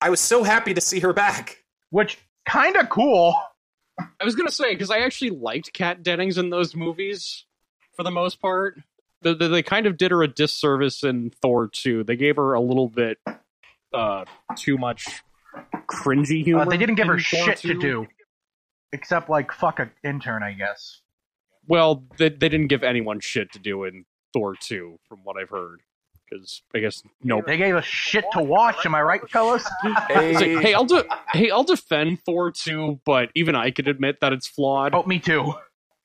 I 0.00 0.10
was 0.10 0.20
so 0.20 0.42
happy 0.42 0.72
to 0.74 0.80
see 0.80 1.00
her 1.00 1.12
back. 1.12 1.64
which 1.90 2.18
kind 2.48 2.76
of 2.76 2.88
cool. 2.88 3.34
I 3.98 4.24
was 4.24 4.34
gonna 4.34 4.50
say 4.50 4.74
because 4.74 4.90
I 4.90 4.98
actually 5.00 5.30
liked 5.30 5.72
Kat 5.72 6.02
Dennings 6.02 6.38
in 6.38 6.50
those 6.50 6.74
movies 6.74 7.44
for 7.96 8.02
the 8.02 8.10
most 8.10 8.40
part. 8.40 8.78
They, 9.22 9.34
they, 9.34 9.48
they 9.48 9.62
kind 9.62 9.86
of 9.86 9.96
did 9.96 10.10
her 10.10 10.22
a 10.22 10.28
disservice 10.28 11.02
in 11.02 11.30
Thor 11.30 11.68
2. 11.68 12.04
They 12.04 12.16
gave 12.16 12.36
her 12.36 12.52
a 12.54 12.60
little 12.60 12.88
bit 12.88 13.18
uh, 13.94 14.24
too 14.56 14.76
much 14.76 15.22
cringy 15.90 16.44
humor. 16.44 16.62
Uh, 16.62 16.64
they 16.66 16.76
didn't 16.76 16.94
give 16.96 17.06
her 17.06 17.18
shit 17.18 17.58
to 17.58 17.74
do, 17.74 18.06
except 18.92 19.28
like 19.28 19.52
fuck 19.52 19.78
an 19.78 19.90
intern, 20.02 20.42
I 20.42 20.52
guess. 20.52 21.00
Well, 21.66 22.04
they, 22.18 22.28
they 22.28 22.48
didn't 22.48 22.68
give 22.68 22.82
anyone 22.82 23.20
shit 23.20 23.52
to 23.52 23.58
do 23.58 23.84
in 23.84 24.04
Thor 24.32 24.54
2, 24.54 24.98
from 25.08 25.20
what 25.24 25.36
I've 25.40 25.48
heard. 25.48 25.80
Because 26.28 26.62
I 26.74 26.78
guess 26.80 27.02
no. 27.22 27.42
They 27.46 27.56
gave 27.56 27.74
us 27.74 27.84
shit 27.84 28.24
to 28.32 28.42
watch. 28.42 28.84
Am 28.86 28.94
I 28.94 29.02
right, 29.02 29.20
fellas? 29.30 29.64
It's 30.10 30.40
like, 30.40 30.62
hey, 30.62 30.74
I'll 30.74 30.84
de- 30.86 31.04
hey, 31.32 31.50
I'll 31.50 31.64
defend 31.64 32.20
Thor 32.24 32.50
2, 32.50 33.00
but 33.04 33.30
even 33.34 33.54
I 33.54 33.70
could 33.70 33.88
admit 33.88 34.20
that 34.20 34.32
it's 34.32 34.46
flawed. 34.46 34.94
Oh, 34.94 35.02
me 35.04 35.18
too. 35.18 35.54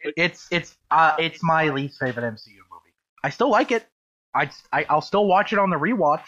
It's 0.01 0.47
it's 0.51 0.77
uh 0.91 1.15
it's 1.19 1.43
my 1.43 1.69
least 1.69 1.99
favorite 1.99 2.23
MCU 2.23 2.47
movie. 2.71 2.93
I 3.23 3.29
still 3.29 3.49
like 3.49 3.71
it. 3.71 3.85
I, 4.33 4.49
I 4.71 4.85
I'll 4.89 5.01
still 5.01 5.25
watch 5.25 5.51
it 5.51 5.59
on 5.59 5.69
the 5.69 5.75
rewatch, 5.77 6.25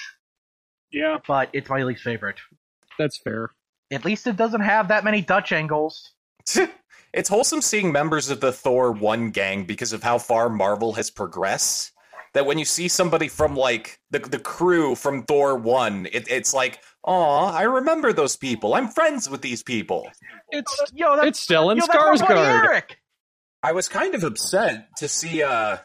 Yeah, 0.92 1.20
but 1.28 1.50
it's 1.54 1.70
my 1.70 1.84
least 1.84 2.04
favorite. 2.04 2.38
That's 3.02 3.18
fair. 3.18 3.50
At 3.92 4.06
least 4.06 4.28
it 4.28 4.38
doesn't 4.38 4.62
have 4.62 4.88
that 4.88 5.04
many 5.04 5.22
Dutch 5.22 5.52
angles. 5.52 6.14
it's 7.14 7.30
wholesome 7.30 7.62
seeing 7.62 7.92
members 7.92 8.30
of 8.30 8.40
the 8.40 8.52
Thor 8.54 8.92
1 8.92 9.32
gang 9.32 9.66
because 9.66 9.92
of 9.92 10.02
how 10.04 10.18
far 10.18 10.50
Marvel 10.50 10.94
has 10.94 11.10
progressed. 11.10 11.92
that 12.34 12.46
when 12.46 12.58
you 12.58 12.66
see 12.66 12.88
somebody 12.88 13.28
from 13.28 13.56
like 13.56 14.00
the 14.10 14.20
the 14.20 14.40
crew 14.40 14.96
from 14.96 15.24
Thor 15.24 15.56
one, 15.58 16.08
it, 16.12 16.30
it's 16.32 16.54
like, 16.54 16.80
oh, 17.04 17.46
I 17.46 17.64
remember 17.64 18.14
those 18.14 18.38
people. 18.38 18.74
I'm 18.74 18.88
friends 18.88 19.30
with 19.30 19.42
these 19.42 19.64
people. 19.64 20.08
It's 20.50 20.74
Yo, 20.94 21.16
that's, 21.16 21.28
it's 21.28 21.46
Stellan 21.46 21.76
yo, 21.78 21.86
that's 21.88 22.22
Skarsgård. 22.22 22.84
I 23.64 23.74
was 23.74 23.88
kind 23.90 24.16
of 24.16 24.24
upset 24.24 24.88
to 24.98 25.08
see 25.08 25.44
uh 25.44 25.78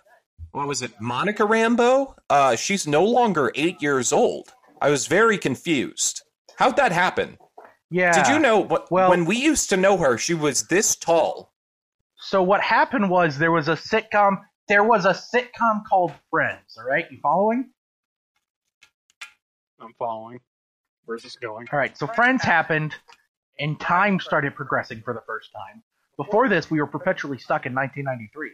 what 0.53 0.69
was 0.69 0.83
it, 0.83 0.93
Monica 1.01 1.45
Rambo? 1.45 2.15
Uh 2.31 2.55
she's 2.57 2.87
no 2.87 3.05
longer 3.05 3.51
eight 3.55 3.83
years 3.83 4.13
old. 4.13 4.55
I 4.81 4.91
was 4.91 5.07
very 5.09 5.39
confused. 5.39 6.23
How'd 6.57 6.77
that 6.77 6.93
happen? 6.93 7.39
Yeah. 7.91 8.13
Did 8.13 8.33
you 8.33 8.39
know 8.39 8.59
what 8.59 8.91
Well- 8.91 9.11
when 9.11 9.25
we 9.25 9.37
used 9.37 9.69
to 9.71 9.77
know 9.77 9.97
her, 9.99 10.19
she 10.19 10.35
was 10.35 10.67
this 10.69 10.97
tall. 10.97 11.53
So 12.19 12.43
what 12.43 12.61
happened 12.63 13.11
was 13.11 13.39
there 13.39 13.53
was 13.53 13.69
a 13.69 13.77
sitcom. 13.77 14.43
There 14.69 14.83
was 14.83 15.05
a 15.05 15.13
sitcom 15.13 15.85
called 15.89 16.13
Friends. 16.31 16.77
All 16.79 16.85
right, 16.85 17.07
you 17.11 17.19
following? 17.23 17.71
I'm 19.81 19.93
following. 19.99 20.41
Where's 21.05 21.23
this 21.23 21.37
going? 21.37 21.69
All 21.73 21.79
right. 21.79 21.97
So 21.97 22.07
Friends 22.07 22.43
happened, 22.43 22.95
and 23.61 23.79
time 23.79 24.19
started 24.19 24.55
progressing 24.57 25.03
for 25.03 25.15
the 25.15 25.21
first 25.27 25.51
time. 25.53 25.83
Before 26.17 26.49
this, 26.49 26.71
we 26.71 26.81
were 26.81 26.87
perpetually 26.87 27.39
stuck 27.39 27.67
in 27.67 27.75
1993. 27.75 28.53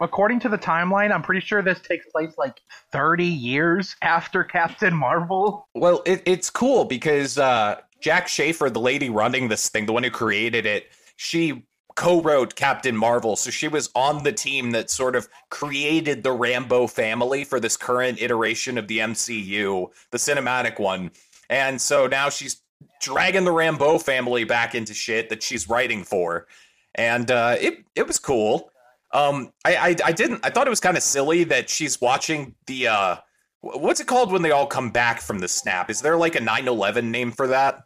According 0.00 0.40
to 0.40 0.48
the 0.48 0.58
timeline, 0.58 1.12
I'm 1.12 1.22
pretty 1.22 1.40
sure 1.40 1.62
this 1.62 1.80
takes 1.80 2.06
place 2.06 2.34
like 2.36 2.60
30 2.92 3.24
years 3.24 3.96
after 4.02 4.44
Captain 4.44 4.94
Marvel. 4.94 5.68
Well, 5.74 6.02
it, 6.06 6.22
it's 6.26 6.50
cool 6.50 6.84
because 6.84 7.38
uh, 7.38 7.80
Jac 8.00 8.28
Schaeffer, 8.28 8.70
the 8.70 8.80
lady 8.80 9.10
running 9.10 9.48
this 9.48 9.68
thing, 9.68 9.86
the 9.86 9.92
one 9.92 10.02
who 10.02 10.10
created 10.10 10.66
it, 10.66 10.90
she 11.16 11.64
co-wrote 11.96 12.54
Captain 12.54 12.94
Marvel, 12.94 13.36
so 13.36 13.50
she 13.50 13.68
was 13.68 13.88
on 13.94 14.22
the 14.22 14.32
team 14.32 14.70
that 14.72 14.90
sort 14.90 15.16
of 15.16 15.28
created 15.50 16.22
the 16.22 16.32
Rambo 16.32 16.86
family 16.86 17.42
for 17.42 17.58
this 17.58 17.76
current 17.76 18.20
iteration 18.20 18.76
of 18.76 18.86
the 18.86 18.98
MCU, 18.98 19.88
the 20.10 20.18
cinematic 20.18 20.78
one. 20.78 21.10
And 21.48 21.80
so 21.80 22.06
now 22.06 22.28
she's 22.28 22.60
dragging 23.00 23.44
the 23.44 23.52
Rambo 23.52 23.98
family 23.98 24.44
back 24.44 24.74
into 24.74 24.92
shit 24.92 25.30
that 25.30 25.42
she's 25.42 25.68
writing 25.68 26.04
for, 26.04 26.46
and 26.94 27.30
uh, 27.30 27.56
it 27.58 27.84
it 27.94 28.06
was 28.06 28.18
cool. 28.18 28.70
Um, 29.16 29.50
I, 29.64 29.76
I 29.76 29.96
I 30.04 30.12
didn't 30.12 30.40
I 30.44 30.50
thought 30.50 30.66
it 30.66 30.70
was 30.70 30.80
kind 30.80 30.96
of 30.96 31.02
silly 31.02 31.44
that 31.44 31.70
she's 31.70 32.00
watching 32.02 32.54
the 32.66 32.88
uh 32.88 33.16
what's 33.62 33.98
it 33.98 34.06
called 34.06 34.30
when 34.30 34.42
they 34.42 34.50
all 34.50 34.66
come 34.66 34.90
back 34.90 35.20
from 35.22 35.38
the 35.38 35.48
snap? 35.48 35.88
Is 35.88 36.02
there 36.02 36.16
like 36.16 36.36
a 36.36 36.40
9/11 36.40 37.04
name 37.04 37.32
for 37.32 37.46
that? 37.46 37.82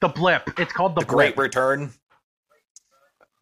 The 0.00 0.08
blip. 0.08 0.48
It's 0.58 0.72
called 0.72 0.94
the, 0.94 1.00
The 1.00 1.06
Great. 1.06 1.36
Return. 1.36 1.92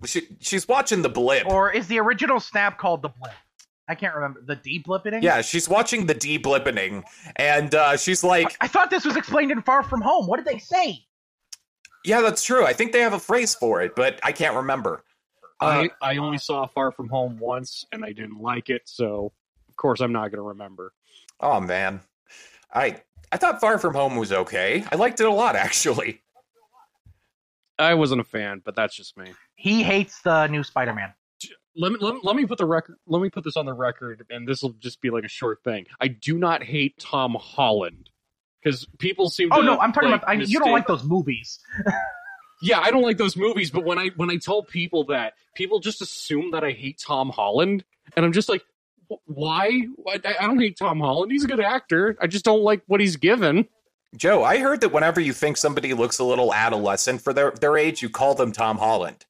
She, 0.06 0.22
she's 0.40 0.66
watching 0.66 1.02
the 1.02 1.10
blip. 1.10 1.46
Or 1.46 1.70
is 1.70 1.86
the 1.86 1.98
original 1.98 2.40
snap 2.40 2.78
called 2.78 3.02
the 3.02 3.10
blip? 3.10 3.34
I 3.86 3.94
can't 3.94 4.14
remember. 4.14 4.40
The 4.46 4.56
de-blippening? 4.56 5.22
yeah, 5.22 5.42
she's 5.42 5.68
watching 5.68 6.06
the 6.06 6.14
de-blippening, 6.14 7.02
and 7.36 7.74
uh, 7.74 7.96
she's 7.96 8.22
like, 8.22 8.56
I 8.60 8.68
thought 8.68 8.88
this 8.88 9.04
was 9.04 9.16
explained 9.16 9.50
in 9.50 9.60
Far 9.62 9.82
From 9.82 10.00
Home. 10.00 10.26
What 10.26 10.36
did 10.36 10.46
they 10.46 10.58
say? 10.58 11.04
"Yeah, 12.04 12.20
that's 12.20 12.42
true. 12.44 12.64
I 12.64 12.72
think 12.72 12.92
they 12.92 13.00
have 13.00 13.12
a 13.14 13.18
phrase 13.18 13.54
for 13.54 13.82
it, 13.82 13.94
but 13.96 14.20
I 14.22 14.32
can't 14.32 14.54
remember." 14.56 15.04
Uh, 15.60 15.86
I 16.02 16.12
I 16.12 16.16
only 16.16 16.38
saw 16.38 16.66
Far 16.66 16.90
From 16.90 17.08
Home 17.08 17.38
once, 17.38 17.86
and 17.92 18.04
I 18.04 18.12
didn't 18.12 18.40
like 18.40 18.70
it, 18.70 18.82
so 18.86 19.32
of 19.68 19.76
course 19.76 20.00
I'm 20.00 20.12
not 20.12 20.30
going 20.30 20.38
to 20.38 20.42
remember. 20.42 20.92
oh 21.40 21.60
man, 21.60 22.00
I 22.72 23.02
I 23.32 23.36
thought 23.36 23.60
Far 23.60 23.78
From 23.78 23.94
Home 23.94 24.16
was 24.16 24.32
okay. 24.32 24.84
I 24.90 24.96
liked 24.96 25.20
it 25.20 25.26
a 25.26 25.32
lot, 25.32 25.56
actually. 25.66 26.22
I 27.78 27.94
wasn't 27.94 28.20
a 28.20 28.24
fan, 28.24 28.60
but 28.64 28.76
that's 28.76 28.94
just 28.94 29.16
me. 29.16 29.32
He 29.54 29.82
hates 29.82 30.20
the 30.20 30.46
new 30.48 30.62
Spider-Man. 30.62 31.14
Let 31.76 31.92
me, 31.92 31.98
let 32.00 32.14
me 32.14 32.20
let 32.22 32.36
me 32.36 32.44
put 32.46 32.58
the 32.58 32.66
record. 32.66 32.96
Let 33.06 33.22
me 33.22 33.30
put 33.30 33.44
this 33.44 33.56
on 33.56 33.64
the 33.64 33.72
record, 33.72 34.26
and 34.28 34.46
this 34.46 34.62
will 34.62 34.74
just 34.80 35.00
be 35.00 35.10
like 35.10 35.24
a 35.24 35.28
short 35.28 35.62
thing. 35.62 35.86
I 36.00 36.08
do 36.08 36.36
not 36.36 36.62
hate 36.62 36.98
Tom 36.98 37.36
Holland 37.38 38.10
because 38.62 38.86
people 38.98 39.30
seem. 39.30 39.50
Oh 39.52 39.60
to, 39.60 39.64
no, 39.64 39.78
I'm 39.78 39.92
talking 39.92 40.10
like, 40.10 40.22
about. 40.22 40.36
I, 40.36 40.42
you 40.42 40.58
don't 40.58 40.72
like 40.72 40.88
those 40.88 41.04
movies. 41.04 41.60
Yeah, 42.62 42.80
I 42.80 42.90
don't 42.90 43.02
like 43.02 43.16
those 43.18 43.36
movies, 43.36 43.70
but 43.70 43.84
when 43.84 43.98
I 43.98 44.10
when 44.16 44.30
I 44.30 44.36
tell 44.36 44.62
people 44.62 45.04
that, 45.04 45.34
people 45.54 45.80
just 45.80 46.02
assume 46.02 46.50
that 46.52 46.62
I 46.64 46.72
hate 46.72 46.98
Tom 47.04 47.30
Holland, 47.30 47.84
and 48.16 48.24
I'm 48.24 48.32
just 48.32 48.48
like, 48.48 48.62
why? 49.26 49.86
Why- 49.96 50.20
I 50.24 50.34
I 50.40 50.46
don't 50.46 50.60
hate 50.60 50.76
Tom 50.76 51.00
Holland. 51.00 51.32
He's 51.32 51.44
a 51.44 51.48
good 51.48 51.60
actor. 51.60 52.16
I 52.20 52.26
just 52.26 52.44
don't 52.44 52.62
like 52.62 52.82
what 52.86 53.00
he's 53.00 53.16
given. 53.16 53.66
Joe, 54.16 54.42
I 54.42 54.58
heard 54.58 54.80
that 54.80 54.90
whenever 54.92 55.20
you 55.20 55.32
think 55.32 55.56
somebody 55.56 55.94
looks 55.94 56.18
a 56.18 56.24
little 56.24 56.52
adolescent 56.52 57.22
for 57.22 57.32
their 57.32 57.52
their 57.52 57.76
age, 57.78 58.02
you 58.02 58.08
call 58.10 58.34
them 58.34 58.52
Tom 58.52 58.76
Holland. 58.78 59.24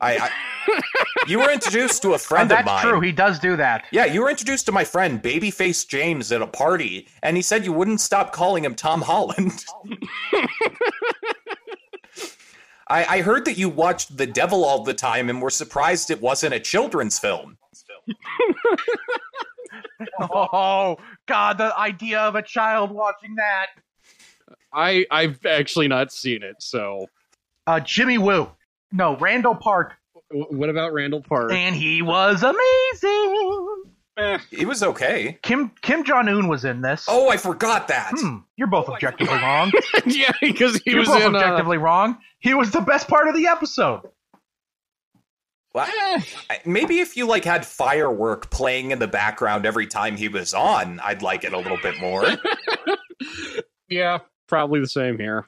I, 0.00 0.30
I 0.68 0.80
you 1.26 1.40
were 1.40 1.50
introduced 1.50 2.02
to 2.02 2.12
a 2.14 2.18
friend 2.18 2.52
of 2.52 2.58
that's 2.58 2.66
mine. 2.66 2.84
true. 2.84 3.00
He 3.00 3.10
does 3.10 3.40
do 3.40 3.56
that. 3.56 3.86
Yeah, 3.90 4.04
you 4.04 4.22
were 4.22 4.30
introduced 4.30 4.66
to 4.66 4.72
my 4.72 4.84
friend 4.84 5.20
Babyface 5.20 5.88
James 5.88 6.30
at 6.30 6.40
a 6.42 6.46
party, 6.46 7.08
and 7.22 7.36
he 7.36 7.42
said 7.42 7.64
you 7.64 7.72
wouldn't 7.72 8.00
stop 8.00 8.32
calling 8.32 8.64
him 8.64 8.76
Tom 8.76 9.02
Holland. 9.02 9.64
I, 12.90 13.04
I 13.18 13.20
heard 13.22 13.44
that 13.44 13.58
you 13.58 13.68
watched 13.68 14.16
The 14.16 14.26
Devil 14.26 14.64
all 14.64 14.82
the 14.82 14.94
time 14.94 15.28
and 15.28 15.42
were 15.42 15.50
surprised 15.50 16.10
it 16.10 16.20
wasn't 16.22 16.54
a 16.54 16.60
children's 16.60 17.18
film. 17.18 17.58
Oh 20.20 20.96
God, 21.26 21.58
the 21.58 21.76
idea 21.78 22.20
of 22.20 22.34
a 22.34 22.42
child 22.42 22.90
watching 22.90 23.34
that. 23.36 23.66
I 24.72 25.04
I've 25.10 25.44
actually 25.44 25.88
not 25.88 26.12
seen 26.12 26.42
it. 26.42 26.56
So, 26.60 27.06
Uh, 27.66 27.80
Jimmy 27.80 28.18
Woo. 28.18 28.50
No, 28.92 29.16
Randall 29.16 29.54
Park, 29.56 29.94
W- 30.30 30.46
what 30.56 30.68
about 30.70 30.92
Randall 30.92 31.22
Park? 31.22 31.52
and 31.52 31.74
he 31.74 32.00
was 32.02 32.42
amazing. 32.42 33.77
Eh, 34.18 34.38
It 34.50 34.66
was 34.66 34.82
okay. 34.82 35.38
Kim 35.42 35.70
Kim 35.80 36.02
Jong 36.04 36.28
Un 36.28 36.48
was 36.48 36.64
in 36.64 36.80
this. 36.82 37.06
Oh, 37.08 37.28
I 37.30 37.36
forgot 37.36 37.86
that. 37.88 38.12
Hmm, 38.16 38.38
you're 38.56 38.66
both 38.66 38.88
objectively 38.88 39.36
wrong. 39.36 39.70
yeah, 40.06 40.32
because 40.40 40.76
he 40.84 40.90
You're 40.90 41.00
was 41.00 41.08
both 41.08 41.22
in. 41.22 41.34
Uh, 41.34 41.38
objectively 41.38 41.78
wrong. 41.78 42.18
He 42.40 42.52
was 42.54 42.70
the 42.72 42.80
best 42.80 43.06
part 43.08 43.28
of 43.28 43.34
the 43.36 43.46
episode. 43.46 44.02
Well, 45.72 45.86
eh, 45.86 46.20
I- 46.50 46.60
maybe 46.64 46.98
if 46.98 47.16
you 47.16 47.26
like 47.26 47.44
had 47.44 47.64
firework 47.64 48.50
playing 48.50 48.90
in 48.90 48.98
the 48.98 49.06
background 49.06 49.66
every 49.66 49.86
time 49.86 50.16
he 50.16 50.28
was 50.28 50.52
on, 50.52 50.98
I'd 51.00 51.22
like 51.22 51.44
it 51.44 51.52
a 51.52 51.58
little 51.58 51.78
bit 51.80 52.00
more. 52.00 52.24
yeah, 53.88 54.18
probably 54.48 54.80
the 54.80 54.88
same 54.88 55.18
here. 55.18 55.46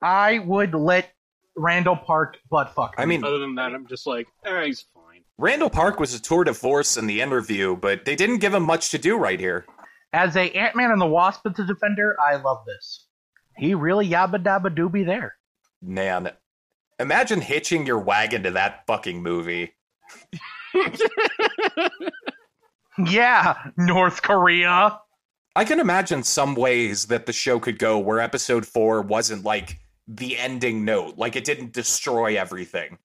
I 0.00 0.38
would 0.38 0.74
let 0.74 1.10
Randall 1.56 1.96
Park 1.96 2.38
butt 2.48 2.72
fuck. 2.74 2.94
I 2.96 3.04
mean, 3.04 3.24
Other 3.24 3.38
than 3.40 3.56
that, 3.56 3.74
I'm 3.74 3.86
just 3.86 4.06
like, 4.06 4.28
eh, 4.46 4.64
he's 4.66 4.86
fine. 4.94 4.97
Randall 5.38 5.70
Park 5.70 6.00
was 6.00 6.14
a 6.14 6.20
tour 6.20 6.42
de 6.44 6.52
force 6.52 6.96
in 6.96 7.06
the 7.06 7.20
interview, 7.20 7.76
but 7.76 8.04
they 8.04 8.16
didn't 8.16 8.38
give 8.38 8.54
him 8.54 8.64
much 8.64 8.90
to 8.90 8.98
do 8.98 9.16
right 9.16 9.38
here. 9.38 9.64
as 10.12 10.36
a 10.36 10.50
Ant 10.50 10.74
Man 10.74 10.90
and 10.90 11.00
the 11.00 11.06
Wasp 11.06 11.46
as 11.46 11.58
a 11.60 11.64
defender, 11.64 12.16
I 12.20 12.36
love 12.36 12.64
this. 12.66 13.06
He 13.56 13.74
really 13.74 14.08
yabba 14.08 14.42
dabba 14.42 14.74
doobie 14.74 15.06
there. 15.06 15.36
Man, 15.80 16.32
imagine 16.98 17.40
hitching 17.40 17.86
your 17.86 17.98
wagon 18.00 18.42
to 18.42 18.50
that 18.52 18.84
fucking 18.86 19.22
movie. 19.22 19.74
Yeah, 23.06 23.54
North 23.76 24.22
Korea. 24.22 24.98
I 25.54 25.64
can 25.64 25.78
imagine 25.78 26.24
some 26.24 26.56
ways 26.56 27.06
that 27.06 27.26
the 27.26 27.32
show 27.32 27.60
could 27.60 27.78
go 27.78 27.96
where 27.98 28.18
episode 28.18 28.66
four 28.66 29.02
wasn't 29.02 29.44
like 29.44 29.78
the 30.08 30.36
ending 30.36 30.84
note, 30.84 31.16
like 31.16 31.36
it 31.36 31.44
didn't 31.44 31.72
destroy 31.72 32.36
everything. 32.36 32.98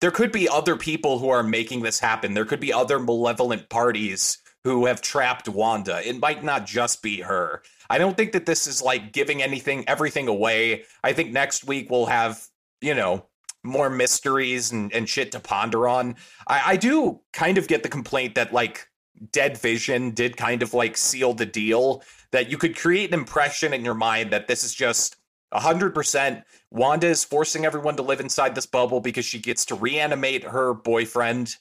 There 0.00 0.10
could 0.10 0.32
be 0.32 0.48
other 0.48 0.76
people 0.76 1.18
who 1.18 1.28
are 1.28 1.42
making 1.42 1.82
this 1.82 2.00
happen. 2.00 2.34
There 2.34 2.44
could 2.44 2.60
be 2.60 2.72
other 2.72 2.98
malevolent 2.98 3.68
parties 3.68 4.38
who 4.64 4.86
have 4.86 5.00
trapped 5.00 5.48
Wanda. 5.48 6.06
It 6.06 6.18
might 6.18 6.44
not 6.44 6.66
just 6.66 7.02
be 7.02 7.20
her. 7.20 7.62
I 7.88 7.98
don't 7.98 8.16
think 8.16 8.32
that 8.32 8.46
this 8.46 8.66
is 8.66 8.82
like 8.82 9.12
giving 9.12 9.42
anything, 9.42 9.84
everything 9.86 10.28
away. 10.28 10.84
I 11.02 11.12
think 11.12 11.32
next 11.32 11.66
week 11.66 11.90
we'll 11.90 12.06
have, 12.06 12.46
you 12.80 12.94
know, 12.94 13.26
more 13.62 13.90
mysteries 13.90 14.72
and, 14.72 14.92
and 14.92 15.08
shit 15.08 15.32
to 15.32 15.40
ponder 15.40 15.88
on. 15.88 16.16
I, 16.46 16.62
I 16.66 16.76
do 16.76 17.20
kind 17.32 17.58
of 17.58 17.68
get 17.68 17.82
the 17.82 17.88
complaint 17.88 18.34
that 18.36 18.52
like 18.52 18.88
Dead 19.32 19.58
Vision 19.58 20.12
did 20.12 20.36
kind 20.36 20.62
of 20.62 20.72
like 20.72 20.96
seal 20.96 21.34
the 21.34 21.46
deal 21.46 22.02
that 22.32 22.50
you 22.50 22.56
could 22.56 22.76
create 22.76 23.12
an 23.12 23.18
impression 23.20 23.74
in 23.74 23.84
your 23.84 23.94
mind 23.94 24.30
that 24.30 24.46
this 24.46 24.64
is 24.64 24.74
just 24.74 25.16
100% 25.52 26.42
Wanda 26.70 27.06
is 27.08 27.24
forcing 27.24 27.64
everyone 27.64 27.96
to 27.96 28.02
live 28.02 28.20
inside 28.20 28.54
this 28.54 28.66
bubble 28.66 29.00
because 29.00 29.24
she 29.24 29.38
gets 29.38 29.64
to 29.66 29.74
reanimate 29.74 30.44
her 30.44 30.74
boyfriend 30.74 31.56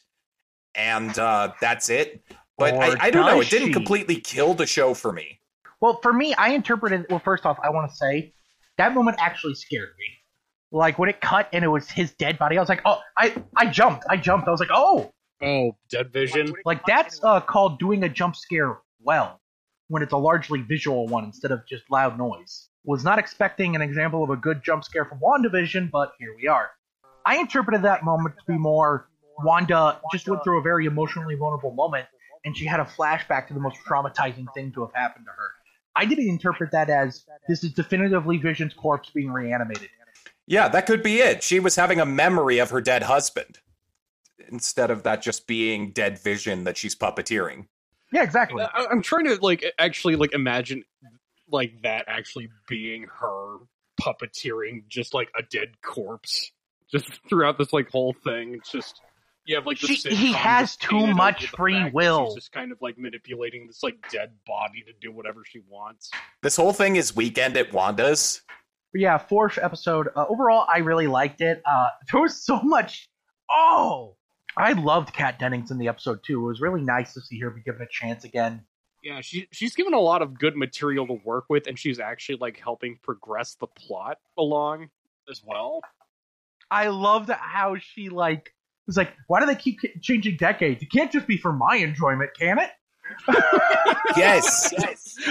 and 0.75 1.17
uh, 1.17 1.51
that's 1.61 1.89
it. 1.89 2.21
But 2.57 2.75
I, 2.75 3.07
I 3.07 3.09
don't 3.11 3.25
know. 3.25 3.37
does 3.37 3.47
It 3.47 3.51
didn't 3.51 3.67
she? 3.69 3.73
completely 3.73 4.15
kill 4.19 4.53
the 4.53 4.67
show 4.67 4.93
for 4.93 5.11
me. 5.11 5.39
Well, 5.81 5.99
for 6.01 6.11
me, 6.13 6.33
I 6.35 6.49
interpreted. 6.49 7.05
Well, 7.09 7.19
first 7.19 7.45
off, 7.45 7.57
I 7.63 7.69
want 7.69 7.89
to 7.89 7.95
say 7.95 8.33
that 8.77 8.93
moment 8.93 9.17
actually 9.19 9.55
scared 9.55 9.89
me. 9.97 10.05
Like 10.71 10.99
when 10.99 11.09
it 11.09 11.19
cut 11.21 11.49
and 11.53 11.63
it 11.63 11.69
was 11.69 11.89
his 11.89 12.11
dead 12.13 12.37
body, 12.37 12.57
I 12.57 12.61
was 12.61 12.69
like, 12.69 12.81
oh, 12.85 12.99
I, 13.17 13.33
I 13.55 13.65
jumped, 13.67 14.05
I 14.09 14.17
jumped. 14.17 14.47
I 14.47 14.51
was 14.51 14.59
like, 14.59 14.69
oh, 14.71 15.11
Oh, 15.41 15.75
Dead 15.89 16.11
Vision. 16.11 16.53
like 16.65 16.85
that's 16.85 17.23
uh, 17.23 17.39
called 17.39 17.79
doing 17.79 18.03
a 18.03 18.09
jump 18.09 18.35
scare 18.35 18.77
well, 19.01 19.39
when 19.87 20.03
it's 20.03 20.11
a 20.13 20.17
largely 20.17 20.61
visual 20.61 21.07
one 21.07 21.23
instead 21.23 21.51
of 21.51 21.65
just 21.67 21.83
loud 21.89 22.17
noise. 22.17 22.68
Was 22.89 23.03
not 23.03 23.19
expecting 23.19 23.75
an 23.75 23.83
example 23.83 24.23
of 24.23 24.31
a 24.31 24.35
good 24.35 24.63
jump 24.63 24.83
scare 24.83 25.05
from 25.05 25.19
WandaVision, 25.19 25.91
but 25.91 26.13
here 26.17 26.35
we 26.35 26.47
are. 26.47 26.71
I 27.23 27.37
interpreted 27.37 27.83
that 27.83 28.03
moment 28.03 28.33
to 28.39 28.43
be 28.51 28.57
more 28.57 29.07
Wanda 29.43 30.01
just 30.11 30.27
went 30.27 30.43
through 30.43 30.57
a 30.57 30.63
very 30.63 30.87
emotionally 30.87 31.35
vulnerable 31.35 31.71
moment, 31.71 32.07
and 32.45 32.57
she 32.57 32.65
had 32.65 32.79
a 32.79 32.85
flashback 32.85 33.47
to 33.49 33.53
the 33.53 33.59
most 33.59 33.77
traumatizing 33.87 34.47
thing 34.55 34.71
to 34.71 34.81
have 34.81 34.89
happened 34.95 35.27
to 35.27 35.31
her. 35.31 35.51
I 35.95 36.05
didn't 36.05 36.29
interpret 36.29 36.71
that 36.71 36.89
as 36.89 37.25
this 37.47 37.63
is 37.63 37.73
definitively 37.73 38.37
Vision's 38.37 38.73
corpse 38.73 39.11
being 39.11 39.29
reanimated. 39.29 39.89
Yeah, 40.47 40.67
that 40.69 40.87
could 40.87 41.03
be 41.03 41.19
it. 41.19 41.43
She 41.43 41.59
was 41.59 41.75
having 41.75 41.99
a 41.99 42.07
memory 42.07 42.57
of 42.57 42.71
her 42.71 42.81
dead 42.81 43.03
husband 43.03 43.59
instead 44.51 44.89
of 44.89 45.03
that 45.03 45.21
just 45.21 45.45
being 45.45 45.91
dead 45.91 46.17
Vision 46.17 46.63
that 46.63 46.75
she's 46.75 46.95
puppeteering. 46.95 47.67
Yeah, 48.11 48.23
exactly. 48.23 48.63
I, 48.63 48.87
I'm 48.89 49.03
trying 49.03 49.25
to 49.25 49.35
like 49.35 49.63
actually 49.77 50.15
like 50.15 50.33
imagine 50.33 50.85
like 51.51 51.81
that 51.83 52.05
actually 52.07 52.49
being 52.67 53.05
her 53.19 53.57
puppeteering 54.01 54.87
just 54.87 55.13
like 55.13 55.29
a 55.37 55.43
dead 55.43 55.81
corpse 55.81 56.51
just 56.91 57.19
throughout 57.29 57.57
this 57.57 57.73
like 57.73 57.89
whole 57.89 58.13
thing. 58.23 58.53
It's 58.55 58.71
just 58.71 59.01
you 59.45 59.55
have 59.55 59.65
like 59.65 59.79
the 59.79 59.87
She- 59.87 60.15
he 60.15 60.33
has 60.33 60.75
too 60.77 61.07
much 61.07 61.47
free 61.47 61.89
will. 61.91 62.27
She's 62.27 62.35
just 62.35 62.51
kind 62.51 62.71
of 62.71 62.77
like 62.81 62.97
manipulating 62.97 63.67
this 63.67 63.83
like 63.83 63.95
dead 64.11 64.31
body 64.45 64.83
to 64.85 64.93
do 65.01 65.11
whatever 65.11 65.43
she 65.45 65.61
wants. 65.67 66.11
This 66.41 66.55
whole 66.55 66.73
thing 66.73 66.95
is 66.95 67.15
weekend 67.15 67.57
at 67.57 67.73
Wanda's. 67.73 68.41
But 68.91 69.01
yeah, 69.01 69.17
fourth 69.17 69.59
episode. 69.61 70.07
Uh, 70.15 70.25
overall, 70.29 70.65
I 70.67 70.79
really 70.79 71.07
liked 71.07 71.41
it. 71.41 71.61
Uh, 71.65 71.89
there 72.11 72.21
was 72.21 72.43
so 72.43 72.59
much. 72.61 73.07
Oh, 73.51 74.15
I 74.57 74.73
loved 74.73 75.13
Kat 75.13 75.39
Dennings 75.39 75.71
in 75.71 75.77
the 75.77 75.87
episode 75.87 76.19
too. 76.23 76.41
It 76.43 76.47
was 76.47 76.61
really 76.61 76.81
nice 76.81 77.13
to 77.13 77.21
see 77.21 77.39
her 77.39 77.49
be 77.49 77.61
given 77.61 77.81
a 77.81 77.87
chance 77.89 78.23
again. 78.23 78.63
Yeah, 79.01 79.21
she 79.21 79.47
she's 79.51 79.75
given 79.75 79.93
a 79.93 79.99
lot 79.99 80.21
of 80.21 80.37
good 80.37 80.55
material 80.57 81.07
to 81.07 81.13
work 81.23 81.45
with, 81.49 81.67
and 81.67 81.79
she's 81.79 81.99
actually 81.99 82.37
like 82.39 82.59
helping 82.59 82.97
progress 83.01 83.55
the 83.55 83.67
plot 83.67 84.17
along 84.37 84.89
as 85.29 85.41
well. 85.45 85.81
I 86.69 86.87
loved 86.87 87.29
how 87.29 87.77
she 87.79 88.09
like 88.09 88.53
was 88.87 88.97
like, 88.97 89.13
why 89.27 89.39
do 89.39 89.45
they 89.45 89.55
keep 89.55 89.79
changing 90.01 90.35
decades? 90.37 90.81
It 90.83 90.91
can't 90.91 91.11
just 91.11 91.27
be 91.27 91.37
for 91.37 91.53
my 91.53 91.75
enjoyment, 91.77 92.31
can 92.37 92.59
it? 92.59 92.69
Yes. 94.17 94.73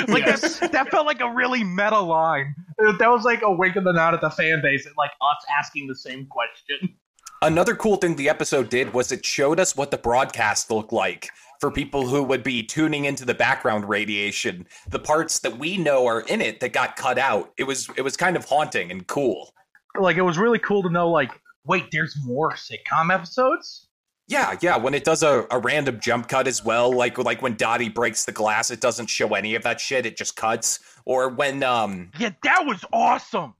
Like 0.08 0.24
Yes. 0.26 0.58
that, 0.58 0.72
that 0.72 0.90
felt 0.90 1.06
like 1.06 1.20
a 1.20 1.30
really 1.30 1.64
meta 1.64 1.98
line. 1.98 2.54
Uh, 2.84 2.92
that 2.98 3.10
was 3.10 3.24
like 3.24 3.40
a 3.42 3.50
wink 3.50 3.74
of 3.76 3.84
the 3.84 3.92
nod 3.92 4.12
at 4.14 4.20
the 4.20 4.30
fan 4.30 4.60
base 4.62 4.84
and 4.86 4.94
like 4.98 5.10
us 5.22 5.44
asking 5.58 5.86
the 5.88 5.94
same 5.96 6.26
question. 6.26 6.94
Another 7.40 7.74
cool 7.74 7.96
thing 7.96 8.16
the 8.16 8.28
episode 8.28 8.68
did 8.68 8.92
was 8.92 9.10
it 9.12 9.24
showed 9.24 9.58
us 9.58 9.74
what 9.74 9.90
the 9.90 9.96
broadcast 9.96 10.70
looked 10.70 10.92
like 10.92 11.30
for 11.60 11.70
people 11.70 12.06
who 12.06 12.22
would 12.22 12.42
be 12.42 12.62
tuning 12.62 13.04
into 13.04 13.24
the 13.24 13.34
background 13.34 13.88
radiation. 13.88 14.66
The 14.88 14.98
parts 14.98 15.40
that 15.40 15.58
we 15.58 15.76
know 15.76 16.06
are 16.06 16.20
in 16.20 16.40
it 16.40 16.60
that 16.60 16.72
got 16.72 16.96
cut 16.96 17.18
out. 17.18 17.52
It 17.56 17.64
was 17.64 17.88
it 17.96 18.02
was 18.02 18.16
kind 18.16 18.36
of 18.36 18.44
haunting 18.44 18.90
and 18.90 19.06
cool. 19.06 19.52
Like 19.98 20.16
it 20.16 20.22
was 20.22 20.38
really 20.38 20.58
cool 20.58 20.82
to 20.82 20.90
know. 20.90 21.10
Like, 21.10 21.30
wait, 21.64 21.86
there's 21.90 22.16
more 22.24 22.52
sitcom 22.52 23.12
episodes. 23.12 23.86
Yeah, 24.28 24.56
yeah. 24.60 24.76
When 24.76 24.92
it 24.92 25.04
does 25.04 25.22
a, 25.22 25.46
a 25.50 25.58
random 25.58 26.00
jump 26.00 26.28
cut 26.28 26.46
as 26.46 26.62
well, 26.64 26.92
like 26.92 27.16
like 27.18 27.40
when 27.42 27.56
Dottie 27.56 27.88
breaks 27.88 28.24
the 28.26 28.32
glass, 28.32 28.70
it 28.70 28.80
doesn't 28.80 29.06
show 29.06 29.34
any 29.34 29.54
of 29.54 29.62
that 29.62 29.80
shit. 29.80 30.04
It 30.06 30.16
just 30.16 30.36
cuts. 30.36 30.80
Or 31.06 31.30
when 31.30 31.62
um 31.62 32.10
Yeah, 32.18 32.30
that 32.42 32.64
was 32.66 32.84
awesome. 32.92 33.54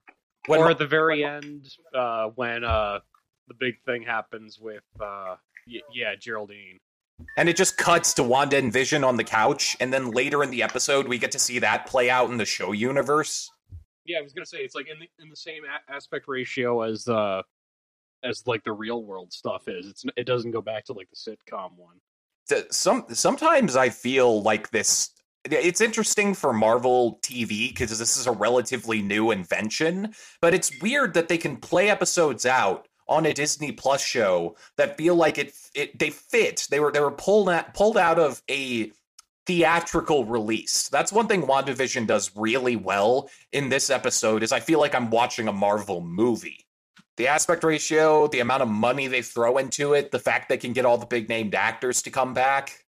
when 0.47 0.61
or 0.61 0.71
at 0.71 0.79
the 0.79 0.87
very 0.87 1.25
end, 1.25 1.69
uh, 1.95 2.29
when 2.35 2.65
uh, 2.65 2.99
the 3.49 3.55
big 3.59 3.77
thing 3.87 4.03
happens 4.03 4.59
with 4.61 4.83
uh, 5.01 5.37
y- 5.67 5.81
yeah 5.93 6.15
Geraldine. 6.21 6.79
And 7.37 7.49
it 7.49 7.57
just 7.57 7.77
cuts 7.77 8.15
to 8.15 8.23
Wanda 8.23 8.57
and 8.57 8.73
Vision 8.73 9.05
on 9.05 9.17
the 9.17 9.25
couch, 9.25 9.77
and 9.81 9.93
then 9.93 10.11
later 10.11 10.43
in 10.43 10.51
the 10.51 10.63
episode 10.63 11.09
we 11.09 11.19
get 11.19 11.33
to 11.33 11.39
see 11.39 11.59
that 11.61 11.87
play 11.87 12.11
out 12.11 12.31
in 12.31 12.37
the 12.37 12.45
show 12.45 12.73
universe. 12.73 13.51
Yeah, 14.05 14.19
I 14.19 14.23
was 14.23 14.33
gonna 14.33 14.47
say 14.47 14.59
it's 14.59 14.75
like 14.75 14.89
in 14.89 14.99
the 14.99 15.09
in 15.23 15.29
the 15.29 15.37
same 15.37 15.63
a- 15.65 15.93
aspect 15.93 16.27
ratio 16.29 16.83
as 16.83 17.07
uh 17.09 17.43
as 18.25 18.47
like 18.47 18.65
the 18.65 18.73
real 18.73 19.03
world 19.03 19.33
stuff 19.33 19.69
is. 19.69 19.87
It's 19.87 20.05
it 20.17 20.25
doesn't 20.25 20.51
go 20.51 20.63
back 20.63 20.85
to 20.87 20.93
like 20.93 21.09
the 21.11 21.17
sitcom 21.17 21.73
one. 21.77 21.99
some 22.71 23.05
sometimes 23.13 23.77
I 23.77 23.91
feel 23.91 24.43
like 24.43 24.71
this. 24.71 25.11
It's 25.45 25.81
interesting 25.81 26.35
for 26.35 26.53
Marvel 26.53 27.21
TV 27.23 27.69
because 27.69 27.97
this 27.99 28.17
is 28.17 28.27
a 28.27 28.33
relatively 28.33 29.03
new 29.03 29.31
invention, 29.31 30.13
but 30.43 30.53
it's 30.53 30.71
weird 30.83 31.15
that 31.15 31.29
they 31.29 31.39
can 31.39 31.57
play 31.57 31.89
episodes 31.89 32.45
out 32.45 32.88
on 33.09 33.27
a 33.27 33.33
Disney 33.33 33.73
Plus 33.73 34.03
show 34.03 34.57
that 34.77 34.97
feel 34.97 35.15
like 35.15 35.39
it. 35.39 35.55
It 35.75 35.99
they 35.99 36.11
fit. 36.11 36.67
They 36.71 36.81
were 36.81 36.93
they 36.93 37.01
were 37.01 37.11
pulled 37.11 37.49
out, 37.49 37.75
pulled 37.75 37.97
out 37.97 38.19
of 38.19 38.43
a 38.51 38.93
theatrical 39.49 40.27
release. 40.27 40.91
That's 40.91 41.11
one 41.11 41.27
thing 41.27 41.43
WandaVision 41.43 42.07
does 42.07 42.31
really 42.37 42.77
well 42.77 43.31
in 43.53 43.71
this 43.71 43.89
episode 43.89 44.43
is 44.43 44.53
I 44.53 44.61
feel 44.61 44.79
like 44.79 44.95
I'm 44.95 45.09
watching 45.09 45.49
a 45.49 45.53
Marvel 45.53 46.03
movie. 46.03 46.67
The 47.17 47.29
aspect 47.29 47.65
ratio, 47.65 48.29
the 48.29 48.41
amount 48.41 48.63
of 48.63 48.69
money 48.69 49.07
they 49.07 49.23
throw 49.23 49.57
into 49.57 49.95
it, 49.95 50.11
the 50.11 50.19
fact 50.19 50.51
they 50.51 50.59
can 50.59 50.75
get 50.75 50.85
all 50.85 50.99
the 50.99 51.07
big 51.07 51.31
named 51.31 51.55
actors 51.55 52.03
to 52.03 52.11
come 52.11 52.35
back. 52.35 52.85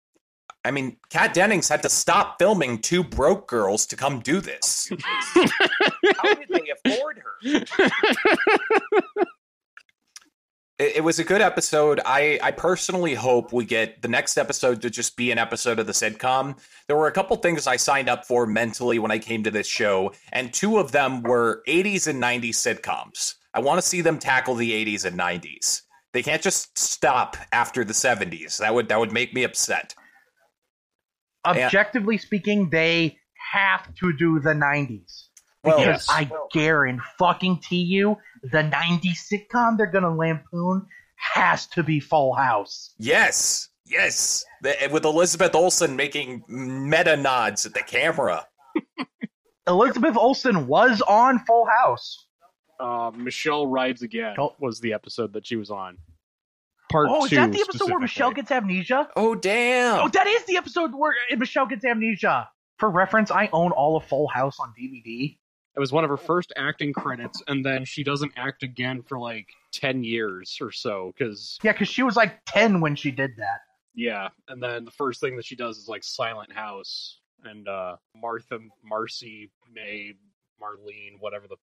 I 0.63 0.71
mean, 0.71 0.99
Kat 1.09 1.33
Dennings 1.33 1.69
had 1.69 1.83
to 1.83 1.89
stop 1.89 2.39
filming 2.39 2.79
Two 2.79 3.03
Broke 3.03 3.49
Girls 3.49 3.87
to 3.87 3.97
come 3.97 4.21
do 4.21 4.43
this. 4.43 4.93
How 5.35 6.35
did 6.35 6.49
they 6.51 6.71
afford 6.85 7.23
her? 7.25 7.65
It, 10.81 11.05
was 11.05 11.19
a 11.19 11.25
good 11.25 11.43
episode. 11.43 12.01
I, 12.07 12.41
I 12.43 12.53
personally 12.53 13.13
hope 13.13 13.53
we 13.53 13.67
get 13.67 14.01
the 14.01 14.09
next 14.09 14.39
episode 14.39 14.81
to 14.81 14.89
just 14.89 15.15
be 15.15 15.31
an 15.31 15.37
episode 15.37 15.79
of 15.79 15.87
the 15.87 15.93
sitcom. 15.93 16.59
There 16.87 16.97
were 16.97 17.07
a 17.07 17.13
couple 17.13 17.37
things 17.37 17.67
I 17.67 17.77
signed 17.77 18.09
up 18.09 18.25
for 18.25 18.47
mentally 18.47 18.99
when 18.99 19.11
I 19.11 19.19
came 19.19 19.43
to 19.43 19.51
this 19.51 19.67
show, 19.67 20.15
and 20.33 20.55
two 20.55 20.79
of 20.79 20.91
them 20.91 21.23
were 21.23 21.63
80s 21.69 22.07
and 22.07 22.23
90s 22.23 22.55
sitcoms. 22.55 23.35
I 23.53 23.61
want 23.61 23.77
to 23.77 23.87
see 23.87 24.01
them 24.01 24.19
tackle 24.19 24.55
the 24.55 24.73
80s 24.73 25.05
and 25.05 25.19
90s. 25.19 25.83
They 26.15 26.23
can't 26.23 26.41
just 26.41 26.79
stop 26.79 27.37
after 27.53 27.85
the 27.85 27.93
70s. 27.93 28.57
That 28.57 28.73
would 28.73 28.89
that 28.89 28.99
would 28.99 29.13
make 29.13 29.35
me 29.35 29.45
upset. 29.45 29.95
Objectively 31.45 32.17
speaking, 32.17 32.71
they 32.71 33.19
have 33.53 33.95
to 33.97 34.15
do 34.15 34.41
the 34.41 34.55
90s. 34.55 35.27
Well, 35.65 35.79
Because 35.79 36.07
I 36.09 36.31
guarantee 36.53 37.03
fucking 37.19 37.61
to 37.69 37.77
you, 37.77 38.17
the 38.43 38.63
90s 38.63 39.19
sitcom 39.31 39.77
they're 39.77 39.87
gonna 39.87 40.15
lampoon 40.15 40.87
has 41.17 41.67
to 41.69 41.83
be 41.83 42.01
Full 42.01 42.35
House. 42.35 42.95
yes, 42.99 43.69
yes, 43.85 44.45
with 44.91 45.05
Elizabeth 45.05 45.55
Olsen 45.55 45.97
making 45.97 46.43
meta 46.49 47.17
nods 47.17 47.67
at 47.67 47.75
the 47.75 47.83
camera. 47.83 48.47
Elizabeth 49.67 50.17
Olsen 50.17 50.67
was 50.67 51.03
on 51.03 51.39
Full 51.41 51.67
House. 51.67 52.27
Uh, 52.79 53.11
Michelle 53.15 53.67
rides 53.67 54.01
again 54.03 54.35
was 54.59 54.81
the 54.81 54.95
episode 54.95 55.35
that 55.35 55.47
she 55.47 55.57
was 55.57 55.71
on. 55.71 55.99
Part 56.91 57.09
Oh, 57.11 57.25
is 57.27 57.31
that 57.33 57.53
the 57.53 57.61
episode 57.61 57.91
where 57.91 58.01
Michelle 58.01 58.33
gets 58.33 58.51
amnesia? 58.51 59.09
Oh 59.15 59.35
damn! 59.35 60.01
Oh, 60.01 60.09
that 60.09 60.27
is 60.27 60.45
the 60.47 60.57
episode 60.57 60.93
where 60.95 61.15
Michelle 61.37 61.67
gets 61.67 61.85
amnesia. 61.85 62.49
For 62.79 62.89
reference, 62.91 63.31
I 63.31 63.51
own 63.53 63.73
all 63.73 63.99
of 63.99 64.05
Full 64.05 64.27
House 64.29 64.59
on 64.59 64.73
DVD. 64.81 65.37
It 65.81 65.89
was 65.89 65.93
one 65.93 66.05
of 66.05 66.11
her 66.11 66.19
first 66.19 66.53
acting 66.59 66.93
credits, 66.93 67.43
and 67.49 67.65
then 67.65 67.87
she 67.87 68.05
doesn't 68.05 68.33
act 68.37 68.63
again 68.63 69.01
for 69.01 69.19
like 69.19 69.49
ten 69.73 70.05
years 70.05 70.59
or 70.61 70.71
so. 70.71 71.15
Because 71.17 71.59
Yeah, 71.63 71.73
because 71.73 71.89
she 71.89 72.03
was 72.03 72.17
like 72.17 72.39
10 72.45 72.83
when 72.83 72.95
she 72.95 73.11
did 73.11 73.31
that. 73.39 73.61
yeah, 73.95 74.29
and 74.49 74.63
then 74.63 74.85
the 74.85 74.91
first 74.91 75.21
thing 75.23 75.37
that 75.37 75.47
she 75.47 75.57
does 75.57 75.79
is 75.79 75.89
like 75.89 76.05
Silent 76.05 76.53
House 76.53 77.21
and 77.45 77.67
uh, 77.67 77.97
Martha, 78.15 78.59
Marcy, 78.85 79.51
May, 79.73 80.13
Marlene, 80.63 81.19
whatever 81.19 81.49
the 81.49 81.57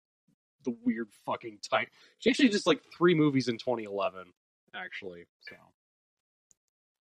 the 0.65 0.75
weird 0.83 1.09
fucking 1.23 1.59
type. 1.69 1.87
She 2.17 2.31
actually 2.31 2.49
just 2.49 2.65
like 2.65 2.81
three 2.97 3.13
movies 3.13 3.49
in 3.49 3.59
2011, 3.59 4.33
actually. 4.73 5.25
So 5.41 5.55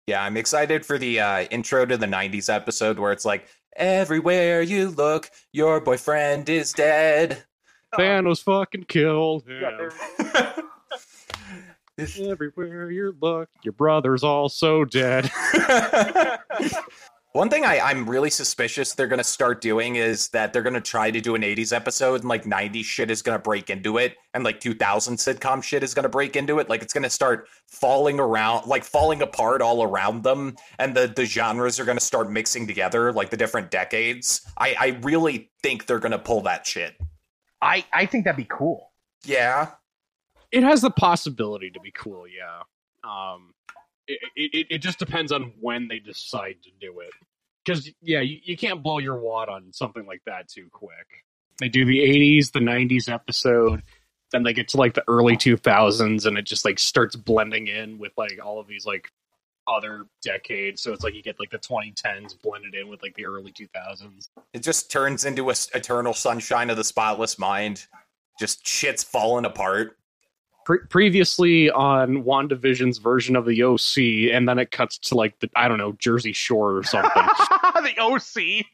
Yeah, 0.06 0.22
I'm 0.22 0.36
excited 0.36 0.86
for 0.86 0.96
the 0.96 1.18
uh, 1.18 1.40
intro 1.50 1.84
to 1.86 1.96
the 1.96 2.06
90s 2.06 2.48
episode 2.48 3.00
where 3.00 3.10
it's 3.10 3.24
like, 3.24 3.48
everywhere 3.76 4.62
you 4.62 4.90
look, 4.90 5.30
your 5.52 5.80
boyfriend 5.80 6.48
is 6.48 6.72
dead. 6.72 7.44
Thanos 7.94 8.42
fucking 8.42 8.84
killed 8.84 9.46
him. 9.46 9.90
Everywhere 11.98 12.90
you 12.90 13.14
look, 13.20 13.50
your 13.62 13.72
brother's 13.72 14.24
also 14.24 14.84
dead. 14.86 15.30
One 17.32 17.48
thing 17.48 17.64
I, 17.64 17.78
I'm 17.78 18.10
really 18.10 18.28
suspicious 18.28 18.94
they're 18.94 19.06
going 19.06 19.18
to 19.18 19.24
start 19.24 19.60
doing 19.60 19.94
is 19.94 20.28
that 20.30 20.52
they're 20.52 20.62
going 20.62 20.74
to 20.74 20.80
try 20.80 21.12
to 21.12 21.20
do 21.20 21.36
an 21.36 21.42
80s 21.42 21.72
episode 21.72 22.22
and 22.22 22.28
like 22.28 22.42
90s 22.42 22.84
shit 22.84 23.08
is 23.08 23.22
going 23.22 23.38
to 23.38 23.42
break 23.42 23.70
into 23.70 23.98
it 23.98 24.16
and 24.34 24.42
like 24.42 24.58
2000 24.58 25.16
sitcom 25.16 25.62
shit 25.62 25.84
is 25.84 25.94
going 25.94 26.02
to 26.02 26.08
break 26.08 26.34
into 26.34 26.58
it. 26.58 26.68
Like 26.68 26.82
it's 26.82 26.92
going 26.92 27.04
to 27.04 27.10
start 27.10 27.48
falling 27.68 28.18
around, 28.18 28.66
like 28.66 28.82
falling 28.82 29.22
apart 29.22 29.62
all 29.62 29.84
around 29.84 30.24
them. 30.24 30.56
And 30.80 30.96
the, 30.96 31.06
the 31.06 31.24
genres 31.24 31.78
are 31.78 31.84
going 31.84 31.98
to 31.98 32.04
start 32.04 32.32
mixing 32.32 32.66
together, 32.66 33.12
like 33.12 33.30
the 33.30 33.36
different 33.36 33.70
decades. 33.70 34.40
I, 34.58 34.74
I 34.80 34.86
really 35.02 35.52
think 35.62 35.86
they're 35.86 36.00
going 36.00 36.10
to 36.10 36.18
pull 36.18 36.40
that 36.42 36.66
shit. 36.66 36.96
I, 37.62 37.84
I 37.92 38.06
think 38.06 38.24
that'd 38.24 38.36
be 38.36 38.48
cool. 38.50 38.90
Yeah. 39.24 39.68
it 40.50 40.64
has 40.64 40.80
the 40.82 40.90
possibility 40.90 41.70
to 41.70 41.78
be 41.80 41.92
cool, 41.92 42.24
yeah. 42.26 42.62
Um, 43.04 43.54
it, 44.36 44.50
it, 44.54 44.66
it 44.70 44.78
just 44.78 44.98
depends 44.98 45.32
on 45.32 45.52
when 45.60 45.88
they 45.88 45.98
decide 45.98 46.56
to 46.62 46.70
do 46.80 47.00
it. 47.00 47.10
Because, 47.64 47.90
yeah, 48.00 48.20
you, 48.20 48.38
you 48.42 48.56
can't 48.56 48.82
blow 48.82 48.98
your 48.98 49.18
wad 49.18 49.48
on 49.48 49.72
something 49.72 50.06
like 50.06 50.22
that 50.26 50.48
too 50.48 50.68
quick. 50.72 51.24
They 51.58 51.68
do 51.68 51.84
the 51.84 51.98
80s, 51.98 52.52
the 52.52 52.60
90s 52.60 53.12
episode, 53.12 53.82
then 54.32 54.42
they 54.42 54.52
get 54.52 54.68
to 54.68 54.76
like 54.76 54.94
the 54.94 55.04
early 55.08 55.36
2000s, 55.36 56.26
and 56.26 56.38
it 56.38 56.46
just 56.46 56.64
like 56.64 56.78
starts 56.78 57.16
blending 57.16 57.66
in 57.66 57.98
with 57.98 58.12
like 58.16 58.38
all 58.42 58.60
of 58.60 58.66
these 58.66 58.86
like 58.86 59.10
other 59.68 60.06
decades. 60.22 60.82
So 60.82 60.92
it's 60.92 61.04
like 61.04 61.14
you 61.14 61.22
get 61.22 61.38
like 61.38 61.50
the 61.50 61.58
2010s 61.58 62.40
blended 62.40 62.74
in 62.74 62.88
with 62.88 63.02
like 63.02 63.14
the 63.14 63.26
early 63.26 63.52
2000s. 63.52 64.28
It 64.52 64.62
just 64.62 64.90
turns 64.90 65.24
into 65.24 65.50
a 65.50 65.54
eternal 65.74 66.14
sunshine 66.14 66.70
of 66.70 66.76
the 66.76 66.84
spotless 66.84 67.38
mind. 67.38 67.86
Just 68.38 68.66
shit's 68.66 69.04
falling 69.04 69.44
apart. 69.44 69.98
Pre- 70.70 70.86
previously 70.88 71.68
on 71.68 72.22
WandaVision's 72.22 72.98
version 72.98 73.34
of 73.34 73.44
the 73.44 73.60
OC, 73.64 74.32
and 74.32 74.48
then 74.48 74.60
it 74.60 74.70
cuts 74.70 74.98
to 74.98 75.16
like 75.16 75.36
the 75.40 75.50
I 75.56 75.66
don't 75.66 75.78
know 75.78 75.96
Jersey 75.98 76.32
Shore 76.32 76.76
or 76.76 76.84
something. 76.84 77.10
the 77.82 77.94
OC. 77.98 78.66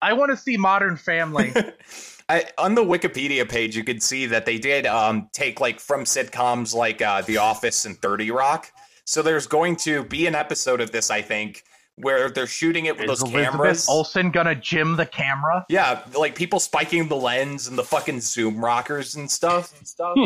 I 0.00 0.12
want 0.12 0.30
to 0.30 0.36
see 0.36 0.56
Modern 0.56 0.96
Family. 0.96 1.52
I, 2.28 2.44
on 2.58 2.76
the 2.76 2.84
Wikipedia 2.84 3.48
page, 3.48 3.76
you 3.76 3.82
could 3.82 4.04
see 4.04 4.26
that 4.26 4.46
they 4.46 4.56
did 4.56 4.86
um, 4.86 5.28
take 5.32 5.60
like 5.60 5.80
from 5.80 6.04
sitcoms 6.04 6.76
like 6.76 7.02
uh, 7.02 7.22
The 7.22 7.38
Office 7.38 7.86
and 7.86 8.00
Thirty 8.00 8.30
Rock. 8.30 8.70
So 9.04 9.20
there's 9.20 9.48
going 9.48 9.74
to 9.78 10.04
be 10.04 10.28
an 10.28 10.36
episode 10.36 10.80
of 10.80 10.92
this, 10.92 11.10
I 11.10 11.22
think, 11.22 11.64
where 11.96 12.30
they're 12.30 12.46
shooting 12.46 12.86
it 12.86 12.96
with 12.98 13.10
Is 13.10 13.18
those 13.18 13.22
Elizabeth 13.32 13.50
cameras. 13.50 13.88
Olsen 13.88 14.30
gonna 14.30 14.54
jim 14.54 14.94
the 14.94 15.06
camera? 15.06 15.66
Yeah, 15.68 16.04
like 16.16 16.36
people 16.36 16.60
spiking 16.60 17.08
the 17.08 17.16
lens 17.16 17.66
and 17.66 17.76
the 17.76 17.82
fucking 17.82 18.20
zoom 18.20 18.64
rockers 18.64 19.16
and 19.16 19.28
stuff. 19.28 19.76
And 19.76 19.88
stuff. 19.88 20.16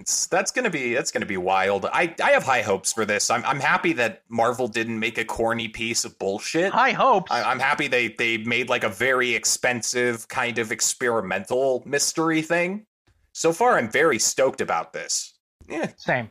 It's, 0.00 0.26
that's 0.26 0.50
gonna 0.50 0.70
be 0.70 0.94
that's 0.94 1.12
gonna 1.12 1.26
be 1.26 1.36
wild. 1.36 1.84
I, 1.86 2.14
I 2.22 2.30
have 2.30 2.42
high 2.42 2.62
hopes 2.62 2.92
for 2.92 3.04
this. 3.04 3.30
I'm 3.30 3.44
I'm 3.44 3.60
happy 3.60 3.92
that 3.94 4.22
Marvel 4.28 4.66
didn't 4.66 4.98
make 4.98 5.18
a 5.18 5.24
corny 5.24 5.68
piece 5.68 6.04
of 6.04 6.18
bullshit. 6.18 6.72
High 6.72 6.92
hopes. 6.92 7.30
I, 7.30 7.42
I'm 7.42 7.58
happy 7.58 7.86
they 7.86 8.08
they 8.08 8.38
made 8.38 8.68
like 8.68 8.82
a 8.82 8.88
very 8.88 9.34
expensive 9.34 10.26
kind 10.28 10.58
of 10.58 10.72
experimental 10.72 11.82
mystery 11.86 12.42
thing. 12.42 12.86
So 13.32 13.52
far, 13.52 13.78
I'm 13.78 13.90
very 13.90 14.18
stoked 14.18 14.60
about 14.60 14.92
this. 14.92 15.34
Yeah, 15.68 15.88
Same. 15.96 16.30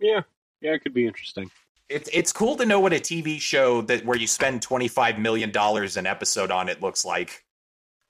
yeah, 0.00 0.22
yeah, 0.60 0.72
it 0.72 0.82
could 0.82 0.94
be 0.94 1.06
interesting. 1.06 1.50
it's 1.88 2.08
it's 2.12 2.32
cool 2.32 2.56
to 2.56 2.66
know 2.66 2.80
what 2.80 2.92
a 2.92 2.96
TV 2.96 3.40
show 3.40 3.82
that 3.82 4.04
where 4.04 4.16
you 4.18 4.26
spend 4.26 4.62
25 4.62 5.18
million 5.18 5.50
dollars 5.52 5.96
an 5.96 6.06
episode 6.06 6.50
on 6.50 6.68
it 6.68 6.80
looks 6.82 7.04
like. 7.04 7.44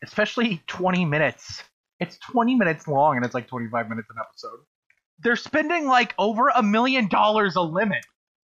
Especially 0.04 0.62
20 0.68 1.04
minutes. 1.04 1.62
It's 2.00 2.18
20 2.18 2.54
minutes 2.56 2.88
long 2.88 3.16
and 3.16 3.24
it's 3.24 3.34
like 3.34 3.46
25 3.48 3.88
minutes 3.88 4.08
an 4.10 4.16
episode. 4.20 4.58
They're 5.22 5.36
spending 5.36 5.86
like 5.86 6.14
over 6.18 6.48
a 6.54 6.62
million 6.62 7.08
dollars 7.08 7.56
a 7.56 7.62
limit. 7.62 8.04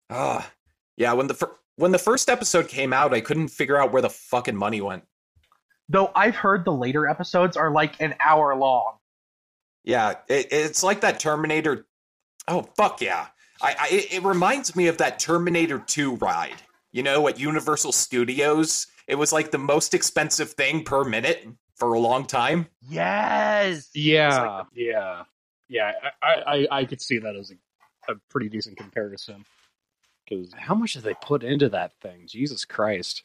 Ah, 0.10 0.50
yeah. 0.96 1.14
When 1.14 1.28
the 1.28 1.34
fir- 1.34 1.56
when 1.76 1.92
the 1.92 2.00
first 2.00 2.30
episode 2.30 2.68
came 2.68 2.94
out, 2.94 3.14
I 3.14 3.22
couldn't 3.22 3.50
figure 3.50 3.78
out 3.78 3.92
where 3.92 4.02
the 4.02 4.10
fucking 4.10 4.56
money 4.56 4.82
went. 4.82 5.04
Though 5.90 6.12
I've 6.16 6.36
heard 6.36 6.66
the 6.66 6.72
later 6.74 7.08
episodes 7.08 7.56
are 7.58 7.72
like 7.72 8.00
an 8.02 8.16
hour 8.20 8.56
long. 8.56 8.98
Yeah, 9.84 10.16
it, 10.28 10.48
it's 10.52 10.84
like 10.84 11.02
that 11.02 11.20
Terminator. 11.20 11.86
Oh 12.48 12.64
fuck 12.78 13.02
yeah! 13.02 13.28
I, 13.62 13.76
I 13.80 13.88
it- 13.92 14.14
it 14.16 14.24
reminds 14.24 14.76
me 14.76 14.88
of 14.88 14.98
that 14.98 15.20
Terminator 15.20 15.80
2 15.80 16.16
ride. 16.16 16.62
You 16.92 17.04
know, 17.04 17.28
at 17.28 17.40
Universal 17.40 17.92
Studios, 17.92 18.88
it 19.08 19.16
was 19.16 19.32
like 19.34 19.52
the 19.52 19.58
most 19.58 19.94
expensive 19.94 20.52
thing 20.54 20.84
per 20.84 21.04
minute 21.04 21.46
for 21.76 21.94
a 21.94 22.00
long 22.00 22.26
time. 22.26 22.68
Yes. 22.90 23.90
Yeah, 23.94 24.64
yeah, 24.74 25.24
yeah. 25.70 25.92
I, 26.22 26.28
I, 26.28 26.68
I 26.80 26.86
could 26.86 27.02
see 27.02 27.20
that 27.20 27.36
as 27.36 27.52
a, 27.52 28.12
a 28.12 28.16
pretty 28.30 28.50
decent 28.50 28.78
comparison. 28.78 29.46
Because 30.28 30.52
how 30.58 30.76
much 30.76 30.94
did 30.94 31.04
they 31.04 31.14
put 31.22 31.44
into 31.44 31.70
that 31.70 31.94
thing? 32.02 32.24
Jesus 32.28 32.66
Christ! 32.66 33.24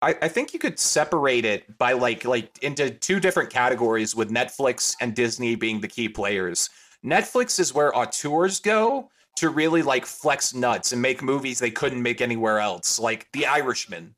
I, 0.00 0.14
I 0.22 0.28
think 0.28 0.52
you 0.54 0.60
could 0.60 0.78
separate 0.78 1.44
it 1.44 1.76
by 1.78 1.92
like 1.94 2.24
like 2.24 2.62
into 2.62 2.90
two 2.90 3.18
different 3.18 3.50
categories 3.50 4.14
with 4.14 4.30
Netflix 4.30 4.94
and 5.00 5.14
Disney 5.14 5.56
being 5.56 5.80
the 5.80 5.88
key 5.88 6.08
players. 6.08 6.70
Netflix 7.04 7.58
is 7.58 7.74
where 7.74 7.94
auteurs 7.96 8.60
go 8.60 9.10
to 9.36 9.50
really 9.50 9.82
like 9.82 10.06
flex 10.06 10.54
nuts 10.54 10.92
and 10.92 11.00
make 11.02 11.22
movies 11.22 11.58
they 11.58 11.70
couldn't 11.70 12.02
make 12.02 12.20
anywhere 12.20 12.58
else, 12.58 12.98
like 12.98 13.28
The 13.32 13.46
Irishman. 13.46 14.14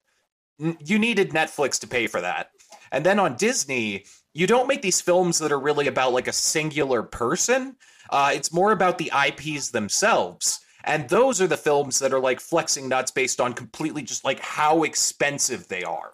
N- 0.61 0.79
You 0.85 0.99
needed 0.99 1.31
Netflix 1.31 1.79
to 1.81 1.87
pay 1.87 2.07
for 2.07 2.21
that. 2.21 2.51
And 2.93 3.05
then 3.05 3.19
on 3.19 3.37
Disney, 3.37 4.05
you 4.33 4.47
don't 4.47 4.69
make 4.69 4.83
these 4.83 5.01
films 5.01 5.39
that 5.39 5.53
are 5.53 5.61
really 5.61 5.87
about 5.87 6.13
like 6.13 6.29
a 6.29 6.33
singular 6.33 7.03
person. 7.03 7.77
Uh, 8.11 8.33
it's 8.35 8.53
more 8.53 8.73
about 8.73 8.99
the 8.99 9.13
IPs 9.27 9.71
themselves. 9.71 10.61
And 10.85 11.09
those 11.09 11.41
are 11.41 11.47
the 11.47 11.57
films 11.57 11.99
that 11.99 12.13
are 12.13 12.21
like 12.21 12.41
flexing 12.41 12.89
nuts 12.89 13.11
based 13.11 13.41
on 13.41 13.53
completely 13.53 14.03
just 14.03 14.25
like 14.25 14.41
how 14.41 14.83
expensive 14.83 15.69
they 15.69 15.83
are. 15.83 16.13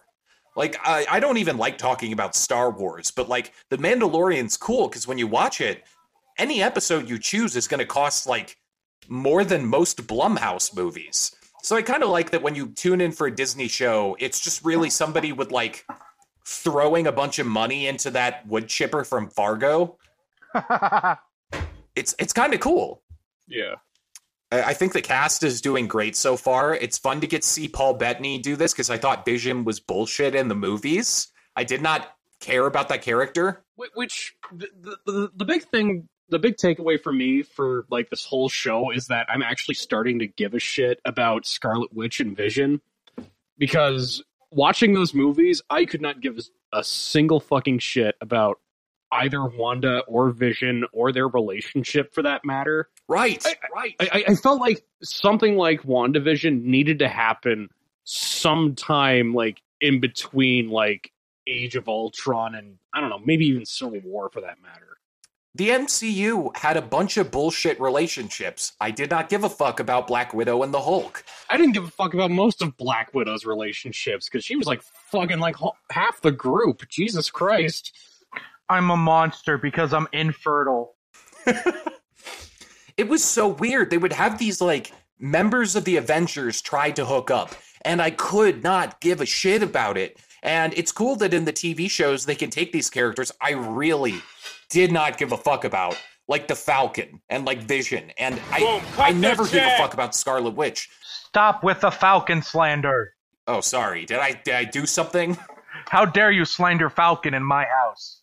Like, 0.55 0.75
I, 0.83 1.05
I 1.09 1.19
don't 1.19 1.37
even 1.37 1.57
like 1.57 1.77
talking 1.77 2.13
about 2.13 2.35
Star 2.35 2.71
Wars, 2.71 3.11
but 3.11 3.29
like 3.29 3.53
The 3.69 3.77
Mandalorian's 3.77 4.57
cool 4.57 4.87
because 4.87 5.07
when 5.07 5.19
you 5.19 5.27
watch 5.27 5.61
it, 5.61 5.83
any 6.37 6.61
episode 6.61 7.07
you 7.07 7.19
choose 7.19 7.55
is 7.55 7.67
going 7.67 7.79
to 7.79 7.85
cost 7.85 8.27
like 8.27 8.57
more 9.07 9.43
than 9.43 9.65
most 9.65 10.05
Blumhouse 10.07 10.75
movies. 10.75 11.35
So 11.61 11.75
I 11.75 11.81
kind 11.81 12.03
of 12.03 12.09
like 12.09 12.31
that 12.31 12.41
when 12.41 12.55
you 12.55 12.67
tune 12.67 13.01
in 13.01 13.11
for 13.11 13.27
a 13.27 13.35
Disney 13.35 13.67
show, 13.67 14.15
it's 14.19 14.39
just 14.39 14.65
really 14.65 14.89
somebody 14.89 15.31
with 15.31 15.51
like 15.51 15.85
throwing 16.47 17.05
a 17.05 17.11
bunch 17.11 17.39
of 17.39 17.45
money 17.45 17.87
into 17.87 18.09
that 18.11 18.47
wood 18.47 18.69
chipper 18.69 19.03
from 19.03 19.29
Fargo. 19.29 19.97
It's 21.95 22.13
it's 22.19 22.31
kind 22.31 22.53
of 22.53 22.59
cool. 22.59 23.01
Yeah, 23.47 23.73
I 24.51 24.61
I 24.61 24.73
think 24.75 24.93
the 24.93 25.01
cast 25.01 25.41
is 25.41 25.61
doing 25.61 25.87
great 25.87 26.15
so 26.15 26.37
far. 26.37 26.75
It's 26.75 26.99
fun 26.99 27.21
to 27.21 27.27
get 27.27 27.41
to 27.41 27.47
see 27.47 27.67
Paul 27.67 27.95
Bettany 27.95 28.37
do 28.37 28.55
this 28.55 28.71
because 28.71 28.91
I 28.91 28.99
thought 28.99 29.25
Vision 29.25 29.63
was 29.63 29.79
bullshit 29.79 30.35
in 30.35 30.47
the 30.47 30.53
movies. 30.53 31.29
I 31.55 31.63
did 31.63 31.81
not 31.81 32.07
care 32.39 32.67
about 32.67 32.89
that 32.89 33.01
character. 33.01 33.63
Wh- 33.77 33.97
which 33.97 34.35
the, 34.51 34.67
the 34.79 34.97
the 35.07 35.31
the 35.37 35.45
big 35.45 35.63
thing, 35.63 36.07
the 36.29 36.37
big 36.37 36.57
takeaway 36.57 37.01
for 37.01 37.11
me 37.11 37.41
for 37.41 37.87
like 37.89 38.11
this 38.11 38.25
whole 38.25 38.47
show 38.47 38.91
is 38.91 39.07
that 39.07 39.25
I'm 39.27 39.41
actually 39.41 39.73
starting 39.73 40.19
to 40.19 40.27
give 40.27 40.53
a 40.53 40.59
shit 40.59 40.99
about 41.03 41.47
Scarlet 41.47 41.91
Witch 41.95 42.19
and 42.19 42.37
Vision 42.37 42.79
because 43.57 44.23
watching 44.51 44.93
those 44.93 45.13
movies, 45.13 45.61
I 45.69 45.85
could 45.85 46.01
not 46.01 46.21
give 46.21 46.39
a 46.73 46.83
single 46.83 47.39
fucking 47.39 47.79
shit 47.79 48.15
about 48.21 48.59
either 49.11 49.43
Wanda 49.45 49.99
or 50.07 50.31
Vision 50.31 50.83
or 50.91 51.11
their 51.11 51.27
relationship 51.27 52.13
for 52.13 52.23
that 52.23 52.43
matter. 52.43 52.89
Right, 53.07 53.41
I- 53.45 53.55
right. 53.73 53.95
I, 53.99 54.23
I- 54.29 54.35
felt 54.35 54.59
like 54.59 54.83
something 55.01 55.55
like 55.55 55.83
WandaVision 55.83 56.63
needed 56.63 56.99
to 56.99 57.07
happen 57.07 57.69
sometime 58.03 59.33
like 59.33 59.61
in 59.81 59.99
between 59.99 60.69
like 60.69 61.11
Age 61.47 61.75
of 61.75 61.87
Ultron 61.87 62.55
and 62.55 62.77
I 62.93 62.99
don't 62.99 63.09
know, 63.09 63.19
maybe 63.23 63.45
even 63.45 63.65
Civil 63.65 64.01
War 64.03 64.29
for 64.29 64.41
that 64.41 64.61
matter. 64.61 64.96
The 65.57 65.69
MCU 65.69 66.55
had 66.55 66.77
a 66.77 66.81
bunch 66.81 67.17
of 67.17 67.31
bullshit 67.31 67.79
relationships. 67.79 68.73
I 68.79 68.91
did 68.91 69.09
not 69.09 69.29
give 69.29 69.43
a 69.43 69.49
fuck 69.49 69.79
about 69.79 70.07
Black 70.07 70.33
Widow 70.33 70.63
and 70.63 70.73
the 70.73 70.81
Hulk. 70.81 71.23
I 71.49 71.57
didn't 71.57 71.73
give 71.73 71.83
a 71.83 71.91
fuck 71.91 72.13
about 72.13 72.31
most 72.31 72.61
of 72.61 72.77
Black 72.77 73.13
Widow's 73.13 73.45
relationships 73.45 74.29
because 74.29 74.45
she 74.45 74.55
was 74.55 74.67
like 74.67 74.81
fucking 74.83 75.39
like 75.39 75.55
half 75.91 76.21
the 76.21 76.31
group. 76.31 76.87
Jesus 76.89 77.29
Christ. 77.29 77.95
I'm 78.69 78.89
a 78.89 78.97
monster 78.97 79.57
because 79.57 79.93
I'm 79.93 80.07
infertile. 80.11 80.95
It 82.97 83.07
was 83.07 83.23
so 83.23 83.47
weird. 83.47 83.91
They 83.91 83.99
would 83.99 84.13
have 84.13 84.39
these 84.39 84.59
like 84.59 84.91
members 85.19 85.75
of 85.75 85.85
the 85.85 85.97
Avengers 85.97 86.61
try 86.61 86.89
to 86.91 87.05
hook 87.05 87.29
up, 87.29 87.53
and 87.85 88.01
I 88.01 88.09
could 88.09 88.63
not 88.63 88.99
give 89.01 89.21
a 89.21 89.25
shit 89.25 89.61
about 89.61 89.97
it. 89.97 90.17
And 90.41 90.73
it's 90.75 90.91
cool 90.91 91.15
that 91.17 91.33
in 91.33 91.45
the 91.45 91.53
TV 91.53 91.89
shows 91.91 92.25
they 92.25 92.33
can 92.33 92.49
take 92.49 92.71
these 92.71 92.89
characters 92.89 93.31
I 93.39 93.51
really 93.51 94.15
did 94.69 94.91
not 94.91 95.17
give 95.17 95.31
a 95.31 95.37
fuck 95.37 95.63
about, 95.63 95.97
like 96.27 96.47
the 96.47 96.55
Falcon 96.55 97.21
and 97.29 97.45
like 97.45 97.59
Vision, 97.59 98.11
and 98.17 98.39
I 98.51 98.81
I 98.97 99.11
never 99.11 99.45
give 99.45 99.63
a 99.63 99.77
fuck 99.77 99.93
about 99.93 100.15
Scarlet 100.15 100.55
Witch. 100.55 100.89
Stop 101.01 101.63
with 101.63 101.81
the 101.81 101.91
Falcon 101.91 102.41
slander. 102.41 103.13
Oh, 103.47 103.61
sorry. 103.61 104.05
Did 104.05 104.19
I 104.19 104.33
did 104.33 104.55
I 104.55 104.65
do 104.65 104.85
something? 104.85 105.37
How 105.89 106.05
dare 106.05 106.31
you 106.31 106.45
slander 106.45 106.89
Falcon 106.89 107.33
in 107.33 107.43
my 107.43 107.65
house? 107.65 108.21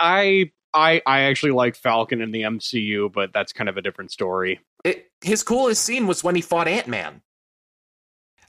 I 0.00 0.50
I 0.72 1.00
I 1.06 1.20
actually 1.22 1.52
like 1.52 1.76
Falcon 1.76 2.20
in 2.20 2.32
the 2.32 2.42
MCU, 2.42 3.12
but 3.12 3.32
that's 3.32 3.52
kind 3.52 3.68
of 3.68 3.76
a 3.76 3.82
different 3.82 4.10
story. 4.10 4.60
It, 4.84 5.10
his 5.22 5.42
coolest 5.42 5.82
scene 5.84 6.06
was 6.06 6.24
when 6.24 6.34
he 6.34 6.42
fought 6.42 6.68
Ant 6.68 6.88
Man. 6.88 7.22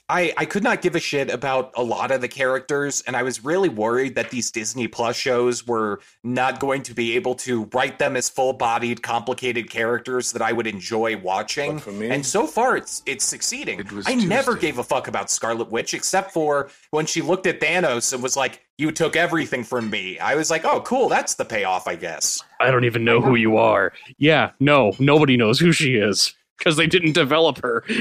I 0.07 0.33
I 0.37 0.45
could 0.45 0.63
not 0.63 0.81
give 0.81 0.95
a 0.95 0.99
shit 0.99 1.31
about 1.31 1.71
a 1.75 1.83
lot 1.83 2.11
of 2.11 2.21
the 2.21 2.27
characters, 2.27 3.03
and 3.07 3.15
I 3.15 3.23
was 3.23 3.43
really 3.43 3.69
worried 3.69 4.15
that 4.15 4.29
these 4.29 4.51
Disney 4.51 4.87
Plus 4.87 5.15
shows 5.15 5.65
were 5.65 5.99
not 6.23 6.59
going 6.59 6.83
to 6.83 6.93
be 6.93 7.15
able 7.15 7.33
to 7.35 7.65
write 7.73 7.97
them 7.97 8.15
as 8.15 8.29
full-bodied, 8.29 9.01
complicated 9.01 9.69
characters 9.69 10.31
that 10.33 10.43
I 10.43 10.51
would 10.51 10.67
enjoy 10.67 11.17
watching. 11.17 11.79
For 11.79 11.91
me, 11.91 12.09
and 12.11 12.23
so 12.23 12.45
far, 12.45 12.77
it's 12.77 13.01
it's 13.07 13.25
succeeding. 13.25 13.79
it 13.79 13.91
was 13.91 14.07
I 14.07 14.13
never 14.13 14.55
gave 14.55 14.77
a 14.77 14.83
fuck 14.83 15.07
about 15.07 15.31
Scarlet 15.31 15.71
Witch, 15.71 15.95
except 15.95 16.31
for 16.31 16.69
when 16.91 17.07
she 17.07 17.21
looked 17.21 17.47
at 17.47 17.59
Thanos 17.59 18.13
and 18.13 18.21
was 18.21 18.37
like, 18.37 18.63
"You 18.77 18.91
took 18.91 19.15
everything 19.15 19.63
from 19.63 19.89
me." 19.89 20.19
I 20.19 20.35
was 20.35 20.51
like, 20.51 20.65
"Oh, 20.65 20.81
cool, 20.81 21.09
that's 21.09 21.33
the 21.33 21.45
payoff, 21.45 21.87
I 21.87 21.95
guess." 21.95 22.43
I 22.59 22.69
don't 22.69 22.85
even 22.85 23.03
know 23.05 23.21
who 23.21 23.35
you 23.35 23.57
are. 23.57 23.91
Yeah, 24.19 24.51
no, 24.59 24.93
nobody 24.99 25.35
knows 25.35 25.59
who 25.59 25.71
she 25.71 25.95
is 25.95 26.35
because 26.59 26.77
they 26.77 26.87
didn't 26.87 27.13
develop 27.13 27.61
her. 27.63 27.83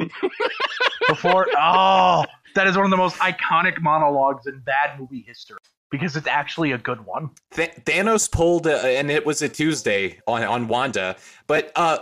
Before, 1.08 1.46
oh, 1.58 2.24
that 2.54 2.66
is 2.66 2.76
one 2.76 2.84
of 2.84 2.90
the 2.90 2.96
most 2.96 3.16
iconic 3.16 3.80
monologues 3.80 4.46
in 4.46 4.60
bad 4.60 4.98
movie 4.98 5.24
history. 5.26 5.58
because 5.90 6.16
it's 6.16 6.26
actually 6.26 6.72
a 6.72 6.78
good 6.78 7.04
one. 7.04 7.30
Th- 7.52 7.74
Thanos 7.84 8.30
pulled, 8.30 8.66
uh, 8.66 8.76
and 8.84 9.10
it 9.10 9.26
was 9.26 9.42
a 9.42 9.48
Tuesday 9.48 10.20
on 10.26 10.42
on 10.44 10.68
Wanda, 10.68 11.16
but 11.46 11.72
uh, 11.76 11.98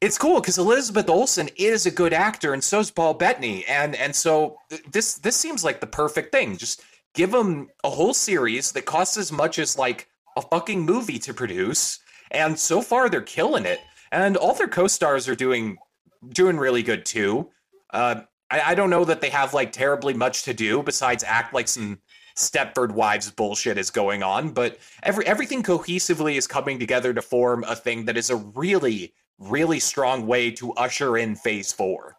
it's 0.00 0.18
cool 0.18 0.40
because 0.40 0.58
Elizabeth 0.58 1.08
Olsen 1.08 1.48
is 1.56 1.86
a 1.86 1.90
good 1.90 2.12
actor, 2.12 2.52
and 2.52 2.62
so 2.62 2.80
is 2.80 2.90
Paul 2.90 3.14
Bettany, 3.14 3.64
and 3.66 3.94
and 3.96 4.14
so 4.14 4.56
this 4.92 5.14
this 5.14 5.36
seems 5.36 5.64
like 5.64 5.80
the 5.80 5.86
perfect 5.86 6.32
thing. 6.32 6.56
Just 6.56 6.82
give 7.14 7.30
them 7.30 7.68
a 7.84 7.90
whole 7.90 8.14
series 8.14 8.72
that 8.72 8.84
costs 8.84 9.16
as 9.16 9.32
much 9.32 9.58
as 9.58 9.78
like 9.78 10.08
a 10.36 10.42
fucking 10.42 10.82
movie 10.82 11.18
to 11.20 11.32
produce, 11.32 12.00
and 12.30 12.58
so 12.58 12.82
far 12.82 13.08
they're 13.08 13.22
killing 13.22 13.64
it, 13.64 13.80
and 14.12 14.36
all 14.36 14.54
their 14.54 14.68
co-stars 14.68 15.26
are 15.28 15.36
doing 15.36 15.78
doing 16.30 16.56
really 16.56 16.82
good 16.82 17.04
too. 17.06 17.50
Uh, 17.90 18.22
I, 18.50 18.60
I 18.72 18.74
don't 18.74 18.90
know 18.90 19.04
that 19.04 19.20
they 19.20 19.30
have 19.30 19.54
like 19.54 19.72
terribly 19.72 20.14
much 20.14 20.42
to 20.44 20.54
do 20.54 20.82
besides 20.82 21.24
act 21.24 21.54
like 21.54 21.68
some 21.68 22.00
Stepford 22.36 22.92
Wives 22.92 23.30
bullshit 23.30 23.78
is 23.78 23.90
going 23.90 24.22
on, 24.22 24.50
but 24.50 24.78
every 25.02 25.26
everything 25.26 25.62
cohesively 25.62 26.36
is 26.36 26.46
coming 26.46 26.78
together 26.78 27.14
to 27.14 27.22
form 27.22 27.64
a 27.68 27.76
thing 27.76 28.06
that 28.06 28.16
is 28.16 28.30
a 28.30 28.36
really, 28.36 29.14
really 29.38 29.78
strong 29.78 30.26
way 30.26 30.50
to 30.52 30.72
usher 30.72 31.16
in 31.16 31.36
Phase 31.36 31.72
Four. 31.72 32.16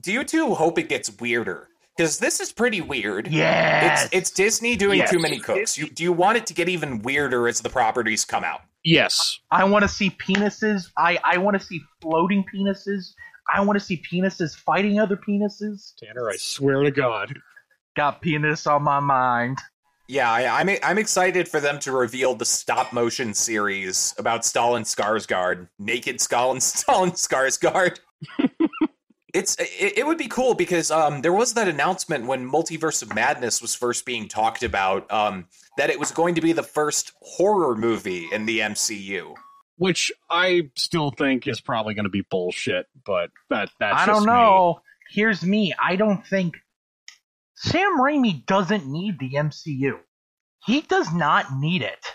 Do 0.00 0.10
you 0.12 0.24
two 0.24 0.54
hope 0.54 0.78
it 0.78 0.88
gets 0.88 1.10
weirder? 1.20 1.68
Because 1.94 2.18
this 2.18 2.40
is 2.40 2.50
pretty 2.50 2.80
weird. 2.80 3.28
Yes. 3.28 4.04
It's 4.06 4.14
it's 4.14 4.30
Disney 4.30 4.74
doing 4.76 5.00
Yes. 5.00 5.10
too 5.10 5.18
many 5.18 5.38
cooks. 5.38 5.76
You, 5.76 5.90
do 5.90 6.02
you 6.02 6.12
want 6.12 6.38
it 6.38 6.46
to 6.46 6.54
get 6.54 6.70
even 6.70 7.02
weirder 7.02 7.46
as 7.46 7.60
the 7.60 7.68
properties 7.68 8.24
come 8.24 8.44
out? 8.44 8.62
Yes. 8.82 9.38
I 9.50 9.64
want 9.64 9.82
to 9.82 9.88
see 9.88 10.08
penises. 10.08 10.86
I, 10.96 11.18
I 11.22 11.36
want 11.36 11.60
to 11.60 11.64
see 11.64 11.82
floating 12.00 12.42
penises. 12.52 13.12
I 13.52 13.60
want 13.60 13.78
to 13.78 13.84
see 13.84 14.02
penises 14.10 14.56
fighting 14.56 14.98
other 14.98 15.16
penises. 15.16 15.92
Tanner, 15.96 16.30
I 16.30 16.36
swear 16.36 16.82
to 16.82 16.90
God. 16.90 17.38
Got 17.96 18.22
penis 18.22 18.66
on 18.66 18.82
my 18.82 19.00
mind. 19.00 19.58
Yeah, 20.08 20.30
I, 20.30 20.60
I'm 20.60 20.68
I'm 20.82 20.98
excited 20.98 21.48
for 21.48 21.60
them 21.60 21.78
to 21.80 21.92
reveal 21.92 22.34
the 22.34 22.44
stop 22.44 22.92
motion 22.92 23.34
series 23.34 24.14
about 24.18 24.44
Stalin 24.44 24.82
Skarsgård, 24.82 25.68
naked 25.78 26.20
Stalin 26.20 26.60
Stalin 26.60 27.12
Skarsgård. 27.12 27.98
it's 29.34 29.56
it, 29.58 29.98
it 29.98 30.06
would 30.06 30.18
be 30.18 30.28
cool 30.28 30.54
because 30.54 30.90
um 30.90 31.22
there 31.22 31.32
was 31.32 31.54
that 31.54 31.68
announcement 31.68 32.26
when 32.26 32.50
Multiverse 32.50 33.02
of 33.02 33.14
Madness 33.14 33.62
was 33.62 33.74
first 33.74 34.04
being 34.04 34.28
talked 34.28 34.62
about 34.62 35.10
um 35.10 35.46
that 35.76 35.90
it 35.90 35.98
was 35.98 36.10
going 36.10 36.34
to 36.34 36.40
be 36.40 36.52
the 36.52 36.62
first 36.62 37.12
horror 37.22 37.76
movie 37.76 38.28
in 38.32 38.44
the 38.46 38.60
MCU. 38.60 39.34
Which 39.82 40.12
I 40.30 40.70
still 40.76 41.10
think 41.10 41.48
is 41.48 41.60
probably 41.60 41.94
going 41.94 42.04
to 42.04 42.10
be 42.10 42.22
bullshit, 42.22 42.86
but 43.04 43.30
that 43.50 43.70
that's 43.80 44.02
I 44.02 44.06
don't 44.06 44.20
me. 44.20 44.32
know. 44.32 44.80
Here's 45.10 45.42
me. 45.42 45.74
I 45.76 45.96
don't 45.96 46.24
think 46.24 46.54
Sam 47.56 47.98
Raimi 47.98 48.46
doesn't 48.46 48.86
need 48.86 49.18
the 49.18 49.32
MCU. 49.32 49.98
He 50.64 50.82
does 50.82 51.12
not 51.12 51.46
need 51.58 51.82
it. 51.82 52.06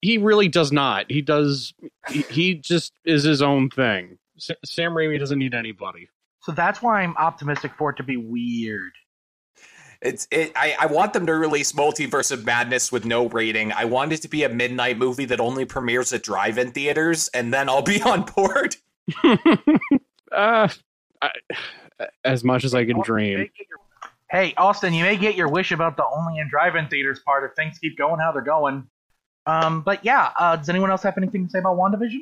He 0.00 0.18
really 0.18 0.48
does 0.48 0.72
not. 0.72 1.06
He 1.08 1.22
does. 1.22 1.72
He, 2.08 2.22
he 2.22 2.54
just 2.54 2.94
is 3.04 3.22
his 3.22 3.42
own 3.42 3.70
thing. 3.70 4.18
Sa- 4.36 4.54
Sam 4.64 4.90
Raimi 4.90 5.20
doesn't 5.20 5.38
need 5.38 5.54
anybody. 5.54 6.08
So 6.42 6.50
that's 6.50 6.82
why 6.82 7.02
I'm 7.02 7.16
optimistic 7.16 7.72
for 7.78 7.90
it 7.90 7.96
to 7.98 8.02
be 8.02 8.16
weird. 8.16 8.92
It's 10.02 10.26
it. 10.30 10.52
I, 10.56 10.76
I 10.80 10.86
want 10.86 11.12
them 11.12 11.26
to 11.26 11.34
release 11.34 11.72
Multiverse 11.72 12.32
of 12.32 12.46
Madness 12.46 12.90
with 12.90 13.04
no 13.04 13.28
rating. 13.28 13.72
I 13.72 13.84
want 13.84 14.12
it 14.12 14.22
to 14.22 14.28
be 14.28 14.44
a 14.44 14.48
midnight 14.48 14.96
movie 14.96 15.26
that 15.26 15.40
only 15.40 15.66
premieres 15.66 16.12
at 16.12 16.22
drive-in 16.22 16.72
theaters, 16.72 17.28
and 17.34 17.52
then 17.52 17.68
I'll 17.68 17.82
be 17.82 18.00
on 18.02 18.22
board. 18.22 18.76
uh, 20.32 20.68
I, 21.20 21.30
as 22.24 22.44
much 22.44 22.64
as 22.64 22.74
I 22.74 22.84
can 22.84 23.02
dream. 23.02 23.50
Hey, 24.30 24.54
Austin, 24.56 24.94
you 24.94 25.04
may 25.04 25.16
get 25.16 25.34
your 25.34 25.48
wish 25.48 25.72
about 25.72 25.96
the 25.96 26.06
only 26.06 26.38
in 26.38 26.48
drive-in 26.48 26.88
theaters 26.88 27.20
part 27.20 27.44
if 27.44 27.54
things 27.56 27.78
keep 27.78 27.98
going 27.98 28.20
how 28.20 28.32
they're 28.32 28.42
going. 28.42 28.86
Um, 29.44 29.82
but 29.82 30.04
yeah, 30.04 30.30
uh, 30.38 30.56
does 30.56 30.68
anyone 30.68 30.90
else 30.90 31.02
have 31.02 31.18
anything 31.18 31.46
to 31.46 31.50
say 31.50 31.58
about 31.58 31.76
WandaVision? 31.76 32.20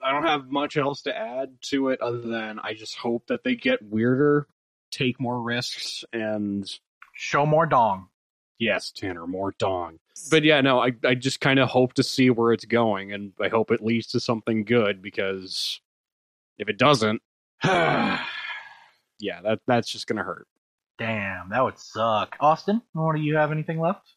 I 0.00 0.12
don't 0.12 0.22
have 0.22 0.48
much 0.48 0.76
else 0.76 1.02
to 1.02 1.16
add 1.16 1.50
to 1.62 1.88
it 1.88 2.00
other 2.00 2.20
than 2.20 2.60
I 2.60 2.74
just 2.74 2.96
hope 2.96 3.26
that 3.26 3.42
they 3.42 3.56
get 3.56 3.82
weirder, 3.82 4.46
take 4.92 5.20
more 5.20 5.42
risks, 5.42 6.04
and 6.12 6.70
Show 7.20 7.44
more 7.44 7.66
dong. 7.66 8.06
yes, 8.60 8.92
Tanner, 8.92 9.26
more 9.26 9.52
dong. 9.58 9.98
But 10.30 10.44
yeah, 10.44 10.60
no, 10.60 10.78
I, 10.78 10.92
I 11.04 11.16
just 11.16 11.40
kind 11.40 11.58
of 11.58 11.68
hope 11.68 11.94
to 11.94 12.04
see 12.04 12.30
where 12.30 12.52
it's 12.52 12.64
going, 12.64 13.12
and 13.12 13.32
I 13.40 13.48
hope 13.48 13.72
it 13.72 13.82
leads 13.82 14.06
to 14.08 14.20
something 14.20 14.62
good 14.62 15.02
because 15.02 15.80
if 16.58 16.68
it 16.68 16.78
doesn't, 16.78 17.20
yeah, 17.64 18.20
that 19.20 19.58
that's 19.66 19.90
just 19.90 20.06
gonna 20.06 20.22
hurt. 20.22 20.46
Damn, 20.96 21.50
that 21.50 21.64
would 21.64 21.76
suck. 21.80 22.36
Austin, 22.38 22.82
do 22.94 23.20
you 23.20 23.34
have 23.34 23.50
anything 23.50 23.80
left? 23.80 24.14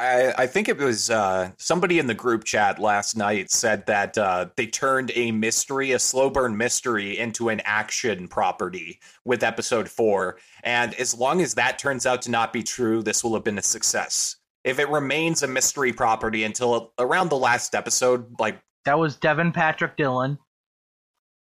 I, 0.00 0.34
I 0.38 0.46
think 0.46 0.68
it 0.68 0.78
was 0.78 1.10
uh, 1.10 1.50
somebody 1.58 1.98
in 1.98 2.06
the 2.06 2.14
group 2.14 2.44
chat 2.44 2.78
last 2.78 3.16
night 3.16 3.50
said 3.50 3.84
that 3.86 4.16
uh, 4.16 4.46
they 4.56 4.66
turned 4.66 5.12
a 5.14 5.30
mystery, 5.30 5.92
a 5.92 5.98
slow 5.98 6.30
burn 6.30 6.56
mystery, 6.56 7.18
into 7.18 7.50
an 7.50 7.60
action 7.64 8.26
property 8.26 8.98
with 9.24 9.42
episode 9.42 9.88
four. 9.88 10.38
And 10.64 10.94
as 10.94 11.14
long 11.14 11.42
as 11.42 11.54
that 11.54 11.78
turns 11.78 12.06
out 12.06 12.22
to 12.22 12.30
not 12.30 12.52
be 12.52 12.62
true, 12.62 13.02
this 13.02 13.22
will 13.22 13.34
have 13.34 13.44
been 13.44 13.58
a 13.58 13.62
success. 13.62 14.36
If 14.64 14.78
it 14.78 14.88
remains 14.88 15.42
a 15.42 15.46
mystery 15.46 15.92
property 15.92 16.44
until 16.44 16.92
around 16.98 17.28
the 17.28 17.36
last 17.36 17.74
episode, 17.74 18.26
like 18.38 18.58
That 18.86 18.98
was 18.98 19.16
Devin 19.16 19.52
Patrick 19.52 19.96
Dillon. 19.96 20.38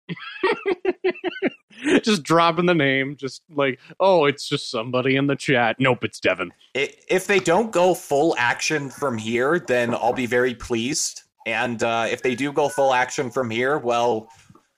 just 2.03 2.23
dropping 2.23 2.65
the 2.65 2.75
name, 2.75 3.15
just 3.15 3.43
like, 3.49 3.79
oh, 3.99 4.25
it's 4.25 4.47
just 4.47 4.69
somebody 4.69 5.15
in 5.15 5.27
the 5.27 5.35
chat. 5.35 5.77
Nope, 5.79 6.03
it's 6.03 6.19
Devin. 6.19 6.51
if 6.73 7.27
they 7.27 7.39
don't 7.39 7.71
go 7.71 7.93
full 7.93 8.35
action 8.37 8.89
from 8.89 9.17
here, 9.17 9.59
then 9.59 9.93
I'll 9.93 10.13
be 10.13 10.25
very 10.25 10.53
pleased. 10.53 11.23
And 11.45 11.81
uh, 11.81 12.07
if 12.09 12.21
they 12.21 12.35
do 12.35 12.51
go 12.51 12.69
full 12.69 12.93
action 12.93 13.31
from 13.31 13.49
here, 13.49 13.77
well, 13.77 14.29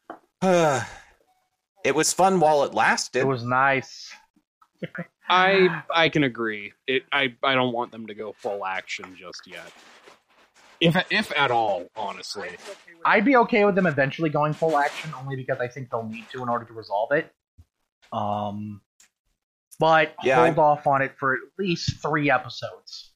it 0.42 1.94
was 1.94 2.14
fun 2.14 2.40
while 2.40 2.64
it 2.64 2.74
lasted. 2.74 3.20
It 3.20 3.28
was 3.28 3.44
nice. 3.44 4.12
I 5.30 5.84
I 5.94 6.10
can 6.10 6.24
agree. 6.24 6.74
It 6.88 7.04
I 7.12 7.34
I 7.44 7.56
don't 7.56 7.74
want 7.74 7.92
them 7.92 8.08
to 8.08 8.14
go 8.14 8.34
full 8.34 8.66
action 8.66 9.16
just 9.18 9.48
yet. 9.48 9.72
If 10.82 10.98
if 11.12 11.32
at 11.38 11.52
all, 11.52 11.86
honestly. 11.96 12.50
I'd 13.06 13.26
be 13.26 13.36
okay 13.38 13.66
with 13.66 13.76
them 13.76 13.86
eventually 13.86 14.30
going 14.30 14.54
full 14.54 14.78
action, 14.78 15.12
only 15.20 15.36
because 15.36 15.60
I 15.60 15.68
think 15.68 15.90
they'll 15.90 16.08
need 16.08 16.26
to 16.32 16.42
in 16.42 16.50
order 16.50 16.66
to 16.66 16.74
resolve 16.74 17.12
it. 17.12 17.32
Um, 18.12 18.82
but 19.80 20.16
Yeah, 20.24 20.46
hold 20.46 20.60
off 20.60 20.88
on 20.88 21.02
it 21.02 21.14
for 21.18 21.34
at 21.34 21.40
least 21.58 22.02
three 22.02 22.30
episodes. 22.30 23.12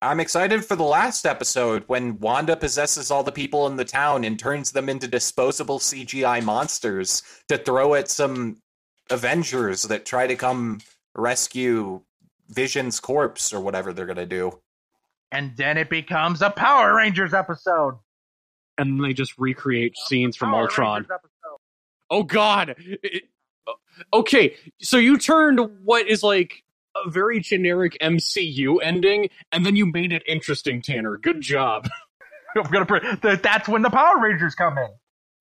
I'm 0.00 0.18
excited 0.18 0.64
for 0.64 0.74
the 0.74 0.82
last 0.82 1.26
episode 1.26 1.84
when 1.86 2.18
Wanda 2.18 2.56
possesses 2.56 3.12
all 3.12 3.22
the 3.22 3.30
people 3.30 3.68
in 3.68 3.76
the 3.76 3.84
town 3.84 4.24
and 4.24 4.36
turns 4.36 4.72
them 4.72 4.88
into 4.88 5.06
disposable 5.06 5.78
CGI 5.78 6.42
monsters 6.42 7.22
to 7.48 7.56
throw 7.56 7.94
at 7.94 8.08
some 8.08 8.58
Avengers 9.10 9.82
that 9.84 10.04
try 10.04 10.26
to 10.26 10.34
come 10.34 10.80
rescue 11.14 12.02
Vision's 12.48 12.98
corpse 12.98 13.52
or 13.52 13.60
whatever 13.60 13.92
they're 13.92 14.06
gonna 14.06 14.26
do. 14.26 14.60
And 15.32 15.56
then 15.56 15.76
it 15.78 15.90
becomes 15.90 16.42
a 16.42 16.50
Power 16.50 16.94
Rangers 16.94 17.34
episode. 17.34 17.98
And 18.78 18.92
then 19.00 19.02
they 19.08 19.12
just 19.14 19.36
recreate 19.38 19.96
scenes 20.06 20.36
from 20.36 20.50
Power 20.50 20.62
Ultron. 20.62 21.06
Oh 22.10 22.22
God. 22.22 22.74
It- 22.78 23.24
okay, 24.12 24.56
so 24.80 24.96
you 24.96 25.18
turned 25.18 25.60
what 25.84 26.06
is 26.06 26.22
like 26.22 26.62
a 26.96 27.10
very 27.10 27.40
generic 27.40 27.96
MCU 28.02 28.76
ending, 28.82 29.28
and 29.50 29.64
then 29.64 29.76
you 29.76 29.86
made 29.86 30.12
it 30.12 30.22
interesting, 30.26 30.82
Tanner. 30.82 31.16
Good 31.16 31.40
job. 31.40 31.88
I'm 32.56 32.70
gonna. 32.70 32.84
Pre- 32.86 33.00
th- 33.00 33.40
that's 33.42 33.66
when 33.68 33.80
the 33.82 33.88
Power 33.90 34.20
Rangers 34.20 34.54
come 34.54 34.76
in. 34.78 34.88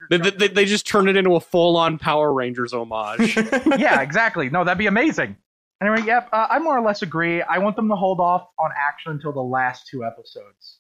They, 0.10 0.30
they, 0.32 0.48
they 0.48 0.66
just 0.66 0.88
turned 0.88 1.10
it 1.10 1.16
into 1.18 1.36
a 1.36 1.40
full-on 1.40 2.00
Power 2.00 2.34
Rangers 2.34 2.74
homage. 2.74 3.36
yeah, 3.78 4.02
exactly. 4.02 4.50
No, 4.50 4.64
that'd 4.64 4.78
be 4.80 4.88
amazing. 4.88 5.36
Anyway, 5.82 6.04
yep, 6.06 6.30
uh, 6.32 6.48
I 6.50 6.60
more 6.60 6.78
or 6.78 6.82
less 6.82 7.02
agree. 7.02 7.42
I 7.42 7.58
want 7.58 7.76
them 7.76 7.90
to 7.90 7.96
hold 7.96 8.20
off 8.20 8.48
on 8.60 8.70
action 8.78 9.14
until 9.14 9.32
the 9.32 9.42
last 9.42 9.88
two 9.88 10.06
episodes. 10.06 10.78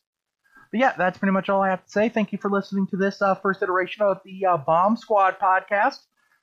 But 0.72 0.80
yeah, 0.80 0.94
that's 0.98 1.18
pretty 1.18 1.34
much 1.34 1.50
all 1.50 1.62
I 1.62 1.70
have 1.70 1.84
to 1.84 1.92
say. 1.92 2.08
Thank 2.08 2.32
you 2.32 2.38
for 2.38 2.52
listening 2.52 2.86
to 2.88 2.98
this 2.98 3.22
uh, 3.22 3.36
first 3.36 3.64
iteration 3.64 4.04
of 4.04 4.20
the 4.24 4.46
uh, 4.46 4.58
Bomb 4.58 4.96
Squad 4.96 5.38
podcast. 5.40 5.98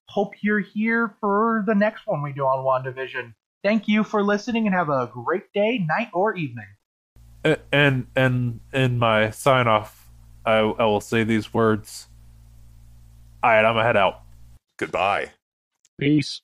Hope 0.06 0.34
you're 0.42 0.58
here 0.58 1.14
for 1.20 1.62
the 1.66 1.74
next 1.74 2.06
one 2.06 2.22
we 2.22 2.32
do 2.32 2.42
on 2.42 2.64
WandaVision. 2.64 3.32
Thank 3.62 3.86
you 3.86 4.02
for 4.02 4.22
listening 4.22 4.66
and 4.66 4.74
have 4.74 4.88
a 4.88 5.08
great 5.12 5.52
day, 5.52 5.78
night, 5.78 6.08
or 6.12 6.34
evening. 6.34 6.66
And 7.72 8.08
and 8.16 8.60
in 8.72 8.98
my 8.98 9.30
sign 9.30 9.68
off, 9.68 10.10
I, 10.44 10.58
I 10.58 10.84
will 10.84 11.00
say 11.00 11.24
these 11.24 11.54
words. 11.54 12.08
All 13.42 13.50
right, 13.50 13.64
I'm 13.64 13.74
gonna 13.74 13.84
head 13.84 13.96
out. 13.96 14.22
Goodbye. 14.78 15.30
Peace. 15.98 16.42